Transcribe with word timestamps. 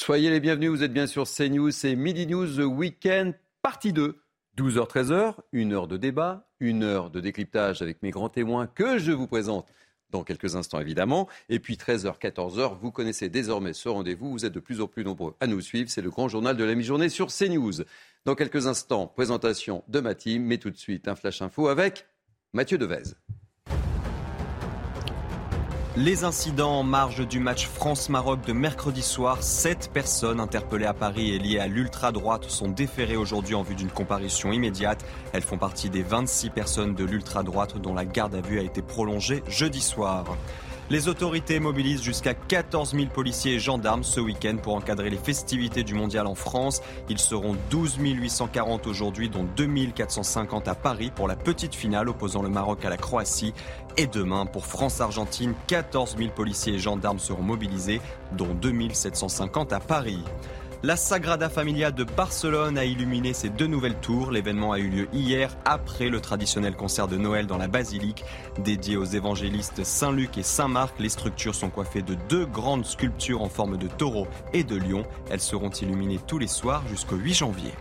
Soyez 0.00 0.30
les 0.30 0.38
bienvenus, 0.38 0.70
vous 0.70 0.84
êtes 0.84 0.92
bien 0.92 1.08
sur 1.08 1.24
CNews, 1.28 1.72
c'est 1.72 1.96
Midi 1.96 2.28
News 2.28 2.60
Weekend, 2.60 3.34
partie 3.62 3.92
2. 3.92 4.22
12h-13h, 4.56 5.34
une 5.50 5.72
heure 5.72 5.88
de 5.88 5.96
débat, 5.96 6.48
une 6.60 6.84
heure 6.84 7.10
de 7.10 7.18
décryptage 7.18 7.82
avec 7.82 8.00
mes 8.04 8.12
grands 8.12 8.28
témoins 8.28 8.68
que 8.68 8.98
je 8.98 9.10
vous 9.10 9.26
présente 9.26 9.66
dans 10.10 10.22
quelques 10.22 10.54
instants 10.54 10.78
évidemment. 10.78 11.28
Et 11.48 11.58
puis 11.58 11.74
13h, 11.74 12.16
14h, 12.20 12.78
vous 12.78 12.92
connaissez 12.92 13.28
désormais 13.28 13.72
ce 13.72 13.88
rendez-vous. 13.88 14.30
Vous 14.30 14.46
êtes 14.46 14.52
de 14.52 14.60
plus 14.60 14.80
en 14.80 14.86
plus 14.86 15.02
nombreux 15.02 15.34
à 15.40 15.48
nous 15.48 15.60
suivre. 15.60 15.90
C'est 15.90 16.00
le 16.00 16.10
grand 16.10 16.28
journal 16.28 16.56
de 16.56 16.62
la 16.62 16.76
mi-journée 16.76 17.08
sur 17.08 17.26
CNews. 17.26 17.82
Dans 18.24 18.36
quelques 18.36 18.68
instants, 18.68 19.08
présentation 19.08 19.82
de 19.88 19.98
ma 19.98 20.14
team, 20.14 20.44
mais 20.44 20.58
tout 20.58 20.70
de 20.70 20.76
suite 20.76 21.08
un 21.08 21.16
flash 21.16 21.42
info 21.42 21.66
avec 21.66 22.06
Mathieu 22.52 22.78
Devez. 22.78 23.14
Les 26.00 26.22
incidents 26.22 26.78
en 26.78 26.84
marge 26.84 27.26
du 27.26 27.40
match 27.40 27.66
France-Maroc 27.66 28.46
de 28.46 28.52
mercredi 28.52 29.02
soir, 29.02 29.42
sept 29.42 29.90
personnes 29.92 30.38
interpellées 30.38 30.86
à 30.86 30.94
Paris 30.94 31.32
et 31.34 31.40
liées 31.40 31.58
à 31.58 31.66
l'ultra-droite 31.66 32.44
sont 32.44 32.68
déférées 32.68 33.16
aujourd'hui 33.16 33.56
en 33.56 33.62
vue 33.62 33.74
d'une 33.74 33.90
comparution 33.90 34.52
immédiate. 34.52 35.04
Elles 35.32 35.42
font 35.42 35.58
partie 35.58 35.90
des 35.90 36.04
26 36.04 36.50
personnes 36.50 36.94
de 36.94 37.02
l'ultra-droite 37.02 37.78
dont 37.78 37.94
la 37.94 38.04
garde 38.04 38.36
à 38.36 38.40
vue 38.40 38.60
a 38.60 38.62
été 38.62 38.80
prolongée 38.80 39.42
jeudi 39.48 39.80
soir. 39.80 40.36
Les 40.90 41.06
autorités 41.06 41.60
mobilisent 41.60 42.02
jusqu'à 42.02 42.32
14 42.32 42.94
000 42.94 43.08
policiers 43.08 43.56
et 43.56 43.58
gendarmes 43.58 44.04
ce 44.04 44.20
week-end 44.20 44.56
pour 44.56 44.74
encadrer 44.74 45.10
les 45.10 45.18
festivités 45.18 45.82
du 45.82 45.92
mondial 45.92 46.26
en 46.26 46.34
France. 46.34 46.80
Ils 47.10 47.18
seront 47.18 47.56
12 47.68 47.98
840 47.98 48.86
aujourd'hui, 48.86 49.28
dont 49.28 49.46
2 49.54 49.68
450 49.94 50.66
à 50.66 50.74
Paris 50.74 51.12
pour 51.14 51.28
la 51.28 51.36
petite 51.36 51.74
finale 51.74 52.08
opposant 52.08 52.42
le 52.42 52.48
Maroc 52.48 52.86
à 52.86 52.88
la 52.88 52.96
Croatie. 52.96 53.52
Et 53.98 54.06
demain, 54.06 54.46
pour 54.46 54.64
France-Argentine, 54.64 55.52
14 55.66 56.16
000 56.16 56.30
policiers 56.30 56.74
et 56.74 56.78
gendarmes 56.78 57.18
seront 57.18 57.42
mobilisés, 57.42 58.00
dont 58.32 58.54
2 58.54 58.72
750 58.94 59.74
à 59.74 59.80
Paris. 59.80 60.24
La 60.84 60.94
Sagrada 60.94 61.48
Familia 61.48 61.90
de 61.90 62.04
Barcelone 62.04 62.78
a 62.78 62.84
illuminé 62.84 63.32
ses 63.32 63.48
deux 63.48 63.66
nouvelles 63.66 63.98
tours. 63.98 64.30
L'événement 64.30 64.70
a 64.70 64.78
eu 64.78 64.88
lieu 64.88 65.08
hier 65.12 65.56
après 65.64 66.08
le 66.08 66.20
traditionnel 66.20 66.76
concert 66.76 67.08
de 67.08 67.16
Noël 67.16 67.48
dans 67.48 67.58
la 67.58 67.66
basilique. 67.66 68.24
Dédié 68.62 68.96
aux 68.96 69.04
évangélistes 69.04 69.82
Saint-Luc 69.82 70.38
et 70.38 70.44
Saint-Marc, 70.44 71.00
les 71.00 71.08
structures 71.08 71.56
sont 71.56 71.68
coiffées 71.68 72.02
de 72.02 72.14
deux 72.28 72.46
grandes 72.46 72.86
sculptures 72.86 73.42
en 73.42 73.48
forme 73.48 73.76
de 73.76 73.88
taureau 73.88 74.28
et 74.52 74.62
de 74.62 74.76
lion. 74.76 75.02
Elles 75.32 75.40
seront 75.40 75.70
illuminées 75.70 76.20
tous 76.28 76.38
les 76.38 76.46
soirs 76.46 76.86
jusqu'au 76.86 77.16
8 77.16 77.34
janvier. 77.34 77.72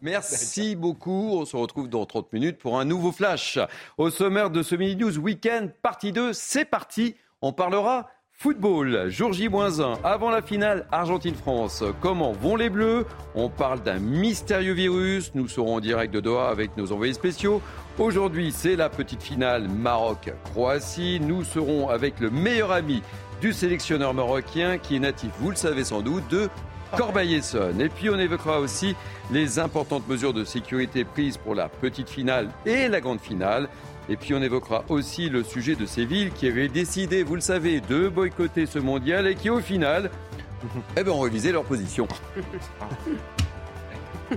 Merci 0.00 0.76
beaucoup. 0.76 1.32
On 1.32 1.44
se 1.44 1.56
retrouve 1.56 1.88
dans 1.88 2.06
30 2.06 2.32
minutes 2.32 2.58
pour 2.58 2.78
un 2.78 2.84
nouveau 2.84 3.10
flash. 3.10 3.58
Au 3.98 4.10
sommaire 4.10 4.48
de 4.48 4.62
ce 4.62 4.76
Mini 4.76 4.94
News 4.94 5.18
Weekend, 5.18 5.72
partie 5.82 6.12
2, 6.12 6.32
c'est 6.32 6.64
parti. 6.64 7.16
On 7.42 7.52
parlera 7.52 8.06
Football, 8.36 9.08
jour 9.08 9.32
J-1, 9.32 9.96
avant 10.04 10.28
la 10.28 10.42
finale 10.42 10.86
Argentine-France. 10.92 11.82
Comment 12.02 12.32
vont 12.32 12.56
les 12.56 12.68
Bleus? 12.68 13.06
On 13.34 13.48
parle 13.48 13.82
d'un 13.82 13.98
mystérieux 13.98 14.74
virus. 14.74 15.32
Nous 15.34 15.48
serons 15.48 15.76
en 15.76 15.80
direct 15.80 16.12
de 16.12 16.20
Doha 16.20 16.50
avec 16.50 16.76
nos 16.76 16.92
envoyés 16.92 17.14
spéciaux. 17.14 17.62
Aujourd'hui, 17.98 18.52
c'est 18.52 18.76
la 18.76 18.90
petite 18.90 19.22
finale 19.22 19.68
Maroc-Croatie. 19.68 21.20
Nous 21.20 21.42
serons 21.42 21.88
avec 21.88 22.20
le 22.20 22.28
meilleur 22.28 22.72
ami 22.72 23.02
du 23.40 23.52
sélectionneur 23.54 24.12
marocain 24.12 24.76
qui 24.76 24.96
est 24.96 25.00
natif, 25.00 25.30
vous 25.38 25.50
le 25.50 25.56
savez 25.56 25.84
sans 25.84 26.02
doute, 26.02 26.28
de 26.28 26.50
Corbeil-Essonne. 26.96 27.80
Et 27.80 27.88
puis 27.88 28.10
on 28.10 28.18
évoquera 28.18 28.60
aussi 28.60 28.94
les 29.30 29.58
importantes 29.58 30.06
mesures 30.08 30.34
de 30.34 30.44
sécurité 30.44 31.04
prises 31.04 31.38
pour 31.38 31.54
la 31.54 31.68
petite 31.68 32.10
finale 32.10 32.50
et 32.66 32.88
la 32.88 33.00
grande 33.00 33.20
finale. 33.20 33.68
Et 34.08 34.16
puis 34.16 34.34
on 34.34 34.42
évoquera 34.42 34.84
aussi 34.88 35.28
le 35.28 35.42
sujet 35.42 35.76
de 35.76 35.86
ces 35.86 36.04
villes 36.04 36.30
qui 36.32 36.46
avaient 36.46 36.68
décidé, 36.68 37.22
vous 37.22 37.34
le 37.34 37.40
savez, 37.40 37.80
de 37.80 38.08
boycotter 38.08 38.66
ce 38.66 38.78
mondial 38.78 39.26
et 39.26 39.34
qui 39.34 39.50
au 39.50 39.60
final 39.60 40.10
eh 40.96 41.02
ben, 41.02 41.12
ont 41.12 41.20
révisé 41.20 41.52
leur 41.52 41.64
position. 41.64 42.06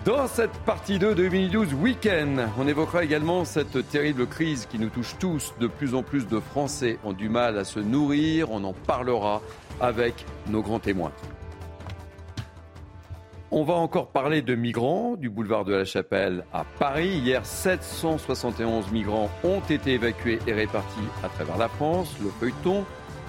Dans 0.05 0.27
cette 0.27 0.51
partie 0.65 0.99
2 0.99 1.15
de 1.15 1.23
2012 1.23 1.73
Week-end, 1.73 2.47
on 2.57 2.67
évoquera 2.67 3.03
également 3.03 3.45
cette 3.45 3.89
terrible 3.89 4.27
crise 4.27 4.67
qui 4.69 4.79
nous 4.79 4.89
touche 4.89 5.15
tous. 5.17 5.53
De 5.59 5.67
plus 5.67 5.95
en 5.95 6.03
plus 6.03 6.27
de 6.27 6.39
Français 6.39 6.99
ont 7.03 7.13
du 7.13 7.29
mal 7.29 7.57
à 7.57 7.63
se 7.63 7.79
nourrir. 7.79 8.51
On 8.51 8.63
en 8.63 8.73
parlera 8.73 9.41
avec 9.79 10.25
nos 10.49 10.61
grands 10.61 10.79
témoins. 10.79 11.13
On 13.49 13.63
va 13.63 13.75
encore 13.75 14.09
parler 14.09 14.41
de 14.41 14.55
migrants 14.55 15.15
du 15.15 15.29
boulevard 15.29 15.63
de 15.63 15.73
la 15.73 15.85
Chapelle 15.85 16.43
à 16.51 16.65
Paris. 16.79 17.21
Hier, 17.23 17.45
771 17.45 18.91
migrants 18.91 19.29
ont 19.45 19.61
été 19.69 19.93
évacués 19.93 20.39
et 20.47 20.51
répartis 20.51 21.07
à 21.23 21.29
travers 21.29 21.57
la 21.57 21.69
France. 21.69 22.13
Le 22.21 22.29
feuilleton 22.29 22.83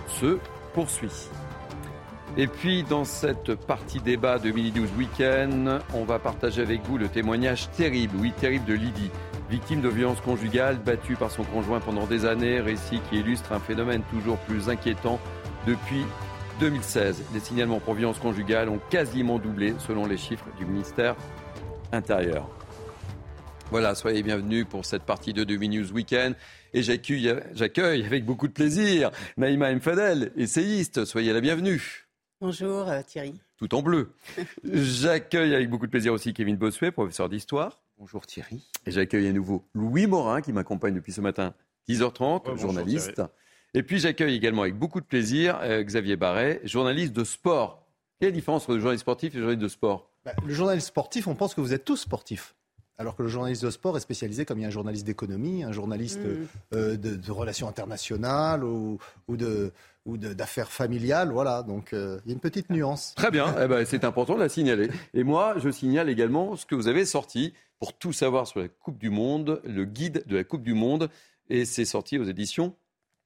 se 0.09 0.39
poursuit. 0.75 1.29
Et 2.37 2.49
puis, 2.49 2.83
dans 2.83 3.05
cette 3.05 3.55
partie 3.55 4.01
débat 4.01 4.41
de 4.41 4.51
Mini 4.51 4.73
12 4.73 4.89
Week-end, 4.99 5.79
on 5.95 6.03
va 6.03 6.19
partager 6.19 6.63
avec 6.63 6.85
vous 6.87 6.99
le 6.99 7.07
témoignage 7.07 7.71
terrible, 7.71 8.17
oui, 8.19 8.33
terrible 8.41 8.65
de 8.65 8.75
Lydie, 8.75 9.11
victime 9.49 9.81
de 9.81 9.89
violences 9.89 10.21
conjugales, 10.21 10.79
battue 10.79 11.15
par 11.15 11.31
son 11.31 11.45
conjoint 11.45 11.79
pendant 11.79 12.07
des 12.07 12.27
années, 12.27 12.61
récit 12.61 13.01
qui 13.09 13.19
illustre 13.19 13.53
un 13.53 13.61
phénomène 13.61 14.03
toujours 14.11 14.37
plus 14.39 14.69
inquiétant 14.69 15.21
depuis 15.67 16.05
2016, 16.61 17.23
les 17.35 17.41
signalements 17.41 17.79
pour 17.79 17.95
violence 17.95 18.19
conjugale 18.19 18.69
ont 18.69 18.81
quasiment 18.91 19.39
doublé 19.39 19.75
selon 19.79 20.07
les 20.07 20.17
chiffres 20.17 20.47
du 20.59 20.67
ministère 20.67 21.15
intérieur. 21.93 22.49
Voilà, 23.71 23.95
soyez 23.95 24.25
bienvenus 24.25 24.67
pour 24.69 24.85
cette 24.85 25.05
partie 25.05 25.33
de 25.33 25.45
Demi 25.45 25.69
News 25.69 25.93
Weekend. 25.93 26.35
Et 26.75 26.83
j'accueille 26.83 28.05
avec 28.05 28.25
beaucoup 28.25 28.49
de 28.49 28.53
plaisir 28.53 29.13
Naïma 29.37 29.73
Mfadel, 29.73 30.33
essayiste. 30.37 31.05
Soyez 31.05 31.33
la 31.33 31.41
bienvenue. 31.41 32.09
Bonjour 32.41 32.89
euh, 32.89 33.03
Thierry. 33.07 33.35
Tout 33.57 33.73
en 33.77 33.83
bleu. 33.83 34.13
j'accueille 34.65 35.55
avec 35.55 35.71
beaucoup 35.71 35.87
de 35.87 35.93
plaisir 35.93 36.13
aussi 36.13 36.35
Kevin 36.35 36.57
Bossuet, 36.57 36.91
professeur 36.91 37.29
d'histoire. 37.29 37.83
Bonjour 37.99 38.27
Thierry. 38.27 38.67
Et 38.85 38.91
j'accueille 38.91 39.29
à 39.29 39.33
nouveau 39.33 39.65
Louis 39.75 40.09
Morin 40.09 40.41
qui 40.41 40.53
m'accompagne 40.53 40.95
depuis 40.95 41.13
ce 41.13 41.21
matin, 41.21 41.55
10h30, 41.89 42.59
journaliste. 42.59 43.23
Et 43.79 43.85
puis 43.85 44.01
j'accueille 44.01 44.35
également 44.35 44.63
avec 44.63 44.77
beaucoup 44.77 45.01
de 45.01 45.07
plaisir 45.07 45.57
euh, 45.63 45.85
Xavier 45.85 46.17
Barret, 46.17 46.61
journaliste 46.65 47.13
de 47.13 47.23
sport. 47.23 47.87
Quelle 48.19 48.31
est 48.31 48.33
la 48.33 48.35
différence 48.35 48.65
entre 48.65 48.75
le 48.75 48.81
journaliste 48.81 49.03
sportif 49.03 49.33
et 49.33 49.37
le 49.37 49.43
journaliste 49.43 49.63
de 49.63 49.69
sport? 49.69 50.11
Bah, 50.25 50.33
Le 50.45 50.53
journaliste 50.53 50.89
sportif, 50.89 51.29
on 51.29 51.37
pense 51.37 51.55
que 51.55 51.61
vous 51.61 51.73
êtes 51.73 51.85
tous 51.85 51.99
sportifs. 51.99 52.57
Alors 52.99 53.15
que 53.15 53.23
le 53.23 53.29
journaliste 53.29 53.65
de 53.65 53.71
sport 53.71 53.97
est 53.97 54.01
spécialisé 54.01 54.45
comme 54.45 54.59
il 54.59 54.63
y 54.63 54.65
a 54.65 54.67
un 54.67 54.73
journaliste 54.73 55.07
d'économie, 55.07 55.63
un 55.63 55.71
journaliste 55.71 56.19
mm. 56.19 56.47
euh, 56.75 56.97
de, 56.97 57.31
relations 57.31 57.69
internationales 57.69 58.65
ou, 58.65 58.99
de 59.29 59.71
ou 60.07 60.17
d'affaires 60.17 60.73
familiales, 60.73 61.31
voilà. 61.31 61.63
Donc 61.63 61.93
euh, 61.93 62.19
il 62.25 62.31
y 62.31 62.33
a 62.33 62.35
une 62.35 62.41
petite 62.41 62.71
nuance. 62.71 63.15
Très 63.15 63.31
bien, 63.31 63.55
eh 63.63 63.69
ben, 63.69 63.87
c'est 63.87 64.03
important 64.03 64.35
de 64.35 64.41
la 64.41 64.49
signaler. 64.49 64.91
Et 65.15 65.23
moi, 65.23 65.55
je 65.59 65.71
signale 65.71 66.09
également 66.09 66.57
ce 66.57 66.67
que 66.67 66.75
vous 66.75 66.89
avez 66.89 67.05
sorti 67.05 67.55
pour 67.79 67.97
tout 67.97 68.13
savoir 68.13 68.49
sur 68.49 68.59
la 68.59 68.67
Coupe 68.67 68.99
du 68.99 69.11
Monde, 69.11 69.61
le 69.63 69.85
guide 69.85 70.25
de 70.27 70.35
la 70.35 70.43
Coupe 70.43 70.65
du 70.65 70.75
Monde, 70.75 71.11
et 71.49 71.65
c'est 71.65 71.85
sorti 71.85 72.19
aux 72.19 72.25
éditions 72.25 72.75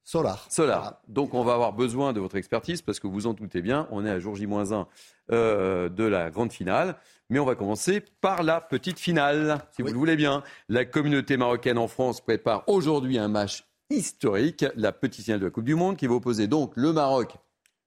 Solar. 0.04 0.46
Solar. 0.50 1.00
Donc 1.08 1.32
on 1.34 1.44
va 1.44 1.54
avoir 1.54 1.72
besoin 1.72 2.12
de 2.12 2.20
votre 2.20 2.37
expertise 2.37 2.82
parce 2.82 2.99
que 2.99 3.06
vous 3.06 3.26
en 3.26 3.34
doutez 3.34 3.62
bien, 3.62 3.87
on 3.90 4.04
est 4.04 4.10
à 4.10 4.19
jour 4.19 4.34
J-1 4.34 4.87
euh, 5.31 5.88
de 5.88 6.04
la 6.04 6.31
grande 6.31 6.52
finale. 6.52 6.96
Mais 7.31 7.38
on 7.38 7.44
va 7.44 7.54
commencer 7.54 8.02
par 8.20 8.43
la 8.43 8.60
petite 8.60 8.99
finale, 8.99 9.58
si 9.75 9.82
vous 9.82 9.88
le 9.88 9.94
voulez 9.94 10.16
bien. 10.16 10.43
La 10.69 10.84
communauté 10.84 11.37
marocaine 11.37 11.78
en 11.78 11.88
France 11.88 12.20
prépare 12.20 12.64
aujourd'hui 12.66 13.16
un 13.16 13.28
match 13.28 13.64
historique, 13.90 14.66
la 14.75 14.93
petite 14.93 15.25
finale 15.25 15.40
de 15.40 15.46
la 15.46 15.50
Coupe 15.50 15.64
du 15.64 15.75
Monde, 15.75 15.96
qui 15.96 16.06
va 16.06 16.14
opposer 16.14 16.46
donc 16.46 16.72
le 16.76 16.93
Maroc 16.93 17.37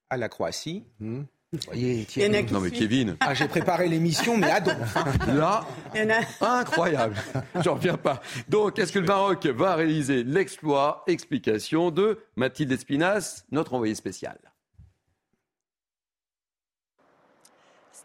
à 0.09 0.17
la 0.17 0.29
Croatie. 0.29 0.83
Hmm. 0.99 1.23
Voyez, 1.67 2.07
Non 2.51 2.59
mais 2.59 2.71
Kevin. 2.71 3.15
Ah, 3.19 3.33
j'ai 3.33 3.47
préparé 3.47 3.87
l'émission, 3.87 4.37
mais 4.37 4.49
à 4.51 4.59
Là, 5.27 5.65
incroyable. 6.41 7.15
J'en 7.63 7.75
reviens 7.75 7.97
pas. 7.97 8.21
Donc, 8.49 8.77
est-ce 8.79 8.91
que 8.91 8.99
le 8.99 9.05
Maroc 9.05 9.45
va 9.45 9.75
réaliser 9.75 10.23
l'exploit? 10.23 11.03
Explication 11.07 11.91
de 11.91 12.19
Mathilde 12.35 12.71
Espinas, 12.71 13.45
notre 13.51 13.73
envoyée 13.73 13.95
spéciale. 13.95 14.39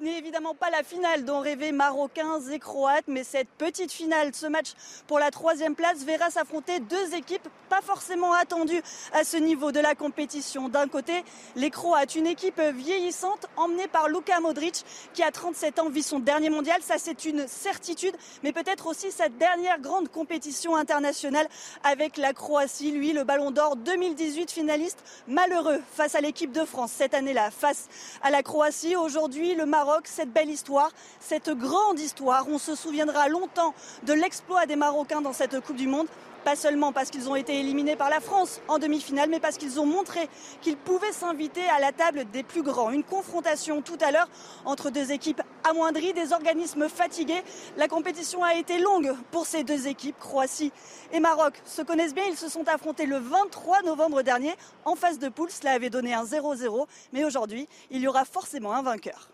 Ce 0.00 0.05
n'est 0.06 0.17
évidemment 0.17 0.55
pas 0.55 0.70
la 0.70 0.82
finale 0.82 1.26
dont 1.26 1.41
rêvaient 1.41 1.73
Marocains 1.73 2.41
et 2.50 2.58
Croates, 2.58 3.05
mais 3.06 3.23
cette 3.23 3.50
petite 3.58 3.93
finale, 3.93 4.35
ce 4.35 4.47
match 4.47 4.69
pour 5.06 5.19
la 5.19 5.31
troisième 5.31 5.75
place, 5.75 6.05
verra 6.05 6.31
s'affronter 6.31 6.81
deux 6.81 7.14
équipes 7.14 7.47
pas 7.69 7.82
forcément 7.82 8.32
attendues 8.32 8.82
à 9.12 9.25
ce 9.25 9.37
niveau 9.37 9.73
de 9.73 9.79
la 9.79 9.94
compétition. 9.94 10.69
D'un 10.69 10.88
côté, 10.88 11.23
les 11.55 11.70
Croates, 11.70 12.17
une 12.17 12.26
équipe 12.26 12.61
vieillissante 12.61 13.47
emmenée 13.56 13.87
par 13.88 14.08
Luka 14.08 14.41
Modric, 14.41 14.85
qui 15.12 15.23
a 15.23 15.31
37 15.31 15.79
ans, 15.79 15.91
vit 15.91 16.03
son 16.03 16.19
dernier 16.19 16.50
mondial. 16.50 16.81
Ça, 16.82 16.96
c'est 16.96 17.26
une 17.26 17.46
certitude, 17.46 18.17
mais 18.43 18.53
peut-être 18.53 18.87
aussi 18.87 19.12
sa 19.12 19.29
dernière 19.29 19.79
grande 19.81 20.08
compétition 20.08 20.76
internationale 20.76 21.46
avec 21.85 22.17
la 22.17 22.32
Croatie. 22.32 22.91
Lui, 22.91 23.12
le 23.12 23.23
Ballon 23.23 23.50
d'Or 23.50 23.76
2018 23.76 24.50
finaliste, 24.50 25.05
malheureux 25.29 25.81
face 25.93 26.14
à 26.14 26.20
l'équipe 26.20 26.53
de 26.53 26.64
France 26.64 26.91
cette 26.91 27.14
année-là, 27.14 27.50
face 27.50 27.88
à 28.23 28.31
la 28.31 28.43
Croatie. 28.43 28.96
Aujourd'hui, 28.96 29.55
le 29.55 29.67
Maroc, 29.67 29.89
cette 30.04 30.32
belle 30.32 30.50
histoire, 30.50 30.90
cette 31.19 31.50
grande 31.50 31.98
histoire. 31.98 32.46
On 32.48 32.58
se 32.58 32.75
souviendra 32.75 33.28
longtemps 33.28 33.75
de 34.04 34.12
l'exploit 34.12 34.66
des 34.66 34.76
Marocains 34.76 35.20
dans 35.20 35.32
cette 35.32 35.60
Coupe 35.60 35.76
du 35.76 35.88
Monde. 35.88 36.06
Pas 36.44 36.56
seulement 36.56 36.90
parce 36.90 37.10
qu'ils 37.10 37.28
ont 37.28 37.37
été 37.37 37.60
éliminés 37.60 37.96
par 37.96 38.08
la 38.08 38.20
France 38.20 38.62
en 38.66 38.78
demi-finale, 38.78 39.28
mais 39.28 39.40
parce 39.40 39.58
qu'ils 39.58 39.78
ont 39.78 39.84
montré 39.84 40.26
qu'ils 40.62 40.78
pouvaient 40.78 41.12
s'inviter 41.12 41.69
à 41.69 41.81
la 41.81 41.92
table 41.92 42.25
des 42.32 42.42
plus 42.42 42.62
grands. 42.62 42.90
Une 42.90 43.04
confrontation 43.04 43.82
tout 43.82 43.98
à 44.00 44.10
l'heure 44.10 44.28
entre 44.64 44.88
deux 44.88 45.12
équipes 45.12 45.42
amoindries, 45.69 46.14
des 46.14 46.32
organismes 46.32 46.88
fatigués. 46.88 47.43
La 47.76 47.88
compétition 47.88 48.43
a 48.43 48.54
été 48.54 48.78
longue 48.78 49.14
pour 49.31 49.44
ces 49.44 49.64
deux 49.64 49.86
équipes, 49.86 50.19
Croatie 50.19 50.72
et 51.12 51.20
Maroc 51.20 51.60
se 51.66 51.82
connaissent 51.82 52.14
bien. 52.14 52.25
Ils 52.25 52.38
se 52.38 52.48
sont 52.48 52.66
affrontés 52.69 53.04
le 53.04 53.19
23 53.19 53.82
novembre 53.82 54.22
dernier 54.22 54.54
en 54.86 54.96
phase 54.96 55.19
de 55.19 55.28
poule. 55.28 55.50
Cela 55.50 55.72
avait 55.72 55.90
donné 55.90 56.14
un 56.14 56.25
0-0, 56.25 56.86
mais 57.12 57.25
aujourd'hui, 57.25 57.69
il 57.90 58.00
y 58.00 58.08
aura 58.08 58.25
forcément 58.25 58.72
un 58.72 58.82
vainqueur. 58.82 59.30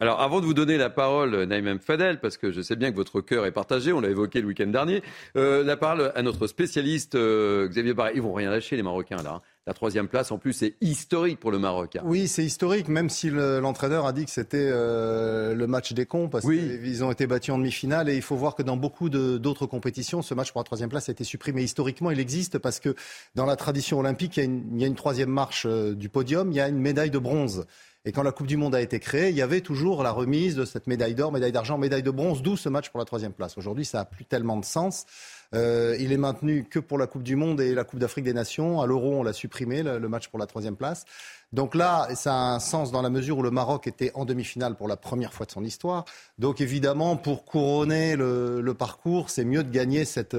Alors, 0.00 0.20
avant 0.20 0.40
de 0.40 0.46
vous 0.46 0.54
donner 0.54 0.76
la 0.76 0.90
parole, 0.90 1.42
Naïm 1.42 1.80
Fadel, 1.80 2.20
parce 2.20 2.36
que 2.36 2.52
je 2.52 2.60
sais 2.60 2.76
bien 2.76 2.92
que 2.92 2.96
votre 2.96 3.20
cœur 3.20 3.46
est 3.46 3.52
partagé, 3.52 3.92
on 3.92 4.00
l'a 4.00 4.10
évoqué 4.10 4.40
le 4.40 4.46
week-end 4.46 4.68
dernier, 4.68 5.02
euh, 5.34 5.64
la 5.64 5.76
parole 5.76 6.12
à 6.14 6.22
notre 6.22 6.46
spécialiste 6.46 7.16
euh, 7.16 7.66
Xavier 7.66 7.94
Barret. 7.94 8.12
Ils 8.14 8.22
vont 8.22 8.32
rien 8.32 8.48
lâcher, 8.48 8.76
les 8.76 8.84
Marocains, 8.84 9.20
là. 9.24 9.34
Hein. 9.36 9.42
La 9.66 9.74
troisième 9.74 10.06
place, 10.06 10.30
en 10.30 10.38
plus, 10.38 10.52
c'est 10.52 10.76
historique 10.80 11.40
pour 11.40 11.50
le 11.50 11.58
Maroc. 11.58 11.96
Hein. 11.96 12.02
Oui, 12.04 12.28
c'est 12.28 12.44
historique, 12.44 12.88
même 12.88 13.10
si 13.10 13.28
l'entraîneur 13.28 14.06
a 14.06 14.14
dit 14.14 14.24
que 14.24 14.30
c'était 14.30 14.70
euh, 14.72 15.52
le 15.54 15.66
match 15.66 15.92
des 15.92 16.06
cons, 16.06 16.28
parce 16.30 16.46
qu'ils 16.46 17.04
ont 17.04 17.10
été 17.10 17.26
battus 17.26 17.52
en 17.52 17.58
demi-finale. 17.58 18.08
Et 18.08 18.14
il 18.14 18.22
faut 18.22 18.36
voir 18.36 18.54
que 18.54 18.62
dans 18.62 18.78
beaucoup 18.78 19.10
d'autres 19.10 19.66
compétitions, 19.66 20.22
ce 20.22 20.32
match 20.32 20.52
pour 20.52 20.60
la 20.60 20.64
troisième 20.64 20.88
place 20.88 21.10
a 21.10 21.12
été 21.12 21.24
supprimé. 21.24 21.64
Historiquement, 21.64 22.10
il 22.10 22.20
existe 22.20 22.58
parce 22.58 22.80
que 22.80 22.94
dans 23.34 23.44
la 23.44 23.56
tradition 23.56 23.98
olympique, 23.98 24.38
il 24.38 24.40
y 24.40 24.42
a 24.42 24.46
une, 24.46 24.62
il 24.74 24.80
y 24.80 24.84
a 24.84 24.86
une 24.86 24.94
troisième 24.94 25.28
marche 25.28 25.66
du 25.66 26.08
podium, 26.08 26.50
il 26.50 26.54
y 26.54 26.60
a 26.60 26.68
une 26.68 26.78
médaille 26.78 27.10
de 27.10 27.18
bronze. 27.18 27.66
Et 28.08 28.12
quand 28.12 28.22
la 28.22 28.32
Coupe 28.32 28.46
du 28.46 28.56
Monde 28.56 28.74
a 28.74 28.80
été 28.80 29.00
créée, 29.00 29.28
il 29.28 29.36
y 29.36 29.42
avait 29.42 29.60
toujours 29.60 30.02
la 30.02 30.12
remise 30.12 30.56
de 30.56 30.64
cette 30.64 30.86
médaille 30.86 31.14
d'or, 31.14 31.30
médaille 31.30 31.52
d'argent, 31.52 31.76
médaille 31.76 32.02
de 32.02 32.10
bronze, 32.10 32.40
d'où 32.40 32.56
ce 32.56 32.70
match 32.70 32.88
pour 32.88 32.98
la 32.98 33.04
troisième 33.04 33.34
place. 33.34 33.58
Aujourd'hui, 33.58 33.84
ça 33.84 33.98
n'a 33.98 34.04
plus 34.06 34.24
tellement 34.24 34.56
de 34.56 34.64
sens. 34.64 35.04
Euh, 35.54 35.96
il 35.98 36.12
est 36.12 36.18
maintenu 36.18 36.64
que 36.64 36.78
pour 36.78 36.98
la 36.98 37.06
Coupe 37.06 37.22
du 37.22 37.36
Monde 37.36 37.60
et 37.60 37.74
la 37.74 37.84
Coupe 37.84 37.98
d'Afrique 37.98 38.24
des 38.24 38.34
Nations. 38.34 38.80
À 38.80 38.86
l'Euro, 38.86 39.14
on 39.14 39.22
l'a 39.22 39.32
supprimé, 39.32 39.82
le, 39.82 40.08
match 40.08 40.28
pour 40.28 40.38
la 40.38 40.46
troisième 40.46 40.76
place. 40.76 41.04
Donc 41.52 41.74
là, 41.74 42.08
ça 42.14 42.34
a 42.34 42.54
un 42.54 42.58
sens 42.58 42.92
dans 42.92 43.00
la 43.00 43.08
mesure 43.08 43.38
où 43.38 43.42
le 43.42 43.50
Maroc 43.50 43.86
était 43.86 44.10
en 44.14 44.26
demi-finale 44.26 44.74
pour 44.74 44.88
la 44.88 44.96
première 44.96 45.32
fois 45.32 45.46
de 45.46 45.50
son 45.50 45.64
histoire. 45.64 46.04
Donc 46.38 46.60
évidemment, 46.60 47.16
pour 47.16 47.46
couronner 47.46 48.16
le 48.16 48.72
parcours, 48.74 49.30
c'est 49.30 49.44
mieux 49.44 49.64
de 49.64 49.70
gagner 49.70 50.04
cette, 50.04 50.36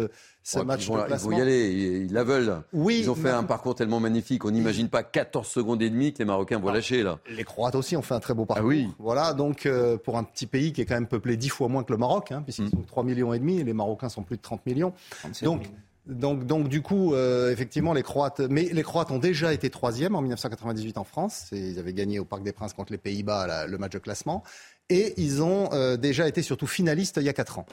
ils 0.55 0.87
vont, 0.87 1.31
y 1.31 1.41
aller, 1.41 2.05
ils, 2.05 2.13
la 2.13 2.23
veulent. 2.23 2.61
Oui, 2.73 2.99
ils 3.01 3.09
ont 3.09 3.15
fait 3.15 3.29
un 3.29 3.43
parcours 3.43 3.75
tellement 3.75 3.99
magnifique. 3.99 4.45
On 4.45 4.51
n'imagine 4.51 4.89
pas 4.89 5.03
14 5.03 5.47
secondes 5.47 5.81
et 5.81 5.89
demie 5.89 6.13
que 6.13 6.19
les 6.19 6.25
Marocains 6.25 6.57
vont 6.59 6.69
ah, 6.69 6.73
lâcher 6.73 7.03
là. 7.03 7.19
Les 7.29 7.43
Croates 7.43 7.75
aussi 7.75 7.95
ont 7.95 8.01
fait 8.01 8.15
un 8.15 8.19
très 8.19 8.33
beau 8.33 8.45
parcours. 8.45 8.65
Ah 8.65 8.67
oui. 8.67 8.87
Voilà, 8.97 9.33
donc 9.33 9.65
euh, 9.65 9.97
pour 9.97 10.17
un 10.17 10.23
petit 10.23 10.47
pays 10.47 10.73
qui 10.73 10.81
est 10.81 10.85
quand 10.85 10.95
même 10.95 11.07
peuplé 11.07 11.37
10 11.37 11.49
fois 11.49 11.67
moins 11.67 11.83
que 11.83 11.91
le 11.91 11.97
Maroc, 11.97 12.31
hein, 12.31 12.41
puisqu'ils 12.43 12.65
mm. 12.65 12.71
sont 12.71 12.81
3 12.87 13.03
millions 13.03 13.33
et 13.33 13.39
demi, 13.39 13.59
et 13.59 13.63
les 13.63 13.73
Marocains 13.73 14.09
sont 14.09 14.23
plus 14.23 14.37
de 14.37 14.41
30 14.41 14.65
millions. 14.65 14.93
Donc, 15.41 15.63
donc, 16.05 16.45
donc, 16.45 16.69
du 16.69 16.81
coup, 16.81 17.13
euh, 17.13 17.51
effectivement, 17.51 17.93
les 17.93 18.01
Croates, 18.01 18.39
mais 18.39 18.69
les 18.71 18.81
Croates 18.81 19.11
ont 19.11 19.19
déjà 19.19 19.53
été 19.53 19.69
troisième 19.69 20.15
en 20.15 20.21
1998 20.21 20.97
en 20.97 21.03
France. 21.03 21.49
Ils 21.51 21.77
avaient 21.77 21.93
gagné 21.93 22.17
au 22.17 22.25
Parc 22.25 22.41
des 22.41 22.51
Princes 22.51 22.73
contre 22.73 22.91
les 22.91 22.97
Pays-Bas 22.97 23.67
le 23.67 23.77
match 23.77 23.91
de 23.91 23.99
classement, 23.99 24.43
et 24.89 25.13
ils 25.17 25.43
ont 25.43 25.69
euh, 25.73 25.97
déjà 25.97 26.27
été 26.27 26.41
surtout 26.41 26.67
finalistes 26.67 27.17
il 27.17 27.23
y 27.23 27.29
a 27.29 27.33
4 27.33 27.59
ans. 27.59 27.65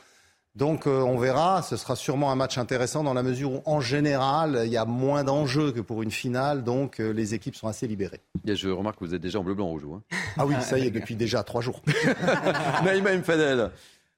Donc 0.57 0.87
euh, 0.87 1.03
on 1.03 1.19
verra, 1.19 1.61
ce 1.61 1.77
sera 1.77 1.97
sûrement 1.97 2.33
un 2.33 2.35
match 2.35 2.57
intéressant 2.57 3.05
dans 3.05 3.13
la 3.13 3.23
mesure 3.23 3.53
où 3.53 3.63
en 3.67 3.83
général 3.83 4.63
il 4.65 4.73
y 4.73 4.79
a 4.79 4.87
moins 4.87 5.23
d'enjeux 5.23 5.71
que 5.71 5.81
pour 5.81 6.03
une 6.03 6.11
finale, 6.11 6.65
donc 6.65 6.99
euh, 6.99 7.11
les 7.11 7.35
équipes 7.35 7.55
sont 7.55 7.69
assez 7.69 7.87
libérées. 7.87 8.23
je 8.47 8.71
remarque 8.71 8.99
que 8.99 9.05
vous 9.05 9.15
êtes 9.15 9.21
déjà 9.21 9.39
en 9.39 9.45
bleu 9.45 9.55
blanc 9.55 9.67
rouge. 9.67 9.83
Hein. 9.85 10.01
Ah 10.39 10.47
oui, 10.47 10.55
ça 10.63 10.79
y 10.79 10.87
est, 10.87 10.91
depuis 10.91 11.15
déjà 11.15 11.43
trois 11.43 11.61
jours. 11.61 11.83
Naïma 12.85 13.15
Mfadel, 13.17 13.71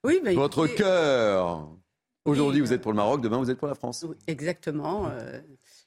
oui, 0.05 0.21
votre 0.37 0.69
cœur. 0.69 1.69
Aujourd'hui 2.25 2.61
vous 2.61 2.73
êtes 2.73 2.83
pour 2.83 2.93
le 2.93 2.97
Maroc, 2.97 3.21
demain 3.21 3.39
vous 3.39 3.51
êtes 3.51 3.59
pour 3.59 3.69
la 3.69 3.75
France. 3.75 4.05
exactement. 4.27 5.09
Euh, 5.09 5.41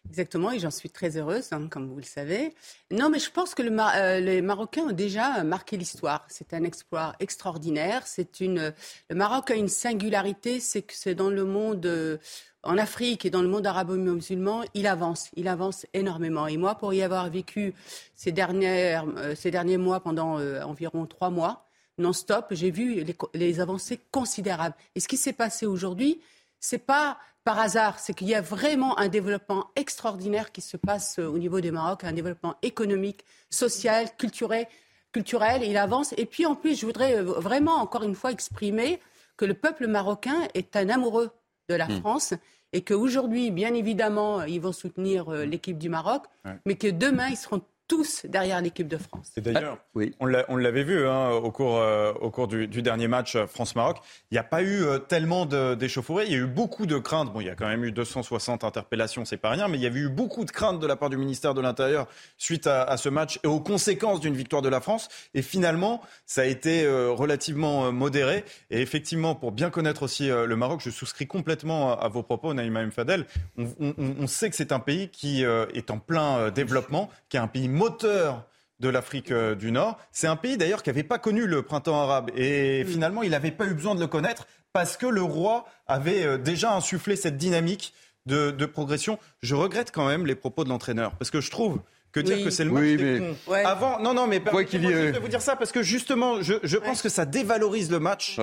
Exactement, 0.09 0.51
et 0.51 0.59
j'en 0.59 0.71
suis 0.71 0.89
très 0.89 1.15
heureuse, 1.15 1.53
hein, 1.53 1.67
comme 1.69 1.87
vous 1.87 1.97
le 1.97 2.03
savez. 2.03 2.53
Non, 2.89 3.09
mais 3.09 3.19
je 3.19 3.29
pense 3.29 3.53
que 3.53 3.61
le 3.61 3.71
euh, 3.71 4.19
les 4.19 4.41
Marocains 4.41 4.83
ont 4.83 4.91
déjà 4.91 5.43
marqué 5.43 5.77
l'histoire. 5.77 6.25
C'est 6.27 6.53
un 6.53 6.63
exploit 6.63 7.13
extraordinaire. 7.19 8.07
C'est 8.07 8.39
une. 8.41 8.73
Le 9.09 9.15
Maroc 9.15 9.51
a 9.51 9.55
une 9.55 9.67
singularité, 9.67 10.59
c'est 10.59 10.81
que 10.81 10.93
c'est 10.95 11.15
dans 11.15 11.29
le 11.29 11.45
monde. 11.45 11.85
Euh, 11.85 12.17
en 12.63 12.77
Afrique 12.77 13.25
et 13.25 13.31
dans 13.31 13.41
le 13.41 13.47
monde 13.47 13.65
arabo-musulman, 13.65 14.61
il 14.75 14.85
avance, 14.85 15.29
il 15.35 15.47
avance 15.47 15.87
énormément. 15.95 16.45
Et 16.45 16.57
moi, 16.57 16.75
pour 16.75 16.93
y 16.93 17.01
avoir 17.01 17.27
vécu 17.27 17.73
ces, 18.13 18.31
dernières, 18.31 19.03
euh, 19.17 19.33
ces 19.33 19.49
derniers 19.49 19.77
mois 19.77 19.99
pendant 19.99 20.39
environ 20.63 21.07
trois 21.07 21.31
mois, 21.31 21.65
non-stop, 21.97 22.47
j'ai 22.51 22.71
vu 22.71 23.03
les, 23.03 23.15
les 23.33 23.59
avancées 23.59 23.99
considérables. 24.11 24.75
Et 24.95 24.99
ce 24.99 25.07
qui 25.07 25.17
s'est 25.17 25.33
passé 25.33 25.65
aujourd'hui, 25.65 26.21
c'est 26.59 26.85
pas 26.85 27.17
par 27.43 27.59
hasard, 27.59 27.99
c'est 27.99 28.13
qu'il 28.13 28.27
y 28.27 28.35
a 28.35 28.41
vraiment 28.41 28.97
un 28.99 29.07
développement 29.07 29.67
extraordinaire 29.75 30.51
qui 30.51 30.61
se 30.61 30.77
passe 30.77 31.17
euh, 31.17 31.25
au 31.25 31.39
niveau 31.39 31.59
du 31.59 31.71
Maroc, 31.71 32.03
un 32.03 32.13
développement 32.13 32.55
économique, 32.61 33.25
social, 33.49 34.15
culturel, 34.17 34.67
culturel. 35.11 35.63
Il 35.63 35.77
avance. 35.77 36.13
Et 36.17 36.25
puis 36.25 36.45
en 36.45 36.55
plus, 36.55 36.79
je 36.79 36.85
voudrais 36.85 37.17
euh, 37.17 37.23
vraiment 37.23 37.75
encore 37.75 38.03
une 38.03 38.15
fois 38.15 38.31
exprimer 38.31 38.99
que 39.37 39.45
le 39.45 39.55
peuple 39.55 39.87
marocain 39.87 40.47
est 40.53 40.75
un 40.75 40.89
amoureux 40.89 41.31
de 41.67 41.75
la 41.75 41.87
hmm. 41.87 41.99
France 41.99 42.33
et 42.73 42.83
qu'aujourd'hui, 42.83 43.49
bien 43.49 43.73
évidemment, 43.73 44.43
ils 44.43 44.61
vont 44.61 44.71
soutenir 44.71 45.29
euh, 45.29 45.45
l'équipe 45.45 45.77
du 45.77 45.89
Maroc, 45.89 46.23
mais 46.65 46.75
que 46.75 46.87
demain, 46.87 47.27
ils 47.29 47.37
seront 47.37 47.61
tous 47.91 48.25
derrière 48.25 48.61
l'équipe 48.61 48.87
de 48.87 48.95
France. 48.95 49.33
Et 49.35 49.41
d'ailleurs, 49.41 49.77
ah, 49.77 49.85
oui. 49.95 50.15
on 50.21 50.55
l'avait 50.55 50.85
vu 50.85 51.05
hein, 51.05 51.31
au 51.31 51.51
cours, 51.51 51.75
euh, 51.75 52.13
au 52.21 52.29
cours 52.29 52.47
du, 52.47 52.67
dernier 52.81 53.09
match 53.09 53.35
euh, 53.35 53.47
France-Maroc. 53.47 53.97
Il 54.31 54.35
n'y 54.35 54.37
a 54.37 54.45
pas 54.45 54.61
eu 54.61 54.85
euh, 54.85 54.97
tellement 54.97 55.45
d'échauffourées. 55.45 56.23
Il 56.25 56.31
y 56.31 56.35
a 56.35 56.37
eu 56.37 56.45
beaucoup 56.45 56.85
de 56.85 56.97
craintes. 56.97 57.33
Bon, 57.33 57.41
il 57.41 57.47
y 57.47 57.49
a 57.49 57.55
quand 57.55 57.67
même 57.67 57.83
eu 57.83 57.91
260 57.91 58.63
interpellations, 58.63 59.25
c'est 59.25 59.35
pas 59.35 59.49
rien, 59.49 59.67
mais 59.67 59.77
il 59.77 59.83
y 59.83 59.87
avait 59.87 59.99
eu 59.99 60.07
beaucoup 60.07 60.45
de 60.45 60.51
craintes 60.51 60.79
de 60.79 60.87
la 60.87 60.95
part 60.95 61.09
du 61.09 61.17
ministère 61.17 61.53
de 61.53 61.59
l'Intérieur 61.59 62.07
suite 62.37 62.65
à, 62.65 62.95
ce 62.95 63.09
match 63.09 63.39
et 63.43 63.47
aux 63.47 63.59
conséquences 63.59 64.21
d'une 64.21 64.35
victoire 64.35 64.61
de 64.61 64.69
la 64.69 64.79
France. 64.79 65.09
Et 65.33 65.41
finalement, 65.41 66.01
ça 66.25 66.43
a 66.43 66.45
été 66.45 66.87
relativement 66.87 67.91
modéré. 67.91 68.45
Et 68.69 68.79
effectivement, 68.81 69.35
pour 69.35 69.51
bien 69.51 69.69
connaître 69.69 70.03
aussi 70.03 70.29
le 70.29 70.55
Maroc, 70.55 70.79
je 70.81 70.91
souscris 70.91 71.27
complètement 71.27 71.99
à, 71.99 72.07
vos 72.07 72.23
propos, 72.23 72.53
Naïma 72.53 72.85
Mfadel. 72.85 73.25
On, 73.57 73.93
on 73.97 74.27
sait 74.27 74.49
que 74.49 74.55
c'est 74.55 74.71
un 74.71 74.79
pays 74.79 75.09
qui 75.09 75.43
est 75.43 75.91
en 75.91 75.99
plein 75.99 76.51
développement, 76.51 77.09
qui 77.27 77.35
est 77.35 77.41
un 77.41 77.47
pays 77.47 77.67
moteur 77.81 78.45
de 78.79 78.89
l'Afrique 78.89 79.31
euh, 79.31 79.55
du 79.55 79.71
Nord. 79.71 79.97
C'est 80.11 80.27
un 80.27 80.35
pays 80.35 80.55
d'ailleurs 80.55 80.83
qui 80.83 80.89
n'avait 80.89 81.03
pas 81.03 81.17
connu 81.17 81.47
le 81.47 81.63
printemps 81.63 81.99
arabe 81.99 82.29
et 82.35 82.85
finalement 82.85 83.23
il 83.23 83.31
n'avait 83.31 83.51
pas 83.51 83.65
eu 83.65 83.73
besoin 83.73 83.95
de 83.95 83.99
le 83.99 84.05
connaître 84.05 84.47
parce 84.71 84.97
que 84.97 85.07
le 85.07 85.23
roi 85.23 85.65
avait 85.87 86.23
euh, 86.23 86.37
déjà 86.37 86.75
insufflé 86.75 87.15
cette 87.15 87.37
dynamique 87.37 87.93
de, 88.27 88.65
progression. 88.67 89.17
Je 89.41 89.55
regrette 89.55 89.91
quand 89.91 90.07
même 90.07 90.27
les 90.27 90.35
propos 90.35 90.63
de 90.63 90.69
l'entraîneur 90.69 91.15
parce 91.15 91.31
que 91.31 91.41
je 91.41 91.49
trouve 91.49 91.81
que 92.11 92.19
dire 92.19 92.43
que 92.43 92.49
c'est 92.49 92.65
le 92.65 92.71
match 92.71 92.97
des 92.97 93.33
Avant, 93.65 93.99
non, 93.99 94.13
non, 94.13 94.27
mais 94.27 94.41
je 94.71 94.77
vais 94.77 95.19
vous 95.19 95.27
dire 95.27 95.41
ça 95.41 95.55
parce 95.55 95.71
que 95.71 95.81
justement, 95.83 96.41
je, 96.41 96.77
pense 96.77 97.01
que 97.01 97.09
ça 97.09 97.25
dévalorise 97.25 97.91
le 97.91 97.99
match 97.99 98.37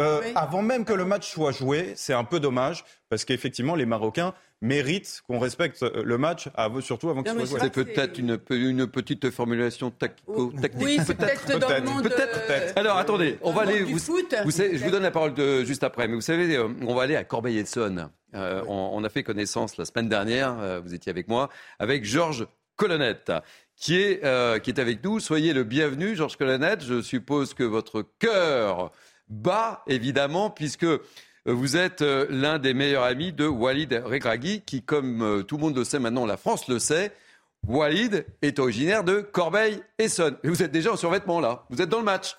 euh, 0.00 0.20
avant 0.34 0.62
même 0.62 0.84
que 0.84 0.92
le 0.92 1.04
match 1.04 1.30
soit 1.30 1.52
joué. 1.52 1.92
C'est 1.96 2.14
un 2.14 2.24
peu 2.24 2.40
dommage 2.40 2.84
parce 3.08 3.24
qu'effectivement, 3.24 3.74
les 3.74 3.86
Marocains 3.86 4.34
mérite 4.64 5.22
qu'on 5.26 5.38
respecte 5.38 5.82
le 5.82 6.18
match, 6.18 6.48
surtout 6.80 7.10
avant 7.10 7.22
qu'il 7.22 7.32
soit 7.32 7.44
joué. 7.44 7.60
C'est 7.62 7.70
peut-être 7.70 8.18
une, 8.18 8.40
une, 8.50 8.86
petite 8.86 9.30
formulation 9.30 9.90
tactico-tactique. 9.90 10.80
Oui, 10.82 10.98
peut-être 11.06 11.46
peut 11.46 11.58
dans 11.58 11.68
peut 11.68 12.10
euh, 12.10 12.72
Alors 12.76 12.96
attendez, 12.96 13.38
on 13.42 13.52
va 13.52 13.62
aller. 13.62 13.80
Vous, 13.80 13.98
vous 13.98 14.50
savez, 14.50 14.78
je 14.78 14.84
vous 14.84 14.90
donne 14.90 15.02
la 15.02 15.10
parole 15.10 15.34
de, 15.34 15.64
juste 15.64 15.84
après, 15.84 16.08
mais 16.08 16.14
vous 16.14 16.20
savez, 16.20 16.56
euh, 16.56 16.68
on 16.86 16.94
va 16.94 17.02
aller 17.02 17.16
à 17.16 17.24
Corbeil-Essonne. 17.24 18.08
Euh, 18.34 18.62
on, 18.66 18.90
on, 18.94 19.04
a 19.04 19.08
fait 19.08 19.22
connaissance 19.22 19.76
la 19.76 19.84
semaine 19.84 20.08
dernière, 20.08 20.80
vous 20.82 20.92
étiez 20.92 21.10
avec 21.10 21.28
moi, 21.28 21.50
avec 21.78 22.04
Georges 22.04 22.46
Colonnette. 22.76 23.32
Qui 23.76 23.96
est, 23.96 24.20
qui 24.62 24.70
est 24.70 24.78
avec 24.78 25.02
nous. 25.02 25.18
Soyez 25.18 25.52
le 25.52 25.64
bienvenu, 25.64 26.14
Georges 26.14 26.36
Colonnette. 26.36 26.84
Je 26.84 27.02
suppose 27.02 27.54
que 27.54 27.64
votre 27.64 28.06
cœur 28.20 28.92
bat, 29.28 29.82
évidemment, 29.88 30.48
puisque 30.50 30.86
vous 31.46 31.76
êtes 31.76 32.02
euh, 32.02 32.26
l'un 32.30 32.58
des 32.58 32.72
meilleurs 32.72 33.02
amis 33.02 33.32
de 33.32 33.46
Walid 33.46 33.92
Regragui, 34.04 34.62
qui, 34.62 34.82
comme 34.82 35.22
euh, 35.22 35.42
tout 35.42 35.56
le 35.56 35.62
monde 35.62 35.76
le 35.76 35.84
sait 35.84 35.98
maintenant, 35.98 36.24
la 36.24 36.36
France 36.36 36.68
le 36.68 36.78
sait, 36.78 37.12
Walid 37.66 38.26
est 38.42 38.58
originaire 38.58 39.04
de 39.04 39.20
Corbeil-Essonne. 39.20 40.38
Et 40.42 40.48
vous 40.48 40.62
êtes 40.62 40.72
déjà 40.72 40.92
en 40.92 40.96
survêtement 40.96 41.40
là. 41.40 41.66
Vous 41.70 41.82
êtes 41.82 41.88
dans 41.88 41.98
le 41.98 42.04
match. 42.04 42.36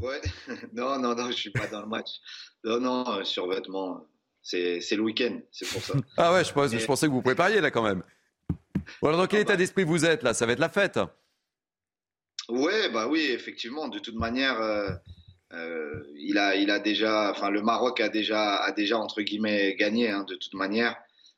Ouais, 0.00 0.20
non, 0.72 0.98
non, 0.98 1.14
non, 1.14 1.26
je 1.30 1.36
suis 1.36 1.50
pas 1.50 1.66
dans 1.66 1.82
le 1.82 1.86
match. 1.86 2.08
Non, 2.64 2.80
non, 2.80 3.24
survêtement, 3.24 4.06
c'est 4.42 4.80
le 4.92 5.02
week-end, 5.02 5.38
c'est 5.52 5.68
pour 5.68 5.82
ça. 5.82 5.94
ah 6.16 6.32
ouais, 6.32 6.44
je, 6.44 6.78
je 6.78 6.86
pensais 6.86 7.06
que 7.06 7.12
vous 7.12 7.22
prépariez 7.22 7.60
là 7.60 7.70
quand 7.70 7.82
même. 7.82 8.02
Alors 9.02 9.18
dans 9.18 9.26
quel 9.26 9.40
ah 9.40 9.42
état 9.42 9.52
bah. 9.52 9.58
d'esprit 9.58 9.84
vous 9.84 10.04
êtes 10.04 10.22
là? 10.22 10.34
Ça 10.34 10.46
va 10.46 10.52
être 10.52 10.58
la 10.58 10.68
fête 10.68 10.98
Ouais, 12.48 12.90
bah 12.90 13.06
oui, 13.08 13.22
effectivement. 13.30 13.88
De 13.88 13.98
toute 13.98 14.16
manière, 14.16 14.60
euh, 14.60 14.90
euh, 15.54 16.02
il 16.16 16.38
a, 16.38 16.56
il 16.56 16.70
a 16.70 16.78
déjà, 16.78 17.30
enfin, 17.30 17.50
le 17.50 17.62
Maroc 17.62 18.00
a 18.00 18.08
déjà, 18.08 18.56
a 18.56 18.72
déjà 18.72 18.98
entre 18.98 19.22
guillemets 19.22 19.74
gagné 19.76 20.10
hein, 20.10 20.24
de 20.24 20.34
toute 20.34 20.54
manière. 20.54 20.96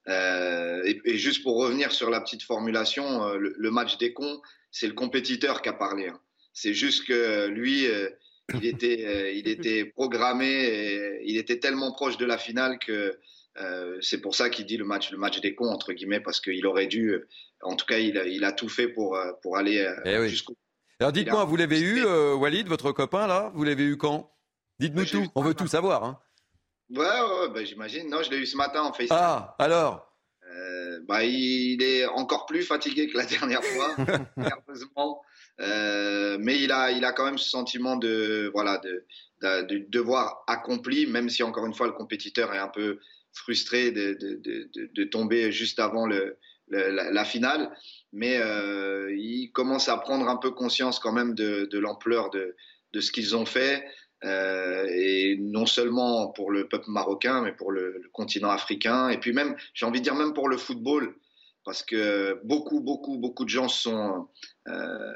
Euh, 0.09 0.83
et, 0.85 1.17
juste 1.17 1.43
pour 1.43 1.57
revenir 1.57 1.93
sur 1.93 2.11
la 2.11 2.21
petite 2.21 2.43
formulation, 2.43 3.35
le, 3.35 3.71
match 3.71 3.99
des 3.99 4.13
cons, 4.13 4.41
c'est 4.71 4.87
le 4.87 4.95
compétiteur 4.95 5.63
qui 5.63 5.69
a 5.69 5.73
parlé. 5.73 6.09
Hein. 6.09 6.21
C'est 6.53 6.75
juste 6.75 7.07
que 7.07 7.47
lui, 7.49 7.87
il 8.55 8.67
était, 8.67 9.37
il 9.37 9.49
était 9.49 9.85
programmé, 9.85 10.49
et 10.49 11.23
il 11.25 11.37
était 11.37 11.59
tellement 11.59 11.93
proche 11.93 12.17
de 12.19 12.25
la 12.25 12.39
finale 12.39 12.79
que 12.79 13.19
c'est 14.01 14.21
pour 14.21 14.35
ça 14.35 14.51
qu'il 14.51 14.67
dit 14.67 14.77
le 14.77 14.85
match, 14.85 15.11
le 15.11 15.19
match 15.19 15.41
des 15.41 15.55
cons 15.55 15.71
entre 15.71 15.93
guillemets, 15.93 16.21
parce 16.21 16.41
qu'il 16.41 16.67
aurait 16.67 16.87
dû, 16.87 17.17
en 17.63 17.77
tout 17.77 17.87
cas, 17.87 17.99
il 17.99 18.19
a, 18.19 18.27
il 18.27 18.45
a 18.45 18.53
tout 18.53 18.69
fait 18.69 18.89
pour, 18.89 19.19
pour 19.43 19.57
aller 19.57 19.87
eh 20.05 20.29
jusqu'au 20.29 20.57
alors 20.99 21.13
dites-moi, 21.13 21.45
vous 21.45 21.57
l'avez 21.57 21.81
eu, 21.81 22.05
euh, 22.07 22.35
Walid, 22.35 22.69
votre 22.69 22.91
copain 22.93 23.27
là? 23.27 23.53
Vous 23.55 23.65
l'avez 23.65 23.85
eu 23.85 23.99
quand? 23.99 24.33
Dites-nous 24.79 25.05
tout, 25.05 25.27
on 25.35 25.43
veut 25.43 25.55
tout 25.55 25.67
savoir. 25.67 26.05
Hein. 26.05 26.19
Ouais, 26.91 27.05
ouais, 27.05 27.49
bah, 27.53 27.65
j'imagine. 27.65 28.09
Non, 28.09 28.23
je 28.23 28.31
l'ai 28.31 28.39
eu 28.39 28.47
ce 28.47 28.57
matin 28.57 28.83
en 28.83 28.93
FaceTime. 28.93 29.17
Ah, 29.19 29.57
alors? 29.59 30.11
Euh, 30.51 31.01
bah, 31.07 31.25
Il 31.25 31.83
est 31.83 32.07
encore 32.07 32.47
plus 32.47 32.63
fatigué 32.63 33.09
que 33.09 33.19
la 33.19 33.27
dernière 33.27 33.63
fois, 33.63 33.95
nerveusement. 34.39 35.21
Euh, 35.61 36.39
mais 36.41 36.61
il 36.61 36.73
a, 36.73 36.91
il 36.91 37.05
a 37.05 37.13
quand 37.13 37.27
même 37.27 37.39
ce 37.39 37.49
sentiment 37.49 37.97
de, 37.97 38.51
voilà, 38.55 38.79
de, 38.79 39.05
de, 39.43 39.87
devoir 39.89 40.45
accompli, 40.47 41.07
même 41.07 41.29
si 41.29 41.43
encore 41.43 41.67
une 41.67 41.75
fois 41.75 41.87
le 41.87 41.93
compétiteur 41.93 42.55
est 42.55 42.59
un 42.59 42.69
peu 42.69 43.01
frustré 43.37 43.93
de, 43.93 44.17
de, 44.21 44.71
de 44.95 45.05
tomber 45.05 45.53
juste 45.53 45.79
avant 45.79 46.07
le, 46.07 46.37
la, 46.69 47.25
finale. 47.25 47.71
Mais 48.13 48.39
euh, 48.39 49.15
ils 49.17 49.51
commencent 49.53 49.89
à 49.89 49.97
prendre 49.97 50.29
un 50.29 50.37
peu 50.37 50.51
conscience 50.51 50.99
quand 50.99 51.13
même 51.13 51.35
de, 51.35 51.79
l'ampleur 51.79 52.31
de, 52.31 52.55
ce 52.99 53.13
qu'ils 53.13 53.37
ont 53.37 53.45
fait, 53.45 53.85
euh, 54.25 54.87
et 54.89 55.37
non 55.39 55.67
seulement 55.67 56.29
pour 56.29 56.51
le 56.51 56.67
peuple 56.69 56.91
marocain, 56.91 57.43
mais 57.43 57.53
pour 57.53 57.71
le, 57.73 58.03
continent 58.13 58.51
africain, 58.51 59.11
et 59.11 59.19
puis 59.19 59.33
même, 59.33 59.57
j'ai 59.75 59.87
envie 59.87 60.01
de 60.01 60.05
dire 60.05 60.15
même 60.15 60.33
pour 60.33 60.49
le 60.49 60.57
football, 60.57 61.15
parce 61.65 61.83
que 61.83 62.41
beaucoup, 62.45 62.81
beaucoup, 62.81 63.19
beaucoup 63.19 63.45
de 63.45 63.51
gens 63.51 63.69
sont 63.69 64.29
euh, 64.69 65.13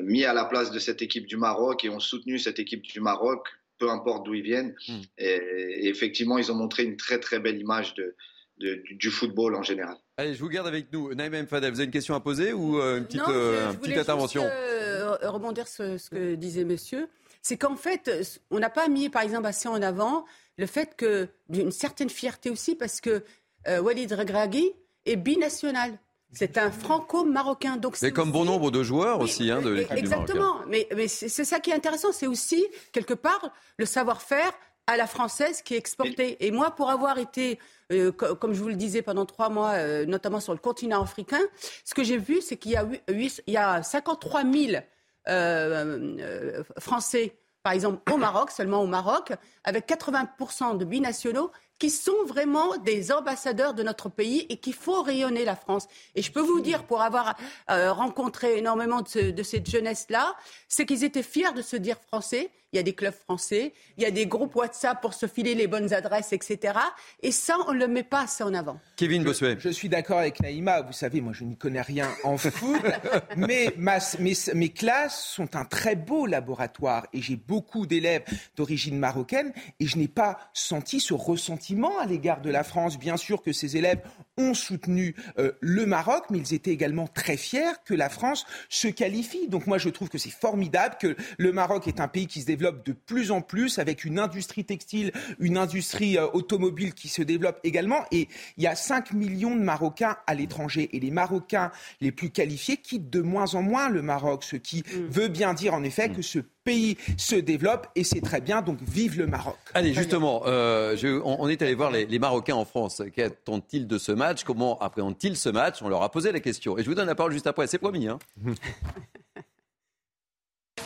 mis 0.00 0.24
à 0.24 0.32
la 0.32 0.44
place 0.44 0.70
de 0.70 0.78
cette 0.78 1.02
équipe 1.02 1.26
du 1.26 1.36
Maroc 1.36 1.84
et 1.84 1.90
ont 1.90 2.00
soutenu 2.00 2.38
cette 2.38 2.58
équipe 2.58 2.82
du 2.82 3.00
Maroc, 3.00 3.48
peu 3.78 3.90
importe 3.90 4.26
d'où 4.26 4.34
ils 4.34 4.42
viennent. 4.42 4.74
Hmm. 4.88 5.00
Et, 5.18 5.88
effectivement, 5.88 6.38
ils 6.38 6.50
ont 6.50 6.54
montré 6.54 6.84
une 6.84 6.96
très, 6.96 7.20
très 7.20 7.38
belle 7.38 7.58
image 7.58 7.94
de, 7.94 8.14
du 8.58 9.10
football 9.10 9.54
en 9.54 9.62
général. 9.62 9.96
Allez, 10.16 10.34
je 10.34 10.40
vous 10.40 10.48
garde 10.48 10.66
avec 10.66 10.92
nous. 10.92 11.14
Naïm 11.14 11.46
Fadel, 11.46 11.72
vous 11.72 11.80
avez 11.80 11.86
une 11.86 11.90
question 11.90 12.14
à 12.14 12.20
poser 12.20 12.52
ou 12.52 12.80
euh, 12.80 12.98
une 12.98 13.04
petite, 13.04 13.20
euh, 13.28 13.72
petite 13.74 13.98
intervention? 13.98 14.42
juste, 14.42 14.54
euh, 14.54 15.16
rebondir 15.24 15.68
sur 15.68 16.00
ce 16.00 16.08
que 16.08 16.34
disait 16.34 16.64
monsieur. 16.64 17.08
C'est 17.42 17.58
qu'en 17.58 17.76
fait, 17.76 18.10
on 18.50 18.58
n'a 18.58 18.70
pas 18.70 18.88
mis, 18.88 19.08
par 19.08 19.22
exemple, 19.22 19.46
assez 19.46 19.68
en 19.68 19.80
avant 19.82 20.24
le 20.56 20.66
fait 20.66 20.96
que 20.96 21.28
d'une 21.48 21.70
certaine 21.70 22.10
fierté 22.10 22.50
aussi, 22.50 22.74
parce 22.74 23.00
que 23.00 23.22
Walid 23.68 24.12
Regragui 24.12 24.72
est 25.04 25.16
binational. 25.16 25.98
C'est 26.32 26.58
un 26.58 26.70
franco-marocain. 26.70 27.76
Donc 27.76 27.96
mais 28.02 28.12
comme 28.12 28.32
bon 28.32 28.44
nombre 28.44 28.70
de 28.70 28.82
joueurs 28.82 29.20
aussi 29.20 29.50
hein, 29.50 29.62
de 29.62 29.70
l'équipe 29.70 29.96
Exactement. 29.96 30.60
Mais, 30.66 30.88
mais 30.94 31.08
c'est 31.08 31.44
ça 31.44 31.60
qui 31.60 31.70
est 31.70 31.74
intéressant. 31.74 32.12
C'est 32.12 32.26
aussi, 32.26 32.66
quelque 32.92 33.14
part, 33.14 33.50
le 33.78 33.86
savoir-faire 33.86 34.52
à 34.86 34.96
la 34.96 35.06
française 35.06 35.62
qui 35.62 35.74
est 35.74 35.78
exportée. 35.78 36.44
Et 36.46 36.50
moi, 36.50 36.72
pour 36.72 36.90
avoir 36.90 37.18
été 37.18 37.58
euh, 37.92 38.10
comme 38.12 38.52
je 38.52 38.60
vous 38.60 38.68
le 38.68 38.74
disais, 38.74 39.02
pendant 39.02 39.26
trois 39.26 39.48
mois, 39.48 39.72
euh, 39.74 40.06
notamment 40.06 40.40
sur 40.40 40.52
le 40.52 40.58
continent 40.58 41.02
africain, 41.02 41.40
ce 41.84 41.94
que 41.94 42.02
j'ai 42.02 42.18
vu, 42.18 42.40
c'est 42.40 42.56
qu'il 42.56 42.72
y 42.72 42.76
a, 42.76 42.86
il 43.08 43.30
y 43.46 43.56
a 43.56 43.82
53 43.82 44.42
000 44.42 44.82
euh, 45.28 46.62
Français, 46.78 47.36
par 47.62 47.72
exemple, 47.72 48.00
au 48.12 48.16
Maroc, 48.16 48.50
seulement 48.50 48.82
au 48.82 48.86
Maroc, 48.86 49.32
avec 49.64 49.88
80% 49.88 50.78
de 50.78 50.84
binationaux 50.84 51.50
qui 51.78 51.90
sont 51.90 52.24
vraiment 52.26 52.76
des 52.78 53.12
ambassadeurs 53.12 53.74
de 53.74 53.82
notre 53.82 54.08
pays 54.08 54.46
et 54.48 54.56
qu'il 54.58 54.74
faut 54.74 55.02
rayonner 55.02 55.44
la 55.44 55.56
France. 55.56 55.86
Et 56.14 56.22
je 56.22 56.32
peux 56.32 56.40
vous 56.40 56.60
dire, 56.60 56.84
pour 56.84 57.02
avoir 57.02 57.36
rencontré 57.68 58.58
énormément 58.58 59.02
de, 59.02 59.30
de 59.30 59.42
cette 59.42 59.68
jeunesse-là, 59.68 60.34
c'est 60.68 60.86
qu'ils 60.86 61.04
étaient 61.04 61.22
fiers 61.22 61.52
de 61.52 61.62
se 61.62 61.76
dire 61.76 61.98
français 62.06 62.50
il 62.76 62.78
y 62.78 62.80
a 62.80 62.82
des 62.82 62.92
clubs 62.92 63.14
français, 63.14 63.72
il 63.96 64.02
y 64.02 64.06
a 64.06 64.10
des 64.10 64.26
groupes 64.26 64.54
WhatsApp 64.54 65.00
pour 65.00 65.14
se 65.14 65.26
filer 65.26 65.54
les 65.54 65.66
bonnes 65.66 65.94
adresses, 65.94 66.34
etc. 66.34 66.74
Et 67.22 67.32
ça, 67.32 67.56
on 67.66 67.72
ne 67.72 67.78
le 67.78 67.88
met 67.88 68.02
pas 68.02 68.24
assez 68.24 68.44
en 68.44 68.52
avant. 68.52 68.78
Kevin 68.96 69.24
Bossuet. 69.24 69.56
Je, 69.58 69.70
suis 69.70 69.88
d'accord 69.88 70.18
avec 70.18 70.40
Naïma. 70.40 70.82
Vous 70.82 70.92
savez, 70.92 71.22
moi, 71.22 71.32
je 71.32 71.44
n'y 71.44 71.56
connais 71.56 71.80
rien 71.80 72.10
en 72.22 72.36
foot, 72.36 72.82
mais 73.36 73.72
mes, 73.78 74.68
classes 74.68 75.24
sont 75.24 75.56
un 75.56 75.64
très 75.64 75.96
beau 75.96 76.26
laboratoire 76.26 77.06
et 77.14 77.22
j'ai 77.22 77.36
beaucoup 77.36 77.86
d'élèves 77.86 78.24
d'origine 78.56 78.98
marocaine 78.98 79.52
et 79.80 79.86
je 79.86 79.96
n'ai 79.96 80.08
pas 80.08 80.38
senti 80.52 81.00
ce 81.00 81.14
ressentiment 81.14 81.98
à 81.98 82.04
l'égard 82.04 82.42
de 82.42 82.50
la 82.50 82.62
France. 82.62 82.98
Bien 82.98 83.16
sûr 83.16 83.42
que 83.42 83.52
ces 83.52 83.78
élèves 83.78 84.02
ont 84.36 84.52
soutenu 84.52 85.14
euh, 85.38 85.52
le 85.60 85.86
Maroc, 85.86 86.24
mais 86.28 86.38
ils 86.38 86.52
étaient 86.52 86.72
également 86.72 87.06
très 87.06 87.38
fiers 87.38 87.72
que 87.86 87.94
la 87.94 88.10
France 88.10 88.44
se 88.68 88.88
qualifie. 88.88 89.48
Donc 89.48 89.66
moi, 89.66 89.78
je 89.78 89.88
trouve 89.88 90.10
que 90.10 90.18
c'est 90.18 90.30
formidable 90.30 90.96
que 91.00 91.16
le 91.38 91.52
Maroc 91.52 91.88
est 91.88 92.00
un 92.00 92.08
pays 92.08 92.26
qui 92.26 92.42
se 92.42 92.46
développe 92.46 92.65
de 92.72 92.92
plus 92.92 93.30
en 93.30 93.40
plus 93.40 93.78
avec 93.78 94.04
une 94.04 94.18
industrie 94.18 94.64
textile, 94.64 95.12
une 95.38 95.56
industrie 95.56 96.18
euh, 96.18 96.26
automobile 96.32 96.94
qui 96.94 97.08
se 97.08 97.22
développe 97.22 97.58
également. 97.64 98.04
Et 98.12 98.28
il 98.56 98.64
y 98.64 98.66
a 98.66 98.74
5 98.74 99.12
millions 99.12 99.54
de 99.54 99.60
Marocains 99.60 100.16
à 100.26 100.34
l'étranger. 100.34 100.90
Et 100.92 101.00
les 101.00 101.10
Marocains 101.10 101.70
les 102.00 102.12
plus 102.12 102.30
qualifiés 102.30 102.76
quittent 102.76 103.10
de 103.10 103.20
moins 103.20 103.54
en 103.54 103.62
moins 103.62 103.88
le 103.88 104.02
Maroc, 104.02 104.44
ce 104.44 104.56
qui 104.56 104.78
mm. 104.78 105.06
veut 105.10 105.28
bien 105.28 105.54
dire 105.54 105.74
en 105.74 105.82
effet 105.82 106.08
que 106.08 106.22
ce 106.22 106.40
pays 106.66 106.96
se 107.16 107.36
développe 107.36 107.86
et 107.94 108.02
c'est 108.02 108.20
très 108.20 108.40
bien, 108.40 108.60
donc 108.60 108.78
vive 108.82 109.16
le 109.18 109.26
Maroc. 109.26 109.56
Allez, 109.72 109.94
justement, 109.94 110.42
euh, 110.46 110.96
on, 111.24 111.48
est 111.48 111.62
allé 111.62 111.74
voir 111.74 111.92
les, 111.92 112.06
les 112.06 112.18
Marocains 112.18 112.56
en 112.56 112.64
France. 112.64 113.02
Qu'attendent-ils 113.14 113.86
de 113.86 113.98
ce 113.98 114.12
match? 114.12 114.42
Comment 114.42 114.78
appréhendent-ils 114.80 115.36
ce 115.36 115.48
match? 115.48 115.80
On 115.82 115.88
leur 115.88 116.02
a 116.02 116.10
posé 116.10 116.32
la 116.32 116.40
question. 116.40 116.76
Et 116.76 116.82
je 116.82 116.88
vous 116.88 116.94
donne 116.94 117.06
la 117.06 117.14
parole 117.14 117.32
juste 117.32 117.46
après, 117.46 117.66
c'est 117.68 117.78
promis. 117.78 118.08
Hein 118.08 118.18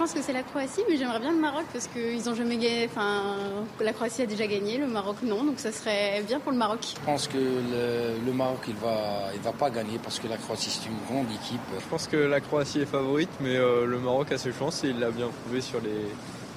pense 0.00 0.14
que 0.14 0.22
c'est 0.22 0.32
la 0.32 0.42
Croatie, 0.42 0.80
mais 0.88 0.96
j'aimerais 0.96 1.20
bien 1.20 1.30
le 1.30 1.36
Maroc 1.36 1.66
parce 1.74 1.86
qu'ils 1.86 2.26
ont 2.26 2.34
jamais 2.34 2.56
gagné. 2.56 2.86
Enfin, 2.86 3.36
la 3.82 3.92
Croatie 3.92 4.22
a 4.22 4.26
déjà 4.26 4.46
gagné, 4.46 4.78
le 4.78 4.86
Maroc 4.86 5.16
non, 5.22 5.44
donc 5.44 5.58
ça 5.58 5.72
serait 5.72 6.22
bien 6.26 6.40
pour 6.40 6.52
le 6.52 6.56
Maroc. 6.56 6.78
Je 6.98 7.04
pense 7.04 7.28
que 7.28 7.36
le, 7.36 8.32
Maroc 8.32 8.60
il 8.66 8.76
va, 8.76 9.24
il 9.34 9.40
va 9.42 9.52
pas 9.52 9.68
gagner 9.68 9.98
parce 10.02 10.18
que 10.18 10.26
la 10.26 10.38
Croatie 10.38 10.70
c'est 10.70 10.88
une 10.88 10.96
grande 11.06 11.30
équipe. 11.30 11.60
Je 11.78 11.86
pense 11.90 12.06
que 12.06 12.16
la 12.16 12.40
Croatie 12.40 12.80
est 12.80 12.86
favorite, 12.86 13.28
mais 13.40 13.56
euh, 13.56 13.84
le 13.84 13.98
Maroc 13.98 14.32
a 14.32 14.38
ses 14.38 14.52
chances 14.52 14.84
et 14.84 14.88
il 14.88 15.00
l'a 15.00 15.10
bien 15.10 15.28
prouvé 15.42 15.60
sur 15.60 15.82
les 15.82 16.06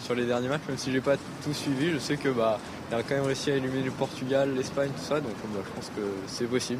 sur 0.01 0.15
les 0.15 0.23
derniers 0.23 0.47
matchs. 0.47 0.61
Même 0.69 0.77
si 0.77 0.93
j'ai 0.93 1.01
pas 1.01 1.17
tout 1.43 1.53
suivi, 1.53 1.91
je 1.91 1.97
sais 1.97 2.15
que 2.15 2.29
bah 2.29 2.59
il 2.91 2.95
a 2.95 3.03
quand 3.03 3.15
même 3.15 3.25
réussi 3.25 3.51
à 3.51 3.57
éliminer 3.57 3.83
le 3.83 3.91
Portugal, 3.91 4.55
l'Espagne, 4.55 4.91
tout 4.95 5.03
ça, 5.03 5.19
donc 5.19 5.33
bah, 5.53 5.59
je 5.65 5.75
pense 5.75 5.89
que 5.89 6.01
c'est 6.27 6.47
possible. 6.47 6.79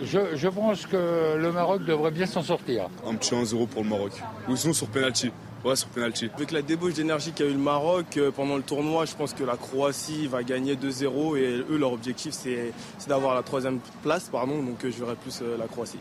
Je, 0.00 0.36
je, 0.36 0.48
pense 0.48 0.86
que 0.86 1.36
le 1.36 1.50
Maroc 1.50 1.84
devrait 1.84 2.12
bien 2.12 2.26
s'en 2.26 2.42
sortir. 2.42 2.88
Un 3.04 3.16
petit 3.16 3.34
1-0 3.34 3.66
pour 3.66 3.82
le 3.82 3.88
Maroc. 3.88 4.12
Ou 4.48 4.54
sinon 4.54 4.74
sur 4.74 4.86
penalty. 4.86 5.32
Ouais, 5.64 5.76
sur 5.76 5.88
penalty. 5.88 6.28
Avec 6.34 6.50
la 6.50 6.60
débauche 6.60 6.92
d'énergie 6.92 7.32
qu'a 7.32 7.46
eu 7.46 7.52
le 7.52 7.58
Maroc 7.58 8.18
euh, 8.18 8.30
pendant 8.30 8.56
le 8.56 8.62
tournoi, 8.62 9.06
je 9.06 9.14
pense 9.14 9.32
que 9.32 9.44
la 9.44 9.56
Croatie 9.56 10.26
va 10.26 10.42
gagner 10.42 10.76
2-0 10.76 11.38
et 11.38 11.64
eux, 11.70 11.78
leur 11.78 11.92
objectif, 11.92 12.34
c'est 12.34 12.74
d'avoir 13.08 13.34
la 13.34 13.42
troisième 13.42 13.80
place, 14.02 14.28
pardon, 14.28 14.62
donc 14.62 14.84
euh, 14.84 14.90
je 14.90 15.02
verrai 15.02 15.16
plus 15.16 15.40
euh, 15.40 15.56
la 15.56 15.66
Croatie. 15.66 15.98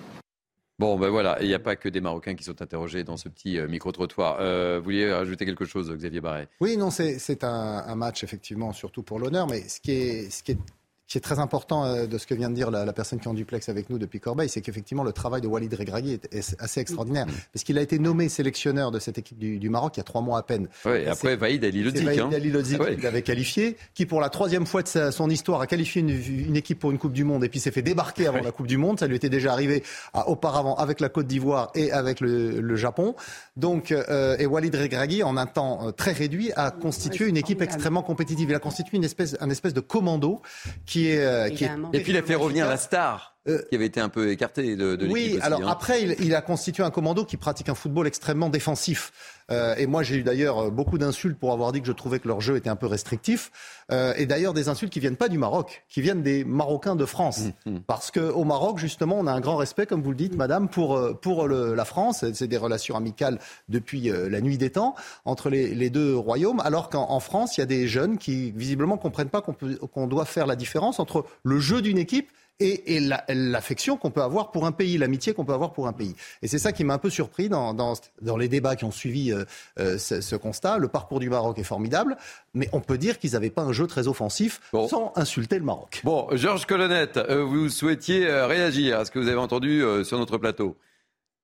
Bon, 0.79 0.99
ben 0.99 1.07
voilà, 1.07 1.37
il 1.39 1.47
n'y 1.47 1.53
a 1.53 1.59
pas 1.59 1.77
que 1.77 1.87
des 1.87 2.01
Marocains 2.01 2.35
qui 2.35 2.43
sont 2.43 2.61
interrogés 2.61 3.05
dans 3.05 3.15
ce 3.15 3.29
petit 3.29 3.57
micro-trottoir. 3.61 4.39
vous 4.79 4.83
vouliez 4.83 5.09
ajouter 5.11 5.45
quelque 5.45 5.65
chose, 5.65 5.89
Xavier 5.95 6.19
Barret 6.19 6.49
Oui, 6.59 6.75
non, 6.75 6.89
c'est 6.89 7.43
un, 7.45 7.83
un, 7.87 7.95
match, 7.95 8.23
effectivement, 8.23 8.73
surtout 8.73 9.03
pour 9.03 9.19
l'honneur, 9.19 9.47
mais 9.47 9.61
ce 9.69 9.79
qui 9.79 9.91
est, 9.91 10.29
ce 10.29 10.43
qui 10.43 10.53
est 10.53 10.57
qui 11.07 11.17
est 11.17 11.21
très 11.21 11.39
important 11.39 11.85
euh, 11.85 12.07
de 12.07 12.17
ce 12.17 12.25
que 12.25 12.33
vient 12.33 12.49
de 12.49 12.55
dire 12.55 12.71
la, 12.71 12.91
personne 12.93 13.19
qui 13.19 13.27
est 13.27 13.31
en 13.31 13.33
duplex 13.33 13.69
avec 13.69 13.89
nous 13.89 13.97
depuis 13.97 14.19
Corbeil, 14.19 14.49
c'est 14.49 14.61
qu'effectivement 14.61 15.03
le 15.03 15.11
travail 15.11 15.41
de 15.41 15.47
Walid 15.47 15.73
Regragui 15.73 16.13
est, 16.13 16.55
assez 16.59 16.79
extraordinaire. 16.79 17.27
Mm. 17.27 17.31
Parce 17.53 17.63
qu'il 17.63 17.77
a 17.77 17.81
été 17.81 17.99
nommé 17.99 18.29
sélectionneur 18.29 18.91
de 18.91 18.99
cette 18.99 19.17
équipe 19.17 19.37
du, 19.37 19.69
Maroc 19.69 19.93
il 19.95 19.99
y 19.99 20.01
a 20.01 20.03
trois 20.03 20.21
mois 20.21 20.39
à 20.39 20.43
peine. 20.43 20.67
Oui, 20.85 20.97
et 20.97 21.07
après 21.07 21.35
Vaïd 21.35 21.63
Ali 21.63 21.83
Lodzic. 21.83 22.03
Vaïd 22.03 22.33
Ali 22.33 22.51
Lodzic 22.51 22.79
qu'il 22.79 23.05
avait 23.05 23.21
qualifié, 23.21 23.77
qui 23.93 24.05
pour 24.05 24.21
la 24.21 24.29
troisième 24.29 24.65
fois 24.65 24.83
de 24.83 25.11
son 25.11 25.29
histoire 25.29 25.61
a 25.61 25.67
qualifié 25.67 26.01
une, 26.01 26.55
équipe 26.55 26.79
pour 26.79 26.91
une 26.91 26.97
Coupe 26.97 27.13
du 27.13 27.23
Monde 27.23 27.43
et 27.43 27.49
puis 27.49 27.59
s'est 27.59 27.71
fait 27.71 27.81
débarquer 27.81 28.27
avant 28.27 28.41
la 28.41 28.51
Coupe 28.51 28.67
du 28.67 28.77
Monde. 28.77 28.99
Ça 28.99 29.07
lui 29.07 29.15
était 29.15 29.29
déjà 29.29 29.51
arrivé 29.53 29.83
auparavant 30.27 30.75
avec 30.75 30.99
la 30.99 31.09
Côte 31.09 31.27
d'Ivoire 31.27 31.71
et 31.75 31.91
avec 31.91 32.19
le, 32.21 32.75
Japon. 32.75 33.15
Donc, 33.55 33.91
euh, 33.91 34.35
et 34.39 34.47
Walid 34.47 34.73
Regragui, 34.75 35.21
en 35.21 35.37
un 35.37 35.45
temps 35.45 35.87
euh, 35.87 35.91
très 35.91 36.11
réduit, 36.11 36.51
a 36.55 36.71
constitué 36.71 37.27
une 37.27 37.37
équipe 37.37 37.61
extrêmement 37.61 38.01
compétitive. 38.01 38.49
Il 38.49 38.55
a 38.55 38.59
constitué 38.59 38.97
une 38.97 39.03
espèce, 39.03 39.37
un 39.39 39.49
espèce 39.49 39.73
de 39.73 39.79
commando 39.79 40.41
qui 40.85 40.92
est, 41.09 41.55
qui 41.55 41.65
est 41.65 41.71
et 41.93 41.99
puis 42.01 42.11
il 42.11 42.17
a 42.17 42.23
fait 42.23 42.35
revenir 42.35 42.67
la 42.67 42.77
star 42.77 43.32
qui 43.45 43.75
avait 43.75 43.85
été 43.87 43.99
un 43.99 44.09
peu 44.09 44.31
écarté 44.31 44.75
de, 44.75 44.95
de 44.95 45.07
Oui, 45.07 45.33
aussi, 45.33 45.41
alors 45.41 45.61
hein. 45.61 45.67
après, 45.69 46.01
il, 46.01 46.15
il 46.19 46.33
a 46.35 46.41
constitué 46.41 46.83
un 46.83 46.91
commando 46.91 47.25
qui 47.25 47.37
pratique 47.37 47.67
un 47.69 47.75
football 47.75 48.07
extrêmement 48.07 48.49
défensif. 48.49 49.11
Euh, 49.51 49.75
et 49.75 49.87
moi, 49.87 50.03
j'ai 50.03 50.15
eu 50.15 50.23
d'ailleurs 50.23 50.71
beaucoup 50.71 50.97
d'insultes 50.97 51.37
pour 51.37 51.51
avoir 51.51 51.73
dit 51.73 51.81
que 51.81 51.87
je 51.87 51.91
trouvais 51.91 52.19
que 52.19 52.27
leur 52.29 52.39
jeu 52.39 52.55
était 52.55 52.69
un 52.69 52.77
peu 52.77 52.87
restrictif. 52.87 53.51
Euh, 53.91 54.13
et 54.15 54.25
d'ailleurs, 54.25 54.53
des 54.53 54.69
insultes 54.69 54.93
qui 54.93 55.01
viennent 55.01 55.17
pas 55.17 55.27
du 55.27 55.37
Maroc, 55.37 55.83
qui 55.89 56.01
viennent 56.01 56.23
des 56.23 56.45
Marocains 56.45 56.95
de 56.95 57.03
France. 57.05 57.41
Mmh, 57.65 57.79
Parce 57.85 58.11
qu'au 58.11 58.45
Maroc, 58.45 58.77
justement, 58.79 59.17
on 59.19 59.27
a 59.27 59.33
un 59.33 59.41
grand 59.41 59.57
respect, 59.57 59.85
comme 59.85 60.01
vous 60.01 60.11
le 60.11 60.15
dites, 60.15 60.35
madame, 60.37 60.69
pour, 60.69 60.95
euh, 60.95 61.13
pour 61.13 61.47
le- 61.49 61.73
la 61.75 61.83
France. 61.83 62.23
C'est 62.33 62.47
des 62.47 62.57
relations 62.57 62.95
amicales 62.95 63.39
depuis 63.67 64.09
euh, 64.09 64.29
la 64.29 64.39
nuit 64.39 64.57
des 64.57 64.69
temps 64.69 64.95
entre 65.25 65.49
les, 65.49 65.75
les 65.75 65.89
deux 65.89 66.15
royaumes. 66.15 66.61
Alors 66.63 66.89
qu'en 66.89 67.11
en 67.11 67.19
France, 67.19 67.57
il 67.57 67.59
y 67.59 67.63
a 67.63 67.67
des 67.67 67.89
jeunes 67.89 68.17
qui, 68.17 68.51
visiblement, 68.51 68.97
comprennent 68.97 69.27
pas 69.29 69.41
qu'on 69.41 70.07
doit 70.07 70.25
faire 70.25 70.47
la 70.47 70.55
différence 70.55 71.01
entre 71.01 71.25
le 71.43 71.59
jeu 71.59 71.81
d'une 71.81 71.97
équipe 71.97 72.31
et, 72.59 72.95
et 72.95 72.99
la- 72.99 73.23
l'affection 73.29 73.97
qu'on 73.97 74.11
peut 74.11 74.21
avoir 74.21 74.51
pour 74.51 74.65
un 74.65 74.71
pays, 74.71 74.97
l'amitié 74.97 75.33
qu'on 75.33 75.43
peut 75.45 75.53
avoir 75.53 75.73
pour 75.73 75.87
un 75.87 75.93
pays. 75.93 76.15
Et 76.41 76.47
c'est 76.47 76.59
ça 76.59 76.71
qui 76.71 76.83
m'a 76.83 76.93
un 76.93 76.97
peu 76.99 77.09
surpris 77.09 77.49
dans, 77.49 77.73
dans, 77.73 77.93
dans 78.21 78.37
les 78.37 78.47
débats 78.47 78.75
qui 78.75 78.85
ont 78.85 78.91
suivi 78.91 79.31
euh, 79.31 79.43
euh, 79.79 79.97
ce, 79.97 80.21
ce 80.21 80.35
constat. 80.35 80.77
Le 80.77 80.87
parcours 80.87 81.19
du 81.19 81.29
Maroc 81.29 81.57
est 81.59 81.63
formidable, 81.63 82.15
mais 82.53 82.69
on 82.73 82.79
peut 82.79 82.97
dire 82.97 83.19
qu'ils 83.19 83.31
n'avaient 83.31 83.49
pas 83.49 83.63
un 83.63 83.73
jeu 83.73 83.87
très 83.87 84.07
offensif 84.07 84.61
sans 84.71 85.11
insulter 85.15 85.57
le 85.59 85.65
Maroc. 85.65 86.01
Bon, 86.03 86.27
Georges 86.33 86.65
Colonnette, 86.65 87.17
euh, 87.17 87.43
vous 87.43 87.69
souhaitiez 87.69 88.27
euh, 88.27 88.45
réagir 88.47 88.99
à 88.99 89.05
ce 89.05 89.11
que 89.11 89.19
vous 89.19 89.27
avez 89.27 89.37
entendu 89.39 89.83
euh, 89.83 90.03
sur 90.03 90.17
notre 90.19 90.37
plateau. 90.37 90.77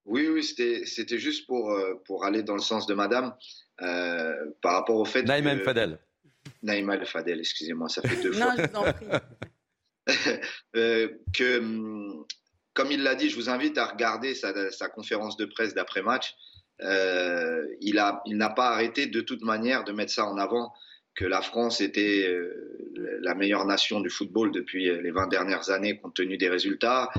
Oui, 0.05 0.27
oui, 0.27 0.43
c'était 0.43 1.17
juste 1.19 1.45
pour, 1.45 1.71
euh, 1.71 2.01
pour 2.05 2.25
aller 2.25 2.41
dans 2.43 2.55
le 2.55 2.61
sens 2.61 2.87
de 2.87 2.93
madame 2.95 3.35
euh, 3.81 4.33
par 4.61 4.73
rapport 4.73 4.95
au 4.95 5.05
fait 5.05 5.21
Naïm 5.23 5.45
que... 5.45 5.49
El 5.49 5.59
Fadel. 5.61 5.99
Naïma 6.63 6.95
El 6.95 7.05
Fadel, 7.05 7.39
excusez-moi, 7.39 7.89
ça 7.89 8.01
fait 8.01 8.21
deux 8.23 8.31
Non, 8.31 8.45
fois. 8.47 8.55
je 8.57 8.61
vous 8.71 8.75
en 8.77 8.83
prie. 8.93 9.05
Euh, 10.75 11.09
que, 11.33 11.59
hum, 11.59 12.25
comme 12.73 12.91
il 12.91 13.01
l'a 13.01 13.15
dit, 13.15 13.29
je 13.29 13.35
vous 13.35 13.49
invite 13.49 13.77
à 13.77 13.85
regarder 13.85 14.35
sa, 14.35 14.53
conférence 14.89 15.35
de 15.35 15.45
presse 15.45 15.73
d'après-match. 15.73 16.35
Euh, 16.81 17.65
il 17.81 17.95
n'a 17.95 18.49
pas 18.49 18.69
arrêté 18.69 19.07
de 19.07 19.21
toute 19.21 19.41
manière 19.41 19.83
de 19.83 19.91
mettre 19.91 20.13
ça 20.13 20.25
en 20.25 20.37
avant, 20.37 20.71
que 21.15 21.25
la 21.25 21.41
France 21.41 21.81
était 21.81 22.27
euh, 22.27 23.19
la 23.21 23.33
meilleure 23.33 23.65
nation 23.65 23.99
du 23.99 24.09
football 24.09 24.51
depuis 24.51 24.85
les 24.85 25.11
20 25.11 25.27
dernières 25.27 25.71
années 25.71 25.97
compte 25.97 26.15
tenu 26.15 26.37
des 26.37 26.49
résultats, 26.49 27.09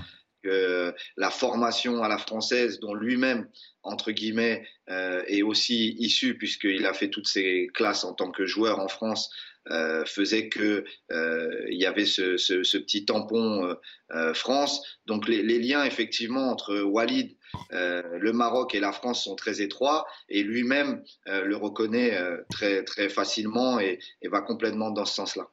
que 0.42 0.94
la 1.16 1.30
formation 1.30 2.02
à 2.02 2.08
la 2.08 2.16
française, 2.16 2.78
dont 2.78 2.94
lui-même, 2.94 3.48
entre 3.82 4.12
guillemets, 4.12 4.66
est 4.86 5.42
aussi 5.42 5.96
issu, 5.98 6.38
puisqu'il 6.38 6.86
a 6.86 6.94
fait 6.94 7.10
toutes 7.10 7.28
ses 7.28 7.68
classes 7.74 8.04
en 8.04 8.14
tant 8.14 8.30
que 8.30 8.46
joueur 8.46 8.78
en 8.78 8.88
France, 8.88 9.30
euh, 9.70 10.04
faisait 10.04 10.48
que 10.48 10.84
euh, 11.12 11.66
il 11.68 11.78
y 11.78 11.86
avait 11.86 12.04
ce, 12.04 12.36
ce, 12.36 12.62
ce 12.62 12.78
petit 12.78 13.04
tampon 13.04 13.64
euh, 13.64 13.74
euh, 14.12 14.34
France. 14.34 14.82
Donc 15.06 15.28
les, 15.28 15.42
les, 15.42 15.58
liens 15.58 15.84
effectivement 15.84 16.50
entre 16.50 16.80
Walid, 16.80 17.36
euh, 17.72 18.02
le 18.18 18.32
Maroc 18.32 18.74
et 18.74 18.80
la 18.80 18.92
France 18.92 19.24
sont 19.24 19.36
très 19.36 19.60
étroits 19.60 20.06
et 20.28 20.42
lui-même 20.42 21.02
euh, 21.28 21.44
le 21.44 21.56
reconnaît 21.56 22.16
euh, 22.16 22.38
très 22.50 22.84
très 22.84 23.08
facilement 23.08 23.80
et, 23.80 23.98
et 24.22 24.28
va 24.28 24.40
complètement 24.40 24.90
dans 24.90 25.04
ce 25.04 25.14
sens-là. 25.14 25.50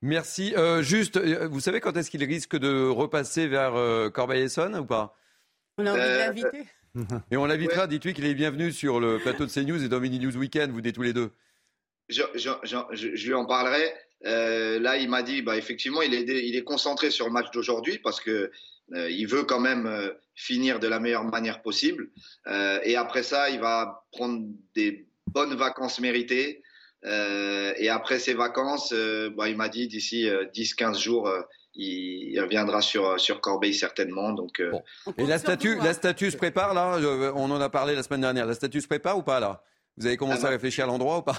Merci. 0.00 0.54
Euh, 0.56 0.82
juste, 0.82 1.16
euh, 1.16 1.48
vous 1.48 1.60
savez 1.60 1.80
quand 1.80 1.96
est-ce 1.96 2.10
qu'il 2.10 2.22
risque 2.24 2.56
de 2.56 2.88
repasser 2.88 3.48
vers 3.48 3.74
euh, 3.74 4.10
Corbeil-Essonne 4.10 4.76
ou 4.76 4.86
pas? 4.86 5.16
On 5.76 5.86
a 5.86 5.92
envie 5.92 6.00
de 6.00 6.18
l'inviter 6.18 6.68
Et 7.30 7.36
on 7.36 7.46
l'invitera, 7.46 7.86
dites-lui 7.86 8.14
qu'il 8.14 8.26
est 8.26 8.34
bienvenu 8.34 8.72
sur 8.72 9.00
le 9.00 9.18
plateau 9.18 9.46
de 9.46 9.50
CNews 9.50 9.84
et 9.84 9.88
dans 9.88 10.00
Mini 10.00 10.18
News 10.18 10.36
Weekend, 10.36 10.70
vous 10.70 10.80
dites 10.80 10.94
tous 10.94 11.02
les 11.02 11.12
deux. 11.12 11.30
Je, 12.08 12.22
je, 12.34 12.50
je, 12.62 12.76
je, 12.92 13.26
lui 13.26 13.34
en 13.34 13.44
parlerai. 13.44 13.92
Euh, 14.24 14.80
là, 14.80 14.96
il 14.96 15.08
m'a 15.08 15.22
dit, 15.22 15.42
bah, 15.42 15.56
effectivement, 15.56 16.02
il 16.02 16.14
est, 16.14 16.22
il 16.22 16.56
est 16.56 16.64
concentré 16.64 17.10
sur 17.10 17.26
le 17.26 17.32
match 17.32 17.50
d'aujourd'hui 17.52 17.98
parce 17.98 18.20
que 18.20 18.50
euh, 18.94 19.10
il 19.10 19.26
veut 19.26 19.44
quand 19.44 19.60
même 19.60 19.86
euh, 19.86 20.10
finir 20.34 20.80
de 20.80 20.88
la 20.88 20.98
meilleure 21.00 21.24
manière 21.24 21.62
possible. 21.62 22.08
Euh, 22.46 22.80
et 22.84 22.96
après 22.96 23.22
ça, 23.22 23.50
il 23.50 23.60
va 23.60 24.04
prendre 24.12 24.46
des 24.74 25.06
bonnes 25.26 25.54
vacances 25.54 26.00
méritées. 26.00 26.62
Euh, 27.04 27.74
et 27.76 27.90
après 27.90 28.18
ces 28.18 28.34
vacances, 28.34 28.92
bah, 29.36 29.48
il 29.48 29.56
m'a 29.56 29.68
dit 29.68 29.86
d'ici 29.86 30.26
10-15 30.26 30.98
jours, 30.98 31.30
il, 31.74 32.32
il, 32.32 32.40
reviendra 32.40 32.80
sur, 32.80 33.20
sur 33.20 33.40
Corbeil 33.40 33.74
certainement. 33.74 34.32
Donc, 34.32 34.60
bon. 34.60 34.82
Et 35.16 35.26
la 35.26 35.38
statue, 35.38 35.76
la 35.76 35.92
statue 35.92 36.30
se 36.30 36.36
prépare 36.36 36.74
là? 36.74 36.98
On 37.36 37.50
en 37.50 37.60
a 37.60 37.68
parlé 37.68 37.94
la 37.94 38.02
semaine 38.02 38.22
dernière. 38.22 38.46
La 38.46 38.54
statue 38.54 38.80
se 38.80 38.88
prépare 38.88 39.16
ou 39.16 39.22
pas 39.22 39.38
là? 39.38 39.62
Vous 39.96 40.06
avez 40.06 40.16
commencé 40.16 40.42
ah, 40.44 40.48
à 40.48 40.50
réfléchir 40.50 40.84
à 40.84 40.86
l'endroit 40.86 41.18
ou 41.18 41.22
pas? 41.22 41.38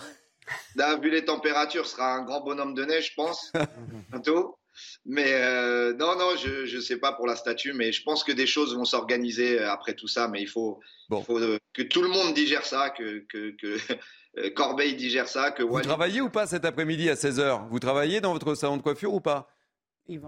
Vu 1.02 1.10
les 1.10 1.26
températures, 1.26 1.86
sera 1.86 2.14
un 2.14 2.24
grand 2.24 2.42
bonhomme 2.42 2.74
de 2.74 2.86
neige, 2.86 3.10
je 3.10 3.16
pense, 3.16 3.52
bientôt. 4.12 4.60
Mais 5.06 5.34
euh, 5.34 5.94
non, 5.94 6.16
non, 6.18 6.36
je 6.38 6.76
ne 6.76 6.82
sais 6.82 6.98
pas 6.98 7.14
pour 7.14 7.28
la 7.28 7.36
statue, 7.36 7.74
mais 7.74 7.92
je 7.92 8.04
pense 8.04 8.24
que 8.24 8.32
des 8.32 8.48
choses 8.48 8.76
vont 8.76 8.86
s'organiser 8.86 9.60
après 9.60 9.94
tout 9.94 10.08
ça. 10.08 10.28
Mais 10.28 10.42
il 10.42 10.48
faut, 10.48 10.80
bon. 11.10 11.20
il 11.20 11.26
faut 11.26 11.40
euh, 11.40 11.60
que 11.74 11.82
tout 11.82 12.02
le 12.02 12.10
monde 12.10 12.34
digère 12.34 12.66
ça, 12.66 12.90
que, 12.90 13.26
que, 13.30 13.52
que 13.52 13.78
euh, 14.38 14.50
Corbeil 14.52 14.96
digère 14.96 15.28
ça. 15.28 15.52
Que 15.52 15.64
Vous 15.64 15.74
Wally... 15.74 15.88
travaillez 15.88 16.22
ou 16.22 16.30
pas 16.30 16.48
cet 16.48 16.66
après-midi 16.66 17.10
à 17.10 17.16
16h 17.16 17.68
Vous 17.70 17.80
travaillez 17.80 18.22
dans 18.22 18.34
votre 18.34 18.56
salon 18.56 18.78
de 18.78 18.82
coiffure 18.82 19.14
ou 19.14 19.22
pas? 19.22 19.50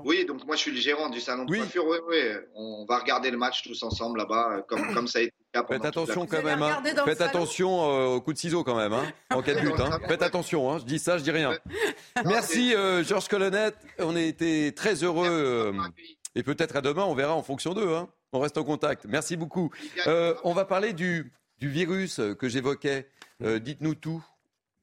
Oui, 0.04 0.26
donc 0.26 0.46
moi 0.46 0.56
je 0.56 0.62
suis 0.62 0.72
le 0.72 0.80
gérant 0.80 1.10
du 1.10 1.20
salon 1.20 1.46
de 1.46 1.52
oui. 1.52 1.60
coiffure. 1.60 1.86
Oui, 1.88 1.98
oui, 2.08 2.18
on 2.56 2.86
va 2.86 3.00
regarder 3.00 3.32
le 3.32 3.38
match 3.38 3.64
tous 3.64 3.82
ensemble 3.84 4.20
là-bas, 4.20 4.64
comme, 4.68 4.94
comme 4.94 5.08
ça 5.08 5.20
a 5.20 5.22
été 5.24 5.34
le 5.54 5.62
cas 5.62 5.68
Faites 5.68 5.86
attention 5.86 6.28
quand 6.28 6.44
même. 6.44 6.62
Hein. 6.62 6.84
Faites 7.06 7.22
attention 7.22 7.90
euh, 7.90 8.06
au 8.16 8.22
coup 8.22 8.34
de 8.34 8.38
ciseau 8.38 8.64
quand 8.64 8.76
même, 8.76 8.94
hein, 8.94 9.04
en 9.32 9.42
cas 9.42 9.56
de 9.56 9.62
but. 9.62 9.80
Hein. 9.80 10.00
Faites 10.08 10.22
attention, 10.22 10.72
hein. 10.72 10.80
je 10.80 10.86
dis 10.86 11.00
ça, 11.00 11.18
je 11.18 11.24
dis 11.24 11.32
rien. 11.32 11.54
Merci 12.26 12.76
euh, 12.76 13.04
Georges 13.04 13.28
Colonnette, 13.28 13.78
on 14.00 14.16
a 14.16 14.22
été 14.22 14.74
très 14.74 15.04
heureux. 15.04 15.28
Euh, 15.28 15.74
et 16.36 16.44
peut-être 16.44 16.76
à 16.76 16.82
demain, 16.82 17.04
on 17.04 17.16
verra 17.16 17.36
en 17.36 17.44
fonction 17.44 17.74
d'eux. 17.74 17.96
Hein. 17.96 18.08
On 18.34 18.40
reste 18.40 18.58
en 18.58 18.64
contact. 18.64 19.06
Merci 19.06 19.36
beaucoup. 19.36 19.72
Euh, 20.08 20.36
on 20.44 20.54
va 20.54 20.66
parler 20.66 20.94
du, 20.94 21.34
du 21.60 21.70
virus 21.70 22.22
que 22.40 22.48
j'évoquais. 22.48 23.08
Dites-nous 23.42 23.96
tout. 23.96 24.24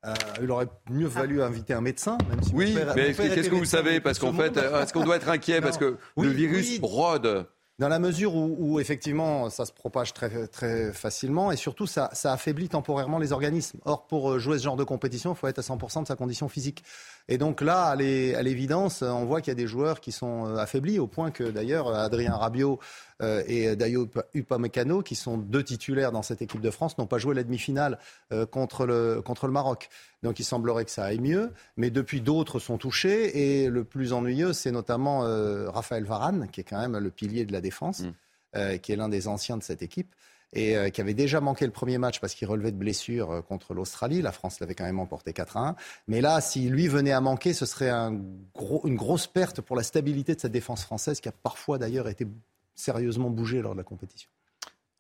Euh, 0.07 0.15
il 0.41 0.51
aurait 0.51 0.69
mieux 0.91 1.09
valu 1.09 1.43
inviter 1.43 1.75
un 1.75 1.81
médecin, 1.81 2.19
même 2.29 2.43
si 2.43 2.53
Oui, 2.55 2.75
père, 2.75 2.95
mais 2.95 3.13
qu'est-ce 3.13 3.51
que 3.51 3.55
vous 3.55 3.65
savez? 3.65 4.01
Parce 4.01 4.19
qu'en 4.19 4.33
fait, 4.33 4.57
est-ce 4.57 4.93
qu'on 4.93 5.05
doit 5.05 5.17
être 5.17 5.29
inquiet 5.29 5.57
non. 5.57 5.63
Parce 5.63 5.79
que 5.79 5.97
oui, 6.17 6.27
le 6.27 6.33
virus 6.33 6.69
oui. 6.71 6.81
rôde. 6.83 7.47
Dans 7.79 7.89
la 7.89 8.01
mesure 8.01 8.35
où, 8.35 8.57
où, 8.59 8.81
effectivement 8.81 9.51
ça 9.51 9.65
se 9.65 9.73
propage 9.73 10.13
très, 10.13 10.49
très 10.49 10.93
facilement 10.93 11.53
et 11.53 11.57
surtout 11.57 11.87
ça, 11.87 12.11
ça, 12.13 12.33
affaiblit 12.33 12.69
temporairement 12.69 13.19
les 13.19 13.31
organismes. 13.31 13.79
Or, 13.85 14.09
pour 14.09 14.37
jouer 14.41 14.59
ce 14.59 14.65
genre 14.65 14.77
de 14.77 14.83
compétition, 14.83 15.33
il 15.33 15.37
faut 15.37 15.47
être 15.47 15.61
à 15.61 15.63
100% 15.63 16.03
de 16.03 16.09
sa 16.09 16.17
condition 16.17 16.49
physique. 16.49 16.83
Et 17.29 17.37
donc 17.37 17.61
là, 17.61 17.85
à 17.85 17.97
l'évidence, 17.97 19.03
on 19.03 19.27
voit 19.27 19.43
qu'il 19.43 19.51
y 19.51 19.53
a 19.53 19.55
des 19.55 19.67
joueurs 19.67 20.01
qui 20.01 20.13
sont 20.13 20.47
affaiblis 20.57 20.99
au 20.99 21.07
point 21.07 21.31
que 21.31 21.45
d'ailleurs 21.45 21.95
Adrien 21.95 22.35
Rabiot 22.35 22.79
euh, 23.21 23.43
et 23.47 23.77
Dayo 23.77 24.09
Upamecano, 24.35 25.03
qui 25.03 25.15
sont 25.15 25.37
deux 25.37 25.63
titulaires 25.63 26.11
dans 26.11 26.23
cette 26.23 26.41
équipe 26.41 26.63
de 26.63 26.71
France, 26.71 26.97
n'ont 26.97 27.07
pas 27.07 27.19
joué 27.19 27.35
la 27.35 27.45
demi-finale 27.45 27.99
euh, 28.33 28.47
contre, 28.47 28.87
le, 28.87 29.21
contre 29.21 29.47
le 29.47 29.53
Maroc. 29.53 29.91
Donc 30.23 30.39
il 30.41 30.45
semblerait 30.45 30.87
que 30.87 30.91
ça 30.91 31.05
aille 31.05 31.21
mieux, 31.21 31.53
mais 31.77 31.91
depuis 31.91 32.23
d'autres 32.23 32.61
sont 32.61 32.79
touchés 32.79 33.63
et 33.63 33.69
le 33.69 33.85
plus 33.85 34.15
ennuyeux, 34.15 34.55
c'est 34.55 34.71
notamment 34.71 35.25
euh, 35.25 35.69
Raphaël 35.69 36.05
Varane, 36.05 36.49
qui 36.51 36.63
est 36.63 36.65
quand 36.65 36.81
même 36.81 36.97
le 36.97 37.11
pilier 37.11 37.45
de 37.45 37.53
la 37.53 37.61
défense, 37.61 38.05
mmh. 38.05 38.79
qui 38.79 38.93
est 38.93 38.97
l'un 38.97 39.11
des 39.11 39.29
anciens 39.29 39.59
de 39.59 39.63
cette 39.63 39.83
équipe 39.83 40.15
et 40.53 40.77
euh, 40.77 40.89
qui 40.91 41.01
avait 41.01 41.15
déjà 41.15 41.41
manqué 41.41 41.67
le 41.67 41.73
premier 41.73 41.99
match 41.99 42.21
parce 42.21 42.35
qu'il 42.35 42.49
relevait 42.49 42.73
de 42.73 42.77
blessure 42.77 43.31
euh, 43.31 43.43
contre 43.43 43.75
l'Australie. 43.75 44.23
La 44.23 44.33
France 44.33 44.61
l'avait 44.61 44.75
quand 44.75 44.85
même 44.85 45.01
emporté 45.01 45.33
4 45.33 45.57
à 45.57 45.69
1. 45.69 45.77
Mais 46.07 46.21
là, 46.21 46.41
si 46.41 46.69
lui 46.69 46.89
venait 46.89 47.13
à 47.13 47.21
manquer, 47.21 47.53
ce 47.53 47.67
serait 47.67 47.91
un 47.91 48.19
gros, 48.55 48.83
une 48.87 48.97
grosse 48.97 49.27
perte 49.27 49.61
pour 49.61 49.77
la 49.77 49.83
stabilité 49.83 50.35
de 50.35 50.41
cette 50.41 50.53
défense 50.53 50.85
française 50.85 51.21
qui 51.21 51.29
a 51.29 51.33
parfois 51.33 51.79
d'ailleurs 51.79 52.09
été 52.09 52.27
sérieusement 52.75 53.31
bougée 53.31 53.61
lors 53.61 53.73
de 53.73 53.79
la 53.79 53.85
compétition. 53.85 54.31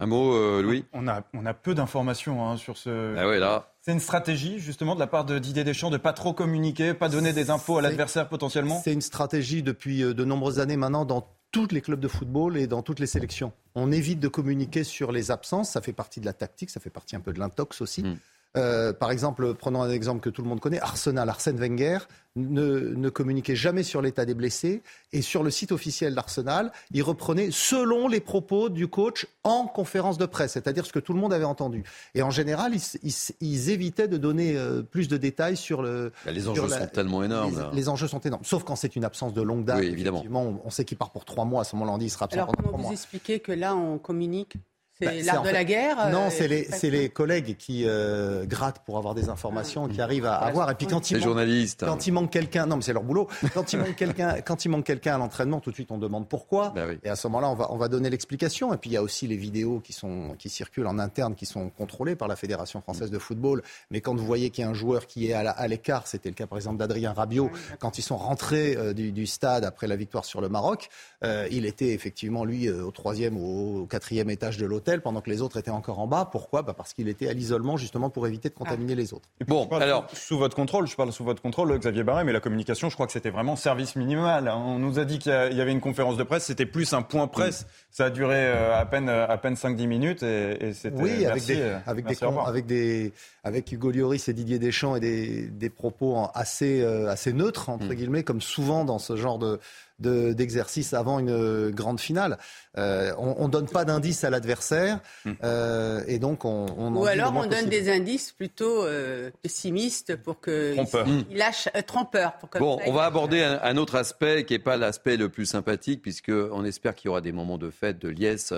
Un 0.01 0.07
mot, 0.07 0.33
euh, 0.35 0.63
Louis? 0.63 0.85
On 0.93 1.09
a, 1.09 1.23
on 1.35 1.45
a 1.45 1.55
peu 1.55 1.75
d'informations 1.75 2.47
hein, 2.47 2.57
sur 2.57 2.77
ce. 2.77 3.17
Ah 3.17 3.27
ouais, 3.27 3.41
là. 3.41 3.73
C'est 3.81 3.91
une 3.91 3.99
stratégie, 4.01 4.61
justement, 4.61 4.95
de 4.95 5.01
la 5.01 5.09
part 5.09 5.25
de 5.25 5.39
Didier 5.41 5.65
Deschamps 5.65 5.91
de 5.91 5.97
pas 5.97 6.13
trop 6.13 6.33
communiquer, 6.33 6.95
pas 6.95 7.09
donner 7.09 7.33
des 7.33 7.51
infos 7.51 7.79
à 7.79 7.83
l'adversaire 7.83 8.29
potentiellement? 8.29 8.81
C'est 8.85 8.93
une 8.93 9.01
stratégie 9.01 9.63
depuis 9.63 10.03
de 10.03 10.25
nombreuses 10.25 10.61
années 10.61 10.77
maintenant 10.77 11.05
dans 11.05 11.27
tous 11.51 11.69
les 11.73 11.81
clubs 11.81 12.01
de 12.01 12.09
football 12.09 12.57
et 12.57 12.67
dans 12.67 12.83
toutes 12.83 13.01
les 13.01 13.07
sélections. 13.07 13.53
On 13.75 13.91
évite 13.91 14.21
de 14.21 14.29
communiquer 14.29 14.85
sur 14.85 15.13
les 15.13 15.31
absences, 15.31 15.71
ça 15.71 15.81
fait 15.81 15.93
partie 15.93 16.21
de 16.21 16.27
la 16.27 16.33
tactique, 16.33 16.71
ça 16.71 16.81
fait 16.81 16.91
partie 16.91 17.17
un 17.17 17.21
peu 17.21 17.33
de 17.33 17.39
l'intox 17.39 17.81
aussi. 17.81 18.03
Mmh. 18.03 18.19
Euh, 18.59 18.93
par 18.93 19.11
exemple, 19.11 19.55
prenons 19.55 19.83
un 19.83 19.91
exemple 19.91 20.21
que 20.21 20.31
tout 20.31 20.43
le 20.43 20.49
monde 20.49 20.61
connaît, 20.61 20.81
Arsenal, 20.81 21.29
Arsène 21.29 21.57
Wenger 21.57 21.99
ne, 22.37 22.95
ne 22.95 23.09
communiquait 23.09 23.57
jamais 23.57 23.83
sur 23.83 24.03
l'état 24.03 24.25
des 24.25 24.35
blessés 24.35 24.83
et 25.13 25.23
sur 25.23 25.43
le 25.43 25.51
site 25.51 25.73
officiel 25.73 26.15
d'Arsenal, 26.15 26.73
il 26.93 27.03
reprenait 27.03 27.49
selon 27.51 28.09
les 28.09 28.21
propos 28.21 28.69
du 28.69 28.87
coach 28.89 29.27
en 29.45 29.67
conférence 29.67 30.19
de 30.19 30.27
presse, 30.27 30.53
c'est-à-dire 30.53 30.87
ce 30.87 30.93
que 30.93 30.99
tout 30.99 31.13
le 31.13 31.21
monde 31.21 31.33
avait 31.33 31.45
entendu. 31.45 31.85
Et 32.15 32.23
en 32.23 32.31
général, 32.31 32.75
ils, 32.75 32.83
ils, 33.03 33.15
ils 33.41 33.71
évitaient 33.71 34.09
de 34.09 34.17
donner 34.17 34.57
euh, 34.57 34.83
plus 34.83 35.09
de 35.09 35.17
détails 35.17 35.57
sur 35.57 35.83
le. 35.83 36.13
Bah, 36.25 36.33
les 36.33 36.49
enjeux 36.49 36.69
la, 36.69 36.81
sont 36.81 36.87
tellement 36.87 37.23
énormes. 37.23 37.71
Les, 37.73 37.89
enjeux 37.89 38.09
sont 38.09 38.21
énormes, 38.21 38.45
sauf 38.45 38.65
quand 38.65 38.77
c'est 38.77 38.97
une 38.97 39.05
absence 39.05 39.33
de 39.35 39.43
longue 39.43 39.65
date. 39.65 39.81
Oui, 39.81 39.87
évidemment. 39.87 40.25
On, 40.33 40.61
on, 40.65 40.71
sait 40.71 40.85
qu'il 40.85 40.99
part 40.99 41.11
pour 41.11 41.25
trois 41.25 41.45
mois, 41.45 41.63
à 41.63 41.65
ce 41.65 41.75
moment-là, 41.77 41.93
on 41.93 41.99
dit 41.99 42.07
il 42.07 42.11
sera 42.11 42.27
absent 42.27 42.37
Alors, 42.37 42.47
pendant 42.49 42.57
comment 42.57 42.69
trois 42.69 42.79
vous 42.79 42.85
mois. 42.85 42.93
expliquez 42.93 43.41
que 43.41 43.53
là, 43.53 43.75
on 43.75 43.99
communique 43.99 44.57
C'est 45.01 45.07
Bah, 45.07 45.13
l'art 45.25 45.41
en 45.41 45.43
de 45.43 45.47
fait- 45.49 45.53
la 45.53 45.65
guerre. 45.65 46.11
Non, 46.11 46.27
euh, 46.27 46.31
c'est 46.31 46.49
les, 46.49 46.65
c'est 46.65 47.09
collègues 47.11 47.57
qui 47.57 47.85
euh, 47.87 48.45
grattent 48.47 48.81
pour 48.85 48.99
avoir 48.99 49.15
des 49.15 49.29
informations, 49.29 49.87
qui 49.89 50.01
arrivent 50.01 50.27
à 50.27 50.35
avoir. 50.35 50.71
Et 50.71 50.75
puis 50.75 50.87
quand 50.87 51.11
il 51.11 51.15
manque- 51.19 51.25
journalistes. 51.25 51.83
hein. 51.83 51.87
Quand 51.87 52.07
il 52.07 52.13
manque 52.13 52.31
quelqu'un, 52.31 52.67
non 52.67 52.77
mais 52.77 52.83
c'est 52.83 52.93
leur 52.93 53.05
boulot. 53.05 53.29
Quand 53.55 53.73
il 53.73 53.79
manque 53.79 53.95
quelqu'un, 53.97 54.41
quand 54.45 54.65
il 54.65 54.69
manque 54.71 54.85
quelqu'un 54.85 55.15
à 55.15 55.19
l'entraînement, 55.19 55.61
tout 55.61 55.71
de 55.71 55.75
suite 55.75 55.91
on 55.93 55.99
demande 55.99 56.29
pourquoi. 56.29 56.71
Bah 56.71 56.85
oui. 56.89 56.99
Et 57.05 57.09
à 57.09 57.17
ce 57.17 57.27
moment-là, 57.29 57.49
on 57.51 57.55
va, 57.55 57.73
on 57.73 57.77
va 57.77 57.89
donner 57.89 58.11
l'explication. 58.11 58.75
Et 58.75 58.77
puis 58.77 58.91
il 58.91 58.95
y 58.95 58.97
a 58.97 59.03
aussi 59.03 59.27
les 59.29 59.37
vidéos 59.37 59.81
qui 59.81 59.93
sont 59.93 60.35
qui 60.39 60.49
circulent 60.49 60.87
en 60.89 60.99
interne, 60.99 61.35
qui 61.35 61.47
sont 61.47 61.71
contrôlées 61.71 62.17
par 62.17 62.27
la 62.29 62.37
Fédération 62.37 62.81
française 62.81 63.11
de 63.11 63.19
football. 63.19 63.63
Mais 63.91 64.01
quand 64.01 64.15
vous 64.17 64.27
voyez 64.27 64.51
qu'il 64.51 64.65
y 64.65 64.67
a 64.67 64.71
un 64.71 64.75
joueur 64.75 65.07
qui 65.07 65.29
est 65.31 65.33
à 65.33 65.43
la- 65.43 65.51
à 65.53 65.69
l'écart, 65.69 66.07
c'était 66.09 66.29
le 66.29 66.35
cas 66.35 66.47
par 66.47 66.59
exemple 66.59 66.79
d'Adrien 66.79 67.13
Rabiot, 67.13 67.51
quand 67.79 67.99
ils 67.99 68.03
sont 68.03 68.17
rentrés 68.17 68.77
euh, 68.77 68.93
du, 68.93 69.13
du 69.13 69.27
stade 69.27 69.65
après 69.65 69.87
la 69.87 69.97
victoire 69.97 70.25
sur 70.25 70.41
le 70.41 70.49
Maroc, 70.49 70.89
euh, 71.25 71.47
il 71.53 71.67
était 71.67 71.91
effectivement 71.95 72.45
lui 72.45 72.69
euh, 72.69 72.83
au 72.85 72.91
troisième 72.91 73.37
ou 73.37 73.83
au 73.83 73.87
quatrième 73.87 74.31
étage 74.31 74.57
de 74.59 74.67
l'hôtel, 74.67 74.88
pendant 75.01 75.21
que 75.21 75.31
les 75.31 75.43
autres 75.43 75.57
étaient 75.59 75.71
encore 75.71 75.99
en 76.01 76.07
bas. 76.07 76.29
Pourquoi? 76.31 76.63
Bah, 76.63 76.75
Parce 76.77 76.93
qu'il 76.95 77.09
était 77.09 77.29
à 77.29 77.33
l'isolement 77.33 77.77
justement 77.77 78.11
pour 78.11 78.27
éviter 78.27 78.49
de 78.49 78.55
contaminer 78.55 78.95
les 78.95 79.13
autres. 79.15 79.29
Bon, 79.47 79.69
alors, 79.73 80.07
sous, 80.13 80.39
votre 80.39 80.57
contrôle, 80.57 80.87
je 80.87 80.97
parle 80.97 81.13
sous 81.13 81.25
votre 81.25 81.43
contrôle, 81.43 81.79
Xavier 81.79 82.03
Barret, 82.03 82.25
mais 82.25 82.33
la 82.33 82.41
communication, 82.41 82.89
je 82.89 82.95
crois 82.95 83.07
que 83.07 83.13
c'était 83.13 83.31
vraiment 83.31 83.57
service 83.57 83.97
minimal. 83.97 84.49
hein. 84.49 84.57
On 84.57 84.79
nous 84.79 84.99
a 84.99 85.05
dit 85.05 85.19
qu'il 85.19 85.33
y 85.33 85.61
avait 85.61 85.73
une 85.73 85.81
conférence 85.81 86.17
de 86.17 86.23
presse, 86.23 86.45
c'était 86.45 86.67
plus 86.67 86.93
un 86.93 87.03
point 87.03 87.27
presse. 87.27 87.67
Ça 87.91 88.07
a 88.07 88.11
duré 88.11 88.37
euh, 88.37 88.79
à 88.79 88.87
peine 88.87 89.09
à 89.09 89.37
peine 89.39 89.55
5-10 89.55 89.87
minutes 89.87 90.23
et, 90.23 90.69
et 90.69 90.73
c'était 90.75 91.01
Oui, 91.01 91.11
avec 91.27 91.47
merci, 91.47 91.47
des, 91.57 91.61
euh, 91.61 91.79
avec, 91.87 92.05
des, 92.07 92.17
merci, 92.21 92.39
avec 92.47 92.67
des, 92.67 93.13
avec 93.45 93.71
Hugo 93.73 93.91
Lloris 93.91 94.29
et 94.29 94.33
Didier 94.33 94.59
Deschamps 94.59 94.97
et 94.97 95.01
des, 95.01 95.49
des 95.49 95.71
propos 95.71 96.27
assez, 96.35 96.81
euh, 96.83 97.11
assez 97.11 97.33
neutres 97.33 97.69
entre 97.69 97.93
guillemets, 97.95 98.23
comme 98.23 98.41
souvent 98.41 98.85
dans 98.85 98.99
ce 98.99 99.17
genre 99.17 99.39
de 99.39 99.59
de- 99.99 100.33
d'exercice 100.33 100.93
avant 100.95 101.19
une 101.19 101.31
euh, 101.31 101.71
grande 101.71 102.01
finale. 102.01 102.39
Euh, 102.77 103.13
on, 103.19 103.47
ne 103.47 103.53
donne 103.53 103.67
pas 103.69 103.85
d'indices 103.85 104.23
à 104.25 104.31
l'adversaire 104.31 105.01
euh, 105.43 106.03
et 106.07 106.19
donc 106.19 106.45
on, 106.45 106.67
Ou 106.95 107.07
alors 107.07 107.33
on 107.35 107.41
donne 107.43 107.49
possible. 107.51 107.71
des 107.71 107.91
indices 107.91 108.31
plutôt 108.33 108.85
euh, 108.85 109.31
pessimistes 109.43 110.15
pour 110.17 110.39
que 110.41 110.75
Trompeurs. 110.75 111.07
il, 111.09 111.25
il 111.31 111.37
lâche 111.39 111.69
euh, 111.75 111.83
trompeur 111.83 112.35
pour 112.39 112.51
que 112.51 112.59
Bon, 112.59 112.79
on 112.87 112.93
va 112.93 113.05
aborder 113.05 113.43
un, 113.43 113.59
un 113.63 113.77
autre 113.77 113.97
aspect 113.97 114.45
qui 114.45 114.53
n'est 114.53 114.59
pas 114.61 114.77
l'aspect 114.77 115.17
le 115.17 115.29
plus 115.29 115.47
sympathique, 115.47 116.03
puisque 116.03 116.31
on 116.31 116.65
espère 116.65 116.95
qu'il 116.95 117.09
y 117.09 117.11
aura 117.11 117.21
des 117.21 117.33
moments 117.33 117.59
de 117.59 117.71
fête, 117.71 117.99
de 117.99 118.09
liesse 118.09 118.53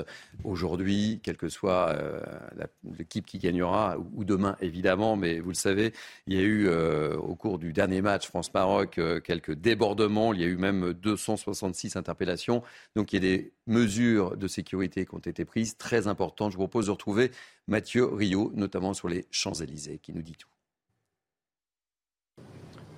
aujourd'hui, 0.44 1.20
quelle 1.22 1.36
que 1.36 1.48
soit 1.48 1.90
euh, 1.90 2.20
l'équipe 2.98 3.26
qui 3.26 3.38
gagnera, 3.38 3.96
ou, 3.98 4.06
ou 4.20 4.24
demain 4.24 4.56
évidemment. 4.60 5.16
Mais 5.16 5.40
vous 5.40 5.50
le 5.50 5.54
savez, 5.54 5.92
il 6.26 6.34
y 6.34 6.38
a 6.38 6.42
eu 6.42 6.68
euh, 6.68 7.16
au 7.16 7.34
cours 7.34 7.58
du 7.58 7.72
dernier 7.72 8.02
match 8.02 8.26
France-Maroc 8.28 8.98
euh, 8.98 9.20
quelques 9.20 9.54
débordements. 9.54 10.32
Il 10.34 10.40
y 10.40 10.44
a 10.44 10.48
eu 10.48 10.56
même 10.56 10.92
266 11.30 11.96
interpellations. 11.96 12.62
Donc 12.96 13.12
il 13.12 13.16
y 13.16 13.18
a 13.18 13.36
des 13.36 13.52
mesures 13.66 14.36
de 14.36 14.48
sécurité 14.48 15.06
qui 15.06 15.14
ont 15.14 15.18
été 15.18 15.44
prises, 15.44 15.76
très 15.76 16.06
importantes. 16.06 16.52
Je 16.52 16.56
vous 16.56 16.62
propose 16.62 16.86
de 16.86 16.90
retrouver 16.90 17.30
Mathieu 17.68 18.06
Rio, 18.06 18.52
notamment 18.54 18.94
sur 18.94 19.08
les 19.08 19.26
Champs-Élysées, 19.30 19.98
qui 19.98 20.12
nous 20.12 20.22
dit 20.22 20.34
tout. 20.36 20.48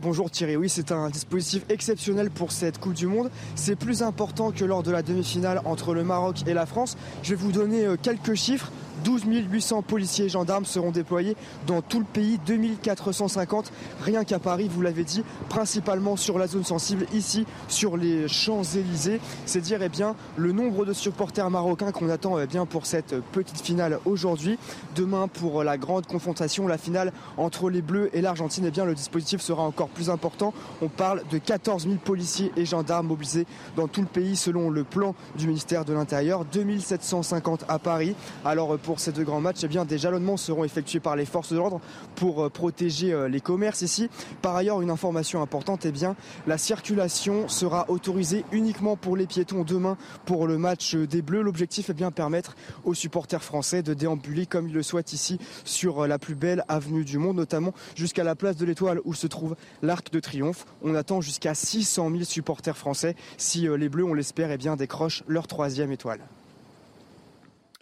Bonjour 0.01 0.33
Thierry, 0.33 0.57
oui 0.57 0.69
c'est 0.69 0.91
un 0.91 1.11
dispositif 1.11 1.65
exceptionnel 1.69 2.29
pour 2.29 2.51
cette 2.51 2.79
Coupe 2.79 2.95
du 2.95 3.07
Monde. 3.07 3.31
C'est 3.55 3.77
plus 3.77 4.03
important 4.03 4.51
que 4.51 4.65
lors 4.65 4.83
de 4.83 4.91
la 4.91 5.03
demi-finale 5.03 5.61
entre 5.65 5.95
le 5.95 6.03
Maroc 6.03 6.39
et 6.49 6.55
la 6.55 6.67
France. 6.67 6.97
Je 7.23 7.31
vais 7.31 7.37
vous 7.37 7.53
donner 7.53 7.87
euh, 7.87 7.97
quelques 7.97 8.35
chiffres. 8.35 8.73
12 9.05 9.25
800 9.51 9.83
policiers 9.83 10.27
et 10.27 10.29
gendarmes 10.29 10.65
seront 10.65 10.91
déployés 10.91 11.37
dans 11.67 11.83
tout 11.83 11.99
le 11.99 12.05
pays, 12.05 12.39
2450 12.47 13.73
rien 14.03 14.25
qu'à 14.25 14.39
Paris, 14.39 14.69
vous 14.71 14.83
l'avez 14.83 15.05
dit, 15.05 15.23
principalement 15.49 16.17
sur 16.17 16.39
la 16.39 16.47
zone 16.47 16.65
sensible, 16.65 17.07
ici 17.13 17.47
sur 17.69 17.97
les 17.97 18.29
Champs-Élysées. 18.29 19.21
C'est 19.47 19.61
dire 19.61 19.83
eh 19.83 19.89
bien, 19.89 20.15
le 20.37 20.53
nombre 20.53 20.85
de 20.85 20.93
supporters 20.93 21.49
marocains 21.51 21.93
qu'on 21.93 22.09
attend 22.09 22.39
eh 22.39 22.47
bien, 22.47 22.67
pour 22.67 22.87
cette 22.87 23.21
petite 23.33 23.61
finale 23.61 23.99
aujourd'hui. 24.05 24.59
Demain, 24.97 25.29
pour 25.29 25.65
la 25.65 25.79
grande 25.79 26.07
confrontation, 26.07 26.67
la 26.67 26.79
finale 26.79 27.13
entre 27.37 27.71
les 27.71 27.83
Bleus 27.83 28.11
et 28.13 28.21
l'Argentine, 28.21 28.71
eh 28.75 28.83
le 28.83 28.95
dispositif 28.95 29.41
sera 29.41 29.63
encore 29.63 29.89
plus 29.89 30.11
important. 30.11 30.53
On 30.81 30.89
parle 30.89 31.23
de 31.31 31.39
14 31.39 31.85
000 31.85 31.97
policiers 31.97 32.53
et 32.57 32.65
gendarmes 32.65 33.07
mobilisés 33.07 33.47
dans 33.77 33.87
tout 33.87 34.01
le 34.01 34.07
pays 34.07 34.37
selon 34.37 34.71
le 34.71 34.85
plan 34.85 35.15
du 35.37 35.47
ministère 35.47 35.85
de 35.85 35.93
l'Intérieur, 35.93 36.45
2750 36.45 37.65
à 37.69 37.79
Paris. 37.79 38.15
Alors 38.45 38.79
pour 38.79 38.92
ces 39.01 39.13
deux 39.13 39.25
grands 39.25 39.41
matchs, 39.41 39.65
eh 39.65 39.69
bien, 39.69 39.85
des 39.85 39.99
jalonnements 39.99 40.37
seront 40.37 40.65
effectués 40.65 41.01
par 41.01 41.17
les 41.17 41.25
forces 41.25 41.53
de 41.53 41.57
l'ordre 41.57 41.81
pour 42.17 42.43
euh, 42.43 42.49
protéger 42.49 43.13
euh, 43.13 43.29
les 43.29 43.41
commerces 43.41 43.83
ici. 43.83 44.09
Par 44.41 44.57
ailleurs, 44.57 44.81
une 44.83 44.91
information 44.91 45.43
importante, 45.43 45.87
eh 45.87 45.93
bien, 45.93 46.17
la 46.47 46.59
circulation 46.59 47.49
sera 47.49 47.89
autorisée 47.89 48.45
uniquement 48.53 48.97
pour 48.97 49.17
les 49.17 49.27
piétons 49.27 49.65
demain 49.65 49.97
pour 50.25 50.47
le 50.47 50.59
match 50.59 50.95
euh, 50.95 51.07
des 51.07 51.23
Bleus. 51.23 51.43
L'objectif 51.43 51.91
est 51.91 51.95
bien 51.95 52.11
permettre 52.11 52.57
aux 52.85 52.95
supporters 52.95 53.43
français 53.43 53.83
de 53.83 53.95
déambuler 53.95 54.47
comme 54.47 54.69
ils 54.69 54.75
le 54.75 54.83
souhaitent 54.83 55.13
ici 55.13 55.39
sur 55.65 56.07
la 56.07 56.19
plus 56.19 56.35
belle 56.35 56.65
avenue 56.69 57.05
du 57.05 57.19
monde, 57.19 57.37
notamment 57.37 57.73
jusqu'à 57.95 58.25
la 58.25 58.35
place 58.35 58.57
de 58.57 58.65
l'Étoile 58.65 59.01
où 59.05 59.15
se 59.15 59.27
trouve 59.27 59.57
l'Arc 59.83 60.11
de 60.13 60.21
Triomphe. 60.21 60.67
On 60.83 60.95
attend 60.95 61.21
jusqu'à 61.21 61.55
600 61.55 62.11
000 62.11 62.25
supporters 62.25 62.77
français 62.77 63.17
si 63.37 63.69
les 63.69 63.89
Bleus, 63.89 64.05
on 64.05 64.15
l'espère, 64.15 64.51
eh 64.51 64.77
décrochent 64.77 65.25
leur 65.27 65.47
troisième 65.47 65.93
étoile. 65.93 66.21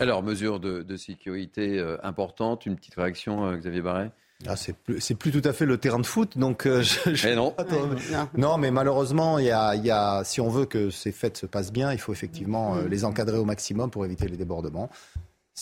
Alors, 0.01 0.23
mesures 0.23 0.59
de, 0.61 0.83
de 0.83 0.97
sécurité 0.97 1.79
euh, 1.79 1.97
importantes, 2.03 2.67
une 2.67 2.75
petite 2.77 2.95
réaction, 2.97 3.47
euh, 3.47 3.57
Xavier 3.57 3.83
Barret 3.83 4.11
Ah, 4.47 4.57
c'est 4.57 4.75
plus, 4.75 4.99
c'est 5.01 5.15
plus 5.15 5.31
tout 5.31 5.47
à 5.47 5.53
fait 5.53 5.67
le 5.67 5.77
terrain 5.79 5.99
de 5.99 6.07
foot, 6.07 6.39
donc 6.39 6.67
euh, 6.67 6.83
je, 7.05 7.15
je- 7.15 7.29
Mais 7.29 7.37
non. 7.37 7.55
Attends, 7.59 7.87
mais- 7.87 8.41
non, 8.41 8.57
mais 8.57 8.71
malheureusement, 8.71 9.39
il 9.39 9.45
y 9.45 9.51
a, 9.51 9.75
il 9.75 9.85
y 9.85 9.91
a, 9.91 10.25
si 10.25 10.41
on 10.41 10.49
veut 10.49 10.65
que 10.65 10.89
ces 10.91 11.13
fêtes 11.13 11.37
se 11.37 11.47
passent 11.47 11.73
bien, 11.73 11.93
il 11.93 11.99
faut 11.99 12.13
effectivement 12.13 12.77
euh, 12.77 12.89
les 12.89 13.05
encadrer 13.05 13.37
au 13.37 13.45
maximum 13.45 13.91
pour 13.91 14.05
éviter 14.07 14.27
les 14.27 14.39
débordements. 14.39 14.89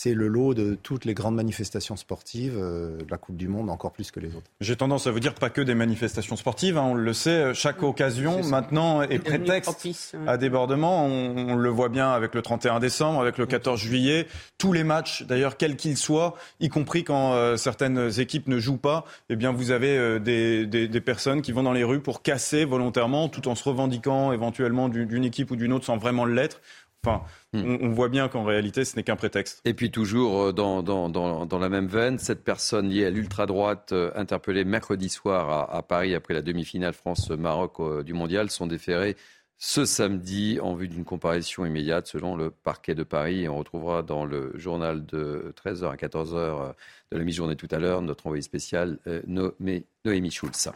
C'est 0.00 0.14
le 0.14 0.28
lot 0.28 0.54
de 0.54 0.78
toutes 0.80 1.04
les 1.04 1.12
grandes 1.12 1.34
manifestations 1.34 1.96
sportives 1.96 2.56
euh, 2.56 2.98
de 2.98 3.10
la 3.10 3.16
Coupe 3.16 3.36
du 3.36 3.48
Monde, 3.48 3.68
encore 3.68 3.90
plus 3.90 4.12
que 4.12 4.20
les 4.20 4.28
autres. 4.36 4.46
J'ai 4.60 4.76
tendance 4.76 5.08
à 5.08 5.10
vous 5.10 5.18
dire 5.18 5.34
pas 5.34 5.50
que 5.50 5.60
des 5.60 5.74
manifestations 5.74 6.36
sportives, 6.36 6.78
hein, 6.78 6.84
on 6.90 6.94
le 6.94 7.12
sait, 7.12 7.52
chaque 7.52 7.82
occasion 7.82 8.44
maintenant 8.44 9.02
est 9.02 9.18
prétexte 9.18 9.72
propice, 9.72 10.12
ouais. 10.14 10.28
à 10.28 10.36
débordement. 10.36 11.04
On, 11.04 11.48
on 11.48 11.56
le 11.56 11.68
voit 11.68 11.88
bien 11.88 12.12
avec 12.12 12.36
le 12.36 12.42
31 12.42 12.78
décembre, 12.78 13.20
avec 13.20 13.38
le 13.38 13.46
14 13.46 13.80
juillet, 13.80 14.28
tous 14.56 14.72
les 14.72 14.84
matchs, 14.84 15.24
d'ailleurs 15.24 15.56
quels 15.56 15.74
qu'ils 15.74 15.96
soient, 15.96 16.36
y 16.60 16.68
compris 16.68 17.02
quand 17.02 17.32
euh, 17.32 17.56
certaines 17.56 18.20
équipes 18.20 18.46
ne 18.46 18.60
jouent 18.60 18.76
pas, 18.76 19.04
eh 19.30 19.34
bien 19.34 19.50
vous 19.50 19.72
avez 19.72 19.98
euh, 19.98 20.20
des, 20.20 20.64
des- 20.66 20.86
des 20.86 21.00
personnes 21.00 21.42
qui 21.42 21.50
vont 21.50 21.64
dans 21.64 21.72
les 21.72 21.82
rues 21.82 21.98
pour 22.00 22.22
casser 22.22 22.64
volontairement, 22.64 23.28
tout 23.28 23.48
en 23.48 23.56
se 23.56 23.68
revendiquant 23.68 24.30
éventuellement 24.30 24.88
du- 24.88 25.06
d'une 25.06 25.24
équipe 25.24 25.50
ou 25.50 25.56
d'une 25.56 25.72
autre 25.72 25.86
sans 25.86 25.96
vraiment 25.96 26.24
l'être. 26.24 26.60
Enfin, 27.06 27.22
on, 27.52 27.78
on 27.80 27.90
voit 27.90 28.08
bien 28.08 28.28
qu'en 28.28 28.44
réalité, 28.44 28.84
ce 28.84 28.96
n'est 28.96 29.04
qu'un 29.04 29.16
prétexte. 29.16 29.60
Et 29.64 29.72
puis 29.72 29.90
toujours 29.90 30.42
euh, 30.42 30.52
dans, 30.52 30.82
dans, 30.82 31.08
dans, 31.08 31.46
dans 31.46 31.58
la 31.58 31.68
même 31.68 31.86
veine, 31.86 32.18
cette 32.18 32.42
personne 32.42 32.88
liée 32.88 33.06
à 33.06 33.10
l'ultra-droite 33.10 33.92
euh, 33.92 34.10
interpellée 34.16 34.64
mercredi 34.64 35.08
soir 35.08 35.48
à, 35.48 35.76
à 35.76 35.82
Paris 35.82 36.14
après 36.14 36.34
la 36.34 36.42
demi-finale 36.42 36.94
France-Maroc 36.94 37.80
euh, 37.80 38.02
du 38.02 38.14
mondial 38.14 38.50
sont 38.50 38.66
déférées 38.66 39.16
ce 39.58 39.84
samedi 39.84 40.60
en 40.62 40.74
vue 40.74 40.86
d'une 40.86 41.04
comparution 41.04 41.66
immédiate 41.66 42.06
selon 42.06 42.36
le 42.36 42.50
parquet 42.50 42.94
de 42.94 43.02
Paris. 43.02 43.42
Et 43.42 43.48
on 43.48 43.58
retrouvera 43.58 44.02
dans 44.02 44.24
le 44.24 44.52
journal 44.54 45.04
de 45.04 45.52
13h 45.62 45.90
à 45.90 45.96
14h 45.96 46.34
euh, 46.36 46.72
de 47.12 47.18
la 47.18 47.24
mi-journée 47.24 47.56
tout 47.56 47.68
à 47.70 47.78
l'heure 47.78 48.02
notre 48.02 48.26
envoyé 48.26 48.42
spécial 48.42 48.98
euh, 49.06 49.22
Noémie 49.26 49.84
Noémie 50.04 50.30
Schulz. 50.30 50.70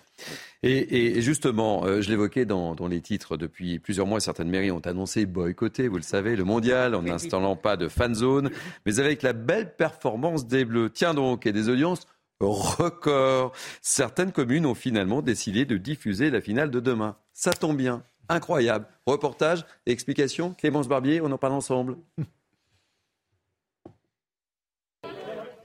Et, 0.62 1.20
justement, 1.20 1.84
euh, 1.84 2.00
je 2.00 2.10
l'évoquais 2.10 2.44
dans, 2.44 2.74
les 2.88 3.00
titres, 3.00 3.36
depuis 3.36 3.78
plusieurs 3.78 4.06
mois, 4.06 4.20
certaines 4.20 4.50
mairies 4.50 4.70
ont 4.70 4.80
annoncé 4.80 5.26
boycotter, 5.26 5.88
vous 5.88 5.96
le 5.96 6.02
savez, 6.02 6.36
le 6.36 6.44
mondial 6.44 6.94
en 6.94 7.02
n'installant 7.02 7.56
pas 7.56 7.76
de 7.76 7.88
fan 7.88 8.14
zone, 8.14 8.50
mais 8.86 9.00
avec 9.00 9.22
la 9.22 9.32
belle 9.32 9.74
performance 9.74 10.46
des 10.46 10.64
Bleus. 10.64 10.90
Tiens 10.90 11.14
donc, 11.14 11.46
et 11.46 11.52
des 11.52 11.68
audiences 11.68 12.06
records. 12.40 13.52
Certaines 13.80 14.32
communes 14.32 14.66
ont 14.66 14.74
finalement 14.74 15.22
décidé 15.22 15.64
de 15.64 15.76
diffuser 15.76 16.30
la 16.30 16.40
finale 16.40 16.70
de 16.70 16.80
demain. 16.80 17.16
Ça 17.32 17.52
tombe 17.52 17.76
bien. 17.76 18.02
Incroyable. 18.28 18.86
Reportage 19.06 19.64
explication. 19.86 20.54
Clémence 20.54 20.88
Barbier, 20.88 21.20
on 21.20 21.30
en 21.30 21.38
parle 21.38 21.54
ensemble. 21.54 21.96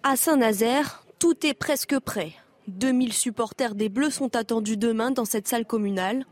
À 0.09 0.15
Saint-Nazaire, 0.15 1.03
tout 1.19 1.45
est 1.45 1.53
presque 1.53 1.99
prêt. 1.99 2.31
2000 2.69 3.11
supporters 3.11 3.75
des 3.75 3.89
Bleus 3.89 4.11
sont 4.11 4.37
attendus 4.37 4.77
demain 4.77 5.11
dans 5.11 5.25
cette 5.25 5.49
salle 5.49 5.65
communale. 5.65 6.25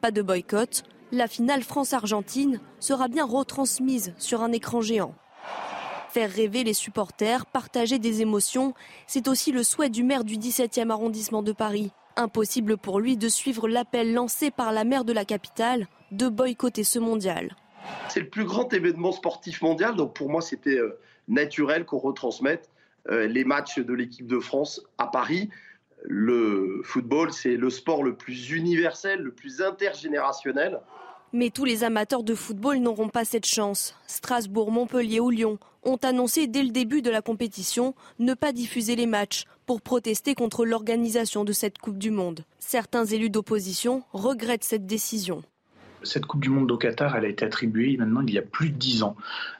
Pas 0.00 0.12
de 0.12 0.22
boycott, 0.22 0.84
la 1.10 1.26
finale 1.26 1.64
France-Argentine 1.64 2.60
sera 2.78 3.08
bien 3.08 3.26
retransmise 3.26 4.14
sur 4.16 4.44
un 4.44 4.52
écran 4.52 4.80
géant. 4.80 5.12
Faire 6.10 6.30
rêver 6.30 6.62
les 6.62 6.72
supporters, 6.72 7.46
partager 7.46 7.98
des 7.98 8.22
émotions, 8.22 8.74
c'est 9.08 9.26
aussi 9.26 9.50
le 9.50 9.64
souhait 9.64 9.90
du 9.90 10.04
maire 10.04 10.22
du 10.22 10.36
17e 10.36 10.90
arrondissement 10.90 11.42
de 11.42 11.50
Paris. 11.50 11.90
Impossible 12.14 12.76
pour 12.76 13.00
lui 13.00 13.16
de 13.16 13.28
suivre 13.28 13.66
l'appel 13.66 14.14
lancé 14.14 14.52
par 14.52 14.70
la 14.70 14.84
maire 14.84 15.04
de 15.04 15.12
la 15.12 15.24
capitale 15.24 15.88
de 16.12 16.28
boycotter 16.28 16.84
ce 16.84 17.00
mondial. 17.00 17.56
C'est 18.08 18.20
le 18.20 18.30
plus 18.30 18.44
grand 18.44 18.72
événement 18.72 19.10
sportif 19.10 19.62
mondial, 19.62 19.96
donc 19.96 20.14
pour 20.14 20.30
moi 20.30 20.42
c'était 20.42 20.78
euh, 20.78 21.00
naturel 21.26 21.84
qu'on 21.84 21.98
retransmette 21.98 22.70
les 23.10 23.44
matchs 23.44 23.78
de 23.78 23.94
l'équipe 23.94 24.26
de 24.26 24.38
France 24.38 24.82
à 24.98 25.06
Paris. 25.06 25.48
Le 26.02 26.80
football, 26.84 27.32
c'est 27.32 27.56
le 27.56 27.70
sport 27.70 28.04
le 28.04 28.16
plus 28.16 28.50
universel, 28.50 29.20
le 29.20 29.32
plus 29.32 29.62
intergénérationnel. 29.62 30.80
Mais 31.32 31.50
tous 31.50 31.64
les 31.64 31.84
amateurs 31.84 32.22
de 32.22 32.34
football 32.34 32.78
n'auront 32.78 33.08
pas 33.08 33.24
cette 33.24 33.46
chance. 33.46 33.96
Strasbourg, 34.06 34.70
Montpellier 34.70 35.20
ou 35.20 35.30
Lyon 35.30 35.58
ont 35.82 35.98
annoncé 36.02 36.46
dès 36.46 36.62
le 36.62 36.70
début 36.70 37.02
de 37.02 37.10
la 37.10 37.22
compétition 37.22 37.94
ne 38.18 38.34
pas 38.34 38.52
diffuser 38.52 38.96
les 38.96 39.06
matchs 39.06 39.44
pour 39.66 39.82
protester 39.82 40.34
contre 40.34 40.64
l'organisation 40.64 41.44
de 41.44 41.52
cette 41.52 41.78
Coupe 41.78 41.98
du 41.98 42.10
Monde. 42.10 42.44
Certains 42.58 43.04
élus 43.04 43.30
d'opposition 43.30 44.02
regrettent 44.12 44.64
cette 44.64 44.86
décision 44.86 45.42
cette 46.06 46.26
Coupe 46.26 46.40
du 46.40 46.48
Monde 46.48 46.70
au 46.70 46.76
Qatar, 46.76 47.16
elle 47.16 47.24
a 47.24 47.28
été 47.28 47.44
attribuée 47.44 47.96
maintenant 47.96 48.22
il 48.26 48.32
y 48.32 48.38
a 48.38 48.42
plus 48.42 48.70
de 48.70 48.76
dix 48.76 49.02
ans. 49.02 49.16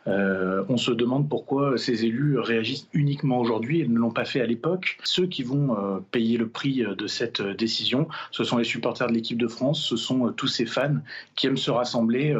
Euh, 0.06 0.64
on 0.68 0.76
se 0.76 0.90
demande 0.90 1.28
pourquoi 1.28 1.76
ces 1.78 2.04
élus 2.04 2.38
réagissent 2.38 2.88
uniquement 2.92 3.38
aujourd'hui 3.38 3.80
et 3.80 3.88
ne 3.88 3.98
l'ont 3.98 4.11
pas 4.11 4.24
fait 4.24 4.40
à 4.40 4.46
l'époque. 4.46 4.98
Ceux 5.04 5.26
qui 5.26 5.42
vont 5.42 5.76
euh, 5.76 5.98
payer 6.11 6.38
le 6.38 6.48
prix 6.48 6.85
de 6.87 7.06
cette 7.06 7.42
décision, 7.42 8.09
ce 8.30 8.44
sont 8.44 8.59
les 8.59 8.64
supporters 8.64 9.09
de 9.09 9.12
l'équipe 9.12 9.38
de 9.38 9.48
France, 9.48 9.82
ce 9.82 9.96
sont 9.96 10.26
euh, 10.26 10.30
tous 10.30 10.48
ces 10.48 10.66
fans 10.66 10.96
qui 11.35 11.46
aiment 11.46 11.56
se 11.56 11.70
rassembler. 11.70 12.38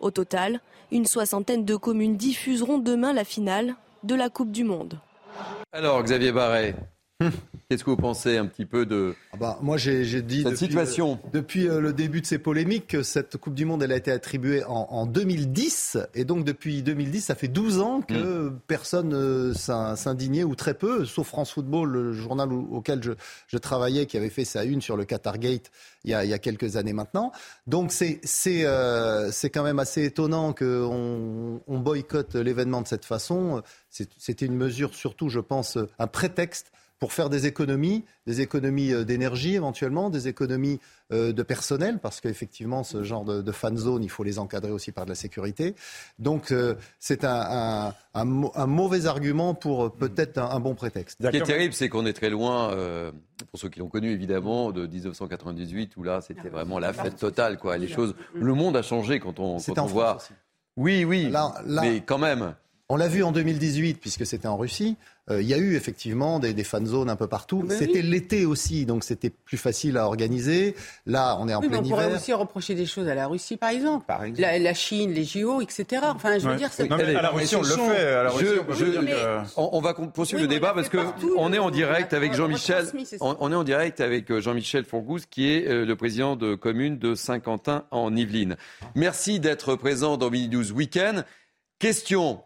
Au 0.00 0.10
total, 0.10 0.60
une 0.90 1.06
soixantaine 1.06 1.64
de 1.64 1.76
communes 1.76 2.16
diffuseront 2.16 2.78
demain 2.78 3.12
la 3.12 3.24
finale 3.24 3.74
de 4.02 4.14
la 4.14 4.28
Coupe 4.30 4.50
du 4.50 4.64
Monde. 4.64 4.98
Alors, 5.72 6.02
Xavier 6.02 6.32
Barret, 6.32 6.74
Qu'est-ce 7.68 7.84
que 7.84 7.90
vous 7.90 7.96
pensez 7.96 8.36
un 8.36 8.46
petit 8.46 8.66
peu 8.66 8.86
de 8.86 9.14
ah 9.32 9.36
bah, 9.38 9.58
moi 9.62 9.76
j'ai 9.76 10.02
dit 10.22 10.42
cette 10.42 10.52
depuis, 10.52 10.66
situation 10.66 11.18
depuis 11.32 11.68
euh, 11.68 11.80
le 11.80 11.92
début 11.92 12.20
de 12.20 12.26
ces 12.26 12.38
polémiques 12.38 12.88
que 12.88 13.02
cette 13.02 13.36
Coupe 13.36 13.54
du 13.54 13.64
Monde 13.64 13.82
elle 13.82 13.92
a 13.92 13.96
été 13.96 14.10
attribuée 14.10 14.62
en, 14.64 15.06
2010 15.06 15.98
et 16.14 16.24
donc 16.24 16.44
depuis 16.44 16.82
2010 16.82 17.20
ça 17.22 17.34
fait 17.34 17.48
12 17.48 17.80
ans 17.80 18.00
que 18.02 18.48
mm. 18.48 18.60
personne 18.66 19.08
ne 19.08 19.52
s'indignait 19.54 20.44
ou 20.44 20.54
très 20.54 20.74
peu 20.74 21.04
sauf 21.04 21.26
France 21.26 21.52
Football 21.52 21.90
le 21.90 22.12
journal 22.12 22.52
auquel 22.52 23.02
je, 23.02 23.58
travaillais 23.58 24.06
qui 24.06 24.16
avait 24.16 24.30
fait 24.30 24.44
sa 24.44 24.64
une 24.64 24.82
sur 24.82 24.96
le 24.96 25.04
Qatar 25.04 25.38
Gate 25.38 25.70
il 26.04 26.10
y 26.10 26.14
a, 26.14 26.38
quelques 26.38 26.76
années 26.76 26.92
maintenant. 26.92 27.30
Donc 27.68 27.92
c'est 27.92 28.20
c'est 28.24 28.66
euh, 28.66 29.30
c'est 29.30 29.50
quand 29.50 29.62
même 29.62 29.78
assez 29.78 30.04
étonnant 30.04 30.52
qu'on 30.52 31.60
on 31.66 31.78
boycotte 31.78 32.34
l'événement 32.34 32.82
de 32.82 32.88
cette 32.88 33.04
façon. 33.04 33.62
C'était 33.88 34.46
une 34.46 34.56
mesure 34.56 34.94
surtout 34.94 35.28
je 35.28 35.40
pense 35.40 35.78
un 35.98 36.06
prétexte 36.06 36.72
pour 37.02 37.12
faire 37.12 37.30
des 37.30 37.48
économies, 37.48 38.04
des 38.28 38.42
économies 38.42 38.92
euh, 38.92 39.02
d'énergie 39.02 39.56
éventuellement, 39.56 40.08
des 40.08 40.28
économies 40.28 40.78
euh, 41.12 41.32
de 41.32 41.42
personnel, 41.42 41.98
parce 41.98 42.20
qu'effectivement, 42.20 42.84
ce 42.84 43.02
genre 43.02 43.24
de, 43.24 43.50
fan 43.50 43.76
zone, 43.76 44.04
il 44.04 44.08
faut 44.08 44.22
les 44.22 44.38
encadrer 44.38 44.70
aussi 44.70 44.92
par 44.92 45.04
de 45.04 45.10
la 45.10 45.16
sécurité. 45.16 45.74
Donc, 46.20 46.52
euh, 46.52 46.76
c'est 47.00 47.24
un, 47.24 47.92
mauvais 48.24 49.06
argument 49.06 49.52
pour 49.52 49.92
peut-être 49.92 50.38
un, 50.38 50.60
bon 50.60 50.76
prétexte. 50.76 51.18
Ce 51.20 51.28
qui 51.30 51.38
est 51.38 51.42
terrible, 51.42 51.74
c'est 51.74 51.88
qu'on 51.88 52.06
est 52.06 52.12
très 52.12 52.30
loin, 52.30 52.68
pour 53.50 53.58
ceux 53.58 53.68
qui 53.68 53.80
l'ont 53.80 53.88
connu 53.88 54.12
évidemment, 54.12 54.70
de 54.70 54.86
1998, 54.86 55.96
où 55.96 56.04
là, 56.04 56.20
c'était 56.20 56.50
vraiment 56.50 56.78
la 56.78 56.92
fête 56.92 57.16
totale. 57.16 57.58
Quoi. 57.58 57.78
Les 57.78 57.88
choses, 57.88 58.14
le 58.32 58.54
monde 58.54 58.76
a 58.76 58.82
changé 58.82 59.18
quand 59.18 59.40
on, 59.40 59.58
quand 59.58 59.76
on 59.76 59.86
voit. 59.86 60.18
Oui, 60.76 61.04
oui, 61.04 61.32
mais 61.66 62.00
quand 62.06 62.18
même. 62.18 62.54
On 62.92 62.96
l'a 62.96 63.08
vu 63.08 63.22
en 63.22 63.32
2018, 63.32 63.94
puisque 64.02 64.26
c'était 64.26 64.48
en 64.48 64.58
Russie. 64.58 64.98
Euh, 65.30 65.40
il 65.40 65.48
y 65.48 65.54
a 65.54 65.56
eu 65.56 65.76
effectivement 65.76 66.38
des, 66.38 66.52
des 66.52 66.62
fan 66.62 66.84
zones 66.84 67.08
un 67.08 67.16
peu 67.16 67.26
partout. 67.26 67.66
C'était 67.70 68.02
l'été 68.02 68.44
aussi, 68.44 68.84
donc 68.84 69.02
c'était 69.02 69.30
plus 69.30 69.56
facile 69.56 69.96
à 69.96 70.04
organiser. 70.04 70.76
Là, 71.06 71.38
on 71.40 71.48
est 71.48 71.54
en 71.54 71.60
plein 71.60 71.68
hiver. 71.68 71.80
On 71.84 71.88
pourrait 71.88 72.14
aussi 72.14 72.34
reprocher 72.34 72.74
des 72.74 72.84
choses 72.84 73.08
à 73.08 73.14
la 73.14 73.28
Russie, 73.28 73.56
par 73.56 73.70
exemple. 73.70 74.04
Par 74.04 74.22
exemple. 74.24 74.46
La, 74.60 74.74
Chine, 74.74 75.10
les 75.10 75.24
JO, 75.24 75.62
etc. 75.62 76.02
Enfin, 76.14 76.38
je 76.38 76.46
veux 76.46 76.56
dire, 76.56 76.68
c'est. 76.70 76.92
à 76.92 77.22
la 77.22 77.30
Russie, 77.30 77.56
on 77.56 77.62
le 77.62 77.68
fait. 77.68 79.52
on, 79.56 79.80
va 79.80 79.94
poursuivre 79.94 80.42
le 80.42 80.48
débat 80.48 80.74
parce 80.74 80.90
que 80.90 80.98
on 81.38 81.50
est 81.54 81.58
en 81.58 81.70
direct 81.70 82.12
avec 82.12 82.34
Jean-Michel. 82.34 82.84
On, 83.22 83.50
est 83.52 83.56
en 83.56 83.64
direct 83.64 84.02
avec 84.02 84.38
Jean-Michel 84.38 84.84
Fourgouze, 84.84 85.24
qui 85.24 85.50
est 85.50 85.66
euh, 85.66 85.86
le 85.86 85.96
président 85.96 86.36
de 86.36 86.54
commune 86.56 86.98
de 86.98 87.14
Saint-Quentin 87.14 87.86
en 87.90 88.14
Yvelines. 88.14 88.58
Merci 88.94 89.40
d'être 89.40 89.76
présent 89.76 90.18
dans 90.18 90.28
Mini 90.28 90.48
12 90.48 90.72
Weekend. 90.72 91.24
Question 91.78 92.42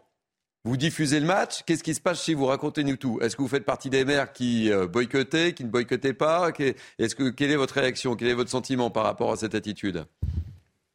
vous 0.67 0.75
diffusez 0.75 1.21
le 1.21 1.25
match, 1.25 1.63
qu'est-ce 1.65 1.83
qui 1.83 1.95
se 1.95 2.01
passe 2.01 2.23
chez 2.23 2.33
vous? 2.33 2.45
Racontez-nous 2.45 2.97
tout. 2.97 3.19
Est-ce 3.21 3.37
que 3.37 3.41
vous 3.41 3.47
faites 3.47 3.63
partie 3.63 3.89
des 3.89 4.03
maires 4.03 4.33
qui 4.33 4.69
euh, 4.69 4.85
boycottaient, 4.85 5.53
qui 5.53 5.63
ne 5.63 5.69
boycottaient 5.69 6.13
pas? 6.13 6.51
Est-ce 6.99 7.15
que 7.15 7.29
quelle 7.29 7.51
est 7.51 7.55
votre 7.55 7.75
réaction? 7.75 8.17
Quel 8.17 8.27
est 8.27 8.33
votre 8.33 8.49
sentiment 8.49 8.89
par 8.89 9.05
rapport 9.05 9.31
à 9.31 9.37
cette 9.37 9.55
attitude? 9.55 10.05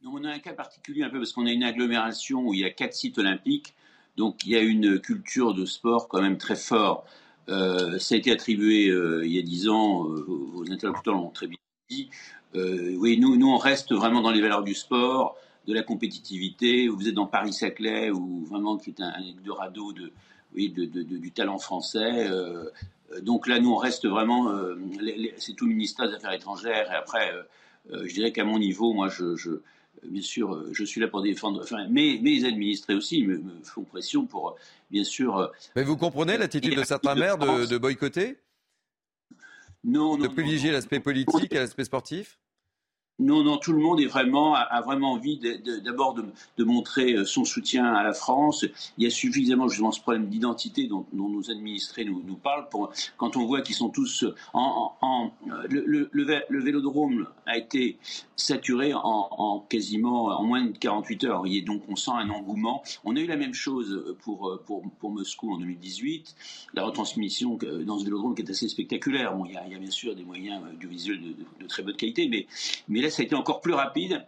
On 0.05 0.23
a 0.25 0.29
un 0.29 0.37
cas 0.37 0.53
particulier 0.53 1.01
un 1.01 1.09
peu 1.09 1.17
parce 1.17 1.33
qu'on 1.33 1.47
a 1.47 1.51
une 1.51 1.63
agglomération 1.63 2.41
où 2.41 2.53
il 2.53 2.59
y 2.59 2.65
a 2.65 2.69
quatre 2.69 2.93
sites 2.93 3.17
olympiques, 3.17 3.73
donc 4.15 4.45
il 4.45 4.51
y 4.51 4.55
a 4.55 4.61
une 4.61 4.99
culture 4.99 5.55
de 5.55 5.65
sport 5.65 6.07
quand 6.07 6.21
même 6.21 6.37
très 6.37 6.55
forte. 6.55 7.07
Euh, 7.49 7.97
ça 7.97 8.13
a 8.13 8.17
été 8.19 8.31
attribué 8.31 8.89
euh, 8.89 9.25
il 9.25 9.31
y 9.33 9.39
a 9.39 9.41
dix 9.41 9.69
ans, 9.69 10.03
vos 10.03 10.71
interlocuteurs 10.71 11.15
l'ont 11.15 11.31
très 11.31 11.47
bien 11.47 11.57
dit. 11.89 12.11
oui, 12.53 13.17
nous, 13.19 13.37
nous, 13.37 13.49
on 13.49 13.57
reste 13.57 13.91
vraiment 13.91 14.21
dans 14.21 14.31
les 14.31 14.39
valeurs 14.39 14.63
du 14.63 14.75
sport 14.75 15.35
de 15.67 15.73
la 15.73 15.83
compétitivité. 15.83 16.87
Vous 16.87 17.07
êtes 17.07 17.13
dans 17.13 17.27
Paris-Saclay, 17.27 18.11
ou 18.11 18.45
vraiment 18.45 18.77
qui 18.77 18.91
est 18.91 19.01
un, 19.01 19.13
Eldorado 19.19 19.93
de, 19.93 20.11
oui, 20.55 20.69
de, 20.69 20.85
du 20.85 21.31
talent 21.31 21.57
français. 21.57 22.27
Euh, 22.29 22.69
donc 23.21 23.47
là, 23.47 23.59
nous, 23.59 23.71
on 23.71 23.77
reste 23.77 24.07
vraiment. 24.07 24.49
Euh, 24.49 24.75
c'est 25.37 25.53
tout 25.53 25.65
le 25.65 25.73
ministère 25.73 26.09
des 26.09 26.15
Affaires 26.15 26.33
étrangères. 26.33 26.91
Et 26.91 26.95
après, 26.95 27.31
euh, 27.91 28.05
je 28.07 28.13
dirais 28.13 28.31
qu'à 28.31 28.43
mon 28.43 28.59
niveau, 28.59 28.93
moi, 28.93 29.09
je, 29.09 29.35
je, 29.35 29.51
bien 30.03 30.21
sûr, 30.21 30.65
je 30.71 30.83
suis 30.83 30.99
là 30.99 31.07
pour 31.07 31.21
défendre. 31.21 31.61
Enfin, 31.63 31.87
mes, 31.87 32.19
mes 32.19 32.45
administrés 32.45 32.95
aussi 32.95 33.23
me, 33.23 33.41
font 33.63 33.83
pression 33.83 34.25
pour, 34.25 34.55
bien 34.91 35.03
sûr. 35.03 35.51
Mais 35.75 35.83
vous 35.83 35.97
comprenez 35.97 36.37
l'attitude 36.37 36.75
de 36.75 36.83
certains 36.83 37.15
maires 37.15 37.37
de, 37.37 37.65
de 37.67 37.77
boycotter? 37.77 38.37
Non, 39.83 40.17
non. 40.17 40.23
De 40.23 40.27
privilégier 40.27 40.71
l'aspect 40.71 41.01
politique 41.01 41.53
à 41.53 41.59
l'aspect 41.59 41.83
sportif? 41.83 42.39
Non, 43.19 43.43
non, 43.43 43.57
tout 43.57 43.73
le 43.73 43.77
monde 43.77 44.01
a, 44.01 44.81
vraiment 44.81 45.11
envie 45.11 45.39
d'abord 45.83 46.15
de, 46.15 46.63
montrer 46.63 47.13
euh, 47.13 47.25
son 47.25 47.45
soutien 47.45 47.85
à 47.85 48.01
la 48.01 48.13
France. 48.13 48.65
Il 48.97 49.03
y 49.03 49.07
a 49.07 49.11
suffisamment 49.11 49.67
justement 49.67 49.91
ce 49.91 50.01
problème 50.01 50.25
d'identité 50.29 50.87
dont, 50.87 51.05
nos 51.13 51.51
administrés 51.51 52.05
nous, 52.05 52.23
nous, 52.25 52.35
parlent. 52.35 52.67
Quand 53.17 53.37
on 53.37 53.45
voit 53.45 53.61
qu'ils 53.61 53.75
sont 53.75 53.89
tous 53.89 54.25
en... 54.53 55.31
le, 55.69 56.59
vélodrome 56.59 57.27
a 57.45 57.57
été 57.57 57.97
saturé 58.35 58.95
en, 58.95 58.99
en, 59.03 59.59
quasiment 59.59 60.25
en 60.25 60.43
moins 60.43 60.65
de 60.65 60.75
48 60.75 61.23
heures. 61.25 61.43
Et 61.45 61.61
donc 61.61 61.83
on 61.89 61.95
sent 61.95 62.11
un 62.15 62.31
engouement. 62.31 62.81
On 63.03 63.15
a 63.15 63.19
eu 63.19 63.27
la 63.27 63.37
même 63.37 63.53
chose 63.53 64.15
pour, 64.23 64.59
pour, 64.65 65.11
Moscou 65.11 65.53
en 65.53 65.59
2018. 65.59 66.35
La 66.73 66.83
retransmission 66.83 67.59
dans 67.85 67.99
ce 67.99 68.05
vélodrome 68.05 68.33
est 68.39 68.49
assez 68.49 68.67
spectaculaire. 68.67 69.35
Bon, 69.35 69.45
il 69.45 69.53
y 69.53 69.57
a, 69.57 69.79
bien 69.79 69.91
sûr 69.91 70.15
des 70.15 70.23
moyens 70.23 70.63
audiovisuels 70.73 71.21
de, 71.21 71.29
de, 71.29 71.45
de 71.59 71.67
très 71.67 71.83
bonne 71.83 71.95
qualité, 71.95 72.27
mais 72.87 73.02
ça 73.09 73.21
a 73.21 73.25
été 73.25 73.35
encore 73.35 73.61
plus 73.61 73.73
rapide 73.73 74.25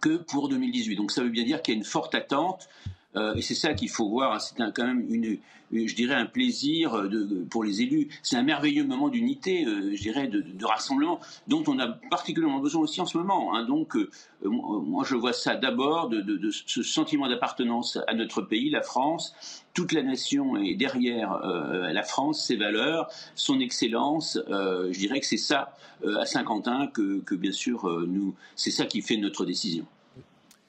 que 0.00 0.16
pour 0.16 0.48
2018. 0.48 0.96
Donc 0.96 1.10
ça 1.10 1.22
veut 1.22 1.30
bien 1.30 1.44
dire 1.44 1.62
qu'il 1.62 1.74
y 1.74 1.76
a 1.76 1.78
une 1.78 1.84
forte 1.84 2.14
attente. 2.14 2.68
Euh, 3.16 3.34
et 3.34 3.42
c'est 3.42 3.54
ça 3.54 3.74
qu'il 3.74 3.90
faut 3.90 4.08
voir. 4.08 4.40
C'est 4.40 4.56
quand 4.72 4.86
même 4.86 5.06
une, 5.08 5.38
je 5.72 5.94
dirais, 5.94 6.14
un 6.14 6.26
plaisir 6.26 7.08
de, 7.08 7.44
pour 7.50 7.64
les 7.64 7.82
élus. 7.82 8.08
C'est 8.22 8.36
un 8.36 8.42
merveilleux 8.42 8.84
moment 8.84 9.08
d'unité, 9.08 9.64
euh, 9.64 9.90
je 9.94 10.02
dirais, 10.02 10.28
de, 10.28 10.40
de, 10.40 10.64
rassemblement, 10.64 11.20
dont 11.48 11.64
on 11.66 11.78
a 11.78 11.88
particulièrement 11.88 12.60
besoin 12.60 12.82
aussi 12.82 13.00
en 13.00 13.06
ce 13.06 13.18
moment. 13.18 13.54
Hein. 13.54 13.64
Donc, 13.64 13.96
euh, 13.96 14.10
moi, 14.42 15.04
je 15.06 15.16
vois 15.16 15.32
ça 15.32 15.56
d'abord 15.56 16.08
de, 16.08 16.20
de, 16.20 16.50
ce 16.50 16.82
sentiment 16.82 17.28
d'appartenance 17.28 17.98
à 18.06 18.14
notre 18.14 18.42
pays, 18.42 18.70
la 18.70 18.82
France. 18.82 19.34
Toute 19.72 19.92
la 19.92 20.02
nation 20.02 20.56
est 20.56 20.74
derrière 20.74 21.32
euh, 21.44 21.92
la 21.92 22.02
France, 22.02 22.44
ses 22.44 22.56
valeurs, 22.56 23.08
son 23.34 23.58
excellence. 23.60 24.38
je 24.48 24.98
dirais 24.98 25.20
que 25.20 25.26
c'est 25.26 25.36
ça, 25.36 25.76
à 26.20 26.26
Saint-Quentin, 26.26 26.86
que, 26.88 27.20
que, 27.20 27.34
bien 27.34 27.52
sûr, 27.52 27.88
nous, 28.06 28.34
c'est 28.54 28.70
ça 28.70 28.86
qui 28.86 29.02
fait 29.02 29.16
notre 29.16 29.44
décision. 29.44 29.86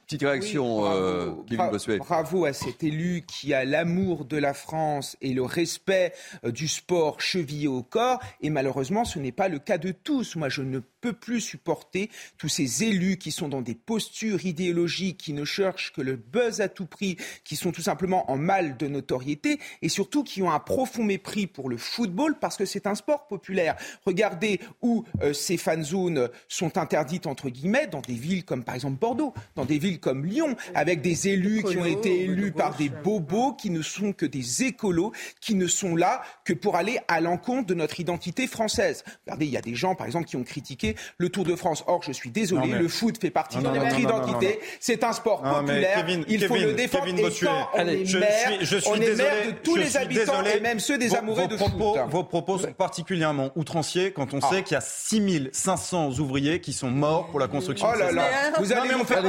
Petite 0.06 0.22
réaction, 0.22 0.82
bravo, 0.82 1.78
euh, 1.90 1.98
bravo, 1.98 2.46
à 2.46 2.54
cet 2.54 2.84
élu 2.84 3.24
qui 3.28 3.56
a 3.56 3.66
l'amour 3.66 4.26
de 4.26 4.38
la 4.38 4.54
France 4.54 5.18
et 5.20 5.34
le 5.34 5.42
respect 5.42 6.14
euh, 6.44 6.52
du 6.52 6.68
sport 6.68 7.20
chevillé 7.22 7.68
au 7.68 7.82
corps. 7.82 8.20
Et 8.42 8.52
malheureusement, 8.52 9.04
ce 9.04 9.18
n'est 9.18 9.32
pas 9.32 9.48
le 9.48 9.58
cas 9.58 9.80
de 9.80 9.92
tous. 9.92 10.36
Moi, 10.36 10.48
je 10.48 10.62
ne 10.62 10.78
peux 11.06 11.14
plus 11.14 11.40
supporter 11.40 12.10
tous 12.40 12.50
ces 12.50 12.84
élus 12.84 13.18
qui 13.18 13.32
sont 13.32 13.48
dans 13.48 13.62
des 13.62 13.76
postures 13.76 14.44
idéologiques, 14.44 15.20
qui 15.20 15.34
ne 15.34 15.46
cherchent 15.46 15.94
que 15.94 16.02
le 16.02 16.16
buzz 16.16 16.62
à 16.62 16.68
tout 16.68 16.88
prix, 16.88 17.18
qui 17.44 17.56
sont 17.56 17.72
tout 17.72 17.84
simplement 17.84 18.32
en 18.32 18.38
mal 18.38 18.76
de 18.76 18.88
notoriété 18.88 19.60
et 19.84 19.90
surtout 19.90 20.24
qui 20.24 20.42
ont 20.42 20.52
un 20.52 20.60
profond 20.60 21.04
mépris 21.04 21.46
pour 21.46 21.70
le 21.70 21.78
football 21.78 22.40
parce 22.40 22.58
que 22.58 22.66
c'est 22.66 22.88
un 22.88 22.96
sport 22.96 23.28
populaire. 23.28 23.76
Regardez 24.04 24.60
où 24.82 25.04
euh, 25.22 25.32
ces 25.34 25.58
fan 25.58 25.84
zones 25.84 26.30
sont 26.48 26.80
interdites 26.80 27.28
entre 27.28 27.50
guillemets 27.50 27.86
dans 27.86 28.02
des 28.02 28.14
villes 28.14 28.44
comme 28.44 28.64
par 28.64 28.74
exemple 28.74 28.98
Bordeaux, 28.98 29.36
dans 29.54 29.66
des 29.66 29.78
villes 29.78 30.00
comme 30.00 30.26
Lyon, 30.26 30.56
avec 30.74 31.02
des 31.02 31.28
élus 31.28 31.62
qui 31.62 31.78
ont 31.78 31.86
été 31.86 32.24
élus 32.24 32.52
par 32.52 32.76
des 32.76 32.90
bobos 32.90 33.54
qui 33.54 33.70
ne 33.70 33.84
sont 33.84 34.12
que 34.12 34.26
des 34.26 34.64
écolos, 34.64 35.12
qui 35.40 35.54
ne 35.54 35.68
sont 35.68 35.96
là 35.96 36.24
que 36.46 36.54
pour 36.54 36.76
aller 36.76 36.98
à 37.08 37.22
l'encontre 37.22 37.68
de 37.68 37.76
notre 37.76 38.00
identité 38.00 38.48
française. 38.48 39.04
Regardez, 39.26 39.46
il 39.46 39.52
y 39.52 39.58
a 39.58 39.62
des 39.62 39.76
gens, 39.76 39.94
par 39.94 40.08
exemple, 40.08 40.26
qui 40.26 40.36
ont 40.36 40.44
critiqué 40.44 40.95
le 41.18 41.30
Tour 41.30 41.44
de 41.46 41.56
France. 41.56 41.84
Or, 41.88 42.02
je 42.04 42.12
suis 42.12 42.30
désolé, 42.30 42.68
mais- 42.68 42.80
le 42.80 42.88
foot 42.88 43.18
fait 43.20 43.30
partie 43.30 43.58
Non, 43.60 43.72
de 43.72 43.78
notre 43.80 44.00
identité. 44.00 44.60
C'est 44.80 45.04
un 45.04 45.14
sport 45.14 45.42
populaire. 45.42 45.98
Kevin- 46.06 46.26
il 46.28 46.46
faut 46.46 46.54
Kevin- 46.56 46.68
le 46.68 46.74
défendre. 46.74 47.06
Kevin 47.06 47.20
et 47.20 47.22
Bossuet, 47.24 47.48
quand 47.48 47.70
on 47.74 47.80
allez, 47.80 48.02
est 48.02 48.06
je 48.06 48.18
maire, 48.18 48.30
suis- 48.58 48.66
je 48.66 48.78
suis 48.78 48.90
on 48.90 48.96
est 48.96 49.00
désolé, 49.00 49.24
maire 49.24 49.46
de 49.48 49.52
tous 49.64 49.76
les 49.76 49.98
habitants 49.98 50.42
désolé. 50.42 50.58
et 50.58 50.60
même 50.60 50.80
ceux 50.80 50.98
des 50.98 51.08
Vos- 51.08 51.16
amoureux 51.18 51.42
vos 51.42 51.48
de 51.48 51.56
propos, 51.56 51.94
foot. 51.94 52.02
Vos 52.10 52.24
propos 52.24 52.58
sont 52.60 52.74
particulièrement 52.74 53.50
outranciers 53.56 54.12
quand 54.12 54.34
on 54.34 54.40
Ah. 54.42 54.50
sait 54.50 54.64
qu'il 54.64 54.74
y 54.74 54.78
a 54.78 54.82
6500 54.82 56.20
ouvriers 56.20 56.60
qui 56.62 56.74
sont 56.74 56.90
morts 56.90 57.28
pour 57.28 57.40
la 57.40 57.48
construction 57.48 57.88
Oh 57.94 57.98
là 57.98 58.12
vous 58.58 58.72
allez 58.74 58.90
nous 58.90 59.04
faire 59.06 59.24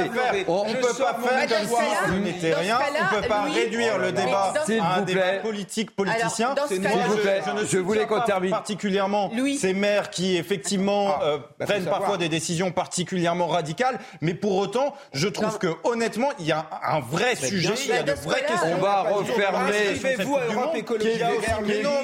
on 0.47 0.67
Je 0.67 0.75
peut 0.75 0.81
pas 0.97 1.19
faire 1.21 1.47
comme 1.47 1.67
si 1.67 2.21
n'était 2.21 2.51
ce 2.51 2.57
rien. 2.57 2.79
On 3.11 3.21
peut 3.21 3.27
pas 3.27 3.43
réduire 3.43 3.97
le 3.97 4.11
débat 4.11 4.53
à 4.79 4.95
un 4.95 4.99
vous 4.99 5.05
débat 5.05 5.33
politique 5.41 5.95
politicien. 5.95 6.55
Je- 6.69 6.75
vous 6.75 7.77
ne 7.77 7.79
voulais 7.81 8.05
qu'on 8.05 8.19
pas 8.19 8.25
termine. 8.25 8.51
particulièrement 8.51 9.31
Louis. 9.35 9.57
ces 9.57 9.73
maires 9.73 10.09
qui 10.09 10.37
effectivement 10.37 11.15
Ah, 11.19 11.23
euh, 11.23 11.37
bah, 11.59 11.65
prennent 11.65 11.85
parfois 11.85 12.17
des 12.17 12.29
décisions 12.29 12.71
particulièrement 12.71 13.47
radicales, 13.47 13.99
mais 14.21 14.33
pour 14.33 14.55
autant, 14.57 14.95
je 15.13 15.27
trouve 15.27 15.57
que 15.57 15.67
honnêtement, 15.83 16.29
il 16.39 16.45
y 16.45 16.51
a 16.51 16.69
un 16.83 16.99
vrai 16.99 17.35
sujet, 17.35 17.73
il 17.83 17.87
y 17.89 17.91
a 17.93 18.03
de 18.03 18.11
vraies 18.13 18.45
questions. 18.45 18.75
On 18.77 18.81
va 18.81 19.01
refermer. 19.01 19.99
À 20.17 20.53
Europe 20.53 20.75
Écologie 20.75 21.17
Kevin- 21.17 21.83
non, 21.83 22.01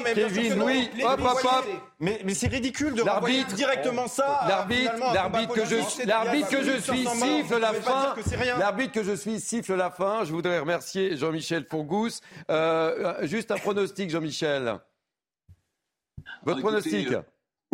non. 0.56 0.64
oui, 0.66 0.90
hop, 1.02 1.20
hop, 1.20 1.38
hop. 1.44 1.64
Mais, 2.00 2.20
mais 2.24 2.34
c'est 2.34 2.48
ridicule 2.48 2.94
de 2.94 3.02
renvoyer 3.02 3.38
L'arbitre, 3.38 3.56
directement 3.56 4.08
ça. 4.08 4.40
L'arbitre, 4.48 4.92
l'arbitre 5.14 5.54
que 5.54 5.64
je, 5.64 6.06
l'arbitre 6.06 6.48
que 6.48 6.62
je 6.62 6.80
suis 6.80 7.04
500 7.04 7.14
morts. 7.26 7.38
siffle 7.38 7.58
la 7.60 7.72
Vous 7.72 7.80
fin. 7.82 8.14
L'arbitre 8.58 8.92
que 8.92 9.02
je 9.04 9.12
suis 9.12 9.40
siffle 9.40 9.74
la 9.74 9.90
fin. 9.90 10.24
Je 10.24 10.32
voudrais 10.32 10.58
remercier 10.58 11.16
Jean-Michel 11.16 11.64
Fourgousse. 11.70 12.20
Euh, 12.50 13.14
euh, 13.22 13.26
juste 13.26 13.50
un 13.52 13.56
pronostic, 13.56 14.10
Jean-Michel. 14.10 14.74
Votre 16.42 16.58
Écoutez, 16.58 16.62
pronostic. 16.62 17.12
euh, 17.12 17.22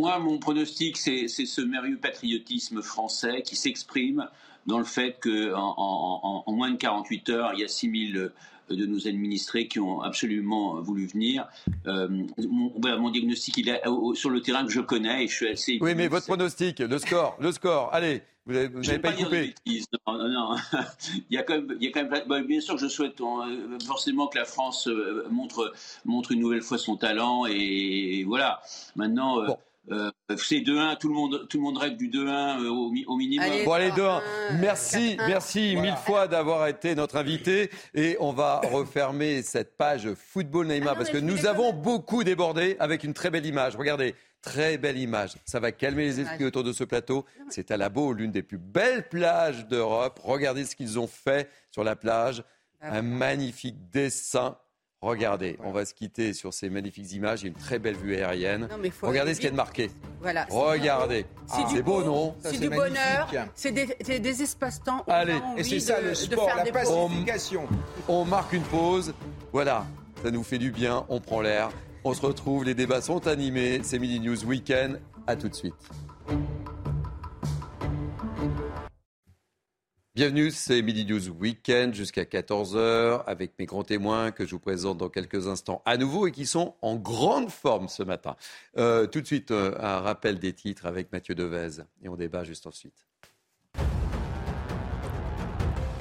Moi, 0.01 0.19
mon 0.19 0.39
pronostic, 0.39 0.97
c'est 0.97 1.29
ce 1.29 1.61
merveilleux 1.61 1.99
patriotisme 1.99 2.81
français 2.81 3.43
qui 3.43 3.55
s'exprime 3.55 4.27
dans 4.67 4.79
le 4.79 4.85
fait 4.87 5.19
qu'en 5.23 5.75
en, 5.77 6.21
en- 6.23 6.43
en 6.47 6.53
moins 6.53 6.71
de 6.71 6.77
48 6.77 7.29
heures, 7.29 7.51
il 7.53 7.61
y 7.61 7.65
a 7.65 7.69
6000 7.69 8.17
euh, 8.17 8.33
de 8.71 8.87
nos 8.87 9.07
administrés 9.07 9.69
qui 9.69 9.79
ont 9.79 10.01
absolument 10.01 10.81
voulu 10.81 11.07
venir. 11.07 11.47
Euh, 11.87 12.09
mon, 12.49 13.11
diagnostic, 13.11 13.59
il 13.59 13.69
est 13.69 13.83
sur 14.15 14.31
le 14.31 14.41
terrain 14.41 14.65
que 14.65 14.73
je 14.73 14.81
connais 14.81 15.25
et 15.25 15.29
je 15.29 15.35
suis 15.35 15.49
assez... 15.49 15.79
Oui, 15.83 15.95
mais 15.95 16.09
votre 16.09 16.27
pronostic, 16.27 16.79
le 16.79 16.99
score, 16.99 17.37
le 17.39 17.53
score. 17.53 17.93
Allez, 17.93 18.23
vous 18.47 18.55
n'avez 18.55 18.99
pas 19.01 19.13
de 19.13 19.23
coupé. 19.23 19.55
Non, 20.07 20.17
non, 20.19 20.29
non. 20.29 20.57
il 21.31 21.35
y 21.35 21.37
a 21.37 21.43
quand 21.43 21.57
même, 21.57 21.77
il 21.79 21.85
y 21.85 21.89
a 21.89 21.91
quand 21.93 22.09
même 22.09 22.23
bon, 22.27 22.43
bien 22.47 22.61
sûr 22.61 22.77
que 22.77 22.81
je 22.81 22.89
souhaite 22.89 23.21
euh, 23.21 23.79
forcément 23.87 24.29
que 24.29 24.39
la 24.39 24.47
France 24.47 24.89
euh, 24.89 25.27
montre, 25.31 25.73
montre 26.07 26.33
une 26.33 26.41
nouvelle 26.41 26.63
fois 26.63 26.79
son 26.79 26.97
talent 26.97 27.45
et, 27.47 28.25
voilà. 28.25 28.63
Maintenant, 28.97 29.43
euh, 29.43 29.49
euh, 29.91 30.11
c'est 30.37 30.61
2-1, 30.61 30.99
tout 30.99 31.09
le 31.09 31.15
monde, 31.15 31.47
tout 31.49 31.57
le 31.59 31.63
monde 31.65 31.79
rêve 31.79 31.97
du 31.97 32.09
2-1 32.09 32.63
euh, 32.65 32.69
au, 32.69 32.91
mi- 32.91 33.05
au 33.07 33.17
minimum. 33.17 33.45
Allez, 33.47 33.65
Bon, 33.65 33.73
allez, 33.73 33.91
2-1. 33.91 33.95
3-1, 33.95 34.23
Merci, 34.61 35.17
4-1. 35.17 35.27
merci 35.29 35.77
mille 35.77 35.97
fois 36.05 36.29
d'avoir 36.29 36.67
été 36.69 36.95
notre 36.95 37.17
invité. 37.17 37.71
Et 37.95 38.17
on 38.21 38.33
va 38.33 38.61
refermer 38.71 39.43
cette 39.43 39.77
page 39.77 40.13
football 40.15 40.67
Neymar 40.69 40.91
Ah 40.91 40.93
non, 40.93 40.97
parce 40.99 41.11
que 41.11 41.19
nous 41.19 41.47
avons 41.47 41.73
beaucoup 41.73 42.23
débordé 42.25 42.77
avec 42.79 43.05
une 43.05 43.15
très 43.15 43.31
belle 43.31 43.47
image. 43.47 43.77
Regardez, 43.77 44.15
très 44.43 44.79
belle 44.79 44.97
image. 44.99 45.35
Ça 45.45 45.61
va 45.61 45.73
calmer 45.73 46.05
les 46.05 46.21
esprits 46.21 46.45
autour 46.45 46.65
de 46.65 46.73
ce 46.73 46.85
plateau. 46.85 47.25
C'est 47.49 47.71
à 47.71 47.77
la 47.77 47.89
Beau, 47.89 48.13
l'une 48.13 48.31
des 48.31 48.43
plus 48.43 48.59
belles 48.59 49.09
plages 49.09 49.67
d'Europe. 49.67 50.21
Regardez 50.23 50.65
ce 50.65 50.77
qu'ils 50.77 50.99
ont 50.99 51.07
fait 51.09 51.51
sur 51.71 51.85
la 51.85 51.97
plage. 51.97 52.43
Ah 52.81 52.95
Un 52.99 53.03
magnifique 53.03 53.91
dessin. 53.91 54.57
Regardez, 55.03 55.59
on 55.65 55.73
va 55.73 55.87
se 55.87 55.95
quitter 55.95 56.35
sur 56.35 56.53
ces 56.53 56.69
magnifiques 56.69 57.11
images. 57.15 57.41
Il 57.41 57.45
y 57.45 57.49
a 57.49 57.53
une 57.53 57.59
très 57.59 57.79
belle 57.79 57.97
vue 57.97 58.15
aérienne. 58.17 58.69
Non, 58.71 58.77
mais 58.79 58.91
faut 58.91 59.07
Regardez 59.07 59.33
ce 59.33 59.41
qu'il 59.41 59.47
y 59.47 59.49
a 59.49 59.53
de 59.53 59.57
marqué. 59.57 59.91
Voilà. 60.21 60.47
Regardez. 60.51 61.25
C'est 61.71 61.83
beau, 61.83 62.05
non 62.05 62.35
C'est 62.43 62.59
du 62.61 62.69
bonheur, 62.69 63.29
c'est 63.55 63.73
des, 63.73 63.89
c'est 64.05 64.21
des 64.21 64.43
espaces-temps 64.43 65.05
où 65.07 65.11
Allez. 65.11 65.39
Et 65.57 65.65
c'est 65.65 65.81
ça 65.81 66.03
de- 66.03 66.09
le 66.09 66.15
sport, 66.15 66.45
faire 66.47 66.57
la 66.57 66.65
des 66.65 66.73
pauses. 66.73 66.83
pacification. 67.09 67.67
On 68.09 68.27
marque 68.27 68.53
une 68.53 68.63
pause. 68.63 69.15
Voilà, 69.53 69.87
ça 70.23 70.31
nous 70.31 70.43
fait 70.43 70.59
du 70.59 70.71
bien, 70.71 71.07
on 71.09 71.19
prend 71.19 71.41
l'air. 71.41 71.71
On 72.05 72.13
se 72.13 72.21
retrouve, 72.21 72.65
les 72.65 72.75
débats 72.75 73.01
sont 73.01 73.27
animés. 73.27 73.81
C'est 73.83 73.99
Midi 73.99 74.21
News 74.21 74.45
Weekend. 74.45 75.01
À 75.27 75.37
tout 75.37 75.49
de 75.49 75.55
suite. 75.55 75.75
Bienvenue, 80.17 80.51
c'est 80.51 80.83
Midi 80.83 81.07
News 81.07 81.29
Weekend 81.39 81.95
jusqu'à 81.95 82.25
14h 82.25 83.23
avec 83.29 83.53
mes 83.61 83.67
grands 83.67 83.85
témoins 83.85 84.33
que 84.33 84.45
je 84.45 84.51
vous 84.51 84.59
présente 84.59 84.99
dans 84.99 85.09
quelques 85.09 85.47
instants 85.47 85.83
à 85.85 85.97
nouveau 85.97 86.27
et 86.27 86.33
qui 86.33 86.47
sont 86.47 86.75
en 86.83 86.97
grande 86.97 87.49
forme 87.49 87.87
ce 87.87 88.03
matin. 88.03 88.35
Euh, 88.77 89.07
tout 89.07 89.21
de 89.21 89.27
suite, 89.27 89.53
euh, 89.53 89.73
un 89.79 90.01
rappel 90.01 90.41
des 90.41 90.53
titres 90.53 90.87
avec 90.87 91.13
Mathieu 91.13 91.37
Devez 91.37 91.85
et 92.03 92.09
on 92.09 92.17
débat 92.17 92.43
juste 92.43 92.67
ensuite. 92.67 93.07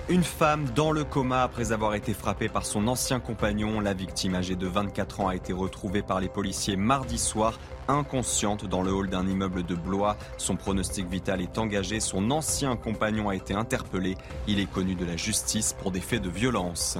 Une 0.09 0.23
femme 0.23 0.65
dans 0.73 0.91
le 0.91 1.03
coma 1.03 1.43
après 1.43 1.71
avoir 1.71 1.93
été 1.93 2.15
frappée 2.15 2.49
par 2.49 2.65
son 2.65 2.87
ancien 2.87 3.19
compagnon. 3.19 3.79
La 3.79 3.93
victime 3.93 4.33
âgée 4.33 4.55
de 4.55 4.65
24 4.65 5.19
ans 5.19 5.27
a 5.27 5.35
été 5.35 5.53
retrouvée 5.53 6.01
par 6.01 6.19
les 6.19 6.29
policiers 6.29 6.77
mardi 6.77 7.19
soir, 7.19 7.59
inconsciente 7.89 8.65
dans 8.65 8.81
le 8.81 8.93
hall 8.93 9.09
d'un 9.09 9.27
immeuble 9.27 9.63
de 9.63 9.75
Blois. 9.75 10.15
Son 10.37 10.55
pronostic 10.55 11.09
vital 11.09 11.41
est 11.41 11.57
engagé. 11.57 11.99
Son 11.99 12.31
ancien 12.31 12.75
compagnon 12.75 13.29
a 13.29 13.35
été 13.35 13.53
interpellé. 13.53 14.15
Il 14.47 14.59
est 14.59 14.71
connu 14.71 14.95
de 14.95 15.05
la 15.05 15.17
justice 15.17 15.73
pour 15.73 15.91
des 15.91 16.01
faits 16.01 16.21
de 16.21 16.29
violence. 16.29 16.97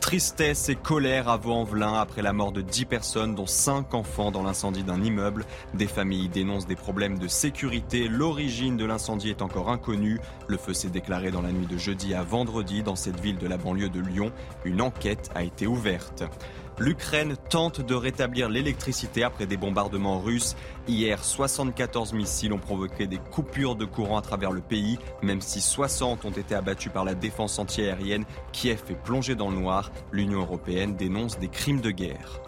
Tristesse 0.00 0.68
et 0.68 0.76
colère 0.76 1.28
à 1.28 1.36
Vaux-en-Velin 1.36 1.94
après 1.94 2.22
la 2.22 2.32
mort 2.32 2.52
de 2.52 2.60
10 2.60 2.84
personnes, 2.84 3.34
dont 3.34 3.46
5 3.46 3.94
enfants 3.94 4.30
dans 4.30 4.42
l'incendie 4.42 4.84
d'un 4.84 5.02
immeuble. 5.02 5.44
Des 5.74 5.86
familles 5.86 6.28
dénoncent 6.28 6.66
des 6.66 6.76
problèmes 6.76 7.18
de 7.18 7.26
sécurité. 7.26 8.06
L'origine 8.06 8.76
de 8.76 8.84
l'incendie 8.84 9.30
est 9.30 9.42
encore 9.42 9.70
inconnue. 9.70 10.20
Le 10.46 10.58
feu 10.58 10.74
s'est 10.74 10.90
déclaré 10.90 11.30
dans 11.30 11.42
la 11.42 11.50
nuit 11.50 11.66
de 11.66 11.78
jeudi 11.78 12.14
à 12.14 12.22
vendredi 12.22 12.82
dans 12.82 12.94
cette 12.94 13.18
ville 13.20 13.38
de 13.38 13.48
la 13.48 13.56
banlieue 13.56 13.88
de 13.88 14.00
Lyon. 14.00 14.30
Une 14.64 14.80
enquête 14.80 15.30
a 15.34 15.42
été 15.42 15.66
ouverte. 15.66 16.22
L'Ukraine 16.78 17.36
tente 17.48 17.80
de 17.80 17.94
rétablir 17.94 18.50
l'électricité 18.50 19.22
après 19.22 19.46
des 19.46 19.56
bombardements 19.56 20.20
russes. 20.20 20.56
Hier, 20.86 21.24
74 21.24 22.12
missiles 22.12 22.52
ont 22.52 22.58
provoqué 22.58 23.06
des 23.06 23.16
coupures 23.16 23.76
de 23.76 23.86
courant 23.86 24.18
à 24.18 24.22
travers 24.22 24.52
le 24.52 24.60
pays, 24.60 24.98
même 25.22 25.40
si 25.40 25.62
60 25.62 26.26
ont 26.26 26.30
été 26.30 26.54
abattus 26.54 26.92
par 26.92 27.06
la 27.06 27.14
défense 27.14 27.58
antiaérienne. 27.58 28.26
Kiev 28.52 28.82
est 28.90 29.02
plongé 29.02 29.34
dans 29.34 29.48
le 29.48 29.56
noir. 29.56 29.90
L'Union 30.12 30.40
européenne 30.40 30.96
dénonce 30.96 31.38
des 31.38 31.48
crimes 31.48 31.80
de 31.80 31.90
guerre. 31.90 32.42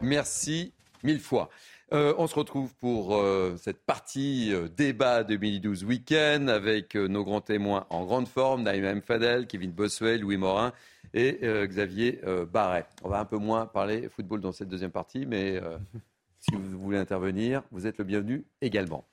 Merci 0.00 0.72
mille 1.02 1.20
fois. 1.20 1.50
Euh, 1.92 2.14
on 2.18 2.26
se 2.26 2.34
retrouve 2.34 2.74
pour 2.80 3.14
euh, 3.14 3.56
cette 3.62 3.78
partie 3.84 4.52
euh, 4.52 4.68
débat 4.68 5.22
de 5.22 5.36
Midi 5.36 5.60
12 5.60 5.84
Week-end 5.84 6.48
avec 6.48 6.96
nos 6.96 7.22
grands 7.22 7.40
témoins 7.40 7.86
en 7.90 8.04
grande 8.04 8.26
forme, 8.26 8.62
Naïma 8.64 8.88
M. 8.88 9.02
Fadel, 9.02 9.46
Kevin 9.46 9.70
Bossuet, 9.70 10.18
Louis 10.18 10.36
Morin 10.36 10.72
et 11.16 11.38
euh, 11.42 11.66
Xavier 11.66 12.20
euh, 12.24 12.44
Barret. 12.44 12.86
On 13.02 13.08
va 13.08 13.18
un 13.18 13.24
peu 13.24 13.38
moins 13.38 13.66
parler 13.66 14.08
football 14.10 14.40
dans 14.40 14.52
cette 14.52 14.68
deuxième 14.68 14.90
partie, 14.90 15.24
mais 15.24 15.56
euh, 15.56 15.78
si 16.38 16.54
vous 16.54 16.78
voulez 16.78 16.98
intervenir, 16.98 17.62
vous 17.72 17.86
êtes 17.86 17.98
le 17.98 18.04
bienvenu 18.04 18.44
également. 18.60 19.04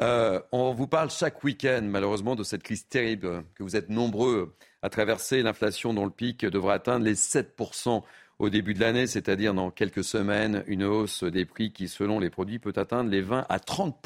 On 0.00 0.72
vous 0.72 0.86
parle 0.86 1.10
chaque 1.10 1.42
week-end, 1.42 1.82
malheureusement, 1.82 2.36
de 2.36 2.44
cette 2.44 2.62
crise 2.62 2.86
terrible 2.86 3.42
que 3.56 3.64
vous 3.64 3.74
êtes 3.74 3.90
nombreux 3.90 4.54
à 4.80 4.88
traverser. 4.88 5.42
L'inflation 5.42 5.92
dont 5.92 6.04
le 6.04 6.12
pic 6.12 6.46
devrait 6.46 6.74
atteindre 6.74 7.04
les 7.04 7.16
7% 7.16 8.04
au 8.38 8.48
début 8.48 8.74
de 8.74 8.80
l'année, 8.80 9.08
c'est-à-dire 9.08 9.52
dans 9.52 9.72
quelques 9.72 10.04
semaines, 10.04 10.62
une 10.68 10.84
hausse 10.84 11.24
des 11.24 11.44
prix 11.44 11.72
qui, 11.72 11.88
selon 11.88 12.20
les 12.20 12.30
produits, 12.30 12.60
peut 12.60 12.72
atteindre 12.76 13.10
les 13.10 13.20
20 13.20 13.44
à 13.48 13.58
30 13.58 13.96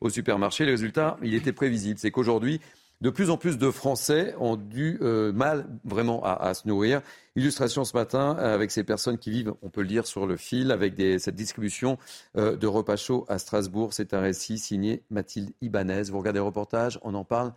au 0.00 0.08
supermarché. 0.08 0.64
Le 0.64 0.70
résultat, 0.70 1.18
il 1.22 1.34
était 1.34 1.52
prévisible. 1.52 1.98
C'est 1.98 2.10
qu'aujourd'hui, 2.10 2.62
de 3.00 3.10
plus 3.10 3.30
en 3.30 3.36
plus 3.36 3.56
de 3.56 3.70
Français 3.70 4.34
ont 4.38 4.56
du 4.56 4.98
euh, 5.00 5.32
mal 5.32 5.66
vraiment 5.84 6.22
à, 6.24 6.52
se 6.54 6.68
nourrir. 6.68 7.00
Illustration 7.34 7.84
ce 7.84 7.96
matin 7.96 8.32
avec 8.32 8.70
ces 8.70 8.84
personnes 8.84 9.18
qui 9.18 9.30
vivent, 9.30 9.54
on 9.62 9.70
peut 9.70 9.80
le 9.80 9.88
dire, 9.88 10.06
sur 10.06 10.26
le 10.26 10.36
fil, 10.36 10.70
avec 10.70 10.94
cette 11.18 11.34
distribution 11.34 11.98
euh, 12.36 12.56
de 12.56 12.66
repas 12.66 12.96
chauds 12.96 13.24
à 13.28 13.38
Strasbourg. 13.38 13.94
C'est 13.94 14.12
un 14.12 14.20
récit 14.20 14.58
signé 14.58 15.02
Mathilde 15.10 15.52
Ibanez. 15.62 16.04
Vous 16.10 16.18
regardez 16.18 16.40
le 16.40 16.44
reportage, 16.44 16.98
on 17.02 17.14
en 17.14 17.24
parle 17.24 17.52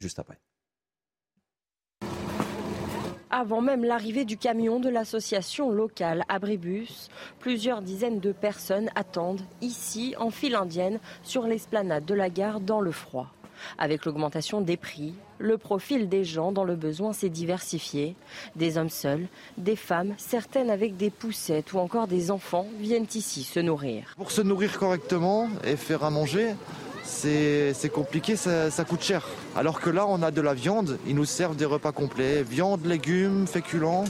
juste 0.00 0.18
après. 0.18 0.38
Avant 3.28 3.60
même 3.60 3.84
l'arrivée 3.84 4.24
du 4.24 4.38
camion 4.38 4.78
de 4.78 4.88
l'association 4.88 5.70
locale 5.70 6.24
Abribus, 6.28 7.10
plusieurs 7.40 7.82
dizaines 7.82 8.20
de 8.20 8.30
personnes 8.30 8.88
attendent 8.94 9.42
ici, 9.60 10.14
en 10.18 10.30
file 10.30 10.54
indienne, 10.54 11.00
sur 11.22 11.42
l'esplanade 11.42 12.04
de 12.04 12.14
la 12.14 12.30
gare 12.30 12.60
dans 12.60 12.80
le 12.80 12.92
froid. 12.92 13.35
Avec 13.78 14.04
l'augmentation 14.04 14.60
des 14.60 14.76
prix, 14.76 15.14
le 15.38 15.58
profil 15.58 16.08
des 16.08 16.24
gens 16.24 16.52
dans 16.52 16.64
le 16.64 16.76
besoin 16.76 17.12
s'est 17.12 17.28
diversifié. 17.28 18.16
Des 18.54 18.78
hommes 18.78 18.90
seuls, 18.90 19.26
des 19.58 19.76
femmes, 19.76 20.14
certaines 20.18 20.70
avec 20.70 20.96
des 20.96 21.10
poussettes 21.10 21.72
ou 21.72 21.78
encore 21.78 22.06
des 22.06 22.30
enfants 22.30 22.66
viennent 22.78 23.06
ici 23.14 23.44
se 23.44 23.60
nourrir. 23.60 24.14
Pour 24.16 24.30
se 24.30 24.42
nourrir 24.42 24.78
correctement 24.78 25.48
et 25.64 25.76
faire 25.76 26.04
à 26.04 26.10
manger, 26.10 26.54
c'est 27.02 27.92
compliqué, 27.92 28.36
ça, 28.36 28.70
ça 28.70 28.84
coûte 28.84 29.02
cher. 29.02 29.26
Alors 29.54 29.80
que 29.80 29.90
là, 29.90 30.06
on 30.08 30.22
a 30.22 30.30
de 30.30 30.40
la 30.40 30.54
viande, 30.54 30.98
ils 31.06 31.14
nous 31.14 31.24
servent 31.24 31.56
des 31.56 31.64
repas 31.64 31.92
complets. 31.92 32.42
Viande, 32.42 32.84
légumes, 32.84 33.46
féculents, 33.46 34.04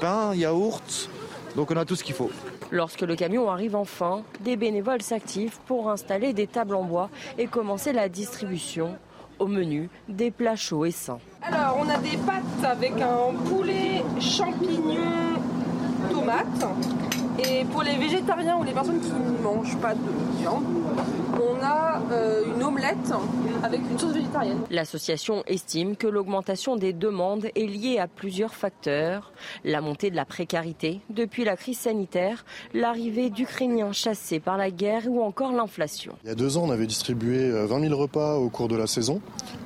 pain, 0.00 0.34
yaourt, 0.34 1.10
Donc 1.56 1.70
on 1.70 1.76
a 1.76 1.84
tout 1.84 1.96
ce 1.96 2.04
qu'il 2.04 2.14
faut. 2.14 2.30
Lorsque 2.72 3.02
le 3.02 3.14
camion 3.14 3.48
arrive 3.48 3.76
enfin, 3.76 4.22
des 4.40 4.56
bénévoles 4.56 5.02
s'activent 5.02 5.58
pour 5.66 5.88
installer 5.90 6.32
des 6.32 6.46
tables 6.46 6.74
en 6.74 6.82
bois 6.82 7.10
et 7.38 7.46
commencer 7.46 7.92
la 7.92 8.08
distribution. 8.08 8.96
Au 9.38 9.46
menu, 9.46 9.90
des 10.08 10.30
plats 10.30 10.56
chauds 10.56 10.86
et 10.86 10.90
sains. 10.90 11.18
Alors, 11.42 11.76
on 11.78 11.88
a 11.90 11.98
des 11.98 12.16
pâtes 12.16 12.64
avec 12.64 12.92
un 12.92 13.34
poulet, 13.44 14.02
champignons, 14.18 15.36
tomates. 16.10 16.66
Et 17.38 17.64
pour 17.66 17.82
les 17.82 17.96
végétariens 17.96 18.56
ou 18.56 18.64
les 18.64 18.72
personnes 18.72 18.98
qui 18.98 19.10
ne 19.10 19.42
mangent 19.42 19.76
pas 19.76 19.94
de 19.94 20.40
viande, 20.40 20.64
on 21.40 21.62
a 21.62 22.02
euh, 22.12 22.44
une 22.54 22.62
omelette 22.62 23.12
avec 23.62 23.80
une 23.90 23.98
sauce 23.98 24.12
végétarienne. 24.12 24.58
L'association 24.70 25.42
estime 25.46 25.96
que 25.96 26.06
l'augmentation 26.06 26.76
des 26.76 26.92
demandes 26.92 27.46
est 27.54 27.66
liée 27.66 27.98
à 27.98 28.06
plusieurs 28.06 28.54
facteurs. 28.54 29.32
La 29.64 29.80
montée 29.80 30.10
de 30.10 30.16
la 30.16 30.24
précarité 30.24 31.00
depuis 31.10 31.44
la 31.44 31.56
crise 31.56 31.78
sanitaire, 31.78 32.44
l'arrivée 32.74 33.30
d'Ukrainiens 33.30 33.92
chassés 33.92 34.40
par 34.40 34.56
la 34.56 34.70
guerre 34.70 35.02
ou 35.08 35.22
encore 35.22 35.52
l'inflation. 35.52 36.14
Il 36.24 36.28
y 36.28 36.32
a 36.32 36.34
deux 36.34 36.56
ans, 36.56 36.64
on 36.64 36.70
avait 36.70 36.86
distribué 36.86 37.50
20 37.50 37.80
000 37.80 37.96
repas 37.96 38.36
au 38.36 38.48
cours 38.48 38.68
de 38.68 38.76
la 38.76 38.86
saison. 38.86 39.20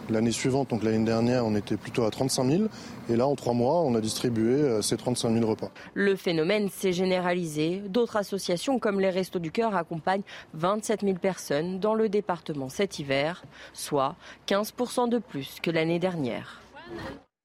L'année 0.09 0.33
suivante, 0.33 0.71
donc 0.71 0.83
l'année 0.83 1.05
dernière, 1.05 1.47
on 1.47 1.55
était 1.55 1.77
plutôt 1.77 2.05
à 2.05 2.11
35 2.11 2.45
000. 2.45 2.63
Et 3.09 3.17
là, 3.17 3.27
en 3.27 3.35
trois 3.35 3.55
mois, 3.55 3.81
on 3.83 3.95
a 3.95 4.01
distribué 4.01 4.55
euh, 4.55 4.83
ces 4.83 4.97
35 4.97 5.33
000 5.35 5.49
repas. 5.49 5.71
Le 5.95 6.17
phénomène 6.17 6.69
s'est 6.69 6.93
généralisé. 6.93 7.83
D'autres 7.87 8.17
associations 8.17 8.79
comme 8.79 9.01
les 9.01 9.11
Restos 9.11 9.39
du 9.39 9.51
Cœur 9.51 9.75
accompagnent 9.75 10.23
27 10.55 11.03
000 11.03 11.15
personnes 11.15 11.60
dans 11.63 11.95
le 11.95 12.09
département 12.09 12.69
cet 12.69 12.99
hiver, 12.99 13.43
soit 13.73 14.17
15% 14.47 15.09
de 15.09 15.19
plus 15.19 15.59
que 15.63 15.71
l'année 15.71 15.99
dernière. 15.99 16.61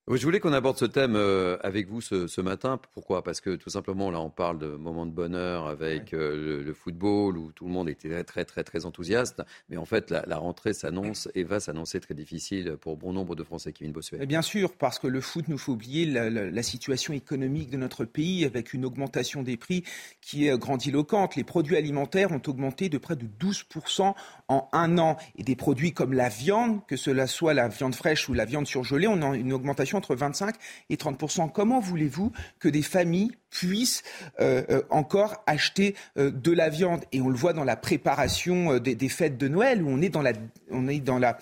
Je 0.08 0.24
voulais 0.24 0.40
qu'on 0.40 0.54
aborde 0.54 0.78
ce 0.78 0.86
thème 0.86 1.16
euh, 1.16 1.58
avec 1.64 1.90
vous 1.90 2.00
ce, 2.00 2.42
matin. 2.42 2.80
Pourquoi? 2.94 3.24
Parce 3.24 3.42
que 3.42 3.56
tout 3.56 3.72
simplement, 3.72 4.12
là, 4.12 4.22
on 4.22 4.30
parle 4.30 4.60
de 4.60 4.68
moments 4.68 5.08
de 5.08 5.12
bonheur 5.12 5.66
avec 5.66 6.14
euh, 6.14 6.64
le, 6.64 6.74
football 6.76 7.40
où 7.40 7.52
tout 7.52 7.66
le 7.66 7.72
monde 7.72 7.90
était 7.90 8.24
très, 8.24 8.46
très, 8.46 8.64
très 8.64 8.86
enthousiaste. 8.86 9.42
Mais 9.68 9.78
en 9.78 9.86
fait, 9.86 10.12
la, 10.12 10.38
rentrée 10.38 10.74
s'annonce 10.74 11.28
et 11.34 11.44
va 11.44 11.60
s'annoncer 11.60 12.00
très 12.00 12.14
difficile 12.14 12.78
pour 12.80 12.98
bon 12.98 13.14
nombre 13.14 13.36
de 13.36 13.44
Français. 13.44 13.74
Kevin 13.74 13.94
Bossuet. 13.94 14.24
Bien 14.28 14.44
sûr, 14.44 14.74
parce 14.78 15.00
que 15.00 15.08
le 15.08 15.22
foot 15.22 15.48
nous 15.48 15.58
faut 15.58 15.72
oublier 15.72 16.06
la, 16.06 16.64
situation 16.64 17.14
économique 17.14 17.72
de 17.72 17.78
notre 17.78 18.06
pays 18.06 18.46
avec 18.46 18.74
une 18.74 18.86
augmentation 18.86 19.42
des 19.42 19.58
prix 19.58 19.84
qui 20.22 20.48
est 20.48 20.56
grandiloquente. 20.56 21.36
Les 21.36 21.44
produits 21.44 21.78
alimentaires 21.78 22.32
ont 22.32 22.42
augmenté 22.46 22.90
de 22.90 23.00
près 23.00 23.16
de 23.16 23.26
12% 23.26 24.14
en 24.48 24.68
un 24.72 24.98
an. 24.98 25.18
Et 25.38 25.44
des 25.44 25.56
produits 25.56 25.94
comme 25.94 26.14
la 26.14 26.30
viande, 26.30 26.86
que 26.88 26.96
cela 26.96 27.28
soit 27.28 27.54
la 27.54 27.68
viande 27.68 27.96
fraîche 27.96 28.30
ou 28.30 28.34
la 28.34 28.46
viande 28.46 28.68
surgelée, 28.68 29.08
on 29.08 29.22
a 29.22 29.36
une 29.36 29.54
augmentation 29.54 29.98
entre 29.98 30.16
25 30.16 30.56
et 30.90 30.96
30% 30.96 31.52
Comment 31.52 31.80
voulez-vous 31.80 32.32
que 32.60 32.70
des 32.70 32.82
familles 32.82 33.32
puissent 33.50 34.04
euh, 34.40 34.64
euh, 34.70 34.82
encore 34.90 35.44
acheter 35.48 35.96
euh, 36.18 36.32
de 36.32 36.52
la 36.52 36.70
viande? 36.70 37.04
Et 37.12 37.22
on 37.22 37.30
le 37.30 37.36
voit 37.36 37.54
dans 37.54 37.64
la 37.64 37.76
préparation 37.76 38.78
des, 38.78 38.96
des, 38.96 39.10
fêtes 39.10 39.38
de 39.38 39.48
Noël, 39.48 39.84
où 39.84 39.90
on 39.90 40.02
est 40.02 40.10
dans 40.10 40.22
la, 40.22 40.34
on 40.72 40.88
est 40.88 41.00
dans 41.00 41.20
la 41.20 41.38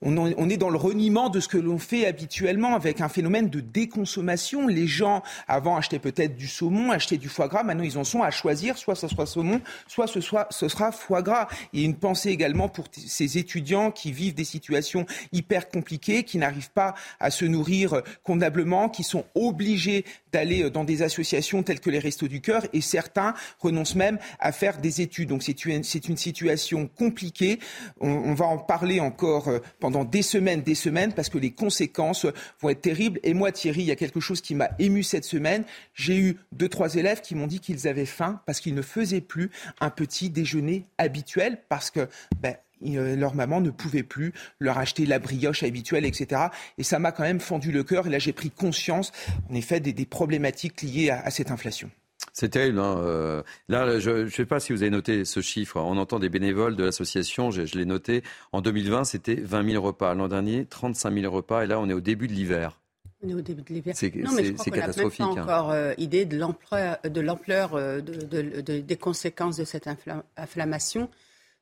on, 0.00 0.48
est 0.48 0.56
dans 0.56 0.70
le 0.70 0.76
reniement 0.76 1.28
de 1.28 1.40
ce 1.40 1.48
que 1.48 1.58
l'on 1.58 1.78
fait 1.78 2.06
habituellement 2.06 2.76
avec 2.76 3.00
un 3.00 3.08
phénomène 3.08 3.48
de 3.48 3.60
déconsommation. 3.60 4.68
Les 4.68 4.86
gens, 4.86 5.22
avant, 5.48 5.76
achetaient 5.76 5.98
peut-être 5.98 6.36
du 6.36 6.46
saumon, 6.46 6.92
achetaient 6.92 7.16
du 7.16 7.28
foie 7.28 7.48
gras. 7.48 7.64
Maintenant, 7.64 7.82
ils 7.82 7.98
en 7.98 8.04
sont 8.04 8.22
à 8.22 8.30
choisir, 8.30 8.78
soit 8.78 8.94
ce 8.94 9.08
soit 9.08 9.26
saumon, 9.26 9.60
soit 9.88 10.06
ce, 10.06 10.20
soit, 10.20 10.46
ce 10.50 10.68
sera 10.68 10.92
foie 10.92 11.22
gras. 11.22 11.48
A 11.74 11.78
une 11.78 11.96
pensée 11.96 12.30
également 12.30 12.68
pour 12.68 12.84
ces 12.92 13.38
étudiants 13.38 13.90
qui 13.90 14.12
vivent 14.12 14.34
des 14.34 14.44
situations 14.44 15.04
hyper 15.32 15.68
compliquées, 15.68 16.22
qui 16.22 16.38
n'arrivent 16.38 16.70
pas 16.70 16.94
à 17.18 17.30
se 17.30 17.44
nourrir 17.44 18.02
convenablement, 18.22 18.88
qui 18.88 19.02
sont 19.02 19.24
obligés 19.34 20.04
d'aller 20.32 20.70
dans 20.70 20.84
des 20.84 21.02
associations 21.02 21.64
telles 21.64 21.80
que 21.80 21.90
les 21.90 21.98
Restos 21.98 22.28
du 22.28 22.40
Cœur 22.40 22.62
et 22.72 22.82
certains 22.82 23.34
renoncent 23.58 23.96
même 23.96 24.18
à 24.38 24.52
faire 24.52 24.78
des 24.78 25.00
études. 25.00 25.30
Donc 25.30 25.42
c'est 25.42 25.64
une, 25.64 25.82
une, 25.82 26.16
situation 26.16 26.86
compliquée. 26.86 27.58
On, 28.00 28.08
on, 28.08 28.34
va 28.34 28.46
en 28.46 28.58
parler 28.58 29.00
encore 29.00 29.48
euh, 29.48 29.58
pendant 29.80 29.87
pendant 29.88 30.04
des 30.04 30.20
semaines, 30.20 30.60
des 30.60 30.74
semaines, 30.74 31.14
parce 31.14 31.30
que 31.30 31.38
les 31.38 31.50
conséquences 31.50 32.26
vont 32.60 32.68
être 32.68 32.82
terribles. 32.82 33.20
Et 33.22 33.32
moi, 33.32 33.52
Thierry, 33.52 33.80
il 33.80 33.86
y 33.86 33.90
a 33.90 33.96
quelque 33.96 34.20
chose 34.20 34.42
qui 34.42 34.54
m'a 34.54 34.68
ému 34.78 35.02
cette 35.02 35.24
semaine. 35.24 35.64
J'ai 35.94 36.18
eu 36.18 36.36
deux, 36.52 36.68
trois 36.68 36.96
élèves 36.96 37.22
qui 37.22 37.34
m'ont 37.34 37.46
dit 37.46 37.58
qu'ils 37.58 37.88
avaient 37.88 38.04
faim 38.04 38.42
parce 38.44 38.60
qu'ils 38.60 38.74
ne 38.74 38.82
faisaient 38.82 39.22
plus 39.22 39.50
un 39.80 39.88
petit 39.88 40.28
déjeuner 40.28 40.84
habituel, 40.98 41.62
parce 41.70 41.90
que 41.90 42.06
ben, 42.42 42.56
euh, 42.84 43.16
leur 43.16 43.34
maman 43.34 43.62
ne 43.62 43.70
pouvait 43.70 44.02
plus 44.02 44.34
leur 44.60 44.76
acheter 44.76 45.06
la 45.06 45.18
brioche 45.18 45.62
habituelle, 45.62 46.04
etc. 46.04 46.48
Et 46.76 46.82
ça 46.82 46.98
m'a 46.98 47.10
quand 47.10 47.22
même 47.22 47.40
fendu 47.40 47.72
le 47.72 47.82
cœur. 47.82 48.08
Et 48.08 48.10
là, 48.10 48.18
j'ai 48.18 48.34
pris 48.34 48.50
conscience, 48.50 49.10
en 49.50 49.54
effet, 49.54 49.80
des, 49.80 50.04
problématiques 50.04 50.82
liées 50.82 51.08
à 51.08 51.30
cette 51.30 51.50
inflation. 51.50 51.90
C'est 52.32 52.50
terrible. 52.50 52.78
Hein, 52.78 52.98
euh. 52.98 53.42
Là, 53.68 53.98
je 53.98 54.10
ne 54.10 54.28
sais 54.28 54.46
pas 54.46 54.60
si 54.60 54.72
vous 54.72 54.82
avez 54.82 54.90
noté 54.90 55.24
ce 55.24 55.40
chiffre. 55.40 55.76
On 55.76 55.96
entend 55.96 56.18
des 56.18 56.28
bénévoles 56.28 56.76
de 56.76 56.84
l'association, 56.84 57.50
je, 57.50 57.62
l'ai 57.76 57.84
noté. 57.84 58.22
En 58.52 58.60
2020, 58.60 59.04
c'était 59.04 59.34
20 59.34 59.72
000 59.72 59.84
repas. 59.84 60.14
L'an 60.14 60.28
dernier, 60.28 60.66
35 60.66 61.12
000 61.12 61.34
repas. 61.34 61.64
Et 61.64 61.66
là, 61.66 61.80
on 61.80 61.88
est 61.88 61.94
au 61.94 62.00
début 62.00 62.28
de 62.28 62.32
l'hiver. 62.32 62.80
On 63.22 63.28
est 63.28 63.34
au 63.34 63.40
début 63.40 63.62
de 63.62 63.74
l'hiver. 63.74 63.94
C'est 63.96 64.10
catastrophique. 64.10 65.20
On 65.20 65.34
n'a 65.34 65.44
pas 65.44 65.60
encore 65.60 65.70
euh, 65.70 65.92
idée 65.98 66.24
de 66.24 66.36
l'ampleur, 66.36 66.98
de 67.02 67.20
l'ampleur 67.20 67.74
euh, 67.74 68.00
des 68.00 68.96
conséquences 68.96 69.56
de 69.56 69.64
cette 69.64 69.88
inflammation 70.36 71.10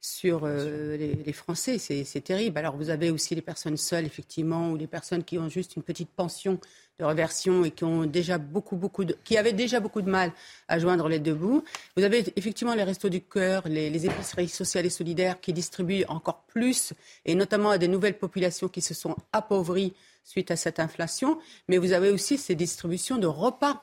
sur 0.03 0.47
les, 0.47 1.14
les, 1.14 1.33
Français. 1.33 1.79
C'est 1.79 2.21
terrible. 2.21 2.59
Alors, 2.59 2.77
vous 2.77 2.91
avez 2.91 3.11
aussi 3.11 3.35
les 3.35 3.41
personnes 3.41 3.79
seules, 3.79 4.05
effectivement, 4.05 4.71
ou 4.71 4.77
les 4.77 4.87
personnes 4.87 5.25
qui 5.25 5.39
ont 5.39 5.49
juste 5.49 5.77
une 5.77 5.83
petite 5.83 6.11
pension 6.11 6.61
de 6.99 7.05
reversion 7.05 7.65
et 7.65 7.71
qui 7.71 7.85
ont 7.85 8.05
déjà 8.05 8.39
beaucoup, 8.39 8.77
beaucoup 8.77 9.05
de, 9.05 9.17
qui 9.25 9.37
avaient 9.37 9.53
déjà 9.53 9.81
beaucoup 9.81 10.01
de 10.01 10.09
mal 10.09 10.33
à 10.69 10.79
joindre 10.79 11.09
les 11.09 11.19
deux 11.19 11.35
bouts. 11.35 11.63
Vous 11.97 12.05
avez 12.05 12.25
effectivement 12.37 12.75
les 12.75 12.85
restos 12.85 13.11
du 13.11 13.21
cœur, 13.21 13.69
les, 13.69 13.91
les 13.91 14.07
épiceries 14.07 14.49
sociales 14.49 14.87
et 14.87 14.91
solidaires 14.91 15.41
qui 15.41 15.53
distribuent 15.53 16.05
encore 16.09 16.45
plus, 16.47 16.95
et 17.25 17.35
notamment 17.35 17.71
à 17.71 17.79
des 17.79 17.89
nouvelles 17.89 18.19
populations 18.19 18.69
qui 18.69 18.81
se 18.81 18.95
sont 18.95 19.15
appauvries 19.33 19.93
suite 20.25 20.51
à 20.51 20.57
cette 20.57 20.81
inflation. 20.81 21.39
Mais 21.69 21.77
vous 21.77 21.93
avez 21.93 22.11
aussi 22.11 22.39
ces 22.39 22.55
distributions 22.55 23.19
de 23.19 23.27
repas 23.27 23.83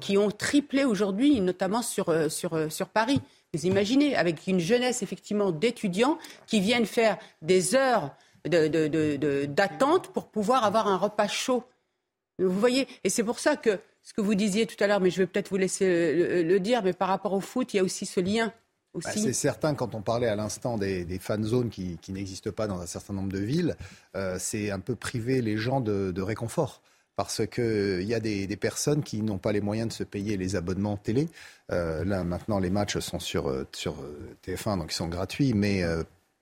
qui 0.00 0.18
ont 0.18 0.30
triplé 0.30 0.84
aujourd'hui, 0.84 1.40
notamment 1.40 1.82
sur, 1.82 2.08
euh, 2.08 2.28
euh, 2.52 2.70
sur 2.70 2.88
Paris. 2.88 3.20
Vous 3.54 3.66
imaginez, 3.66 4.16
avec 4.16 4.46
une 4.46 4.60
jeunesse 4.60 5.02
effectivement 5.02 5.52
d'étudiants 5.52 6.18
qui 6.46 6.60
viennent 6.60 6.86
faire 6.86 7.18
des 7.42 7.74
heures 7.74 8.14
d'attente 8.44 10.02
de, 10.02 10.08
de, 10.08 10.12
pour 10.12 10.28
pouvoir 10.28 10.64
avoir 10.64 10.88
un 10.88 10.96
repas 10.96 11.28
chaud. 11.28 11.64
Vous 12.38 12.58
voyez, 12.60 12.86
et 13.04 13.10
c'est 13.10 13.24
pour 13.24 13.38
ça 13.38 13.56
que 13.56 13.78
ce 14.02 14.14
que 14.14 14.20
vous 14.20 14.34
disiez 14.34 14.66
tout 14.66 14.82
à 14.82 14.86
l'heure, 14.86 15.00
mais 15.00 15.10
je 15.10 15.18
vais 15.18 15.26
peut-être 15.26 15.50
vous 15.50 15.56
laisser 15.56 16.42
le, 16.42 16.60
dire, 16.60 16.82
mais 16.82 16.92
par 16.92 17.08
rapport 17.08 17.32
au 17.32 17.40
foot, 17.40 17.74
il 17.74 17.78
y 17.78 17.80
a 17.80 17.82
aussi 17.82 18.06
ce 18.06 18.20
lien. 18.20 18.52
Bah, 18.94 19.10
c'est 19.12 19.32
certain, 19.32 19.74
quand 19.74 19.94
on 19.94 20.00
parlait 20.00 20.28
à 20.28 20.36
l'instant 20.36 20.78
des, 20.78 21.18
fan 21.20 21.44
zones 21.44 21.68
qui, 21.68 21.98
n'existent 22.08 22.50
pas 22.50 22.66
dans 22.66 22.80
un 22.80 22.86
certain 22.86 23.12
nombre 23.12 23.30
de 23.32 23.38
villes, 23.38 23.76
euh, 24.16 24.36
c'est 24.38 24.70
un 24.70 24.80
peu 24.80 24.94
priver 24.94 25.42
les 25.42 25.56
gens 25.56 25.80
de, 25.80 26.22
réconfort. 26.22 26.82
Parce 27.16 27.44
qu'il 27.48 28.04
y 28.04 28.14
a 28.14 28.20
des, 28.20 28.56
personnes 28.56 29.02
qui 29.02 29.22
n'ont 29.22 29.38
pas 29.38 29.52
les 29.52 29.60
moyens 29.60 29.88
de 29.88 29.92
se 29.92 30.04
payer 30.04 30.36
les 30.36 30.54
abonnements 30.56 30.96
télé. 30.96 31.28
Euh, 31.72 32.04
là, 32.04 32.22
maintenant, 32.22 32.60
les 32.60 32.70
matchs 32.70 32.98
sont 32.98 33.18
sur, 33.18 33.48
euh, 33.48 33.66
sur 33.72 33.96
TF1, 34.46 34.78
donc 34.78 34.92
ils 34.92 34.96
sont 34.96 35.08
gratuits, 35.08 35.52
mais 35.52 35.82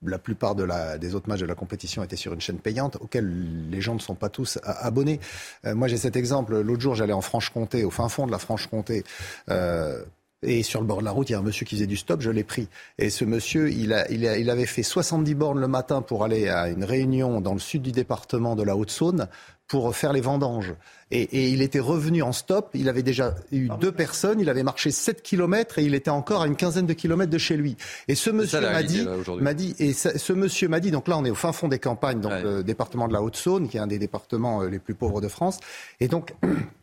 la 0.05 0.19
plupart 0.19 0.55
des 0.55 1.15
autres 1.15 1.27
matchs 1.27 1.39
de 1.39 1.45
la 1.45 1.55
compétition 1.55 2.03
étaient 2.03 2.15
sur 2.15 2.33
une 2.33 2.41
chaîne 2.41 2.59
payante 2.59 2.97
auquel 3.01 3.69
les 3.69 3.81
gens 3.81 3.95
ne 3.95 3.99
sont 3.99 4.15
pas 4.15 4.29
tous 4.29 4.59
abonnés. 4.63 5.19
Euh, 5.65 5.75
moi, 5.75 5.87
j'ai 5.87 5.97
cet 5.97 6.15
exemple. 6.15 6.59
L'autre 6.59 6.81
jour, 6.81 6.95
j'allais 6.95 7.13
en 7.13 7.21
Franche-Comté, 7.21 7.83
au 7.83 7.89
fin 7.89 8.07
fond 8.09 8.27
de 8.27 8.31
la 8.31 8.37
Franche-Comté. 8.37 9.03
Euh, 9.49 10.03
et 10.43 10.61
sur 10.61 10.81
le 10.81 10.87
bord 10.87 10.99
de 10.99 11.05
la 11.05 11.11
route, 11.11 11.29
il 11.29 11.33
y 11.33 11.35
a 11.35 11.39
un 11.39 11.43
monsieur 11.43 11.65
qui 11.65 11.75
faisait 11.75 11.87
du 11.87 11.97
stop, 11.97 12.21
je 12.21 12.29
l'ai 12.29 12.43
pris. 12.43 12.67
Et 12.99 13.09
ce 13.09 13.25
monsieur, 13.25 13.71
il, 13.71 13.91
avait 13.91 14.65
fait 14.67 14.83
70 14.83 15.33
bornes 15.33 15.59
le 15.59 15.67
matin 15.67 16.03
pour 16.03 16.23
aller 16.23 16.47
à 16.47 16.69
une 16.69 16.83
réunion 16.83 17.41
dans 17.41 17.53
le 17.53 17.59
sud 17.59 17.81
du 17.81 17.91
département 17.91 18.55
de 18.55 18.61
la 18.61 18.75
Haute-Saône 18.75 19.27
pour 19.67 19.93
faire 19.95 20.13
les 20.13 20.21
vendanges. 20.21 20.75
Et, 21.09 21.49
il 21.49 21.61
était 21.61 21.79
revenu 21.79 22.21
en 22.21 22.31
stop. 22.33 22.69
Il 22.75 22.87
avait 22.87 23.01
déjà 23.01 23.33
eu 23.51 23.67
deux 23.81 23.91
personnes. 23.91 24.39
Il 24.39 24.49
avait 24.49 24.63
marché 24.63 24.91
7 24.91 25.23
kilomètres 25.23 25.79
et 25.79 25.83
il 25.83 25.95
était 25.95 26.11
encore 26.11 26.43
à 26.43 26.47
une 26.47 26.55
quinzaine 26.55 26.85
de 26.85 26.93
kilomètres 26.93 27.31
de 27.31 27.37
chez 27.37 27.57
lui. 27.57 27.75
Et 28.07 28.13
ce 28.13 28.29
monsieur 28.29 28.61
m'a 28.61 28.83
dit, 28.83 29.05
m'a 29.39 29.53
dit, 29.55 29.75
et 29.79 29.93
ce 29.93 30.33
monsieur 30.33 30.67
m'a 30.67 30.79
dit, 30.79 30.91
donc 30.91 31.07
là 31.07 31.17
on 31.17 31.25
est 31.25 31.31
au 31.31 31.35
fin 31.35 31.51
fond 31.51 31.67
des 31.67 31.79
campagnes, 31.79 32.21
donc 32.21 32.33
le 32.43 32.63
département 32.63 33.07
de 33.07 33.13
la 33.13 33.23
Haute-Saône, 33.23 33.69
qui 33.69 33.77
est 33.77 33.79
un 33.79 33.87
des 33.87 33.99
départements 33.99 34.61
euh, 34.61 34.69
les 34.69 34.79
plus 34.79 34.93
pauvres 34.93 35.19
de 35.19 35.27
France. 35.27 35.59
Et 35.99 36.07
donc 36.07 36.33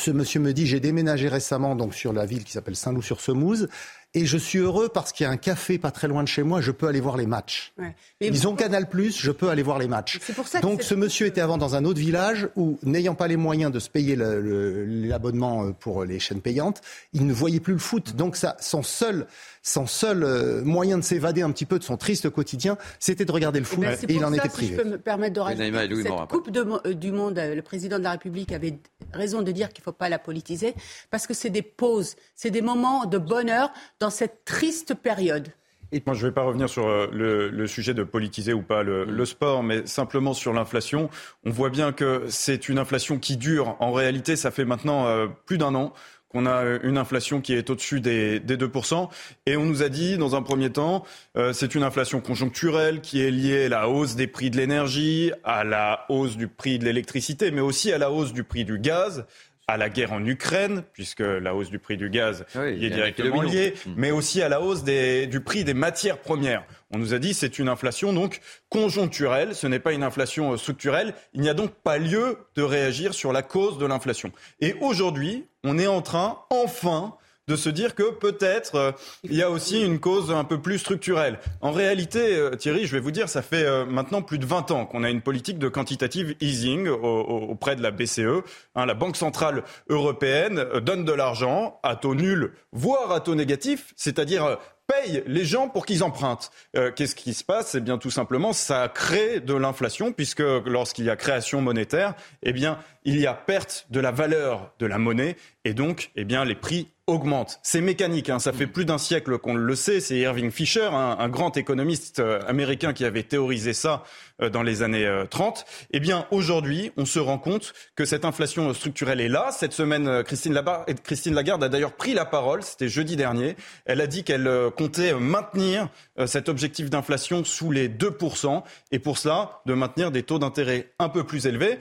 ce 0.00 0.10
monsieur 0.10 0.40
me 0.40 0.52
dit, 0.52 0.66
j'ai 0.66 0.80
déménagé 0.80 1.28
récemment 1.28 1.76
donc 1.76 1.94
sur 1.94 2.12
la 2.12 2.26
ville 2.26 2.44
qui 2.44 2.52
s'appelle 2.52 2.76
Saint-Loup-sur-Semouse. 2.76 3.68
Et 4.14 4.24
je 4.24 4.38
suis 4.38 4.58
heureux 4.58 4.88
parce 4.88 5.12
qu'il 5.12 5.24
y 5.24 5.26
a 5.26 5.30
un 5.30 5.36
café 5.36 5.78
pas 5.78 5.90
très 5.90 6.08
loin 6.08 6.22
de 6.22 6.28
chez 6.28 6.42
moi, 6.42 6.62
je 6.62 6.70
peux 6.70 6.88
aller 6.88 7.00
voir 7.00 7.16
les 7.16 7.26
matchs. 7.26 7.74
Ils 8.20 8.48
ont 8.48 8.56
Canal+, 8.56 8.86
je 8.90 9.30
peux 9.30 9.50
aller 9.50 9.62
voir 9.62 9.78
les 9.78 9.86
matchs. 9.86 10.18
Donc 10.62 10.82
ce 10.82 10.94
monsieur 10.94 11.26
était 11.26 11.42
avant 11.42 11.58
dans 11.58 11.74
un 11.74 11.84
autre 11.84 12.00
village 12.00 12.48
où, 12.56 12.78
n'ayant 12.82 13.14
pas 13.14 13.28
les 13.28 13.36
moyens 13.36 13.70
de 13.70 13.78
se 13.78 13.90
payer 13.90 14.16
l'abonnement 14.16 15.64
euh, 15.64 15.72
pour 15.72 16.04
les 16.04 16.18
chaînes 16.18 16.40
payantes, 16.40 16.80
il 17.12 17.26
ne 17.26 17.32
voyait 17.32 17.60
plus 17.60 17.74
le 17.74 17.78
foot. 17.78 18.16
Donc 18.16 18.36
ça, 18.36 18.56
son 18.60 18.82
seul 18.82 19.26
son 19.68 19.86
seul 19.86 20.24
euh, 20.24 20.62
moyen 20.62 20.98
de 20.98 21.04
s'évader 21.04 21.42
un 21.42 21.50
petit 21.50 21.66
peu 21.66 21.78
de 21.78 21.84
son 21.84 21.96
triste 21.96 22.30
quotidien, 22.30 22.76
c'était 22.98 23.24
de 23.24 23.32
regarder 23.32 23.60
le 23.60 23.66
eh 23.66 23.74
foot 23.74 23.84
ben, 23.84 23.98
et, 24.08 24.12
il 24.12 24.24
en 24.24 24.30
ça, 24.30 24.36
était 24.36 24.48
privé. 24.48 24.72
Si 24.72 24.76
je 24.76 24.82
peux 24.82 24.88
me 24.88 24.98
permettre 24.98 25.34
de 25.34 25.40
rajouter, 25.40 25.72
cette 26.02 26.28
Coupe 26.28 26.48
euh, 26.56 26.94
du 26.94 27.12
Monde, 27.12 27.38
le 27.38 27.60
président 27.62 27.98
de 27.98 28.04
la 28.04 28.12
République 28.12 28.52
avait 28.52 28.78
raison 29.12 29.42
de 29.42 29.52
dire 29.52 29.68
qu'il 29.68 29.82
ne 29.82 29.84
faut 29.84 29.92
pas 29.92 30.08
la 30.08 30.18
politiser, 30.18 30.74
parce 31.10 31.26
que 31.26 31.34
c'est 31.34 31.50
des 31.50 31.62
pauses, 31.62 32.16
c'est 32.34 32.50
des 32.50 32.62
moments 32.62 33.04
de 33.04 33.18
bonheur 33.18 33.70
dans 34.00 34.07
cette 34.10 34.44
triste 34.44 34.94
période. 34.94 35.48
Et 35.90 36.02
moi, 36.04 36.14
je 36.14 36.22
ne 36.22 36.30
vais 36.30 36.34
pas 36.34 36.42
revenir 36.42 36.68
sur 36.68 36.86
euh, 36.86 37.08
le, 37.10 37.66
sujet 37.66 37.94
de 37.94 38.02
politiser 38.02 38.52
ou 38.52 38.62
pas 38.62 38.82
le, 38.82 39.04
le 39.04 39.24
sport, 39.24 39.62
mais 39.62 39.86
simplement 39.86 40.34
sur 40.34 40.52
l'inflation. 40.52 41.08
On 41.44 41.50
voit 41.50 41.70
bien 41.70 41.92
que 41.92 42.24
c'est 42.28 42.68
une 42.68 42.78
inflation 42.78 43.18
qui 43.18 43.36
dure. 43.38 43.76
En 43.80 43.92
réalité, 43.92 44.36
ça 44.36 44.50
fait 44.50 44.66
maintenant 44.66 45.06
euh, 45.06 45.28
plus 45.46 45.56
d'un 45.56 45.74
an 45.74 45.94
qu'on 46.28 46.44
a 46.44 46.62
une 46.82 46.98
inflation 46.98 47.40
qui 47.40 47.54
est 47.54 47.70
au-dessus 47.70 48.00
des, 48.00 48.38
des, 48.38 48.56
2%. 48.56 49.08
Et 49.46 49.56
on 49.56 49.64
nous 49.64 49.82
a 49.82 49.88
dit, 49.88 50.18
dans 50.18 50.36
un 50.36 50.42
premier 50.42 50.70
temps, 50.70 51.04
euh, 51.38 51.54
c'est 51.54 51.74
une 51.74 51.82
inflation 51.82 52.20
conjoncturelle 52.20 53.00
qui 53.00 53.22
est 53.22 53.30
liée 53.30 53.64
à 53.64 53.68
la 53.70 53.88
hausse 53.88 54.14
des 54.14 54.26
prix 54.26 54.50
de 54.50 54.58
l'énergie, 54.58 55.32
à 55.42 55.64
la 55.64 56.04
hausse 56.10 56.36
du 56.36 56.48
prix 56.48 56.78
de 56.78 56.84
l'électricité, 56.84 57.50
mais 57.50 57.62
aussi 57.62 57.92
à 57.92 57.98
la 57.98 58.10
hausse 58.10 58.34
du 58.34 58.44
prix 58.44 58.66
du 58.66 58.78
gaz 58.78 59.24
à 59.68 59.76
la 59.76 59.90
guerre 59.90 60.12
en 60.12 60.24
Ukraine, 60.24 60.82
puisque 60.94 61.20
la 61.20 61.54
hausse 61.54 61.68
du 61.68 61.78
prix 61.78 61.98
du 61.98 62.08
gaz 62.08 62.46
y 62.56 62.86
est 62.86 62.90
directement 62.90 63.42
liée, 63.42 63.74
mm. 63.86 63.92
mais 63.96 64.10
aussi 64.10 64.42
à 64.42 64.48
la 64.48 64.62
hausse 64.62 64.82
des, 64.82 65.26
du 65.26 65.40
prix 65.40 65.62
des 65.62 65.74
matières 65.74 66.18
premières. 66.18 66.64
On 66.90 66.98
nous 66.98 67.12
a 67.12 67.18
dit 67.18 67.34
c'est 67.34 67.58
une 67.58 67.68
inflation 67.68 68.14
donc 68.14 68.40
conjoncturelle, 68.70 69.54
ce 69.54 69.66
n'est 69.66 69.78
pas 69.78 69.92
une 69.92 70.02
inflation 70.02 70.52
euh, 70.52 70.56
structurelle. 70.56 71.14
Il 71.34 71.42
n'y 71.42 71.50
a 71.50 71.54
donc 71.54 71.70
pas 71.70 71.98
lieu 71.98 72.38
de 72.56 72.62
réagir 72.62 73.12
sur 73.12 73.30
la 73.30 73.42
cause 73.42 73.76
de 73.76 73.84
l'inflation. 73.84 74.32
Et 74.60 74.74
aujourd'hui, 74.80 75.44
on 75.64 75.78
est 75.78 75.86
en 75.86 76.00
train, 76.00 76.38
enfin, 76.48 77.14
de 77.48 77.56
se 77.56 77.70
dire 77.70 77.94
que 77.94 78.10
peut-être 78.10 78.74
euh, 78.76 78.92
il 79.24 79.34
y 79.34 79.42
a 79.42 79.50
aussi 79.50 79.82
une 79.82 79.98
cause 79.98 80.30
un 80.30 80.44
peu 80.44 80.60
plus 80.60 80.78
structurelle. 80.78 81.40
En 81.62 81.72
réalité, 81.72 82.36
euh, 82.36 82.50
Thierry, 82.50 82.86
je 82.86 82.92
vais 82.92 83.00
vous 83.00 83.10
dire, 83.10 83.28
ça 83.28 83.42
fait 83.42 83.64
euh, 83.64 83.86
maintenant 83.86 84.22
plus 84.22 84.38
de 84.38 84.46
20 84.46 84.70
ans 84.70 84.84
qu'on 84.86 85.02
a 85.02 85.10
une 85.10 85.22
politique 85.22 85.58
de 85.58 85.68
quantitative 85.68 86.36
easing 86.40 86.88
auprès 86.88 87.74
de 87.74 87.82
la 87.82 87.90
BCE. 87.90 88.44
Hein, 88.74 88.86
la 88.86 88.94
Banque 88.94 89.16
centrale 89.16 89.64
européenne 89.88 90.64
donne 90.82 91.04
de 91.04 91.12
l'argent 91.12 91.80
à 91.82 91.96
taux 91.96 92.14
nul, 92.14 92.52
voire 92.72 93.12
à 93.12 93.20
taux 93.20 93.34
négatif, 93.34 93.94
c'est-à-dire 93.96 94.58
paye 94.86 95.22
les 95.26 95.44
gens 95.44 95.68
pour 95.68 95.86
qu'ils 95.86 96.02
empruntent. 96.02 96.50
Qu'est-ce 96.96 97.14
qui 97.14 97.34
se 97.34 97.44
passe? 97.44 97.74
Eh 97.74 97.80
bien, 97.80 97.98
tout 97.98 98.10
simplement, 98.10 98.52
ça 98.52 98.88
crée 98.92 99.40
de 99.40 99.54
l'inflation, 99.54 100.12
puisque 100.12 100.40
lorsqu'il 100.40 101.04
y 101.04 101.10
a 101.10 101.16
création 101.16 101.60
monétaire, 101.60 102.14
eh 102.42 102.52
bien, 102.52 102.78
il 103.04 103.18
y 103.18 103.26
a 103.26 103.34
perte 103.34 103.86
de 103.90 104.00
la 104.00 104.10
valeur 104.10 104.72
de 104.78 104.86
la 104.86 104.98
monnaie, 104.98 105.36
et 105.64 105.74
donc, 105.74 106.10
eh 106.16 106.24
bien, 106.24 106.44
les 106.44 106.54
prix 106.54 106.88
augmente. 107.08 107.58
C'est 107.62 107.80
mécanique, 107.80 108.28
hein. 108.28 108.38
ça 108.38 108.52
fait 108.52 108.66
plus 108.66 108.84
d'un 108.84 108.98
siècle 108.98 109.38
qu'on 109.38 109.54
le 109.54 109.74
sait. 109.74 110.00
C'est 110.00 110.18
Irving 110.18 110.50
Fisher, 110.50 110.90
un, 110.92 111.28
grand 111.28 111.56
économiste 111.56 112.20
euh, 112.20 112.40
américain 112.46 112.92
qui 112.92 113.04
avait 113.04 113.22
théorisé 113.22 113.72
ça 113.72 114.04
euh, 114.42 114.50
dans 114.50 114.62
les 114.62 114.82
années 114.82 115.10
30. 115.30 115.58
Euh, 115.58 115.86
eh 115.92 116.00
bien, 116.00 116.26
aujourd'hui, 116.30 116.92
on 116.96 117.06
se 117.06 117.18
rend 117.18 117.38
compte 117.38 117.72
que 117.96 118.04
cette 118.04 118.24
inflation 118.24 118.72
structurelle 118.74 119.20
est 119.20 119.28
là. 119.28 119.50
Cette 119.52 119.72
semaine, 119.72 120.22
Christine, 120.22 120.62
Christine 121.02 121.34
Lagarde 121.34 121.64
a 121.64 121.68
d'ailleurs 121.68 121.96
pris 121.96 122.12
la 122.12 122.26
parole, 122.26 122.62
c'était 122.62 122.88
jeudi 122.88 123.16
dernier. 123.16 123.56
Elle 123.86 124.02
a 124.02 124.06
dit 124.06 124.22
qu'elle 124.22 124.70
comptait 124.76 125.14
maintenir 125.14 125.88
cet 126.26 126.48
objectif 126.48 126.90
d'inflation 126.90 127.42
sous 127.44 127.70
les 127.70 127.88
2%, 127.88 128.62
et 128.92 128.98
pour 128.98 129.16
cela, 129.16 129.62
de 129.66 129.72
maintenir 129.72 130.10
des 130.10 130.22
taux 130.22 130.38
d'intérêt 130.38 130.92
un 130.98 131.08
peu 131.08 131.24
plus 131.24 131.46
élevés. 131.46 131.78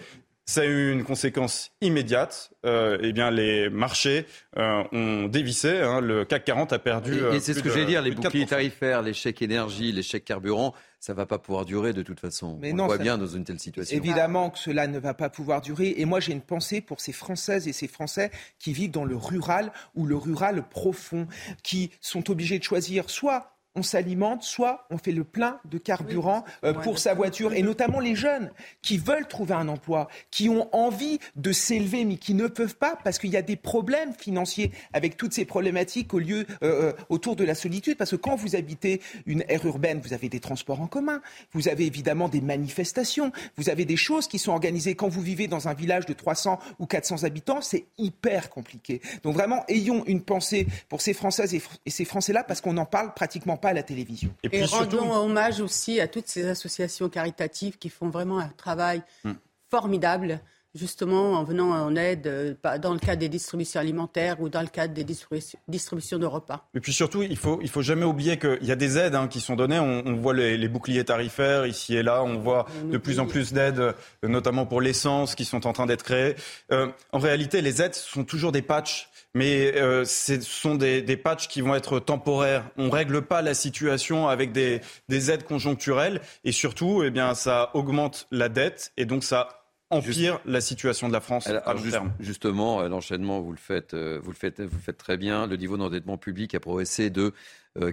Ça 0.50 0.62
a 0.62 0.66
eu 0.66 0.94
une 0.94 1.04
conséquence 1.04 1.72
immédiate. 1.82 2.52
Euh, 2.66 2.98
eh 3.02 3.12
bien, 3.12 3.32
les 3.32 3.70
marchés 3.70 4.26
euh, 4.58 4.82
ont 4.94 5.28
dévissé. 5.28 5.82
Hein. 5.82 6.00
le 6.00 6.24
CAC 6.24 6.46
40 6.46 6.72
a 6.72 6.80
perdu. 6.80 7.20
Et, 7.34 7.36
et 7.36 7.40
c'est 7.42 7.54
ce 7.54 7.62
que 7.62 7.70
j'allais 7.70 7.86
dire, 7.86 8.02
les 8.02 8.12
boucliers 8.12 8.46
tarifaires, 8.46 9.02
les 9.02 9.14
chèques 9.14 9.42
énergie, 9.42 9.92
les 9.92 10.04
chèques 10.04 10.24
carburant, 10.24 10.74
ça 11.02 11.14
va 11.14 11.26
pas 11.26 11.38
pouvoir 11.38 11.66
durer 11.66 11.92
de 11.92 12.02
toute 12.02 12.22
façon. 12.22 12.58
Mais 12.62 12.72
On 12.72 12.78
non, 12.78 12.86
voit 12.86 12.98
bien 12.98 13.18
dans 13.18 13.28
une 13.28 13.44
telle 13.44 13.60
situation. 13.60 13.98
Évidemment 13.98 14.50
que 14.50 14.58
cela 14.58 14.88
ne 14.88 15.00
va 15.00 15.14
pas 15.14 15.30
pouvoir 15.30 15.60
durer. 15.60 15.96
Et 15.98 16.06
moi, 16.06 16.22
j'ai 16.22 16.32
une 16.32 16.42
pensée 16.42 16.80
pour 16.80 17.02
ces 17.02 17.12
Françaises 17.12 17.68
et 17.68 17.74
ces 17.74 17.90
Français 17.90 18.32
qui 18.58 18.72
vivent 18.72 18.92
dans 18.92 19.06
le 19.06 19.18
rural 19.18 19.74
ou 19.96 20.06
le 20.06 20.16
rural 20.16 20.64
profond, 20.70 21.28
qui 21.62 21.92
sont 22.00 22.32
obligés 22.32 22.58
de 22.58 22.64
choisir 22.64 23.10
soit 23.10 23.57
on 23.78 23.84
s'alimente, 23.84 24.44
soit 24.44 24.88
on 24.90 24.98
fait 24.98 25.12
le 25.12 25.24
plein 25.24 25.60
de 25.66 25.78
carburant 25.78 26.44
euh, 26.64 26.74
pour 26.74 26.98
sa 26.98 27.14
voiture, 27.14 27.54
et 27.54 27.62
notamment 27.62 28.00
les 28.00 28.16
jeunes 28.16 28.52
qui 28.82 28.98
veulent 28.98 29.28
trouver 29.28 29.54
un 29.54 29.68
emploi, 29.68 30.08
qui 30.32 30.50
ont 30.50 30.68
envie 30.76 31.20
de 31.36 31.52
s'élever, 31.52 32.04
mais 32.04 32.18
qui 32.18 32.34
ne 32.34 32.48
peuvent 32.48 32.76
pas 32.76 32.98
parce 33.04 33.20
qu'il 33.20 33.30
y 33.30 33.38
a 33.38 33.44
des 33.44 33.56
problèmes 33.56 34.14
financiers 34.14 34.72
avec 34.94 35.16
toutes 35.16 35.34
ces 35.34 35.46
problématiques 35.46 36.14
au 36.14 36.20
lieu, 36.20 36.48
euh, 36.64 36.90
euh, 36.90 36.94
autour 37.10 37.36
de 37.36 37.44
la 37.44 37.54
solitude. 37.54 37.98
Parce 37.98 38.12
que 38.12 38.16
quand 38.16 38.36
vous 38.36 38.56
habitez 38.56 39.00
une 39.28 39.44
aire 39.48 39.66
urbaine, 39.66 40.02
vous 40.04 40.14
avez 40.14 40.28
des 40.28 40.40
transports 40.40 40.82
en 40.82 40.88
commun, 40.88 41.22
vous 41.54 41.68
avez 41.68 41.86
évidemment 41.86 42.30
des 42.30 42.42
manifestations, 42.42 43.32
vous 43.58 43.70
avez 43.70 43.86
des 43.86 43.98
choses 43.98 44.28
qui 44.28 44.40
sont 44.40 44.52
organisées. 44.54 44.96
Quand 44.96 45.08
vous 45.08 45.22
vivez 45.22 45.48
dans 45.48 45.68
un 45.68 45.76
village 45.76 46.08
de 46.08 46.14
300 46.14 46.58
ou 46.80 46.88
400 46.88 47.26
habitants, 47.26 47.62
c'est 47.62 47.86
hyper 48.00 48.50
compliqué. 48.50 49.02
Donc 49.22 49.36
vraiment, 49.36 49.64
ayons 49.68 50.04
une 50.08 50.24
pensée 50.24 50.66
pour 50.90 51.02
ces 51.02 51.14
Françaises 51.14 51.54
et 51.54 51.90
ces 51.90 52.06
Français-là 52.06 52.44
parce 52.44 52.62
qu'on 52.62 52.74
n'en 52.74 52.86
parle 52.86 53.14
pratiquement 53.14 53.58
pas 53.58 53.67
à 53.70 53.74
la 53.74 53.84
télévision. 53.84 54.30
Et, 54.44 54.64
rendons 54.66 55.12
hommage 55.14 55.62
aussi 55.62 56.00
à 56.00 56.08
toutes 56.08 56.28
ces 56.28 56.48
associations 56.48 57.10
caritatives 57.10 57.78
qui 57.78 57.90
font 57.90 58.10
vraiment 58.10 58.40
un 58.40 58.50
travail 58.50 59.02
hmm. 59.24 59.34
formidable 59.70 60.42
justement 60.78 61.34
en 61.34 61.44
venant 61.44 61.72
en 61.72 61.96
aide 61.96 62.28
euh, 62.28 62.54
dans 62.80 62.94
le 62.94 63.00
cadre 63.00 63.20
des 63.20 63.30
distributions 63.30 63.80
alimentaires 63.80 64.40
ou 64.40 64.50
dans 64.50 64.62
le 64.62 64.68
cadre 64.68 64.94
des 64.94 65.04
distributions 65.04 66.20
de 66.20 66.26
repas. 66.26 66.70
Et 66.74 66.80
puis 66.80 66.94
surtout, 66.94 67.24
il 67.24 67.38
faut, 67.38 67.60
il 67.62 67.70
faut 67.70 67.82
jamais 67.82 68.06
oublier 68.06 68.38
qu'il 68.38 68.64
y 68.64 68.72
a 68.72 68.76
des 68.76 68.98
aides 68.98 69.16
hein, 69.16 69.28
qui 69.28 69.42
sont 69.42 69.56
données. 69.56 69.80
On, 69.80 70.16
voit 70.16 70.34
les, 70.34 70.68
boucliers 70.68 71.04
tarifaires 71.04 71.66
ici 71.66 71.96
et 71.96 72.04
là. 72.04 72.24
On 72.24 72.38
voit 72.38 72.68
de 72.92 72.98
plus 72.98 73.20
en 73.20 73.26
plus 73.26 73.54
d'aides, 73.54 73.80
euh, 73.80 73.94
notamment 74.24 74.66
pour 74.66 74.82
l'essence, 74.82 75.36
qui 75.36 75.46
sont 75.46 75.66
en 75.66 75.74
train 75.74 75.86
d'être 75.86 76.04
créées. 76.04 76.36
Euh, 76.72 76.88
en 77.12 77.20
réalité, 77.20 77.62
les 77.62 77.82
aides 77.82 77.96
sont 77.96 78.24
toujours 78.24 78.52
des 78.52 78.62
patchs 78.62 79.10
mais 79.38 79.76
euh, 79.76 80.04
ce 80.04 80.42
sont 80.42 80.76
des, 80.76 81.02
des, 81.02 81.16
patchs 81.16 81.48
qui 81.48 81.62
vont 81.62 81.76
être 81.76 82.00
temporaires. 82.00 82.70
On 82.78 82.86
ne 82.88 82.92
règle 82.92 83.22
pas 83.22 83.42
la 83.44 83.54
situation 83.54 84.28
avec 84.28 84.52
des, 84.52 84.82
des, 85.10 85.32
aides 85.32 85.44
conjoncturelles 85.44 86.22
et 86.44 86.52
surtout, 86.52 87.04
eh 87.04 87.12
bien, 87.12 87.36
ça 87.36 87.70
augmente 87.76 88.28
la 88.32 88.50
dette 88.50 88.92
et 88.98 89.06
donc 89.06 89.24
ça 89.24 89.58
empire 89.90 90.40
la 90.46 90.60
situation 90.60 91.08
de 91.08 91.14
la 91.14 91.22
France 91.22 91.48
à 91.48 91.74
long 91.74 91.82
terme. 91.90 92.14
Justement, 92.20 92.82
euh, 92.82 92.90
l'enchaînement, 92.90 93.40
vous 93.40 93.52
le 93.52 93.58
faites, 93.58 93.94
euh, 93.94 94.20
vous 94.22 94.32
le 94.32 94.36
faites, 94.36 94.60
vous 94.60 94.76
le 94.76 94.82
faites 94.82 94.98
très 94.98 95.18
bien. 95.18 95.48
Le 95.48 95.56
niveau 95.56 95.78
d'endettement 95.78 96.18
public 96.18 96.56
a 96.56 96.60
progressé 96.60 97.10
de 97.10 97.34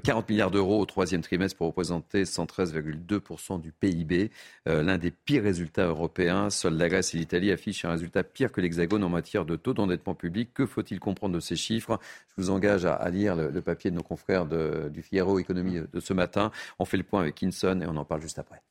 40 0.03 0.25
euh, 0.25 0.33
milliards 0.33 0.51
d'euros 0.51 0.81
au 0.81 0.87
troisième 0.87 1.21
trimestre 1.21 1.57
pour 1.57 1.69
représenter 1.69 2.25
113,2% 2.25 3.61
du 3.61 3.73
PIB. 3.73 4.31
L'un 4.67 4.99
des 4.99 5.11
pires 5.11 5.43
résultats 5.43 5.87
européens. 5.87 6.51
Seuls 6.51 6.77
la 6.77 6.89
Grèce 6.89 7.15
et 7.15 7.19
l'Italie 7.19 7.53
affichent 7.53 7.85
un 7.85 7.91
résultat 7.91 8.23
pire 8.23 8.53
que 8.53 8.61
l'Hexagone 8.61 9.05
en 9.05 9.09
matière 9.09 9.45
de 9.45 9.57
taux 9.57 9.75
d'endettement 9.75 10.15
public. 10.15 10.51
Que 10.55 10.67
faut-il 10.67 11.01
comprendre 11.01 11.35
de 11.35 11.41
ces 11.41 11.57
chiffres? 11.57 11.99
Je 12.29 12.43
vous 12.43 12.51
engage 12.51 12.85
à, 12.85 13.09
lire 13.11 13.37
le, 13.37 13.61
papier 13.61 13.91
de 13.91 13.97
nos 13.97 14.03
confrères 14.03 14.47
du 14.47 15.03
Figaro 15.03 15.39
Économie 15.39 15.81
de 15.93 16.01
ce 16.01 16.13
matin. 16.13 16.51
On 16.79 16.85
fait 16.85 16.97
le 16.97 17.03
point 17.03 17.21
avec 17.21 17.35
Kinson 17.35 17.81
et 17.83 17.87
on 17.87 17.97
en 17.97 18.05
parle 18.05 18.23
juste 18.23 18.39
après. 18.39 18.63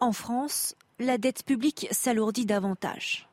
En 0.00 0.12
France, 0.12 0.76
la 0.98 1.18
dette 1.18 1.44
publique 1.44 1.88
s'alourdit 1.90 2.46
davantage. 2.46 3.28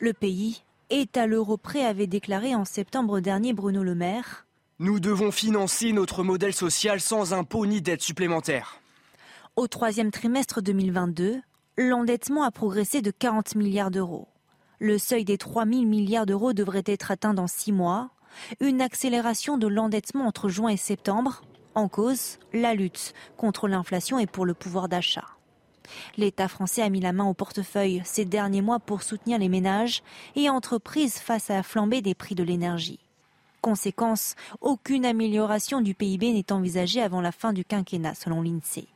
Le 0.00 0.12
pays 0.12 0.62
est 0.90 1.16
à 1.16 1.26
l'euro 1.26 1.56
près, 1.56 1.84
avait 1.84 2.06
déclaré 2.06 2.54
en 2.54 2.64
septembre 2.64 3.20
dernier 3.20 3.52
Bruno 3.52 3.82
Le 3.82 3.94
Maire. 3.94 4.46
Nous 4.78 5.00
devons 5.00 5.30
financer 5.30 5.92
notre 5.92 6.22
modèle 6.22 6.54
social 6.54 7.00
sans 7.00 7.34
impôt 7.34 7.66
ni 7.66 7.82
dette 7.82 8.00
supplémentaire. 8.00 8.80
Au 9.54 9.68
troisième 9.68 10.10
trimestre 10.10 10.62
2022, 10.62 11.40
l'endettement 11.76 12.42
a 12.42 12.50
progressé 12.50 13.02
de 13.02 13.10
40 13.10 13.54
milliards 13.54 13.90
d'euros. 13.90 14.28
Le 14.78 14.98
seuil 14.98 15.24
des 15.24 15.36
3 15.36 15.66
000 15.66 15.82
milliards 15.82 16.26
d'euros 16.26 16.54
devrait 16.54 16.82
être 16.86 17.10
atteint 17.10 17.34
dans 17.34 17.46
six 17.46 17.70
mois. 17.70 18.10
Une 18.60 18.80
accélération 18.80 19.58
de 19.58 19.66
l'endettement 19.66 20.26
entre 20.26 20.48
juin 20.48 20.70
et 20.70 20.78
septembre. 20.78 21.42
En 21.74 21.88
cause, 21.88 22.38
la 22.54 22.74
lutte 22.74 23.12
contre 23.36 23.68
l'inflation 23.68 24.18
et 24.18 24.26
pour 24.26 24.46
le 24.46 24.54
pouvoir 24.54 24.88
d'achat. 24.88 25.26
L'État 26.16 26.48
français 26.48 26.82
a 26.82 26.88
mis 26.88 27.00
la 27.00 27.12
main 27.12 27.26
au 27.26 27.34
portefeuille 27.34 28.00
ces 28.04 28.24
derniers 28.24 28.62
mois 28.62 28.80
pour 28.80 29.02
soutenir 29.02 29.38
les 29.38 29.50
ménages 29.50 30.02
et 30.34 30.48
entreprises 30.48 31.18
face 31.18 31.50
à 31.50 31.54
la 31.56 31.62
flambée 31.62 32.00
des 32.00 32.14
prix 32.14 32.34
de 32.34 32.42
l'énergie. 32.42 33.00
Conséquence, 33.62 34.34
aucune 34.60 35.06
amélioration 35.06 35.80
du 35.80 35.94
PIB 35.94 36.32
n'est 36.32 36.50
envisagée 36.50 37.00
avant 37.00 37.20
la 37.20 37.30
fin 37.30 37.52
du 37.52 37.64
quinquennat, 37.64 38.14
selon 38.14 38.42
l'INSEE. 38.42 38.88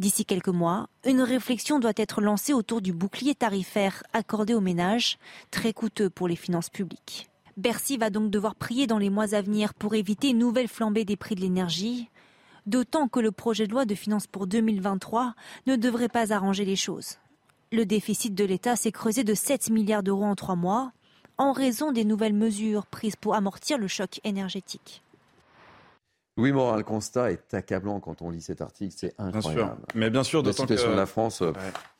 D'ici 0.00 0.24
quelques 0.24 0.48
mois, 0.48 0.88
une 1.04 1.22
réflexion 1.22 1.78
doit 1.78 1.92
être 1.94 2.20
lancée 2.20 2.52
autour 2.52 2.80
du 2.80 2.92
bouclier 2.92 3.36
tarifaire 3.36 4.02
accordé 4.12 4.54
aux 4.54 4.60
ménages, 4.60 5.18
très 5.52 5.72
coûteux 5.72 6.10
pour 6.10 6.26
les 6.26 6.34
finances 6.34 6.68
publiques. 6.68 7.28
Bercy 7.56 7.96
va 7.96 8.10
donc 8.10 8.30
devoir 8.30 8.56
prier 8.56 8.88
dans 8.88 8.98
les 8.98 9.08
mois 9.08 9.34
à 9.34 9.40
venir 9.40 9.72
pour 9.74 9.94
éviter 9.94 10.30
une 10.30 10.38
nouvelle 10.38 10.66
flambée 10.66 11.04
des 11.04 11.16
prix 11.16 11.36
de 11.36 11.40
l'énergie, 11.40 12.10
d'autant 12.66 13.06
que 13.06 13.20
le 13.20 13.30
projet 13.30 13.68
de 13.68 13.72
loi 13.72 13.84
de 13.84 13.94
finances 13.94 14.26
pour 14.26 14.48
2023 14.48 15.34
ne 15.68 15.76
devrait 15.76 16.08
pas 16.08 16.32
arranger 16.32 16.64
les 16.64 16.76
choses. 16.76 17.18
Le 17.70 17.86
déficit 17.86 18.34
de 18.34 18.44
l'État 18.44 18.74
s'est 18.74 18.90
creusé 18.90 19.22
de 19.22 19.34
7 19.34 19.70
milliards 19.70 20.02
d'euros 20.02 20.24
en 20.24 20.34
trois 20.34 20.56
mois 20.56 20.90
en 21.40 21.52
raison 21.52 21.90
des 21.90 22.04
nouvelles 22.04 22.34
mesures 22.34 22.84
prises 22.84 23.16
pour 23.16 23.34
amortir 23.34 23.78
le 23.78 23.88
choc 23.88 24.20
énergétique. 24.24 25.02
Louis 26.36 26.52
Morin, 26.52 26.76
le 26.76 26.84
constat 26.84 27.32
est 27.32 27.54
accablant 27.54 27.98
quand 27.98 28.22
on 28.22 28.30
lit 28.30 28.40
cet 28.40 28.60
article, 28.60 28.94
c'est 28.96 29.14
incroyable. 29.18 29.76
Mais 29.94 30.10
bien 30.10 30.22
sûr, 30.22 30.42
la 30.42 30.52
situation 30.52 30.88
que, 30.88 30.92
de 30.92 30.96
la 30.96 31.06
France. 31.06 31.42
Euh, 31.42 31.52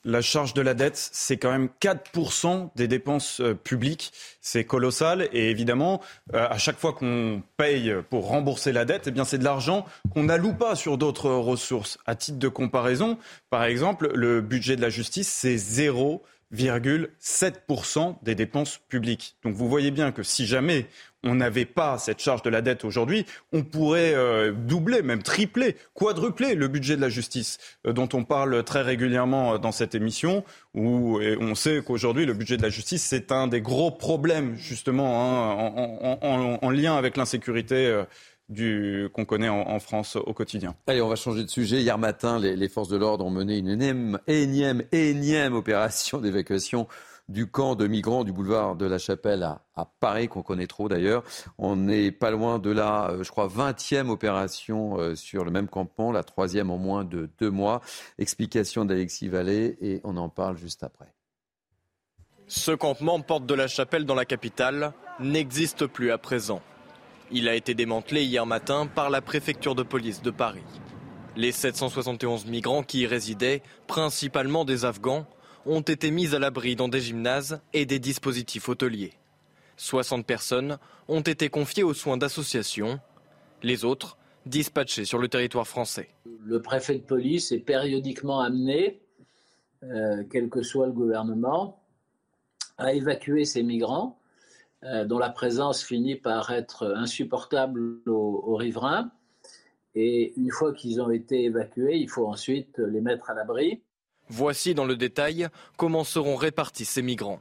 La 0.05 0.23
charge 0.23 0.55
de 0.55 0.63
la 0.63 0.73
dette, 0.75 0.97
c'est 0.97 1.37
quand 1.37 1.51
même 1.51 1.69
4% 1.81 2.71
des 2.77 2.87
dépenses 2.87 3.41
euh, 3.41 3.55
publiques. 3.55 4.13
C'est 4.41 4.65
colossal. 4.65 5.29
Et 5.33 5.51
évidemment, 5.51 6.01
euh, 6.35 6.47
à 6.49 6.59
chaque 6.59 6.79
fois 6.79 6.93
qu'on 6.93 7.43
paye 7.57 7.95
pour 8.09 8.29
rembourser 8.29 8.73
la 8.73 8.85
dette, 8.85 9.09
eh 9.09 9.11
bien, 9.11 9.25
c'est 9.25 9.39
de 9.39 9.45
l'argent 9.45 9.85
qu'on 10.15 10.25
n'alloue 10.25 10.55
pas 10.55 10.75
sur 10.75 10.97
d'autres 10.97 11.31
ressources. 11.31 11.99
À 12.07 12.15
titre 12.15 12.39
de 12.39 12.49
comparaison, 12.49 13.19
par 13.51 13.65
exemple, 13.65 14.11
le 14.15 14.41
budget 14.41 14.77
de 14.77 14.83
la 14.83 14.91
justice, 14.91 15.29
c'est 15.29 15.59
0,7% 16.55 18.17
des 18.23 18.35
dépenses 18.35 18.79
publiques. 18.89 19.37
Donc 19.45 19.55
vous 19.55 19.69
voyez 19.69 19.91
bien 19.91 20.13
que 20.13 20.23
si 20.23 20.47
jamais 20.47 20.87
on 21.23 21.35
n'avait 21.35 21.67
pas 21.67 21.99
cette 21.99 22.21
charge 22.21 22.43
de 22.43 22.51
la 22.51 22.63
dette 22.63 22.85
aujourd'hui, 22.85 23.27
on 23.53 23.63
pourrait 23.63 24.15
euh, 24.15 24.53
doubler, 24.53 25.03
même 25.03 25.23
tripler, 25.23 25.77
quadrupler 25.95 26.55
le 26.55 26.69
budget 26.69 26.97
de 26.97 27.01
la 27.01 27.11
justice, 27.11 27.59
euh, 27.87 27.93
dont 27.93 28.09
on 28.15 28.25
parle 28.25 28.65
très 28.65 28.83
régulièrement 28.83 29.55
euh, 29.55 29.59
dans 29.59 29.73
cette 29.73 29.95
émission, 29.95 30.45
où 30.75 31.19
on 31.41 31.55
sait 31.57 31.83
qu'aujourd'hui, 31.85 32.27
le 32.27 32.33
budget 32.33 32.57
de 32.57 32.63
la 32.63 32.69
justice, 32.69 33.03
c'est 33.03 33.33
un 33.33 33.49
des 33.49 33.61
gros 33.61 33.91
problèmes, 33.91 34.55
justement, 34.57 35.43
hein, 35.43 36.59
en, 36.63 36.71
lien 36.71 36.97
avec 36.97 37.17
l'insécurité. 37.17 38.05
Qu'on 38.51 39.25
connaît 39.25 39.49
en, 39.49 39.79
France 39.79 40.17
au 40.17 40.35
quotidien. 40.35 40.75
Allez, 40.87 41.03
on 41.03 41.09
va 41.09 41.17
changer 41.17 41.45
de 41.45 41.51
sujet. 41.51 41.83
Hier 41.83 41.99
matin, 41.99 42.39
les, 42.39 42.57
les 42.57 42.69
forces 42.69 42.89
de 42.89 42.97
l'ordre 42.97 43.25
ont 43.25 43.31
mené 43.31 43.59
une 43.59 43.69
énième, 43.69 44.19
énième, 44.27 44.83
énième 44.93 45.55
opération 45.55 46.19
d'évacuation 46.19 46.89
du 47.31 47.47
camp 47.47 47.77
de 47.77 47.87
migrants 47.87 48.25
du 48.25 48.33
boulevard 48.33 48.75
de 48.75 48.87
la 48.87 48.99
Chapelle 48.99 49.45
à, 49.45 49.85
Paris, 50.01 50.29
qu'on 50.29 50.43
connaît 50.43 50.67
trop 50.67 50.89
d'ailleurs. 50.89 51.23
On 51.59 51.77
n'est 51.77 52.11
pas 52.11 52.31
loin 52.31 52.59
de 52.59 52.71
la, 52.71 53.11
euh, 53.11 53.23
je 53.23 53.31
crois, 53.31 53.49
20e 53.49 54.09
opération 54.09 54.99
euh, 54.99 55.15
sur 55.15 55.45
le 55.45 55.51
même 55.51 55.69
campement, 55.69 56.13
la 56.13 56.25
troisième 56.25 56.71
en 56.71 56.77
moins 56.77 57.05
de 57.05 57.31
deux 57.39 57.51
mois. 57.51 57.81
Explication 58.19 58.85
d'Alexis 58.85 59.29
Vallée 59.29 59.79
et 59.81 60.01
on 60.05 60.17
en 60.17 60.29
parle 60.29 60.59
juste 60.59 60.83
après. 60.83 61.15
Ce 62.47 62.73
campement, 62.73 63.21
porte 63.21 63.47
de 63.47 63.55
la 63.55 63.69
Chapelle 63.69 64.05
dans 64.05 64.17
la 64.17 64.25
capitale, 64.25 64.93
n'existe 65.21 65.87
plus 65.87 66.11
à 66.11 66.19
présent. 66.19 66.61
Il 67.33 67.49
a 67.49 67.55
été 67.55 67.75
démantelé 67.75 68.25
hier 68.25 68.45
matin 68.45 68.89
par 68.93 69.09
la 69.09 69.21
préfecture 69.21 69.77
de 69.77 69.85
police 69.85 70.21
de 70.21 70.33
Paris. 70.33 70.65
Les 71.37 71.53
771 71.53 72.47
migrants 72.47 72.83
qui 72.83 73.03
y 73.03 73.07
résidaient, 73.07 73.63
principalement 73.87 74.65
des 74.65 74.85
Afghans, 74.85 75.27
ont 75.65 75.81
été 75.81 76.11
mises 76.11 76.35
à 76.35 76.41
l'abri 76.41 76.75
dans 76.75 76.89
des 76.89 77.01
gymnases 77.01 77.61
et 77.73 77.87
des 77.87 78.01
dispositifs 78.01 78.69
hôteliers. 78.69 79.13
60 79.77 80.27
personnes 80.27 80.79
ont 81.07 81.21
été 81.21 81.49
confiées 81.51 81.85
aux 81.85 81.95
soins 81.95 82.17
d'associations, 82.17 82.99
les 83.63 83.85
autres 83.85 84.19
dispatchées 84.45 85.05
sur 85.05 85.19
le 85.19 85.29
territoire 85.29 85.69
français. 85.69 86.09
Le 86.45 86.61
préfet 86.61 86.97
de 86.97 87.05
police 87.05 87.53
est 87.53 87.61
périodiquement 87.61 88.41
amené, 88.41 89.01
euh, 89.85 90.25
quel 90.31 90.49
que 90.49 90.63
soit 90.63 90.87
le 90.87 90.93
gouvernement, 90.93 91.81
à 92.77 92.93
évacuer 92.93 93.45
ces 93.45 93.63
migrants 93.63 94.20
euh, 94.85 95.05
dont 95.05 95.19
la 95.19 95.31
présence 95.31 95.83
finit 95.83 96.17
par 96.17 96.51
être 96.51 96.95
insupportable 96.97 98.01
aux 98.07 98.57
riverains. 98.57 99.11
Et 99.95 100.33
une 100.37 100.51
fois 100.51 100.73
qu'ils 100.73 101.01
ont 101.01 101.11
été 101.11 101.45
évacués, 101.45 101.97
il 101.97 102.09
faut 102.09 102.27
ensuite 102.27 102.79
les 102.79 103.01
mettre 103.01 103.29
à 103.29 103.35
l'abri. 103.35 103.83
Voici 104.29 104.75
dans 104.75 104.85
le 104.85 104.97
détail 104.97 105.49
comment 105.77 106.05
seront 106.05 106.37
répartis 106.37 106.85
ces 106.85 107.03
migrants. 107.03 107.41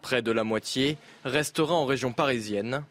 Près 0.00 0.22
de 0.22 0.32
la 0.32 0.44
moitié 0.44 0.96
restera 1.24 1.74
en 1.74 1.84
région 1.84 2.12
parisienne. 2.12 2.84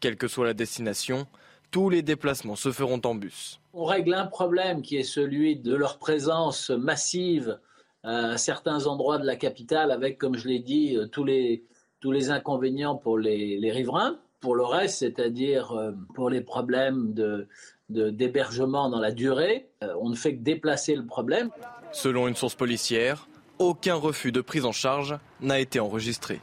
Quelle 0.00 0.16
que 0.16 0.28
soit 0.28 0.46
la 0.46 0.54
destination, 0.54 1.26
tous 1.70 1.90
les 1.90 2.02
déplacements 2.02 2.56
se 2.56 2.72
feront 2.72 3.00
en 3.04 3.14
bus. 3.14 3.60
On 3.74 3.84
règle 3.84 4.14
un 4.14 4.26
problème 4.26 4.82
qui 4.82 4.96
est 4.96 5.04
celui 5.04 5.56
de 5.56 5.74
leur 5.74 5.98
présence 5.98 6.70
massive 6.70 7.58
à 8.02 8.38
certains 8.38 8.86
endroits 8.86 9.18
de 9.18 9.26
la 9.26 9.36
capitale 9.36 9.90
avec, 9.90 10.16
comme 10.16 10.36
je 10.36 10.48
l'ai 10.48 10.60
dit, 10.60 10.96
tous 11.12 11.24
les, 11.24 11.64
tous 12.00 12.12
les 12.12 12.30
inconvénients 12.30 12.96
pour 12.96 13.18
les, 13.18 13.70
riverains. 13.70 14.18
Pour 14.40 14.54
le 14.54 14.64
reste, 14.64 15.00
c'est-à-dire 15.00 15.72
euh, 15.72 15.92
pour 16.14 16.30
les 16.30 16.40
problèmes 16.40 17.12
de, 17.12 17.46
d'hébergement 17.90 18.88
dans 18.88 18.98
la 18.98 19.12
durée, 19.12 19.68
euh, 19.82 19.92
on 20.00 20.08
ne 20.08 20.14
fait 20.14 20.34
que 20.36 20.42
déplacer 20.42 20.94
le 20.94 21.04
problème. 21.04 21.50
Selon 21.92 22.26
une 22.26 22.36
source 22.36 22.54
policière, 22.54 23.28
aucun 23.58 23.96
refus 23.96 24.32
de 24.32 24.40
prise 24.40 24.64
en 24.64 24.72
charge 24.72 25.18
n'a 25.42 25.60
été 25.60 25.78
enregistré. 25.78 26.40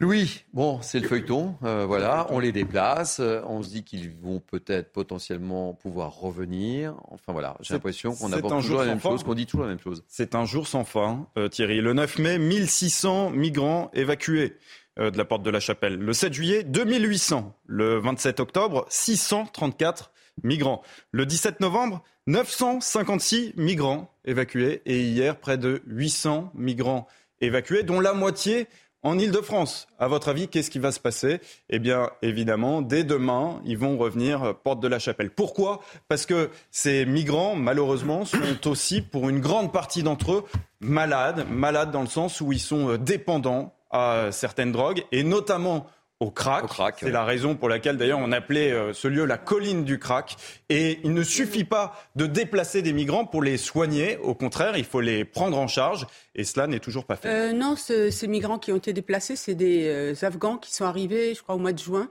Louis, 0.00 0.44
bon, 0.52 0.80
c'est 0.82 0.98
le 0.98 1.08
feuilleton, 1.08 1.56
euh, 1.62 1.84
voilà, 1.86 2.26
on 2.30 2.38
les 2.38 2.52
déplace, 2.52 3.20
euh, 3.20 3.40
on 3.46 3.62
se 3.62 3.68
dit 3.68 3.84
qu'ils 3.84 4.10
vont 4.10 4.40
peut-être 4.40 4.92
potentiellement 4.92 5.74
pouvoir 5.74 6.18
revenir. 6.18 6.96
Enfin 7.08 7.32
voilà, 7.32 7.56
j'ai 7.60 7.74
l'impression 7.74 8.14
qu'on 8.14 8.32
aborde 8.32 8.60
toujours 8.60 8.80
la 8.80 8.86
même 8.86 9.00
chose, 9.00 9.22
qu'on 9.22 9.34
dit 9.34 9.46
toujours 9.46 9.66
la 9.66 9.70
même 9.70 9.80
chose. 9.80 10.04
C'est 10.08 10.34
un 10.34 10.44
jour 10.44 10.66
sans 10.66 10.84
fin, 10.84 11.28
Thierry. 11.50 11.80
Le 11.80 11.92
9 11.92 12.18
mai, 12.18 12.38
1600 12.38 13.30
migrants 13.30 13.90
évacués. 13.94 14.56
Euh, 14.98 15.10
de 15.10 15.16
la 15.16 15.24
porte 15.24 15.42
de 15.42 15.48
la 15.48 15.60
Chapelle. 15.60 15.96
Le 15.96 16.12
7 16.12 16.34
juillet, 16.34 16.64
2800. 16.64 17.58
Le 17.66 17.98
27 17.98 18.40
octobre, 18.40 18.84
634 18.90 20.12
migrants. 20.42 20.82
Le 21.12 21.24
17 21.24 21.60
novembre, 21.60 22.02
956 22.26 23.54
migrants 23.56 24.14
évacués. 24.26 24.82
Et 24.84 25.00
hier, 25.00 25.40
près 25.40 25.56
de 25.56 25.80
800 25.86 26.52
migrants 26.54 27.08
évacués, 27.40 27.84
dont 27.84 28.00
la 28.00 28.12
moitié 28.12 28.68
en 29.02 29.18
Ile-de-France. 29.18 29.88
À 29.98 30.08
votre 30.08 30.28
avis, 30.28 30.48
qu'est-ce 30.48 30.70
qui 30.70 30.78
va 30.78 30.92
se 30.92 31.00
passer? 31.00 31.40
Eh 31.70 31.78
bien, 31.78 32.10
évidemment, 32.22 32.82
dès 32.82 33.04
demain, 33.04 33.60
ils 33.64 33.78
vont 33.78 33.98
revenir 33.98 34.42
euh, 34.42 34.52
porte 34.52 34.80
de 34.80 34.88
la 34.88 34.98
Chapelle. 34.98 35.30
Pourquoi? 35.30 35.80
Parce 36.08 36.26
que 36.26 36.50
ces 36.70 37.04
migrants, 37.04 37.56
malheureusement, 37.56 38.24
sont 38.24 38.38
aussi, 38.66 39.02
pour 39.02 39.28
une 39.28 39.40
grande 39.40 39.72
partie 39.72 40.02
d'entre 40.02 40.32
eux, 40.32 40.44
malades. 40.80 41.46
Malades 41.50 41.90
dans 41.90 42.02
le 42.02 42.06
sens 42.06 42.40
où 42.40 42.52
ils 42.52 42.60
sont 42.60 42.90
euh, 42.90 42.98
dépendants 42.98 43.74
à 43.90 44.28
certaines 44.32 44.72
drogues, 44.72 45.04
et 45.12 45.22
notamment 45.22 45.86
au 46.22 46.30
crack. 46.30 46.96
C'est 47.00 47.10
la 47.10 47.24
raison 47.24 47.56
pour 47.56 47.68
laquelle 47.68 47.96
d'ailleurs 47.96 48.20
on 48.20 48.32
appelait 48.32 48.72
euh, 48.72 48.92
ce 48.92 49.08
lieu 49.08 49.24
la 49.24 49.38
colline 49.38 49.84
du 49.84 49.98
crack. 49.98 50.36
Et 50.68 51.00
il 51.04 51.12
ne 51.12 51.22
suffit 51.22 51.64
pas 51.64 51.94
de 52.16 52.26
déplacer 52.26 52.82
des 52.82 52.92
migrants 52.92 53.24
pour 53.24 53.42
les 53.42 53.56
soigner. 53.56 54.18
Au 54.18 54.34
contraire, 54.34 54.76
il 54.76 54.84
faut 54.84 55.00
les 55.00 55.24
prendre 55.24 55.58
en 55.58 55.66
charge. 55.66 56.06
Et 56.34 56.44
cela 56.44 56.66
n'est 56.66 56.78
toujours 56.78 57.04
pas 57.04 57.16
fait. 57.16 57.28
Euh, 57.28 57.52
non, 57.52 57.76
ces 57.76 58.26
migrants 58.28 58.58
qui 58.58 58.72
ont 58.72 58.76
été 58.76 58.92
déplacés, 58.92 59.36
c'est 59.36 59.54
des 59.54 59.88
euh, 59.88 60.26
Afghans 60.26 60.58
qui 60.58 60.72
sont 60.72 60.84
arrivés, 60.84 61.34
je 61.34 61.42
crois, 61.42 61.56
au 61.56 61.58
mois 61.58 61.72
de 61.72 61.78
juin. 61.78 62.08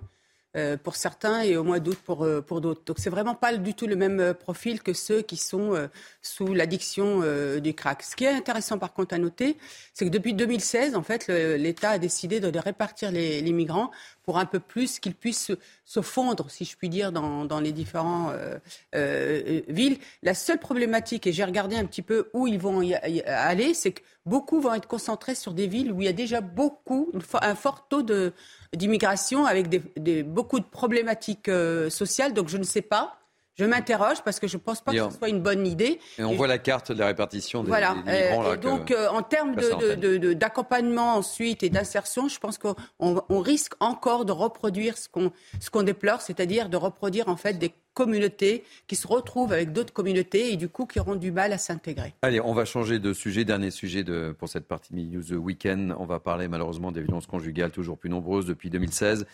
Euh, 0.58 0.76
pour 0.76 0.98
certains 0.98 1.44
et 1.44 1.56
au 1.56 1.64
mois 1.64 1.80
d'août 1.80 1.98
pour, 2.04 2.26
euh, 2.26 2.42
pour 2.42 2.60
d'autres. 2.60 2.82
Donc 2.84 3.00
c'est 3.00 3.10
vraiment 3.10 3.36
pas 3.36 3.56
du 3.56 3.74
tout 3.74 3.88
le 3.88 3.96
même 3.96 4.20
euh, 4.20 4.34
profil 4.34 4.84
que 4.84 4.92
ceux 4.92 5.22
qui 5.22 5.38
sont 5.38 5.90
sous 6.22 6.54
l'addiction 6.54 7.22
du 7.62 7.74
crack. 7.74 8.04
Ce 8.04 8.18
qui 8.18 8.26
est 8.26 8.34
intéressant 8.34 8.78
par 8.78 8.94
contre 8.94 9.16
à 9.16 9.18
noter, 9.18 9.58
c'est 9.94 10.04
que 10.04 10.10
depuis 10.10 10.34
2016, 10.34 10.96
en 10.96 11.04
fait, 11.04 11.28
l'État 11.28 11.92
a 11.92 11.98
décidé 12.00 12.42
de 12.42 12.60
répartir 12.60 13.12
les, 13.12 13.42
les, 13.42 13.54
migrants 13.54 13.92
pour 14.24 14.38
un 14.38 14.46
peu 14.46 14.60
plus 14.60 15.00
qu'ils 15.00 15.16
puissent 15.16 15.52
se 15.86 16.02
fondre, 16.02 16.50
si 16.50 16.66
je 16.66 16.76
puis 16.78 16.90
dire, 16.90 17.12
dans, 17.12 17.60
les 17.60 17.72
différentes 17.72 18.34
villes. 18.94 19.98
La 20.24 20.34
seule 20.34 20.60
problématique, 20.60 21.28
et 21.28 21.34
j'ai 21.34 21.44
regardé 21.44 21.76
un 21.76 21.86
petit 21.86 22.02
peu 22.02 22.30
où 22.34 22.48
ils 22.48 22.60
vont 22.60 22.82
y 22.82 22.94
aller, 22.94 23.74
c'est 23.74 23.92
que 23.92 24.02
beaucoup 24.26 24.62
vont 24.62 24.74
être 24.74 24.88
concentrés 24.88 25.36
sur 25.36 25.54
des 25.54 25.68
villes 25.68 25.92
où 25.92 26.02
il 26.02 26.06
y 26.06 26.10
a 26.10 26.14
déjà 26.14 26.42
beaucoup, 26.42 27.12
un 27.42 27.56
fort 27.56 27.88
taux 27.88 28.04
d'immigration 28.74 29.46
avec 29.46 29.68
beaucoup 30.26 30.60
de 30.60 30.66
problématiques 30.66 31.50
euh, 31.50 31.90
sociales. 31.90 32.34
Donc 32.34 32.50
je 32.50 32.58
ne 32.58 32.64
sais 32.64 32.82
pas. 32.82 33.21
Je 33.56 33.66
m'interroge 33.66 34.24
parce 34.24 34.40
que 34.40 34.48
je 34.48 34.58
ne 34.58 34.62
pense 34.62 34.82
pas 34.82 34.92
que 34.92 35.10
ce 35.12 35.18
soit 35.18 35.30
une 35.30 35.42
bonne 35.42 35.68
idée. 35.68 36.00
Et 36.18 36.24
on 36.24 36.36
voit 36.36 36.48
la 36.48 36.58
carte 36.58 36.92
de 36.92 37.00
la 37.00 37.08
répartition 37.08 37.64
des, 37.64 37.70
voilà. 37.70 37.96
migrants. 37.96 38.44
Là, 38.44 38.54
et 38.54 38.58
donc, 38.58 38.92
euh, 38.92 39.08
en 39.10 39.22
termes 39.22 39.56
d'accompagnement 39.56 41.16
ensuite 41.16 41.64
et 41.64 41.70
d'insertion, 41.70 42.28
je 42.28 42.40
pense 42.40 42.58
qu'on 42.58 43.40
risque 43.42 43.74
encore 43.80 44.26
de 44.26 44.32
reproduire 44.32 44.98
ce 44.98 45.10
qu'on 45.10 45.32
qu'on 45.72 45.84
déplore, 45.84 46.22
c'est-à-dire 46.22 46.68
de 46.68 46.76
reproduire 46.76 47.30
en 47.30 47.38
fait 47.38 47.54
des 47.54 47.74
communautés 47.94 48.64
qui 48.88 48.96
se 48.96 49.08
retrouvent 49.08 49.52
avec 49.52 49.72
d'autres 49.72 49.94
communautés 49.94 50.54
et 50.54 50.58
du 50.58 50.70
coup 50.70 50.86
qui 50.86 51.00
auront 51.00 51.16
du 51.16 51.32
mal 51.32 51.54
à 51.54 51.58
s'intégrer. 51.58 52.14
Allez, 52.22 52.42
on 52.42 52.54
va 52.54 52.66
changer 52.66 53.00
de 53.00 53.14
sujet. 53.14 53.46
Dernier 53.46 53.72
sujet 53.72 54.04
de, 54.04 54.36
pour 54.38 54.50
cette 54.50 54.68
partie 54.68 54.94
News 54.94 55.34
Weekend. 55.34 55.96
On 55.98 56.06
va 56.06 56.20
parler 56.20 56.48
malheureusement 56.48 56.92
des 56.92 57.02
violences 57.02 57.28
conjugales 57.28 57.72
toujours 57.72 57.98
plus 57.98 58.10
nombreuses 58.10 58.46
depuis 58.46 58.70
2016. 58.70 59.26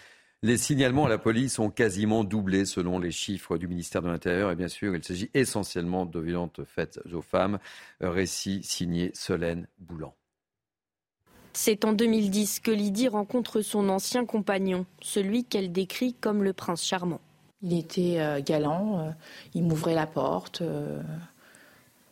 Les 0.44 0.58
signalements 0.58 1.06
à 1.06 1.10
la 1.10 1.18
police 1.18 1.58
ont 1.58 1.72
quasiment 1.72 2.24
doublé 2.24 2.66
selon 2.66 3.00
les 3.00 3.12
chiffres 3.12 3.58
du 3.58 3.68
ministère 3.68 4.04
de 4.04 4.08
l'Intérieur. 4.08 4.52
Et 4.52 4.56
bien 4.56 4.68
sûr, 4.68 4.96
il 4.96 5.04
s'agit 5.04 5.32
essentiellement 5.34 6.06
de 6.06 6.20
violences 6.20 6.62
faites 6.66 7.00
aux 7.12 7.24
femmes. 7.24 7.58
Récit 8.02 8.62
signé 8.64 9.12
Solène 9.16 9.68
Boulan. 9.80 10.14
C'est 11.54 11.86
en 11.86 11.94
2010 11.94 12.60
que 12.60 12.70
Lydie 12.70 13.08
rencontre 13.08 13.62
son 13.62 13.90
ancien 13.90 14.26
compagnon, 14.26 14.86
celui 15.02 15.44
qu'elle 15.44 15.72
décrit 15.72 16.14
comme 16.14 16.44
le 16.44 16.54
prince 16.54 16.86
charmant. 16.86 17.20
Il 17.64 17.74
était 17.74 18.20
euh, 18.20 18.40
galant, 18.40 19.00
euh, 19.00 19.10
il 19.56 19.64
m'ouvrait 19.64 19.96
la 19.96 20.06
porte. 20.06 20.62
Euh, 20.62 21.02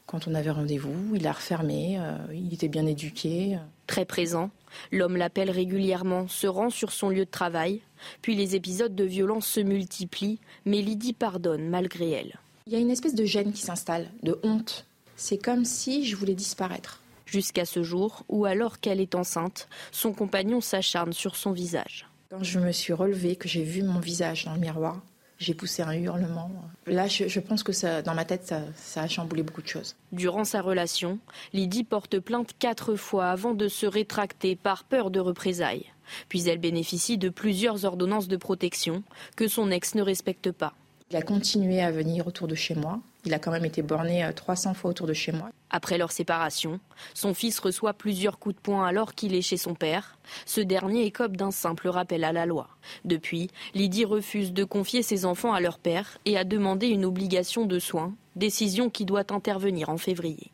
quand 0.06 0.28
on 0.28 0.36
avait 0.36 0.52
rendez-vous. 0.52 1.16
Il 1.16 1.28
a 1.28 1.32
refermé, 1.32 1.98
euh, 2.00 2.18
il 2.34 2.54
était 2.54 2.68
bien 2.68 2.86
éduqué. 2.86 3.58
Très 3.88 4.06
présent, 4.06 4.50
l'homme 4.92 5.18
l'appelle 5.18 5.52
régulièrement, 5.52 6.28
se 6.28 6.48
rend 6.48 6.70
sur 6.70 6.92
son 6.92 7.10
lieu 7.10 7.26
de 7.26 7.30
travail. 7.30 7.82
Puis 8.22 8.36
les 8.36 8.56
épisodes 8.56 8.96
de 8.96 9.04
violence 9.04 9.48
se 9.48 9.60
multiplient, 9.60 10.40
mais 10.66 10.82
Lydie 10.82 11.14
pardonne 11.14 11.70
malgré 11.70 12.12
elle. 12.12 12.40
Il 12.68 12.74
y 12.74 12.76
a 12.76 12.80
une 12.80 12.92
espèce 12.92 13.16
de 13.16 13.26
gêne 13.26 13.54
qui 13.54 13.62
s'installe, 13.62 14.10
de 14.24 14.40
honte. 14.44 14.86
C'est 15.16 15.38
comme 15.38 15.66
si 15.66 16.06
je 16.06 16.16
voulais 16.16 16.34
disparaître. 16.34 17.02
Jusqu'à 17.26 17.66
ce 17.66 17.84
jour 17.84 18.24
où, 18.28 18.46
alors 18.46 18.80
qu'elle 18.80 19.02
est 19.02 19.16
enceinte, 19.16 19.68
son 19.92 20.14
compagnon 20.14 20.62
s'acharne 20.62 21.14
sur 21.14 21.36
son 21.36 21.52
visage. 21.52 22.08
Quand 22.30 22.44
je 22.44 22.60
me 22.60 22.72
suis 22.72 22.94
relevée, 22.94 23.36
que 23.36 23.48
j'ai 23.48 23.64
vu 23.64 23.84
mon 23.84 24.00
visage 24.00 24.46
dans 24.46 24.54
le 24.54 24.60
miroir, 24.60 25.02
j'ai 25.38 25.54
poussé 25.54 25.82
un 25.82 25.94
hurlement. 25.94 26.52
Là, 26.88 27.08
je, 27.08 27.40
pense 27.40 27.64
que 27.64 27.74
ça, 27.74 28.02
dans 28.02 28.14
ma 28.14 28.26
tête, 28.26 28.54
ça, 28.76 29.02
a 29.02 29.08
chamboulé 29.08 29.44
beaucoup 29.44 29.62
de 29.62 29.68
choses. 29.68 29.96
Durant 30.12 30.46
sa 30.46 30.62
relation, 30.62 31.20
Lydie 31.54 31.84
porte 31.84 32.20
plainte 32.20 32.52
quatre 32.58 32.96
fois 32.96 33.28
avant 33.28 33.54
de 33.54 33.68
se 33.68 33.86
rétracter 33.86 34.56
par 34.56 34.84
peur 34.84 35.12
de 35.12 35.20
représailles. 35.20 35.92
Puis 36.30 36.48
elle 36.48 36.60
bénéficie 36.60 37.18
de 37.18 37.30
plusieurs 37.30 37.86
ordonnances 37.86 38.28
de 38.28 38.38
protection 38.38 39.04
que 39.36 39.48
son 39.48 39.72
ex 39.72 39.96
ne 39.96 40.04
respecte 40.04 40.52
pas. 40.52 40.74
Il 41.12 41.18
a 41.18 41.22
continué 41.22 41.82
à 41.82 41.92
venir 41.92 42.28
autour 42.28 42.48
de 42.48 42.56
chez 42.56 42.76
moi. 42.76 43.00
Il 43.26 43.34
a 43.34 43.40
quand 43.40 43.52
même 43.52 43.66
été 43.66 43.82
borné 43.82 44.30
300 44.36 44.72
euh, 44.72 44.74
fois 44.74 44.92
autour 44.92 45.08
de 45.08 45.14
chez 45.14 45.32
moi. 45.32 45.50
Après 45.70 45.98
leur 45.98 46.12
séparation, 46.12 46.80
son 47.14 47.34
fils 47.34 47.60
reçoit 47.60 47.94
plusieurs 47.94 48.38
coups 48.38 48.56
de 48.56 48.62
poing 48.62 48.86
alors 48.86 49.16
qu'il 49.16 49.34
est 49.34 49.42
chez 49.42 49.58
son 49.58 49.74
père. 49.74 50.18
Ce 50.46 50.62
dernier 50.62 51.06
écope 51.06 51.36
d'un 51.36 51.52
simple 51.52 51.88
rappel 51.88 52.24
à 52.24 52.32
la 52.32 52.46
loi. 52.46 52.70
Depuis, 53.04 53.50
Lydie 53.74 54.06
refuse 54.06 54.54
de 54.54 54.64
confier 54.64 55.02
ses 55.02 55.26
enfants 55.26 55.54
à 55.54 55.60
leur 55.60 55.80
père 55.80 56.20
et 56.26 56.38
a 56.38 56.44
demandé 56.44 56.88
une 56.88 57.06
obligation 57.06 57.66
de 57.66 57.80
soins, 57.80 58.14
décision 58.36 58.90
qui 58.90 59.06
doit 59.06 59.34
intervenir 59.34 59.90
en 59.90 59.98
février. 59.98 60.52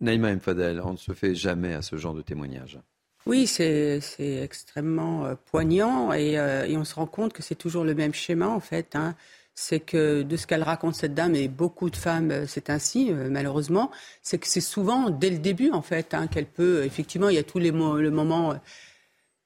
Naïma 0.00 0.34
Mfadel, 0.34 0.80
on 0.84 0.92
ne 0.92 0.96
se 0.96 1.12
fait 1.12 1.34
jamais 1.36 1.74
à 1.74 1.82
ce 1.82 1.96
genre 1.96 2.14
de 2.14 2.22
témoignage. 2.22 2.80
Oui, 3.24 3.46
c'est 3.46 4.00
extrêmement 4.18 5.26
euh, 5.26 5.34
poignant 5.46 6.10
euh, 6.10 6.64
et, 6.64 6.76
on 6.76 6.84
se 6.84 6.96
rend 6.96 7.06
compte 7.06 7.32
que 7.32 7.42
c'est 7.42 7.54
toujours 7.54 7.84
le 7.84 7.94
même 7.94 8.12
schéma 8.12 8.48
en 8.48 8.58
fait. 8.58 8.96
Hein 8.96 9.14
c'est 9.54 9.80
que 9.80 10.22
de 10.22 10.36
ce 10.36 10.46
qu'elle 10.46 10.62
raconte 10.62 10.94
cette 10.94 11.14
dame 11.14 11.34
et 11.34 11.48
beaucoup 11.48 11.90
de 11.90 11.96
femmes, 11.96 12.30
euh, 12.30 12.46
c'est 12.46 12.70
ainsi 12.70 13.10
euh, 13.10 13.28
malheureusement, 13.30 13.90
c'est 14.22 14.38
que 14.38 14.46
c'est 14.48 14.60
souvent 14.60 15.10
dès 15.10 15.30
le 15.30 15.38
début 15.38 15.70
en 15.70 15.82
fait 15.82 16.14
hein, 16.14 16.26
qu'elle 16.26 16.46
peut 16.46 16.84
effectivement 16.84 17.28
il 17.28 17.36
y 17.36 17.38
a 17.38 17.42
tous 17.42 17.58
les 17.58 17.70
le 17.70 18.10
moments 18.10 18.54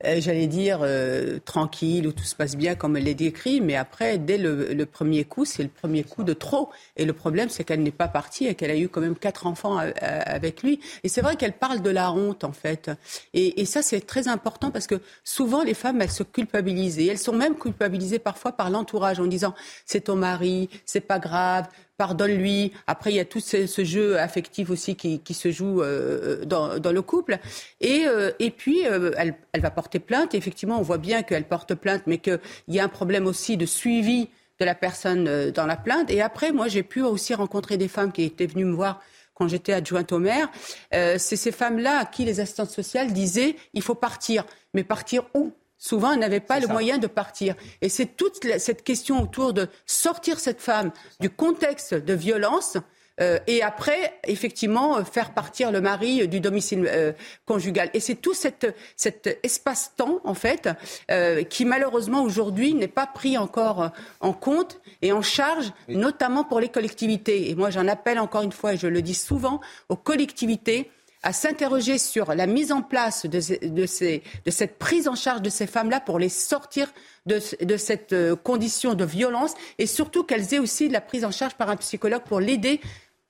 euh, 0.05 0.20
j'allais 0.20 0.47
dire, 0.47 0.80
euh, 0.82 1.38
tranquille, 1.44 2.07
où 2.07 2.12
tout 2.12 2.24
se 2.24 2.34
passe 2.34 2.55
bien 2.55 2.74
comme 2.74 2.99
elle 2.99 3.05
l'a 3.05 3.14
décrit, 3.14 3.62
mais 3.62 3.76
après, 3.76 4.18
dès 4.18 4.36
le, 4.36 4.84
premier 4.84 5.24
coup, 5.24 5.47
c'est 5.47 5.62
le 5.62 5.70
premier 5.70 6.05
coup 6.05 6.22
de 6.22 6.34
trop. 6.34 6.68
Et 6.97 7.07
le 7.07 7.14
problème, 7.14 7.49
c'est 7.49 7.64
qu'elle 7.64 7.82
n'est 7.82 7.90
pas 7.90 8.09
partie 8.09 8.47
et 8.47 8.55
qu'elle 8.55 8.70
a 8.70 8.76
eu 8.76 8.88
quand 8.88 9.01
même 9.01 9.16
quatre 9.16 9.47
enfants 9.47 9.78
euh, 9.78 9.90
avec 10.01 10.62
lui. 10.62 10.80
Et 11.03 11.09
c'est 11.09 11.22
vrai 11.22 11.36
qu'elle 11.36 11.55
parle 11.55 11.80
de 11.80 11.88
la 11.88 12.12
honte, 12.12 12.44
en 12.44 12.53
fait. 12.53 12.90
Et, 13.32 13.64
ça, 13.64 13.82
c'est 13.82 14.03
très 14.03 14.28
important 14.28 14.70
parce 14.70 14.86
que 14.86 15.01
souvent, 15.24 15.62
les 15.62 15.74
femmes, 15.74 16.03
elles 16.03 16.11
se 16.11 16.22
culpabilisent. 16.22 16.99
Elles 16.99 17.18
sont 17.18 17.32
même 17.32 17.57
culpabilisées 17.57 18.18
parfois 18.18 18.53
par 18.53 18.68
l'entourage 18.68 19.18
en 19.18 19.26
disant, 19.26 19.55
c'est 19.86 20.03
ton 20.03 20.16
mari, 20.16 20.68
c'est 20.84 21.01
pas 21.01 21.18
grave, 21.18 21.68
pardonne-lui. 21.97 22.72
Après, 22.86 23.11
il 23.11 23.16
y 23.16 23.20
a 23.20 23.24
tout 23.24 23.40
ce, 23.40 23.84
jeu 23.84 24.18
affectif 24.18 24.70
aussi 24.70 24.97
qui, 24.97 25.34
se 25.34 25.51
joue 25.51 25.82
euh, 25.82 26.44
dans, 26.44 26.92
le 26.92 27.03
couple. 27.03 27.38
Et, 27.80 28.07
euh, 28.07 28.32
et 28.38 28.51
puis, 28.51 28.86
euh, 28.86 29.12
elle, 29.16 29.61
va 29.61 29.70
porter 29.70 29.99
plainte. 29.99 30.34
effectivement, 30.34 30.78
on 30.78 30.82
voit 30.82 30.99
bien 30.99 31.22
qu'elle 31.22 31.44
porte 31.44 31.74
plainte, 31.74 32.03
mais 32.07 32.18
qu'il 32.18 32.38
y 32.68 32.78
a 32.78 32.84
un 32.84 32.88
problème 32.88 33.26
aussi 33.26 33.57
de 33.57 33.66
suivi 33.66 34.28
de 34.59 34.64
la 34.64 34.74
personne 34.74 35.51
dans 35.51 35.66
la 35.66 35.76
plainte. 35.76 36.11
Et 36.11 36.22
après, 36.22 36.53
moi, 36.53 36.68
j'ai 36.68 36.82
pu 36.82 37.03
aussi 37.03 37.34
rencontrer 37.34 37.76
des 37.76 37.88
femmes 37.88 38.12
qui 38.12 38.22
étaient 38.22 38.47
venues 38.47 38.64
me 38.64 38.74
voir 38.74 39.03
quand 39.34 39.49
j'étais 39.49 39.74
adjointe 39.74 40.12
au 40.12 40.18
maire. 40.18 40.51
C'est 40.92 41.36
ces 41.36 41.53
femmes-là 41.53 41.99
à 41.99 42.05
qui 42.07 42.24
les 42.24 42.40
assistantes 42.40 42.70
sociales 42.70 43.12
disaient 43.12 43.57
il 43.74 43.82
faut 43.82 43.94
partir. 43.94 44.47
Mais 44.72 44.82
partir 44.82 45.24
où? 45.34 45.53
Souvent, 45.78 46.12
elle 46.12 46.20
n'avait 46.20 46.40
pas 46.40 46.60
le 46.60 46.68
moyen 46.68 46.98
de 46.98 47.06
partir. 47.06 47.54
Et 47.82 47.88
c'est 47.88 48.16
toute 48.16 48.44
cette 48.58 48.82
question 48.82 49.22
autour 49.22 49.52
de 49.52 49.68
sortir 49.84 50.40
cette 50.40 50.60
femme 50.60 50.90
du 51.20 51.30
contexte 51.30 51.94
de 51.94 52.14
violence 52.14 52.78
euh, 53.20 53.38
et 53.46 53.62
après, 53.62 54.18
effectivement, 54.26 55.02
faire 55.04 55.32
partir 55.32 55.72
le 55.72 55.80
mari 55.80 56.28
du 56.28 56.40
domicile 56.40 56.86
euh, 56.88 57.12
conjugal. 57.46 57.90
Et 57.94 58.00
c'est 58.00 58.16
tout 58.16 58.34
cet, 58.34 58.74
cet 58.94 59.38
espace-temps, 59.42 60.20
en 60.24 60.34
fait, 60.34 60.68
euh, 61.10 61.42
qui 61.42 61.64
malheureusement 61.64 62.22
aujourd'hui 62.22 62.74
n'est 62.74 62.88
pas 62.88 63.06
pris 63.06 63.38
encore 63.38 63.90
en 64.20 64.32
compte 64.32 64.80
et 65.02 65.12
en 65.12 65.22
charge, 65.22 65.72
notamment 65.88 66.44
pour 66.44 66.60
les 66.60 66.68
collectivités. 66.68 67.50
Et 67.50 67.54
moi, 67.54 67.70
j'en 67.70 67.88
appelle 67.88 68.18
encore 68.18 68.42
une 68.42 68.52
fois, 68.52 68.74
et 68.74 68.76
je 68.76 68.86
le 68.86 69.00
dis 69.00 69.14
souvent, 69.14 69.60
aux 69.88 69.96
collectivités 69.96 70.90
à 71.26 71.32
s'interroger 71.32 71.98
sur 71.98 72.36
la 72.36 72.46
mise 72.46 72.70
en 72.70 72.82
place 72.82 73.26
de, 73.26 73.40
cette 73.86 74.78
prise 74.78 75.08
en 75.08 75.16
charge 75.16 75.42
de 75.42 75.50
ces 75.50 75.66
femmes-là 75.66 75.98
pour 75.98 76.20
les 76.20 76.28
sortir 76.28 76.86
de, 77.26 77.40
cette 77.76 78.12
euh, 78.12 78.36
condition 78.36 78.94
de 78.94 79.04
violence 79.04 79.54
et 79.78 79.86
surtout 79.86 80.22
qu'elles 80.22 80.54
aient 80.54 80.60
aussi 80.60 80.86
de 80.86 80.92
la 80.92 81.00
prise 81.00 81.24
en 81.24 81.32
charge 81.32 81.56
par 81.56 81.68
un 81.68 81.74
psychologue 81.74 82.22
pour 82.22 82.38
l'aider 82.38 82.80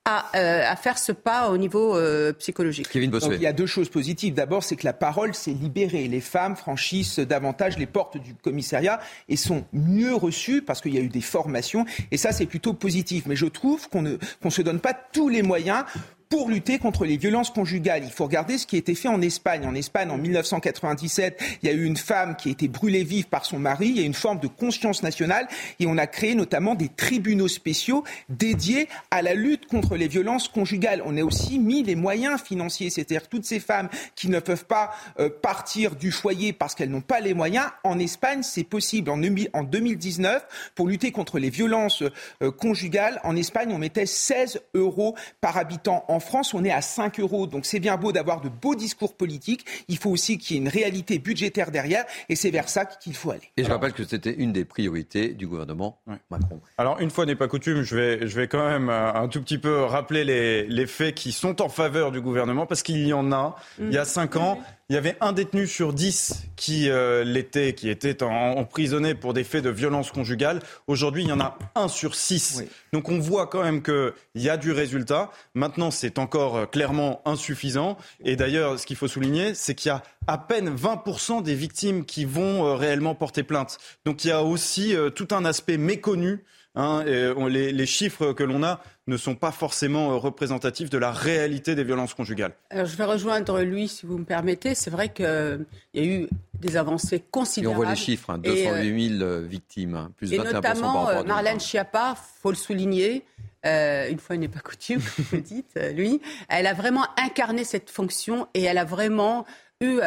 à, 0.05 0.27
euh, 0.35 0.75
faire 0.75 0.99
ce 0.99 1.11
pas 1.11 1.49
au 1.49 1.57
niveau 1.57 1.97
euh, 1.97 2.33
psychologique. 2.33 2.87
il 2.93 3.41
y 3.41 3.47
a 3.47 3.51
deux 3.51 3.65
choses 3.65 3.89
positives. 3.89 4.35
D'abord, 4.35 4.63
c'est 4.63 4.75
que 4.75 4.85
la 4.85 4.93
parole 4.93 5.33
s'est 5.33 5.51
libérée. 5.51 6.07
Les 6.07 6.21
femmes 6.21 6.55
franchissent 6.55 7.17
davantage 7.17 7.79
les 7.79 7.87
portes 7.87 8.17
du 8.17 8.35
commissariat 8.35 8.99
et 9.27 9.35
sont 9.35 9.65
mieux 9.73 10.13
reçues 10.13 10.61
parce 10.61 10.81
qu'il 10.81 10.93
y 10.93 10.99
a 10.99 11.01
eu 11.01 11.09
des 11.09 11.21
formations. 11.21 11.83
Et 12.11 12.17
ça, 12.17 12.31
c'est 12.31 12.45
plutôt 12.45 12.73
positif. 12.73 13.25
Mais 13.25 13.35
je 13.35 13.47
trouve 13.47 13.89
qu'on 13.89 14.03
ne 14.03 14.49
se 14.49 14.61
donne 14.61 14.79
pas 14.79 14.93
tous 14.93 15.29
les 15.29 15.41
moyens 15.41 15.83
pour 16.29 16.49
lutter 16.49 16.79
contre 16.79 17.05
les 17.05 17.17
violences 17.17 17.49
conjugales. 17.49 18.03
Il 18.03 18.11
faut 18.11 18.25
regarder 18.25 18.57
ce 18.57 18.67
qui 18.67 18.75
a 18.75 18.79
été 18.79 18.95
fait 18.95 19.07
en 19.07 19.21
Espagne. 19.21 19.65
En 19.65 19.75
Espagne, 19.75 20.09
en 20.09 20.17
1997, 20.17 21.41
il 21.61 21.69
y 21.69 21.71
a 21.71 21.75
eu 21.75 21.85
une 21.85 21.97
femme 21.97 22.35
qui 22.35 22.49
a 22.49 22.51
été 22.51 22.67
brûlée 22.67 23.03
vive 23.03 23.27
par 23.27 23.45
son 23.45 23.59
mari. 23.59 23.87
Il 23.89 23.97
y 23.97 24.03
a 24.03 24.05
une 24.05 24.13
forme 24.13 24.39
de 24.39 24.47
conscience 24.47 25.03
nationale 25.03 25.47
et 25.79 25.87
on 25.87 25.97
a 25.97 26.07
créé 26.07 26.35
notamment 26.35 26.75
des 26.75 26.89
tribunaux 26.89 27.47
spéciaux 27.47 28.03
dédiés 28.29 28.87
à 29.11 29.21
la 29.21 29.33
lutte 29.33 29.67
contre 29.67 29.95
les 29.95 30.07
violences 30.07 30.47
conjugales. 30.47 31.01
On 31.05 31.17
a 31.17 31.23
aussi 31.23 31.59
mis 31.59 31.83
les 31.83 31.95
moyens 31.95 32.41
financiers, 32.41 32.89
c'est-à-dire 32.89 33.27
toutes 33.27 33.45
ces 33.45 33.59
femmes 33.59 33.89
qui 34.15 34.29
ne 34.29 34.39
peuvent 34.39 34.65
pas 34.65 34.91
euh, 35.19 35.29
partir 35.29 35.95
du 35.95 36.11
foyer 36.11 36.53
parce 36.53 36.75
qu'elles 36.75 36.89
n'ont 36.89 37.01
pas 37.01 37.19
les 37.19 37.33
moyens. 37.33 37.67
En 37.83 37.99
Espagne, 37.99 38.43
c'est 38.43 38.63
possible. 38.63 39.09
En, 39.09 39.17
2019, 39.63 40.71
pour 40.75 40.87
lutter 40.87 41.11
contre 41.11 41.39
les 41.39 41.49
violences 41.49 42.03
euh, 42.41 42.51
conjugales, 42.51 43.19
en 43.23 43.35
Espagne, 43.35 43.71
on 43.71 43.77
mettait 43.77 44.05
16 44.05 44.61
euros 44.73 45.15
par 45.41 45.57
habitant. 45.57 46.05
France, 46.19 46.53
on 46.53 46.63
est 46.63 46.71
à 46.71 46.81
5 46.81 47.19
euros. 47.19 47.47
Donc 47.47 47.65
c'est 47.65 47.79
bien 47.79 47.97
beau 47.97 48.11
d'avoir 48.11 48.41
de 48.41 48.49
beaux 48.49 48.75
discours 48.75 49.15
politiques. 49.15 49.65
Il 49.87 49.97
faut 49.97 50.09
aussi 50.09 50.37
qu'il 50.37 50.55
y 50.55 50.59
ait 50.59 50.61
une 50.61 50.69
réalité 50.69 51.19
budgétaire 51.19 51.71
derrière. 51.71 52.05
Et 52.29 52.35
c'est 52.35 52.51
vers 52.51 52.69
ça 52.69 52.85
qu'il 52.85 53.15
faut 53.15 53.31
aller. 53.31 53.51
Et 53.57 53.63
je 53.63 53.69
rappelle 53.69 53.93
que 53.93 54.03
c'était 54.03 54.33
une 54.33 54.51
des 54.51 54.65
priorités 54.65 55.29
du 55.29 55.47
gouvernement 55.47 55.99
Macron. 56.29 56.59
Alors 56.77 56.99
une 56.99 57.09
fois 57.09 57.25
n'est 57.25 57.35
pas 57.35 57.47
coutume, 57.47 57.81
je 57.81 57.95
vais, 57.95 58.27
je 58.27 58.39
vais 58.39 58.47
quand 58.47 58.67
même 58.67 58.89
euh, 58.89 59.13
un 59.13 59.27
tout 59.27 59.41
petit 59.41 59.57
peu 59.57 59.83
rappeler 59.83 60.23
les, 60.23 60.65
les 60.67 60.87
faits 60.87 61.15
qui 61.15 61.31
sont 61.31 61.61
en 61.61 61.69
faveur 61.69 62.11
du 62.11 62.21
gouvernement. 62.21 62.65
Parce 62.65 62.83
qu'il 62.83 63.05
y 63.05 63.13
en 63.13 63.31
a. 63.31 63.55
Il 63.79 63.93
y 63.93 63.97
a 63.97 64.05
5 64.05 64.35
ans, 64.37 64.59
il 64.89 64.93
y 64.93 64.97
avait 64.97 65.17
un 65.19 65.33
détenu 65.33 65.67
sur 65.67 65.91
dix 65.91 66.45
qui 66.55 66.89
euh, 66.89 67.25
l'était, 67.25 67.73
qui 67.73 67.89
était 67.89 68.23
emprisonné 68.23 69.15
pour 69.15 69.33
des 69.33 69.43
faits 69.43 69.61
de 69.61 69.69
violence 69.69 70.11
conjugale. 70.11 70.61
Aujourd'hui, 70.87 71.23
il 71.23 71.29
y 71.29 71.33
en 71.33 71.41
a 71.41 71.57
un 71.75 71.89
sur 71.89 72.15
six. 72.15 72.63
Donc 72.93 73.09
on 73.09 73.19
voit 73.19 73.47
quand 73.47 73.63
même 73.63 73.83
qu'il 73.83 74.13
y 74.35 74.49
a 74.49 74.55
du 74.55 74.71
résultat. 74.71 75.29
Maintenant, 75.55 75.91
c'est 75.91 76.17
encore 76.19 76.55
euh, 76.55 76.65
clairement 76.67 77.21
insuffisant. 77.25 77.97
Et 78.23 78.37
d'ailleurs, 78.37 78.79
ce 78.79 78.85
qu'il 78.85 78.95
faut 78.95 79.09
souligner, 79.09 79.55
c'est 79.55 79.75
qu'il 79.75 79.89
y 79.89 79.91
a 79.91 80.03
à 80.25 80.37
peine 80.37 80.73
20% 80.73 81.43
des 81.43 81.55
victimes 81.55 82.05
qui 82.05 82.23
vont 82.23 82.65
euh, 82.65 82.75
réellement 82.75 83.13
porter 83.13 83.43
plainte. 83.43 83.79
Donc 84.05 84.23
il 84.23 84.29
y 84.29 84.31
a 84.31 84.41
aussi 84.41 84.95
tout 85.15 85.27
un 85.31 85.43
aspect 85.43 85.77
méconnu. 85.77 86.45
Hein, 86.75 87.03
et 87.07 87.33
les 87.49 87.85
chiffres 87.87 88.33
que 88.33 88.43
l'on 88.43 88.61
a 88.63 88.81
ne 89.07 89.17
sont 89.17 89.35
pas 89.35 89.51
forcément 89.51 90.11
euh, 90.11 90.15
représentatifs 90.17 90.89
de 90.89 90.97
la 90.97 91.11
réalité 91.11 91.73
des 91.73 91.83
violences 91.83 92.13
conjugales. 92.13 92.53
Alors, 92.69 92.85
je 92.85 92.95
vais 92.95 93.05
rejoindre 93.05 93.61
lui, 93.61 93.87
si 93.87 94.05
vous 94.05 94.17
me 94.17 94.25
permettez. 94.25 94.75
C'est 94.75 94.91
vrai 94.91 95.09
qu'il 95.09 95.65
y 95.95 95.99
a 95.99 96.03
eu 96.03 96.27
des 96.59 96.77
avancées 96.77 97.23
considérables. 97.31 97.73
Et 97.73 97.75
on 97.75 97.83
voit 97.83 97.89
les 97.89 97.99
chiffres, 97.99 98.29
hein, 98.29 98.37
208 98.37 99.17
000 99.17 99.21
euh, 99.23 99.41
victimes, 99.41 99.95
hein, 99.95 100.11
plus 100.17 100.33
et 100.33 100.37
notamment, 100.37 100.93
par 100.93 101.05
rapport 101.05 101.25
Marlène 101.25 101.59
Schiappa, 101.59 102.15
faut 102.41 102.51
le 102.51 102.55
souligner, 102.55 103.23
euh, 103.65 104.09
une 104.09 104.19
fois 104.19 104.37
n'est 104.37 104.47
pas 104.47 104.59
coutume, 104.59 105.01
comme 105.01 105.25
vous 105.31 105.41
dites, 105.41 105.79
lui, 105.93 106.21
elle 106.49 106.67
a 106.67 106.73
vraiment 106.73 107.05
incarné 107.17 107.63
cette 107.63 107.89
fonction 107.89 108.47
et 108.53 108.63
elle 108.63 108.77
a 108.77 108.85
vraiment 108.85 109.45
eu, 109.81 109.99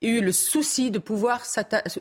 eu 0.00 0.20
le 0.20 0.32
souci 0.32 0.90
de 0.90 0.98
pouvoir 0.98 1.42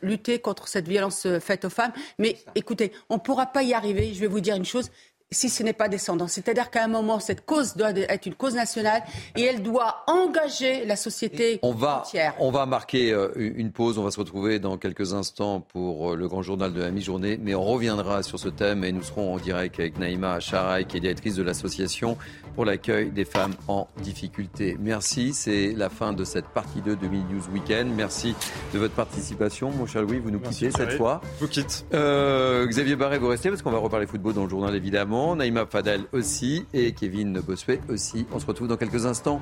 lutter 0.02 0.40
contre 0.40 0.68
cette 0.68 0.88
violence 0.88 1.28
faite 1.40 1.66
aux 1.66 1.70
femmes. 1.70 1.94
Mais 2.20 2.38
écoutez, 2.56 2.92
on 3.10 3.16
ne 3.16 3.20
pourra 3.20 3.48
pas 3.48 3.64
y 3.64 3.74
arriver. 3.74 4.14
Je 4.14 4.20
vais 4.20 4.28
vous 4.28 4.40
dire 4.40 4.56
une 4.56 4.66
chose, 4.66 4.92
si 5.32 5.50
ce 5.50 5.64
n'est 5.64 5.74
pas 5.74 5.88
descendant. 5.88 6.28
C'est-à-dire 6.28 6.70
qu'à 6.70 6.84
un 6.84 6.88
moment, 6.88 7.20
cette 7.20 7.46
cause 7.46 7.76
doit 7.78 7.92
être 7.92 8.26
une 8.26 8.36
cause 8.36 8.54
nationale 8.54 9.02
et 9.38 9.44
elle 9.44 9.64
doit 9.64 10.04
engager 10.08 10.86
la 10.86 10.98
société 10.98 11.60
on 11.64 11.72
va, 11.72 12.00
entière. 12.00 12.36
On 12.40 12.52
va 12.52 12.66
marquer 12.66 13.14
euh, 13.14 13.32
une 13.36 13.72
pause. 13.72 13.98
On 13.98 14.04
va 14.04 14.12
se 14.12 14.20
retrouver 14.20 14.60
dans 14.60 14.78
quelques 14.78 15.14
instants 15.14 15.62
pour 15.62 16.12
euh, 16.12 16.16
le 16.18 16.28
grand 16.28 16.42
journal 16.42 16.74
de 16.74 16.82
la 16.82 16.92
mi-journée. 16.92 17.40
Mais 17.42 17.56
on 17.56 17.64
reviendra 17.64 18.24
sur 18.24 18.40
ce 18.40 18.50
thème 18.50 18.84
et 18.84 18.92
nous 18.92 19.04
serons 19.04 19.36
en 19.36 19.38
direct 19.38 19.80
avec 19.80 19.98
Naïma 19.98 20.42
Charaï, 20.42 20.86
qui 20.86 20.98
est 20.98 21.00
directrice 21.00 21.36
de 21.36 21.44
l'association 21.44 22.18
pour 22.56 22.66
l'accueil 22.66 23.12
des 23.12 23.24
femmes 23.24 23.54
en 23.70 23.88
difficulté. 24.02 24.78
Merci. 24.82 25.34
C'est 25.34 25.72
la 25.72 25.90
fin 25.90 26.12
de 26.12 26.26
cette 26.26 26.48
partie 26.48 26.82
2 26.82 26.98
de 26.98 27.08
Mini 27.08 27.24
News 27.32 27.54
Weekend. 27.54 27.90
Merci 27.96 28.36
de 28.74 28.80
votre 28.80 28.96
participation. 28.96 29.72
Mon 29.72 29.86
cher 29.86 30.02
Louis, 30.02 30.20
vous 30.20 30.32
nous 30.32 30.40
quittez 30.40 30.72
cette 30.72 30.98
fois. 30.98 31.22
Je 31.40 31.46
vous 31.46 31.50
quitte. 31.50 31.86
Euh, 31.94 32.66
Xavier 32.68 32.98
Barret, 32.98 33.18
vous 33.18 33.30
restez 33.30 33.50
parce 33.50 33.62
qu'on 33.62 33.72
va 33.72 33.78
reparler 33.78 34.08
football 34.08 34.34
dans 34.34 34.44
le 34.44 34.50
journal 34.50 34.76
évidemment. 34.76 35.21
Naïma 35.22 35.68
Fadel 35.68 36.06
aussi 36.14 36.66
et 36.74 36.94
Kevin 36.94 37.40
Bossuet 37.42 37.80
aussi. 37.90 38.26
On 38.32 38.40
se 38.40 38.46
retrouve 38.46 38.68
dans 38.68 38.78
quelques 38.78 39.06
instants. 39.06 39.40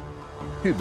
Pub. 0.62 0.76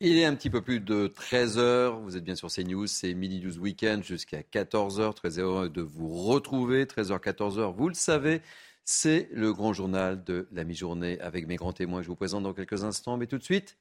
Il 0.00 0.18
est 0.18 0.26
un 0.26 0.34
petit 0.34 0.50
peu 0.50 0.60
plus 0.60 0.80
de 0.80 1.08
13h. 1.08 2.02
Vous 2.02 2.16
êtes 2.16 2.24
bien 2.24 2.34
sur 2.34 2.48
CNews. 2.48 2.86
C'est 2.86 3.14
Midi 3.14 3.40
News 3.40 3.58
Weekend 3.58 4.04
jusqu'à 4.04 4.42
14h. 4.42 5.14
Très 5.14 5.38
heureux 5.38 5.70
de 5.70 5.80
vous 5.80 6.10
retrouver. 6.10 6.84
13h, 6.84 7.18
14h. 7.20 7.74
Vous 7.74 7.88
le 7.88 7.94
savez, 7.94 8.42
c'est 8.84 9.30
le 9.32 9.54
grand 9.54 9.72
journal 9.72 10.22
de 10.22 10.46
la 10.52 10.64
mi-journée 10.64 11.18
avec 11.20 11.46
mes 11.46 11.56
grands 11.56 11.72
témoins. 11.72 12.02
Je 12.02 12.08
vous 12.08 12.16
présente 12.16 12.42
dans 12.42 12.52
quelques 12.52 12.84
instants. 12.84 13.16
Mais 13.16 13.26
tout 13.26 13.38
de 13.38 13.44
suite, 13.44 13.78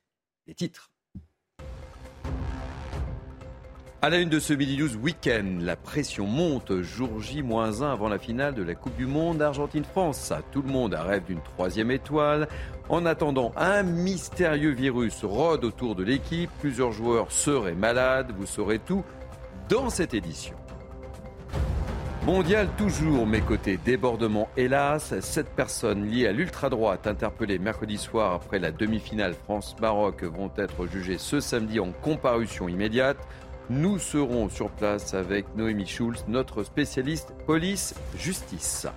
les 0.47 0.55
titres. 0.55 0.91
À 4.07 4.09
la 4.09 4.19
une 4.19 4.29
de 4.29 4.39
ce 4.39 4.53
Midi 4.53 4.77
News 4.77 4.95
Week-end, 5.03 5.57
la 5.59 5.75
pression 5.75 6.27
monte 6.27 6.81
jour 6.81 7.19
J-1 7.19 7.83
avant 7.83 8.07
la 8.07 8.17
finale 8.17 8.53
de 8.53 8.63
la 8.63 8.73
Coupe 8.73 8.95
du 8.95 9.05
Monde 9.05 9.41
Argentine-France. 9.41 10.31
Tout 10.53 10.61
le 10.61 10.71
monde 10.71 10.93
rêve 10.93 11.25
d'une 11.25 11.41
troisième 11.41 11.91
étoile. 11.91 12.47
En 12.87 13.05
attendant, 13.05 13.51
un 13.57 13.83
mystérieux 13.83 14.71
virus 14.71 15.25
rôde 15.25 15.65
autour 15.65 15.93
de 15.93 16.05
l'équipe. 16.05 16.49
Plusieurs 16.61 16.93
joueurs 16.93 17.33
seraient 17.33 17.75
malades. 17.75 18.31
Vous 18.37 18.45
saurez 18.45 18.79
tout 18.79 19.03
dans 19.67 19.89
cette 19.89 20.13
édition. 20.13 20.55
Mondial 22.25 22.69
toujours, 22.77 23.27
mais 23.27 23.41
côté 23.41 23.77
débordement, 23.77 24.47
hélas, 24.55 25.19
sept 25.19 25.49
personnes 25.49 26.05
liées 26.05 26.27
à 26.27 26.31
l'ultra-droite 26.31 27.07
interpellées 27.07 27.59
mercredi 27.59 27.97
soir 27.97 28.33
après 28.33 28.59
la 28.59 28.71
demi-finale 28.71 29.33
France-Maroc 29.33 30.23
vont 30.23 30.51
être 30.57 30.87
jugées 30.87 31.17
ce 31.17 31.41
samedi 31.41 31.81
en 31.81 31.91
comparution 31.91 32.69
immédiate. 32.69 33.17
Nous 33.69 33.99
serons 33.99 34.47
sur 34.47 34.69
place 34.69 35.13
avec 35.13 35.45
Noémie 35.57 35.85
Schulz, 35.85 36.23
notre 36.29 36.63
spécialiste 36.63 37.33
police-justice. 37.45 38.87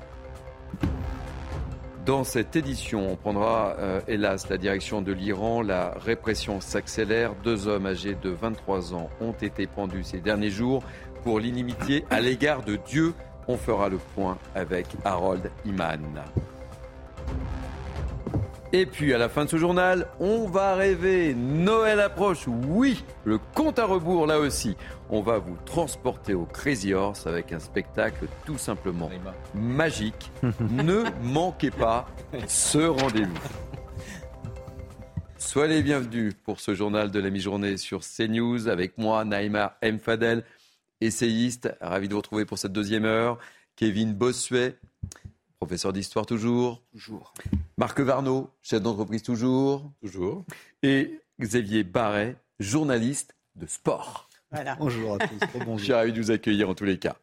Dans 2.07 2.23
cette 2.23 2.55
édition, 2.55 3.11
on 3.11 3.17
prendra 3.17 3.75
euh, 3.81 4.01
hélas 4.07 4.49
la 4.49 4.59
direction 4.59 5.03
de 5.03 5.11
l'Iran. 5.11 5.63
La 5.63 5.91
répression 5.99 6.61
s'accélère. 6.61 7.35
Deux 7.43 7.67
hommes 7.67 7.87
âgés 7.87 8.15
de 8.15 8.31
23 8.31 8.95
ans 8.95 9.11
ont 9.21 9.33
été 9.33 9.67
pendus 9.67 10.05
ces 10.05 10.21
derniers 10.21 10.51
jours 10.51 10.85
pour 11.25 11.41
l'inimitié 11.41 12.05
à 12.09 12.21
l'égard 12.21 12.63
de 12.63 12.77
Dieu. 12.77 13.13
On 13.49 13.57
fera 13.57 13.89
le 13.89 13.99
point 14.15 14.39
avec 14.55 14.87
Harold 15.05 15.51
Iman. 15.67 16.23
Et 18.73 18.87
puis 18.87 19.13
à 19.13 19.19
la 19.19 19.29
fin 19.29 19.47
de 19.47 19.51
ce 19.51 19.57
journal, 19.57 20.07
on 20.21 20.47
va 20.47 20.77
rêver. 20.77 21.35
Noël 21.35 21.99
approche. 21.99 22.47
Oui, 22.47 23.05
le 23.25 23.39
compte 23.39 23.81
à 23.81 23.85
rebours 23.85 24.29
là 24.29 24.39
aussi. 24.39 24.77
On 25.09 25.23
va 25.23 25.39
vous 25.39 25.57
transporter 25.67 26.35
au 26.35 26.45
Crazy 26.45 26.95
Horse 26.95 27.27
avec 27.27 27.53
un 27.53 27.59
spectacle 27.59 28.27
tout 28.47 28.59
simplement 28.59 29.11
magique. 29.55 30.31
ne 30.71 31.03
manquez 31.21 31.73
pas 31.73 32.07
ce 32.47 32.79
rendez-vous. 32.79 33.35
Soyez 35.37 35.75
les 35.75 35.83
bienvenus 35.83 36.35
pour 36.45 36.61
ce 36.61 36.73
journal 36.73 37.11
de 37.11 37.19
la 37.19 37.31
mi-journée 37.31 37.77
sur 37.77 38.03
CNews 38.03 38.69
avec 38.69 38.99
moi, 38.99 39.25
Naïma 39.25 39.79
M. 39.83 39.99
Fadel, 39.99 40.45
essayiste. 41.01 41.75
Ravi 41.81 42.07
de 42.07 42.13
vous 42.13 42.21
retrouver 42.21 42.45
pour 42.45 42.59
cette 42.59 42.73
deuxième 42.73 43.05
heure. 43.05 43.39
Kevin 43.75 44.15
Bossuet, 44.15 44.77
professeur 45.61 45.93
d'histoire 45.93 46.25
toujours. 46.25 46.83
Toujours. 46.91 47.35
Marc 47.77 48.01
Varnaud, 48.01 48.49
chef 48.63 48.81
d'entreprise 48.81 49.23
toujours. 49.23 49.93
Toujours. 50.01 50.45
Et 50.83 51.21
Xavier 51.39 51.85
Barret, 51.85 52.37
journaliste 52.59 53.37
de 53.57 53.67
sport. 53.67 54.27
Voilà. 54.51 54.75
Bonjour 54.81 55.15
à 55.15 55.19
tous. 55.19 55.39
Bonjour. 55.59 55.79
Je 55.79 55.85
suis 55.85 55.93
ravi 55.93 56.13
de 56.13 56.21
vous 56.21 56.31
accueillir 56.31 56.71
en 56.71 56.75
tous 56.75 56.87
les 56.87 56.99
cas. 56.99 57.15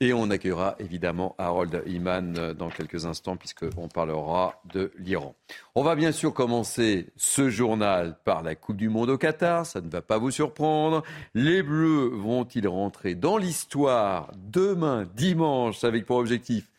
Et 0.00 0.14
on 0.14 0.30
accueillera 0.30 0.76
évidemment 0.78 1.34
Harold 1.36 1.82
Iman 1.86 2.54
dans 2.54 2.70
quelques 2.70 3.04
instants 3.04 3.36
puisqu'on 3.36 3.88
parlera 3.88 4.60
de 4.72 4.90
l'Iran. 4.98 5.34
On 5.74 5.82
va 5.82 5.94
bien 5.96 6.12
sûr 6.12 6.32
commencer 6.32 7.08
ce 7.16 7.50
journal 7.50 8.16
par 8.24 8.42
la 8.42 8.54
Coupe 8.54 8.76
du 8.76 8.88
Monde 8.88 9.10
au 9.10 9.18
Qatar, 9.18 9.64
ça 9.64 9.80
ne 9.82 9.88
va 9.88 10.02
pas 10.02 10.18
vous 10.18 10.30
surprendre. 10.30 11.02
Les 11.34 11.62
Bleus 11.62 12.08
vont-ils 12.08 12.68
rentrer 12.68 13.14
dans 13.14 13.36
l'histoire 13.36 14.32
demain, 14.36 15.06
dimanche, 15.14 15.84
avec 15.84 16.04
pour 16.04 16.16
objectif 16.16 16.70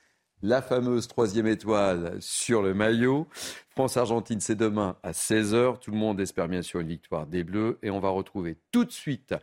la 0.41 0.61
fameuse 0.61 1.07
troisième 1.07 1.47
étoile 1.47 2.17
sur 2.19 2.61
le 2.61 2.73
maillot. 2.73 3.27
France-Argentine, 3.69 4.39
c'est 4.39 4.55
demain 4.55 4.95
à 5.03 5.11
16h. 5.11 5.79
Tout 5.79 5.91
le 5.91 5.97
monde 5.97 6.19
espère 6.19 6.47
bien 6.47 6.61
sûr 6.61 6.79
une 6.79 6.87
victoire 6.87 7.27
des 7.27 7.43
Bleus. 7.43 7.79
Et 7.81 7.89
on 7.89 7.99
va 7.99 8.09
retrouver 8.09 8.57
tout 8.71 8.85
de 8.85 8.91
suite 8.91 9.33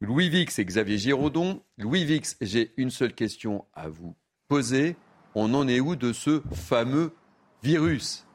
Louis 0.00 0.28
Vix 0.28 0.58
et 0.58 0.64
Xavier 0.64 0.98
Giraudon. 0.98 1.62
Louis 1.76 2.04
Vix, 2.04 2.36
j'ai 2.40 2.72
une 2.76 2.90
seule 2.90 3.14
question 3.14 3.64
à 3.74 3.88
vous 3.88 4.14
poser. 4.48 4.96
On 5.34 5.52
en 5.54 5.68
est 5.68 5.80
où 5.80 5.96
de 5.96 6.12
ce 6.12 6.42
fameux 6.52 7.12
virus? 7.62 8.26